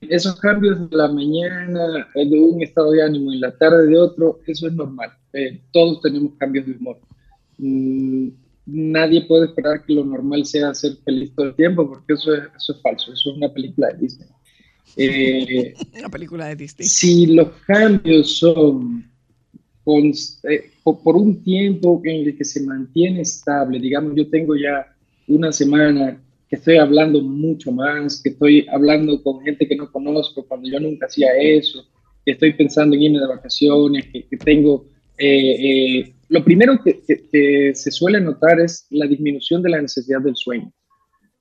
esos 0.00 0.40
cambios 0.40 0.90
de 0.90 0.96
la 0.96 1.08
mañana 1.08 2.08
eh, 2.14 2.28
de 2.28 2.40
un 2.40 2.62
estado 2.62 2.90
de 2.92 3.02
ánimo 3.02 3.32
y 3.32 3.38
la 3.38 3.56
tarde 3.56 3.86
de 3.86 3.98
otro, 3.98 4.40
eso 4.46 4.66
es 4.66 4.72
normal. 4.72 5.12
Eh, 5.32 5.60
todos 5.72 6.00
tenemos 6.00 6.32
cambios 6.38 6.66
de 6.66 6.72
humor. 6.72 6.98
Mm, 7.58 8.28
nadie 8.66 9.22
puede 9.22 9.46
esperar 9.46 9.84
que 9.84 9.92
lo 9.94 10.04
normal 10.04 10.44
sea 10.46 10.74
ser 10.74 10.92
feliz 11.04 11.32
todo 11.34 11.46
el 11.46 11.54
tiempo, 11.56 11.88
porque 11.88 12.12
eso 12.14 12.34
es, 12.34 12.42
eso 12.56 12.72
es 12.74 12.82
falso. 12.82 13.12
Eso 13.12 13.30
es 13.30 13.36
una 13.36 13.52
película 13.52 13.88
de 13.88 13.98
Disney. 13.98 14.28
Eh, 14.96 15.74
Una 15.98 16.08
película 16.08 16.46
de 16.48 16.56
Disney. 16.56 16.88
si 16.88 17.26
los 17.26 17.48
cambios 17.66 18.38
son 18.38 19.08
cons- 19.84 20.40
eh, 20.50 20.70
po- 20.82 21.00
por, 21.02 21.16
un 21.16 21.42
tiempo 21.42 22.00
en 22.04 22.26
el 22.28 22.36
que 22.36 22.44
se 22.44 22.60
mantiene 22.62 23.20
estable, 23.22 23.78
digamos, 23.78 24.14
yo 24.16 24.28
tengo 24.28 24.56
ya 24.56 24.86
una 25.28 25.52
semana 25.52 26.20
que 26.48 26.56
estoy 26.56 26.78
hablando 26.78 27.22
mucho 27.22 27.70
más, 27.70 28.20
que 28.20 28.30
estoy 28.30 28.66
hablando 28.72 29.22
con 29.22 29.40
gente 29.42 29.68
que 29.68 29.76
no 29.76 29.90
conozco 29.92 30.44
cuando 30.46 30.68
yo 30.68 30.80
nunca 30.80 31.06
hacía 31.06 31.28
eso, 31.40 31.84
que 32.24 32.32
estoy 32.32 32.52
pensando 32.54 32.96
en 32.96 33.02
irme 33.02 33.20
de 33.20 33.26
vacaciones, 33.28 34.06
que, 34.12 34.26
que 34.26 34.36
tengo... 34.36 34.84
eh, 35.18 35.98
eh, 36.00 36.14
lo 36.30 36.44
primero 36.44 36.80
que, 36.82 37.02
que- 37.06 37.28
que 37.30 37.74
se 37.74 37.90
suele 37.90 38.20
notar 38.20 38.60
es 38.60 38.86
la 38.90 39.06
disminución 39.06 39.62
de 39.62 39.70
la 39.70 39.82
necesidad 39.82 40.20
del 40.22 40.36
sueño. 40.36 40.72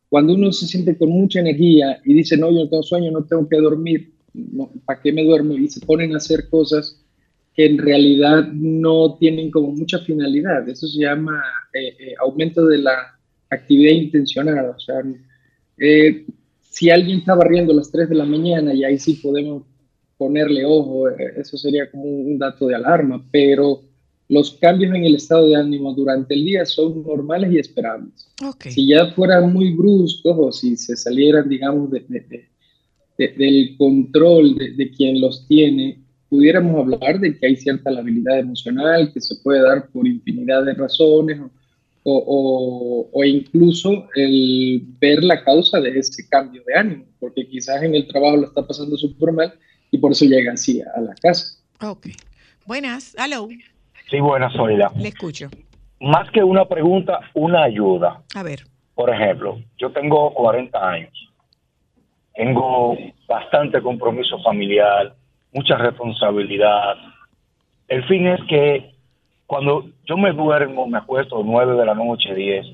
Cuando 0.09 0.33
uno 0.33 0.51
se 0.51 0.67
siente 0.67 0.97
con 0.97 1.09
mucha 1.09 1.39
energía 1.39 2.01
y 2.05 2.13
dice, 2.15 2.37
no, 2.37 2.51
yo 2.51 2.63
no 2.65 2.69
tengo 2.69 2.83
sueño, 2.83 3.11
no 3.11 3.25
tengo 3.25 3.47
que 3.49 3.57
dormir, 3.57 4.13
no, 4.33 4.71
¿para 4.85 5.01
qué 5.01 5.13
me 5.13 5.23
duermo? 5.23 5.53
Y 5.55 5.67
se 5.69 5.85
ponen 5.85 6.13
a 6.13 6.17
hacer 6.17 6.49
cosas 6.49 7.03
que 7.55 7.65
en 7.67 7.77
realidad 7.77 8.47
no 8.53 9.17
tienen 9.19 9.51
como 9.51 9.71
mucha 9.71 9.99
finalidad. 9.99 10.67
Eso 10.69 10.87
se 10.87 11.01
llama 11.01 11.41
eh, 11.73 11.95
eh, 11.99 12.15
aumento 12.19 12.65
de 12.67 12.79
la 12.79 13.19
actividad 13.49 13.93
intencionada. 13.93 14.71
O 14.71 14.79
sea, 14.79 15.01
eh, 15.77 16.25
si 16.61 16.89
alguien 16.89 17.19
está 17.19 17.35
barriendo 17.35 17.73
a 17.73 17.75
las 17.77 17.91
3 17.91 18.09
de 18.09 18.15
la 18.15 18.25
mañana 18.25 18.73
y 18.73 18.83
ahí 18.83 18.97
sí 18.99 19.13
podemos 19.21 19.63
ponerle 20.17 20.65
ojo, 20.65 21.09
eh, 21.09 21.33
eso 21.37 21.57
sería 21.57 21.89
como 21.89 22.03
un 22.03 22.37
dato 22.37 22.67
de 22.67 22.75
alarma, 22.75 23.25
pero 23.31 23.81
los 24.29 24.51
cambios 24.61 24.93
en 24.95 25.03
el 25.05 25.15
estado 25.15 25.47
de 25.47 25.55
ánimo 25.55 25.93
durante 25.93 26.35
el 26.35 26.45
día 26.45 26.63
son 26.65 27.01
normales 27.03 27.51
y 27.51 27.57
esperables. 27.57 28.27
Si 28.71 28.87
ya 28.87 29.07
fueran 29.13 29.51
muy 29.51 29.73
bruscos 29.73 30.35
o 30.39 30.51
si 30.51 30.77
se 30.77 30.95
salieran, 30.95 31.49
digamos, 31.49 31.89
de- 31.89 32.05
de- 32.07 32.19
de- 32.21 32.45
de- 33.17 33.27
del 33.33 33.75
control 33.77 34.55
de, 34.55 34.91
quien 34.91 35.19
los 35.19 35.47
tiene, 35.47 35.99
pudiéramos 36.29 36.75
hablar 36.79 37.19
de 37.19 37.37
que 37.37 37.47
hay 37.47 37.55
cierta 37.55 37.89
labilidad 37.89 38.37
emocional 38.39 39.11
que 39.11 39.19
se 39.19 39.35
puede 39.37 39.61
dar 39.61 39.89
por 39.89 40.07
infinidad 40.07 40.63
de 40.63 40.75
razones 40.75 41.39
o, 42.03 42.13
o- 42.13 43.09
o 43.11 43.23
incluso 43.25 44.07
el 44.15 44.83
ver 45.01 45.23
la 45.23 45.43
causa 45.43 45.81
de 45.81 45.97
ese 45.97 46.27
cambio 46.29 46.61
de 46.67 46.75
ánimo, 46.75 47.05
porque 47.19 47.47
quizás 47.47 47.81
en 47.81 47.95
el 47.95 48.07
trabajo 48.07 48.37
lo 48.37 48.47
está 48.47 48.65
pasando 48.65 48.95
súper 48.95 49.31
mal 49.33 49.53
y 49.91 49.97
por 49.97 50.11
eso 50.11 50.25
llega 50.25 50.53
así 50.53 50.81
a 50.81 51.01
la 51.01 51.15
casa. 51.15 51.57
Ok. 51.81 52.07
Buenas, 52.67 53.15
hello, 53.17 53.47
Sí, 54.09 54.19
buenas, 54.19 54.53
Zoila. 54.53 54.91
le 54.95 55.09
escucho. 55.09 55.49
Más 55.99 56.29
que 56.31 56.43
una 56.43 56.65
pregunta, 56.65 57.19
una 57.33 57.63
ayuda. 57.63 58.21
A 58.35 58.43
ver. 58.43 58.59
Por 58.95 59.09
ejemplo, 59.09 59.59
yo 59.77 59.91
tengo 59.91 60.33
40 60.33 60.89
años. 60.89 61.13
Tengo 62.33 62.97
bastante 63.27 63.81
compromiso 63.81 64.41
familiar, 64.41 65.13
mucha 65.53 65.75
responsabilidad. 65.75 66.95
El 67.87 68.03
fin 68.05 68.27
es 68.27 68.39
que 68.47 68.91
cuando 69.45 69.85
yo 70.05 70.15
me 70.15 70.31
duermo, 70.31 70.87
me 70.87 70.99
acuesto 70.99 71.41
nueve 71.43 71.75
de 71.75 71.85
la 71.85 71.95
noche, 71.95 72.33
10, 72.33 72.65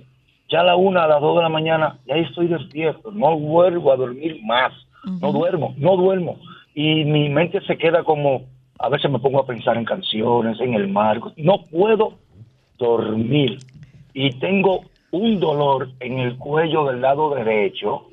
ya 0.49 0.59
a 0.59 0.63
la 0.63 0.75
una, 0.75 1.03
a 1.03 1.07
las 1.07 1.21
dos 1.21 1.37
de 1.37 1.43
la 1.43 1.49
mañana, 1.49 1.97
ya 2.05 2.15
estoy 2.15 2.47
despierto, 2.47 3.11
no 3.11 3.37
vuelvo 3.39 3.91
a 3.91 3.95
dormir 3.95 4.39
más, 4.43 4.73
no 5.21 5.31
duermo, 5.31 5.73
no 5.77 5.95
duermo. 5.95 6.37
Y 6.73 7.05
mi 7.05 7.29
mente 7.29 7.61
se 7.61 7.77
queda 7.77 8.03
como, 8.03 8.43
a 8.79 8.89
veces 8.89 9.09
me 9.09 9.19
pongo 9.19 9.39
a 9.39 9.45
pensar 9.45 9.77
en 9.77 9.85
canciones, 9.85 10.59
en 10.59 10.73
el 10.73 10.87
mar, 10.87 11.19
no 11.37 11.63
puedo 11.69 12.13
dormir. 12.77 13.57
Y 14.13 14.31
tengo 14.39 14.81
un 15.11 15.39
dolor 15.39 15.89
en 15.99 16.19
el 16.19 16.37
cuello 16.37 16.85
del 16.85 17.01
lado 17.01 17.33
derecho, 17.33 18.07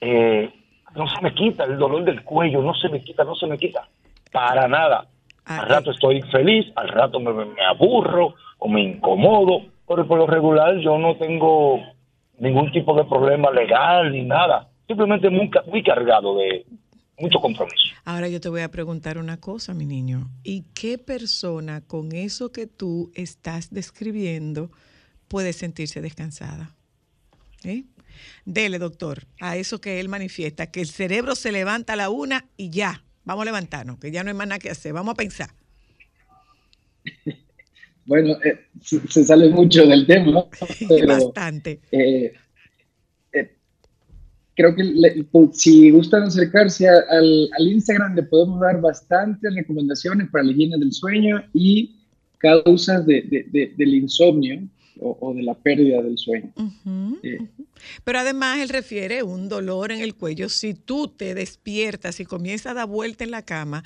eh, 0.00 0.50
no 0.94 1.08
se 1.08 1.20
me 1.22 1.34
quita 1.34 1.64
el 1.64 1.76
dolor 1.76 2.04
del 2.04 2.22
cuello, 2.22 2.62
no 2.62 2.74
se 2.74 2.88
me 2.88 3.02
quita, 3.02 3.24
no 3.24 3.34
se 3.34 3.46
me 3.46 3.58
quita, 3.58 3.88
para 4.32 4.68
nada. 4.68 5.06
Al 5.46 5.68
rato 5.68 5.90
estoy 5.90 6.22
feliz, 6.22 6.72
al 6.76 6.88
rato 6.88 7.20
me, 7.20 7.32
me 7.32 7.64
aburro 7.64 8.34
o 8.58 8.68
me 8.68 8.82
incomodo, 8.82 9.62
pero 9.86 10.06
por 10.06 10.18
lo 10.18 10.26
regular 10.26 10.78
yo 10.78 10.96
no 10.98 11.16
tengo 11.16 11.80
ningún 12.38 12.70
tipo 12.72 12.94
de 12.94 13.04
problema 13.04 13.50
legal 13.50 14.12
ni 14.12 14.22
nada. 14.22 14.68
Simplemente 14.86 15.30
muy, 15.30 15.50
muy 15.66 15.82
cargado 15.82 16.36
de 16.36 16.64
mucho 17.18 17.38
compromiso. 17.40 17.76
Ahora 18.04 18.28
yo 18.28 18.40
te 18.40 18.48
voy 18.48 18.60
a 18.62 18.70
preguntar 18.70 19.18
una 19.18 19.38
cosa, 19.38 19.72
mi 19.74 19.86
niño. 19.86 20.30
¿Y 20.42 20.62
qué 20.74 20.98
persona 20.98 21.80
con 21.80 22.12
eso 22.12 22.52
que 22.52 22.66
tú 22.66 23.10
estás 23.14 23.70
describiendo 23.70 24.70
puede 25.28 25.52
sentirse 25.52 26.00
descansada? 26.00 26.74
¿Eh? 27.64 27.84
Dele, 28.44 28.78
doctor, 28.78 29.26
a 29.40 29.56
eso 29.56 29.80
que 29.80 30.00
él 30.00 30.08
manifiesta, 30.08 30.70
que 30.70 30.80
el 30.80 30.86
cerebro 30.88 31.34
se 31.34 31.50
levanta 31.52 31.94
a 31.94 31.96
la 31.96 32.10
una 32.10 32.46
y 32.56 32.70
ya, 32.70 33.02
vamos 33.24 33.42
a 33.42 33.46
levantarnos, 33.46 33.98
que 33.98 34.10
ya 34.10 34.22
no 34.22 34.30
hay 34.30 34.36
más 34.36 34.46
nada 34.46 34.58
que 34.58 34.70
hacer, 34.70 34.92
vamos 34.92 35.12
a 35.12 35.16
pensar. 35.16 35.50
Bueno, 38.06 38.36
eh, 38.44 38.66
se, 38.82 39.00
se 39.08 39.24
sale 39.24 39.48
mucho 39.48 39.86
del 39.86 40.06
tema, 40.06 40.44
pero 40.88 41.06
Bastante. 41.06 41.80
eh, 41.90 42.26
eh, 42.26 42.34
creo 44.56 44.74
que 44.74 44.84
le- 44.84 45.16
pu- 45.30 45.52
si 45.52 45.90
gustan 45.90 46.24
acercarse 46.24 46.88
a- 46.88 47.04
al, 47.10 47.48
al 47.58 47.68
Instagram, 47.68 48.14
le 48.14 48.22
podemos 48.22 48.60
dar 48.60 48.80
bastantes 48.80 49.54
recomendaciones 49.54 50.28
para 50.30 50.44
la 50.44 50.52
higiene 50.52 50.78
del 50.78 50.92
sueño 50.92 51.42
y 51.52 51.96
causas 52.38 53.04
de- 53.06 53.22
de- 53.22 53.46
de- 53.50 53.74
del 53.76 53.94
insomnio 53.94 54.62
o, 55.00 55.16
o 55.20 55.34
de 55.34 55.42
la 55.42 55.54
pérdida 55.54 56.00
del 56.02 56.16
sueño. 56.16 56.52
Eh, 57.22 57.38
Pero 58.04 58.18
además 58.20 58.60
él 58.60 58.68
refiere 58.68 59.22
un 59.22 59.48
dolor 59.48 59.90
en 59.92 60.00
el 60.00 60.14
cuello. 60.14 60.48
Si 60.48 60.74
tú 60.74 61.08
te 61.08 61.34
despiertas 61.34 62.20
y 62.20 62.24
comienzas 62.24 62.72
a 62.72 62.74
dar 62.74 62.86
vuelta 62.88 63.24
en 63.24 63.30
la 63.32 63.42
cama, 63.42 63.82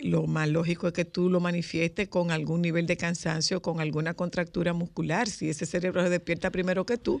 lo 0.00 0.26
más 0.26 0.48
lógico 0.48 0.86
es 0.86 0.92
que 0.92 1.04
tú 1.04 1.28
lo 1.28 1.40
manifiestes 1.40 2.08
con 2.08 2.30
algún 2.30 2.62
nivel 2.62 2.86
de 2.86 2.96
cansancio, 2.96 3.60
con 3.62 3.80
alguna 3.80 4.14
contractura 4.14 4.72
muscular. 4.72 5.28
Si 5.28 5.48
ese 5.50 5.66
cerebro 5.66 6.02
se 6.04 6.08
despierta 6.10 6.50
primero 6.50 6.86
que 6.86 6.98
tú, 6.98 7.20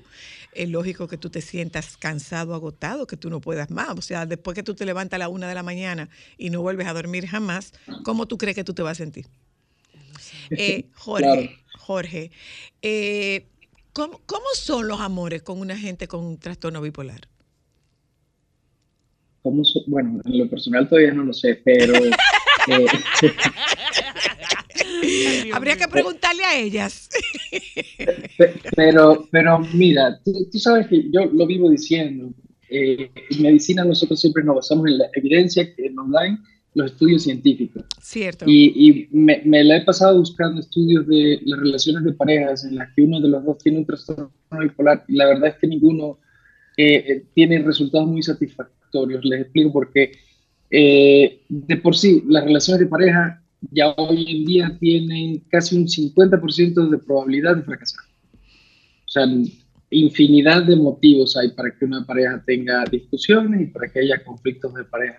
es 0.52 0.68
lógico 0.68 1.08
que 1.08 1.18
tú 1.18 1.28
te 1.28 1.40
sientas 1.40 1.96
cansado, 1.96 2.54
agotado, 2.54 3.06
que 3.06 3.16
tú 3.16 3.30
no 3.30 3.40
puedas 3.40 3.70
más. 3.70 3.90
O 3.98 4.02
sea, 4.02 4.26
después 4.26 4.54
que 4.54 4.62
tú 4.62 4.74
te 4.74 4.86
levantas 4.86 5.16
a 5.16 5.18
la 5.18 5.28
una 5.28 5.48
de 5.48 5.54
la 5.54 5.62
mañana 5.64 6.08
y 6.36 6.50
no 6.50 6.62
vuelves 6.62 6.86
a 6.86 6.92
dormir 6.94 7.26
jamás, 7.26 7.72
¿cómo 8.04 8.26
tú 8.28 8.38
crees 8.38 8.54
que 8.54 8.64
tú 8.64 8.74
te 8.74 8.82
vas 8.82 8.92
a 8.92 9.04
sentir? 9.04 9.26
Eh, 10.50 10.86
Jorge, 10.94 11.22
Claro. 11.24 11.50
Jorge, 11.78 12.30
eh, 12.82 13.46
¿cómo, 13.92 14.20
cómo 14.26 14.44
son 14.54 14.86
los 14.88 15.00
amores 15.00 15.42
con 15.42 15.58
una 15.60 15.76
gente 15.76 16.06
con 16.06 16.24
un 16.24 16.38
trastorno 16.38 16.80
bipolar? 16.80 17.28
¿cómo 19.42 19.64
so- 19.64 19.82
bueno, 19.86 20.20
en 20.24 20.38
lo 20.38 20.48
personal 20.48 20.88
todavía 20.88 21.12
no 21.12 21.24
lo 21.24 21.32
sé, 21.32 21.54
pero 21.64 21.88
eh, 22.70 22.86
Habría 25.52 25.76
que 25.76 25.88
preguntarle 25.88 26.44
a 26.44 26.58
ellas. 26.58 27.08
Pe- 28.36 28.54
Pero, 28.76 29.28
pero 29.30 29.58
mira, 29.74 30.18
tú, 30.24 30.32
tú 30.50 30.58
sabes 30.58 30.86
que 30.88 31.10
yo 31.10 31.26
lo 31.32 31.46
vivo 31.46 31.70
diciendo. 31.70 32.32
eh, 32.70 33.10
en 33.30 33.42
medicina 33.42 33.84
nosotros 33.84 34.20
siempre 34.20 34.44
nos 34.44 34.56
basamos 34.56 34.86
en 34.88 34.98
la 34.98 35.06
evidencia 35.14 35.74
que 35.74 35.90
nos 35.90 36.10
dan 36.10 36.38
los 36.74 36.92
estudios 36.92 37.22
científicos. 37.22 37.84
Cierto. 38.00 38.44
Y, 38.46 38.88
y 38.88 39.08
me, 39.10 39.40
me 39.44 39.64
la 39.64 39.78
he 39.78 39.84
pasado 39.84 40.18
buscando 40.18 40.60
estudios 40.60 41.06
de 41.06 41.40
las 41.44 41.58
relaciones 41.60 42.04
de 42.04 42.12
parejas 42.12 42.64
en 42.64 42.76
las 42.76 42.88
que 42.94 43.02
uno 43.02 43.20
de 43.20 43.28
los 43.28 43.44
dos 43.44 43.58
tiene 43.58 43.78
un 43.78 43.86
trastorno 43.86 44.30
bipolar 44.60 45.04
y 45.08 45.16
la 45.16 45.26
verdad 45.26 45.48
es 45.48 45.56
que 45.56 45.66
ninguno 45.66 46.18
eh, 46.76 47.04
eh, 47.08 47.24
tiene 47.34 47.58
resultados 47.60 48.06
muy 48.06 48.22
satisfactorios. 48.22 49.24
Les 49.24 49.40
explico 49.42 49.72
por 49.72 49.90
qué. 49.92 50.12
Eh, 50.70 51.40
de 51.48 51.76
por 51.78 51.96
sí, 51.96 52.22
las 52.28 52.44
relaciones 52.44 52.80
de 52.80 52.86
pareja 52.86 53.42
ya 53.70 53.90
hoy 53.96 54.24
en 54.28 54.44
día 54.44 54.76
tienen 54.78 55.40
casi 55.50 55.76
un 55.76 55.88
50% 55.88 56.88
de 56.90 56.98
probabilidad 56.98 57.56
de 57.56 57.62
fracasar. 57.62 58.04
O 58.34 59.08
sea, 59.10 59.26
infinidad 59.90 60.64
de 60.64 60.76
motivos 60.76 61.36
hay 61.36 61.48
para 61.52 61.74
que 61.74 61.84
una 61.84 62.04
pareja 62.04 62.42
tenga 62.46 62.84
discusiones 62.90 63.62
y 63.62 63.66
para 63.66 63.88
que 63.90 64.00
haya 64.00 64.22
conflictos 64.22 64.74
de 64.74 64.84
pareja. 64.84 65.18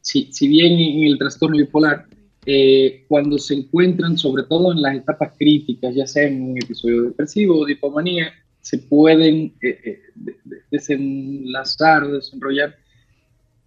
Si, 0.00 0.32
si 0.32 0.48
bien 0.48 0.72
en 0.78 1.12
el 1.12 1.18
trastorno 1.18 1.56
bipolar, 1.58 2.06
eh, 2.46 3.04
cuando 3.08 3.36
se 3.36 3.52
encuentran, 3.54 4.16
sobre 4.16 4.44
todo 4.44 4.72
en 4.72 4.80
las 4.80 4.96
etapas 4.96 5.32
críticas, 5.38 5.94
ya 5.94 6.06
sea 6.06 6.26
en 6.26 6.40
un 6.42 6.56
episodio 6.56 7.02
depresivo 7.02 7.58
o 7.58 7.66
de 7.66 7.72
hipomanía, 7.72 8.32
se 8.62 8.78
pueden 8.78 9.52
eh, 9.60 10.00
de- 10.14 10.36
de- 10.44 10.56
desenlazar 10.70 12.04
o 12.04 12.12
desenrollar 12.14 12.74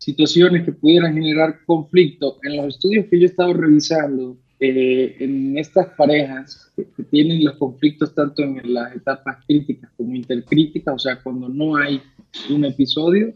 situaciones 0.01 0.65
que 0.65 0.71
pudieran 0.71 1.13
generar 1.13 1.59
conflicto. 1.65 2.39
En 2.43 2.57
los 2.57 2.75
estudios 2.75 3.05
que 3.09 3.19
yo 3.19 3.25
he 3.27 3.29
estado 3.29 3.53
revisando, 3.53 4.35
eh, 4.59 5.15
en 5.19 5.57
estas 5.57 5.87
parejas 5.95 6.71
que, 6.75 6.85
que 6.95 7.03
tienen 7.03 7.43
los 7.43 7.55
conflictos 7.55 8.13
tanto 8.15 8.41
en 8.43 8.61
las 8.73 8.95
etapas 8.95 9.37
críticas 9.45 9.89
como 9.97 10.15
intercríticas, 10.15 10.95
o 10.95 10.99
sea, 10.99 11.19
cuando 11.21 11.49
no 11.49 11.75
hay 11.75 12.01
un 12.49 12.65
episodio, 12.65 13.33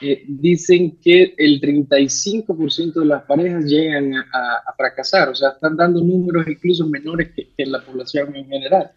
eh, 0.00 0.24
dicen 0.26 0.96
que 1.02 1.34
el 1.38 1.60
35% 1.60 3.00
de 3.00 3.06
las 3.06 3.22
parejas 3.24 3.64
llegan 3.66 4.14
a, 4.14 4.20
a- 4.32 4.56
a 4.66 4.74
fracasar, 4.76 5.28
o 5.28 5.34
sea, 5.34 5.50
están 5.50 5.76
dando 5.76 6.00
números 6.02 6.46
incluso 6.48 6.86
menores 6.88 7.30
que, 7.34 7.48
que 7.56 7.64
la 7.66 7.80
población 7.80 8.34
en 8.34 8.48
general. 8.48 8.90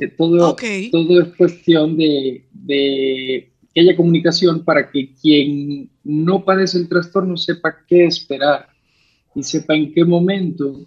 Eh, 0.00 0.08
todo, 0.16 0.50
todo 0.90 1.20
es 1.20 1.28
cuestión 1.36 1.96
de, 1.96 2.44
de 2.52 3.50
que 3.74 3.80
haya 3.80 3.94
comunicación 3.96 4.64
para 4.64 4.90
que 4.90 5.10
quien 5.20 5.89
no 6.10 6.44
padece 6.44 6.78
el 6.78 6.88
trastorno 6.88 7.36
sepa 7.36 7.76
qué 7.86 8.06
esperar 8.06 8.66
y 9.34 9.42
sepa 9.42 9.74
en 9.76 9.92
qué 9.92 10.04
momento, 10.04 10.80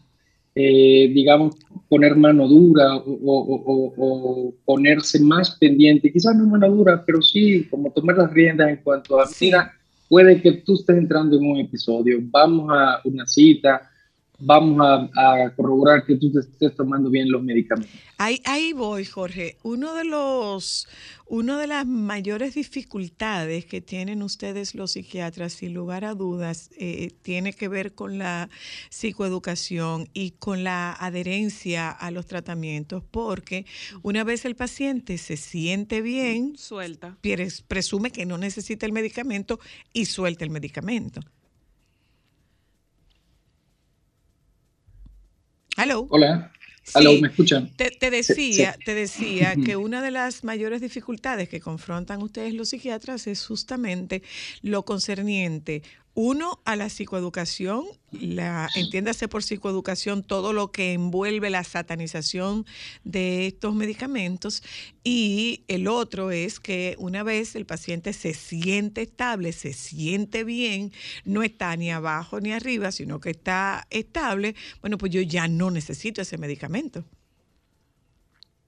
eh, 0.56 1.10
digamos, 1.14 1.56
poner 1.90 2.16
mano 2.16 2.48
dura 2.48 2.96
o, 2.98 3.02
o- 3.02 3.64
o- 3.66 3.94
o 3.98 4.54
ponerse 4.66 5.20
más 5.22 5.52
pendiente, 5.58 6.12
quizás 6.12 6.36
no 6.36 6.46
mano 6.46 6.70
dura, 6.70 7.04
pero 7.06 7.22
sí 7.22 7.66
como 7.70 7.92
tomar 7.92 8.18
las 8.18 8.32
riendas 8.32 8.70
en 8.70 8.78
cuanto 8.84 9.20
a, 9.20 9.26
mira, 9.40 9.72
puede 10.10 10.42
que 10.42 10.52
tú 10.52 10.74
estés 10.74 10.98
entrando 10.98 11.38
en 11.38 11.46
un 11.46 11.58
episodio, 11.60 12.20
vamos 12.22 12.70
a 12.72 13.00
una 13.06 13.26
cita, 13.26 13.90
vamos 14.40 14.80
a, 15.16 15.44
a 15.46 15.56
corroborar 15.56 16.06
que 16.06 16.16
tú 16.16 16.32
te 16.32 16.40
estés 16.40 16.76
tomando 16.76 17.10
bien 17.10 17.32
los 17.32 17.42
medicamentos. 17.44 17.94
Ahí, 18.18 18.42
ahí 18.46 18.74
voy, 18.74 19.06
Jorge. 19.06 19.58
Uno 19.64 19.94
de 19.96 20.06
los, 20.06 20.88
una 21.28 21.58
de 21.60 21.68
las 21.68 21.86
mayores 21.86 22.56
dificultades 22.56 23.66
que 23.66 23.82
tienen 23.82 24.22
ustedes 24.24 24.76
los 24.76 24.92
psiquiatras, 24.92 25.54
sin 25.54 25.74
lugar 25.74 26.06
a 26.06 26.14
dudas, 26.14 26.70
eh, 26.78 27.12
tiene 27.22 27.54
que 27.54 27.68
ver 27.68 27.94
con 27.96 28.18
la 28.18 28.50
psicoeducación 28.90 30.10
y 30.14 30.32
con 30.32 30.64
la 30.64 30.94
adherencia 30.94 31.90
a 31.90 32.12
los 32.12 32.26
tratamientos, 32.26 33.04
porque 33.12 33.66
una 34.02 34.24
vez 34.24 34.46
el 34.46 34.56
paciente 34.56 35.18
se 35.18 35.38
siente 35.38 36.02
bien, 36.02 36.56
suelta, 36.58 37.18
pres- 37.22 37.64
presume 37.68 38.12
que 38.12 38.26
no 38.26 38.38
necesita 38.38 38.86
el 38.86 38.94
medicamento 38.94 39.60
y 39.94 40.06
suelta 40.06 40.44
el 40.46 40.50
medicamento. 40.50 41.22
Hello. 45.78 46.08
Hola. 46.10 46.52
Sí. 46.86 47.22
¿me 47.22 47.30
escuchan? 47.30 47.72
Te, 47.78 47.92
te 47.92 48.08
Sí, 48.24 48.34
decía, 48.34 48.74
sí. 48.74 48.80
te 48.84 48.94
decía 48.94 49.56
que 49.56 49.78
una 49.78 50.02
de 50.02 50.12
las 50.12 50.44
mayores 50.44 50.82
dificultades 50.82 51.48
que 51.48 51.62
confrontan 51.62 52.22
ustedes 52.22 52.54
los 52.54 52.70
psiquiatras 52.70 53.26
es 53.28 53.46
justamente 53.46 54.22
lo 54.62 54.84
concerniente, 54.84 55.82
uno, 56.16 56.60
a 56.66 56.76
la 56.76 56.90
psicoeducación, 56.90 57.86
la, 58.12 58.70
entiéndase 58.76 59.28
por 59.28 59.42
psicoeducación 59.42 60.24
todo 60.24 60.54
lo 60.54 60.72
que 60.72 60.94
envuelve 60.94 61.50
la 61.50 61.64
satanización 61.64 62.66
de 63.04 63.48
estos 63.48 63.74
medicamentos, 63.74 64.64
y 65.04 65.64
el 65.68 65.88
otro 65.88 66.30
es 66.32 66.60
que 66.60 66.96
una 67.00 67.24
vez 67.24 67.56
el 67.56 67.66
paciente 67.66 68.14
se 68.14 68.34
siente 68.34 69.02
estable, 69.02 69.52
se 69.54 69.74
siente 69.74 70.44
bien, 70.44 70.92
no 71.26 71.42
está 71.42 71.76
ni 71.76 71.92
abajo 71.92 72.40
ni 72.40 72.52
arriba, 72.52 72.92
sino 72.92 73.20
que 73.20 73.32
está 73.32 73.88
estable, 73.90 74.56
bueno, 74.82 74.98
pues 75.00 75.12
yo 75.12 75.22
ya 75.22 75.48
no 75.48 75.72
necesito 75.72 76.22
ese 76.22 76.38
medicamento. 76.38 77.04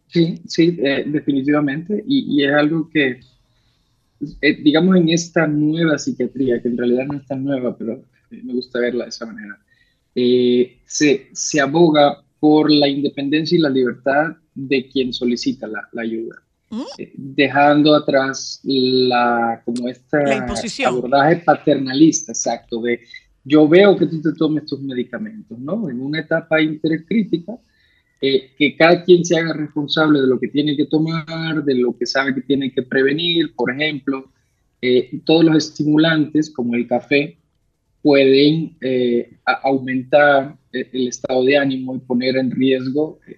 Sí, 0.07 0.41
sí, 0.47 0.77
eh, 0.81 1.03
definitivamente. 1.05 2.03
Y, 2.07 2.39
y 2.39 2.45
es 2.45 2.53
algo 2.53 2.89
que, 2.89 3.19
eh, 4.41 4.61
digamos, 4.61 4.95
en 4.95 5.09
esta 5.09 5.47
nueva 5.47 5.97
psiquiatría, 5.97 6.61
que 6.61 6.69
en 6.69 6.77
realidad 6.77 7.05
no 7.05 7.17
es 7.17 7.25
tan 7.25 7.43
nueva, 7.43 7.77
pero 7.77 7.93
eh, 8.31 8.41
me 8.43 8.53
gusta 8.53 8.79
verla 8.79 9.05
de 9.05 9.09
esa 9.09 9.25
manera, 9.25 9.57
eh, 10.15 10.77
se, 10.85 11.29
se 11.33 11.59
aboga 11.59 12.23
por 12.39 12.71
la 12.71 12.87
independencia 12.87 13.57
y 13.57 13.61
la 13.61 13.69
libertad 13.69 14.35
de 14.53 14.87
quien 14.87 15.11
solicita 15.11 15.67
la, 15.67 15.87
la 15.91 16.03
ayuda, 16.03 16.35
eh, 16.97 17.11
dejando 17.15 17.95
atrás 17.95 18.61
la, 18.63 19.61
como 19.65 19.89
esta 19.89 20.19
La 20.19 20.87
abordaje 20.87 21.37
paternalista, 21.37 22.31
exacto, 22.31 22.81
de 22.81 23.01
yo 23.43 23.67
veo 23.67 23.95
que 23.95 24.07
tú 24.07 24.21
te 24.21 24.33
tomes 24.33 24.65
tus 24.65 24.81
medicamentos, 24.81 25.57
¿no? 25.59 25.89
En 25.89 26.01
una 26.01 26.19
etapa 26.19 26.61
intercrítica, 26.61 27.53
eh, 28.25 28.51
que 28.57 28.75
cada 28.75 29.03
quien 29.05 29.23
se 29.23 29.37
haga 29.37 29.53
responsable 29.53 30.19
de 30.21 30.27
lo 30.27 30.39
que 30.39 30.47
tiene 30.47 30.75
que 30.75 30.85
tomar, 30.85 31.63
de 31.63 31.75
lo 31.75 31.95
que 31.97 32.05
sabe 32.05 32.33
que 32.35 32.41
tiene 32.41 32.71
que 32.73 32.83
prevenir, 32.83 33.53
por 33.55 33.69
ejemplo, 33.71 34.15
eh, 34.81 35.19
todos 35.25 35.43
los 35.45 35.57
estimulantes 35.57 36.49
como 36.49 36.75
el 36.75 36.87
café 36.87 37.37
pueden 38.01 38.77
eh, 38.81 39.37
aumentar 39.63 40.57
eh, 40.71 40.89
el 40.93 41.07
estado 41.07 41.43
de 41.43 41.57
ánimo 41.57 41.95
y 41.95 41.99
poner 41.99 42.37
en 42.37 42.51
riesgo 42.51 43.19
eh, 43.27 43.37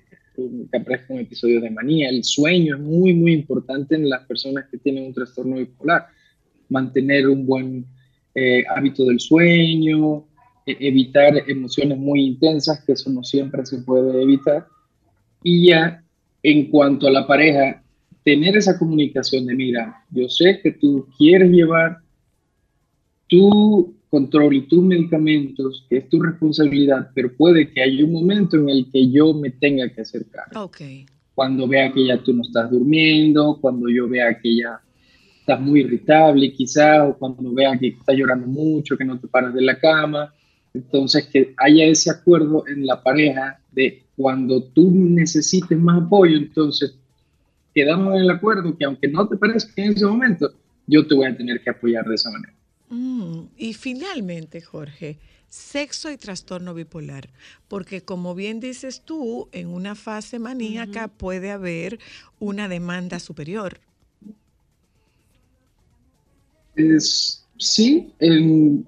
que 0.72 0.77
aparezca 0.77 1.14
un 1.14 1.22
episodio 1.22 1.59
de 1.61 1.72
manía. 1.72 2.09
El 2.09 2.23
sueño 2.23 2.76
es 2.76 2.81
muy, 2.81 3.14
muy 3.14 3.34
importante 3.34 3.95
en 3.95 4.09
las 4.09 4.26
personas 4.27 4.65
que 4.69 4.77
tienen 4.77 5.05
un 5.05 5.14
trastorno 5.14 5.55
bipolar. 5.55 6.07
Mantener 6.69 7.27
un 7.27 7.45
buen 7.45 7.85
eh, 8.35 8.64
hábito 8.69 9.05
del 9.05 9.19
sueño, 9.19 10.26
e- 10.65 10.77
evitar 10.80 11.31
emociones 11.47 11.97
muy 11.97 12.19
intensas, 12.26 12.84
que 12.85 12.91
eso 12.93 13.09
no 13.09 13.23
siempre 13.23 13.65
se 13.65 13.80
puede 13.80 14.22
evitar. 14.22 14.68
Y 15.49 15.67
ya 15.67 16.03
en 16.43 16.69
cuanto 16.69 17.07
a 17.07 17.11
la 17.11 17.25
pareja, 17.25 17.81
tener 18.25 18.57
esa 18.57 18.77
comunicación 18.77 19.45
de, 19.45 19.55
mira, 19.55 20.03
yo 20.11 20.27
sé 20.27 20.59
que 20.61 20.73
tú 20.73 21.07
quieres 21.17 21.49
llevar 21.49 21.99
tu 23.27 23.95
control 24.09 24.55
y 24.55 24.67
tus 24.67 24.83
medicamentos, 24.83 25.85
que 25.89 25.99
es 25.99 26.09
tu 26.09 26.21
responsabilidad, 26.21 27.11
pero 27.15 27.33
puede 27.33 27.71
que 27.71 27.81
haya 27.81 28.03
un 28.03 28.11
momento 28.11 28.57
en 28.57 28.67
el 28.67 28.91
que 28.91 29.09
yo 29.09 29.33
me 29.33 29.51
tenga 29.51 29.87
que 29.87 30.01
acercar. 30.01 30.47
Ok. 30.53 30.81
Cuando 31.33 31.65
vea 31.65 31.93
que 31.93 32.07
ya 32.07 32.21
tú 32.21 32.33
no 32.33 32.41
estás 32.41 32.69
durmiendo, 32.69 33.57
cuando 33.61 33.87
yo 33.87 34.09
vea 34.09 34.37
que 34.41 34.53
ya 34.53 34.81
estás 35.39 35.61
muy 35.61 35.79
irritable 35.79 36.51
quizá, 36.51 37.05
o 37.05 37.17
cuando 37.17 37.53
vea 37.53 37.79
que 37.79 37.87
estás 37.87 38.17
llorando 38.17 38.47
mucho, 38.47 38.97
que 38.97 39.05
no 39.05 39.17
te 39.17 39.29
paras 39.29 39.53
de 39.53 39.61
la 39.61 39.79
cama. 39.79 40.33
Entonces, 40.73 41.25
que 41.27 41.53
haya 41.55 41.85
ese 41.85 42.11
acuerdo 42.11 42.65
en 42.67 42.85
la 42.85 43.01
pareja 43.01 43.61
de 43.71 44.06
cuando 44.18 44.64
tú 44.64 44.91
necesites 44.91 45.77
más 45.77 46.02
apoyo, 46.02 46.38
entonces 46.38 46.95
quedamos 47.73 48.15
en 48.15 48.22
el 48.22 48.31
acuerdo 48.31 48.76
que 48.76 48.84
aunque 48.84 49.07
no 49.07 49.27
te 49.27 49.38
parezca 49.38 49.72
en 49.77 49.94
ese 49.94 50.06
momento, 50.06 50.52
yo 50.88 51.06
te 51.07 51.14
voy 51.14 51.27
a 51.27 51.38
tener 51.38 51.61
que 51.61 51.69
apoyar 51.69 52.03
de 52.06 52.15
esa 52.15 52.31
manera. 52.31 52.53
Mm, 52.89 53.41
y 53.57 53.73
finalmente, 53.73 54.61
Jorge, 54.61 55.19
sexo 55.48 56.11
y 56.11 56.18
trastorno 56.18 56.73
bipolar, 56.73 57.30
porque 57.68 58.02
como 58.02 58.34
bien 58.34 58.60
dices 58.60 59.03
tú, 59.06 59.49
en 59.52 59.68
una 59.68 59.94
fase 59.94 60.39
maníaca 60.39 61.07
puede 61.07 61.52
haber 61.52 61.99
una 62.39 62.68
demanda 62.68 63.19
superior. 63.19 63.80
Es, 66.76 67.45
sí, 67.57 68.11
em, 68.19 68.84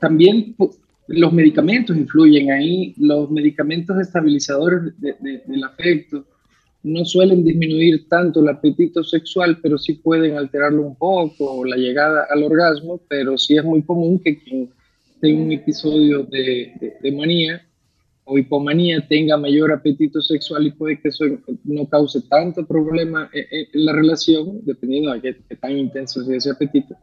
también 0.00 0.54
los 1.08 1.32
medicamentos 1.32 1.96
influyen 1.96 2.50
ahí. 2.50 2.94
Los 2.98 3.30
medicamentos 3.30 3.98
estabilizadores 4.00 4.98
de- 5.00 5.16
de- 5.20 5.42
del 5.46 5.64
afecto 5.64 6.24
no 6.82 7.04
suelen 7.04 7.44
disminuir 7.44 8.08
tanto 8.08 8.40
el 8.40 8.48
apetito 8.48 9.02
sexual, 9.02 9.58
pero 9.62 9.78
sí 9.78 9.94
pueden 9.94 10.36
alterarlo 10.36 10.82
un 10.82 10.96
poco, 10.96 11.64
la 11.64 11.76
llegada 11.76 12.26
al 12.30 12.42
orgasmo, 12.42 13.00
pero 13.08 13.38
sí 13.38 13.56
es 13.56 13.64
muy 13.64 13.82
común 13.82 14.18
que 14.18 14.38
quien 14.38 14.68
tenga 15.20 15.42
un 15.42 15.52
episodio 15.52 16.24
de, 16.24 16.72
de- 17.00 17.12
manía 17.12 17.62
o 18.26 18.38
hipomanía 18.38 19.06
tenga 19.06 19.36
mayor 19.36 19.72
apetito 19.72 20.20
sexual 20.22 20.66
y 20.66 20.70
puede 20.72 20.98
que 21.00 21.08
eso 21.08 21.24
no 21.64 21.86
cause 21.86 22.22
tanto 22.28 22.66
problema 22.66 23.30
en- 23.32 23.66
en 23.72 23.84
la 23.84 23.92
relación, 23.92 24.60
dependiendo 24.64 25.12
de 25.12 25.20
qué, 25.20 25.36
qué 25.48 25.56
tan 25.56 25.76
intenso 25.78 26.22
sea 26.24 26.36
ese 26.36 26.50
apetito. 26.50 26.94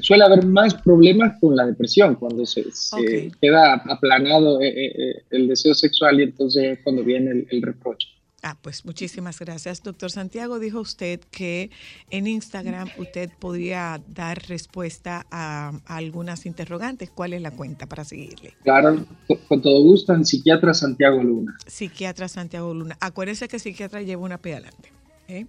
Suele 0.00 0.24
haber 0.24 0.44
más 0.46 0.74
problemas 0.74 1.38
con 1.40 1.56
la 1.56 1.66
depresión, 1.66 2.14
cuando 2.16 2.44
se, 2.44 2.70
se 2.72 3.32
queda 3.40 3.74
aplanado 3.74 4.60
eh, 4.60 4.68
eh, 4.68 4.92
eh, 4.96 5.22
el 5.30 5.48
deseo 5.48 5.74
sexual 5.74 6.20
y 6.20 6.24
entonces 6.24 6.64
es 6.64 6.78
cuando 6.84 7.02
viene 7.02 7.30
el, 7.30 7.46
el 7.50 7.62
reproche. 7.62 8.08
Ah, 8.42 8.56
pues 8.60 8.84
muchísimas 8.84 9.40
gracias. 9.40 9.82
Doctor 9.82 10.12
Santiago, 10.12 10.60
dijo 10.60 10.80
usted 10.80 11.20
que 11.30 11.70
en 12.10 12.28
Instagram 12.28 12.88
usted 12.96 13.30
podía 13.38 14.00
dar 14.06 14.40
respuesta 14.48 15.26
a, 15.32 15.72
a 15.86 15.96
algunas 15.96 16.46
interrogantes. 16.46 17.10
¿Cuál 17.10 17.32
es 17.32 17.42
la 17.42 17.50
cuenta 17.50 17.86
para 17.86 18.04
seguirle? 18.04 18.54
Claro, 18.62 19.04
con, 19.48 19.60
todo 19.60 19.82
gusto, 19.82 20.14
en 20.14 20.24
Psiquiatra 20.24 20.72
Santiago 20.72 21.20
Luna. 21.20 21.56
Psiquiatra 21.66 22.28
Santiago 22.28 22.72
Luna. 22.72 22.96
Acuérdense 23.00 23.48
que 23.48 23.58
psiquiatra 23.58 24.02
lleva 24.02 24.22
una 24.22 24.38
P 24.38 24.52
adelante. 24.52 24.92
¿Eh? 25.28 25.46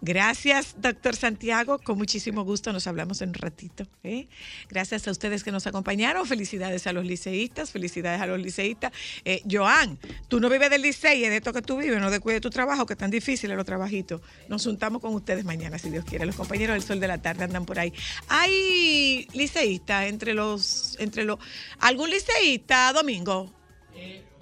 Gracias, 0.00 0.74
doctor 0.78 1.14
Santiago. 1.14 1.78
Con 1.78 1.98
muchísimo 1.98 2.44
gusto 2.44 2.72
nos 2.72 2.86
hablamos 2.86 3.20
en 3.22 3.28
un 3.30 3.34
ratito. 3.34 3.86
¿eh? 4.02 4.26
Gracias 4.68 5.06
a 5.06 5.10
ustedes 5.10 5.44
que 5.44 5.52
nos 5.52 5.66
acompañaron. 5.66 6.26
Felicidades 6.26 6.86
a 6.86 6.92
los 6.92 7.04
liceístas, 7.04 7.70
felicidades 7.70 8.20
a 8.20 8.26
los 8.26 8.40
liceístas. 8.40 8.92
Eh, 9.24 9.42
Joan, 9.48 9.98
tú 10.28 10.40
no 10.40 10.48
vives 10.48 10.70
del 10.70 10.82
licey, 10.82 11.24
es 11.24 11.30
de 11.30 11.36
esto 11.36 11.52
que 11.52 11.62
tú 11.62 11.76
vives, 11.76 12.00
no 12.00 12.10
descuides 12.10 12.40
tu 12.40 12.50
trabajo, 12.50 12.86
que 12.86 12.94
es 12.94 12.98
tan 12.98 13.10
difícil 13.10 13.54
los 13.54 13.66
trabajitos. 13.66 14.20
Nos 14.48 14.64
juntamos 14.64 15.00
con 15.00 15.14
ustedes 15.14 15.44
mañana, 15.44 15.78
si 15.78 15.90
Dios 15.90 16.04
quiere. 16.04 16.24
Los 16.26 16.36
compañeros 16.36 16.74
del 16.74 16.82
sol 16.82 17.00
de 17.00 17.08
la 17.08 17.20
tarde 17.20 17.44
andan 17.44 17.66
por 17.66 17.78
ahí. 17.78 17.92
Hay 18.28 19.28
liceístas 19.34 20.06
entre 20.06 20.34
los, 20.34 20.96
entre 20.98 21.24
los, 21.24 21.38
¿algún 21.78 22.10
liceísta, 22.10 22.92
Domingo? 22.92 23.52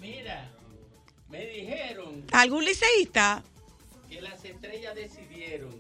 mira, 0.01 0.53
me 1.29 1.47
dijeron 1.47 2.25
¿Algún 2.33 2.65
liceísta? 2.65 3.43
Que 4.09 4.21
las 4.21 4.45
estrellas 4.45 4.95
decidieron, 4.95 5.75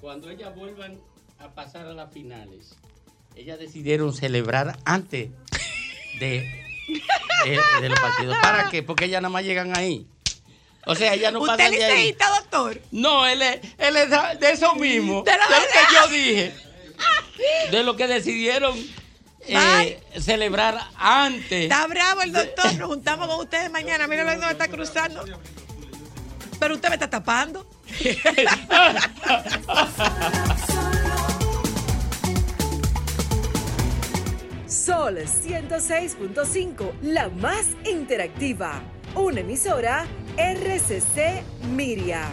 cuando 0.00 0.30
ellas 0.30 0.54
vuelvan 0.54 0.98
a 1.38 1.48
pasar 1.54 1.86
a 1.86 1.92
las 1.92 2.12
finales, 2.12 2.74
ellas 3.36 3.58
decidieron 3.58 4.12
celebrar 4.14 4.78
antes 4.84 5.30
de, 6.20 6.64
de, 7.44 7.60
de 7.80 7.88
los 7.88 8.00
partidos. 8.00 8.36
¿Para 8.42 8.68
qué? 8.68 8.82
Porque 8.82 9.06
ellas 9.06 9.22
nada 9.22 9.32
más 9.32 9.44
llegan 9.44 9.76
ahí. 9.76 10.06
O 10.84 10.94
sea, 10.96 11.14
ellas 11.14 11.32
no 11.32 11.40
¿Usted 11.40 11.56
pasan 11.56 11.72
es 11.74 11.78
de 11.78 11.84
ahí. 11.84 12.16
doctor? 12.18 12.80
No, 12.90 13.26
él 13.26 13.40
es, 13.40 13.60
él 13.78 13.96
es 13.96 14.10
de 14.40 14.50
eso 14.50 14.74
mismo. 14.74 15.22
De 15.22 15.32
lo 15.32 15.46
que 15.46 15.94
yo 15.94 16.08
dije. 16.08 16.54
De 17.70 17.82
lo 17.84 17.96
que 17.96 18.06
decidieron 18.08 18.76
eh, 19.46 20.00
celebrar 20.20 20.80
antes. 20.96 21.62
Está 21.64 21.86
bravo 21.86 22.22
el 22.22 22.32
doctor. 22.32 22.74
Nos 22.74 22.88
juntamos 22.88 23.28
con 23.28 23.40
ustedes 23.40 23.70
mañana. 23.70 24.08
Mira 24.08 24.24
lo 24.24 24.30
que 24.32 24.36
nos 24.38 24.50
está 24.50 24.66
cruzando. 24.68 25.24
Pero 26.62 26.76
usted 26.76 26.90
me 26.90 26.94
está 26.94 27.10
tapando. 27.10 27.66
Sol 34.68 35.18
106.5, 35.18 37.00
la 37.02 37.30
más 37.30 37.66
interactiva. 37.84 38.80
Una 39.16 39.40
emisora 39.40 40.06
RCC 40.36 41.42
Miria. 41.74 42.28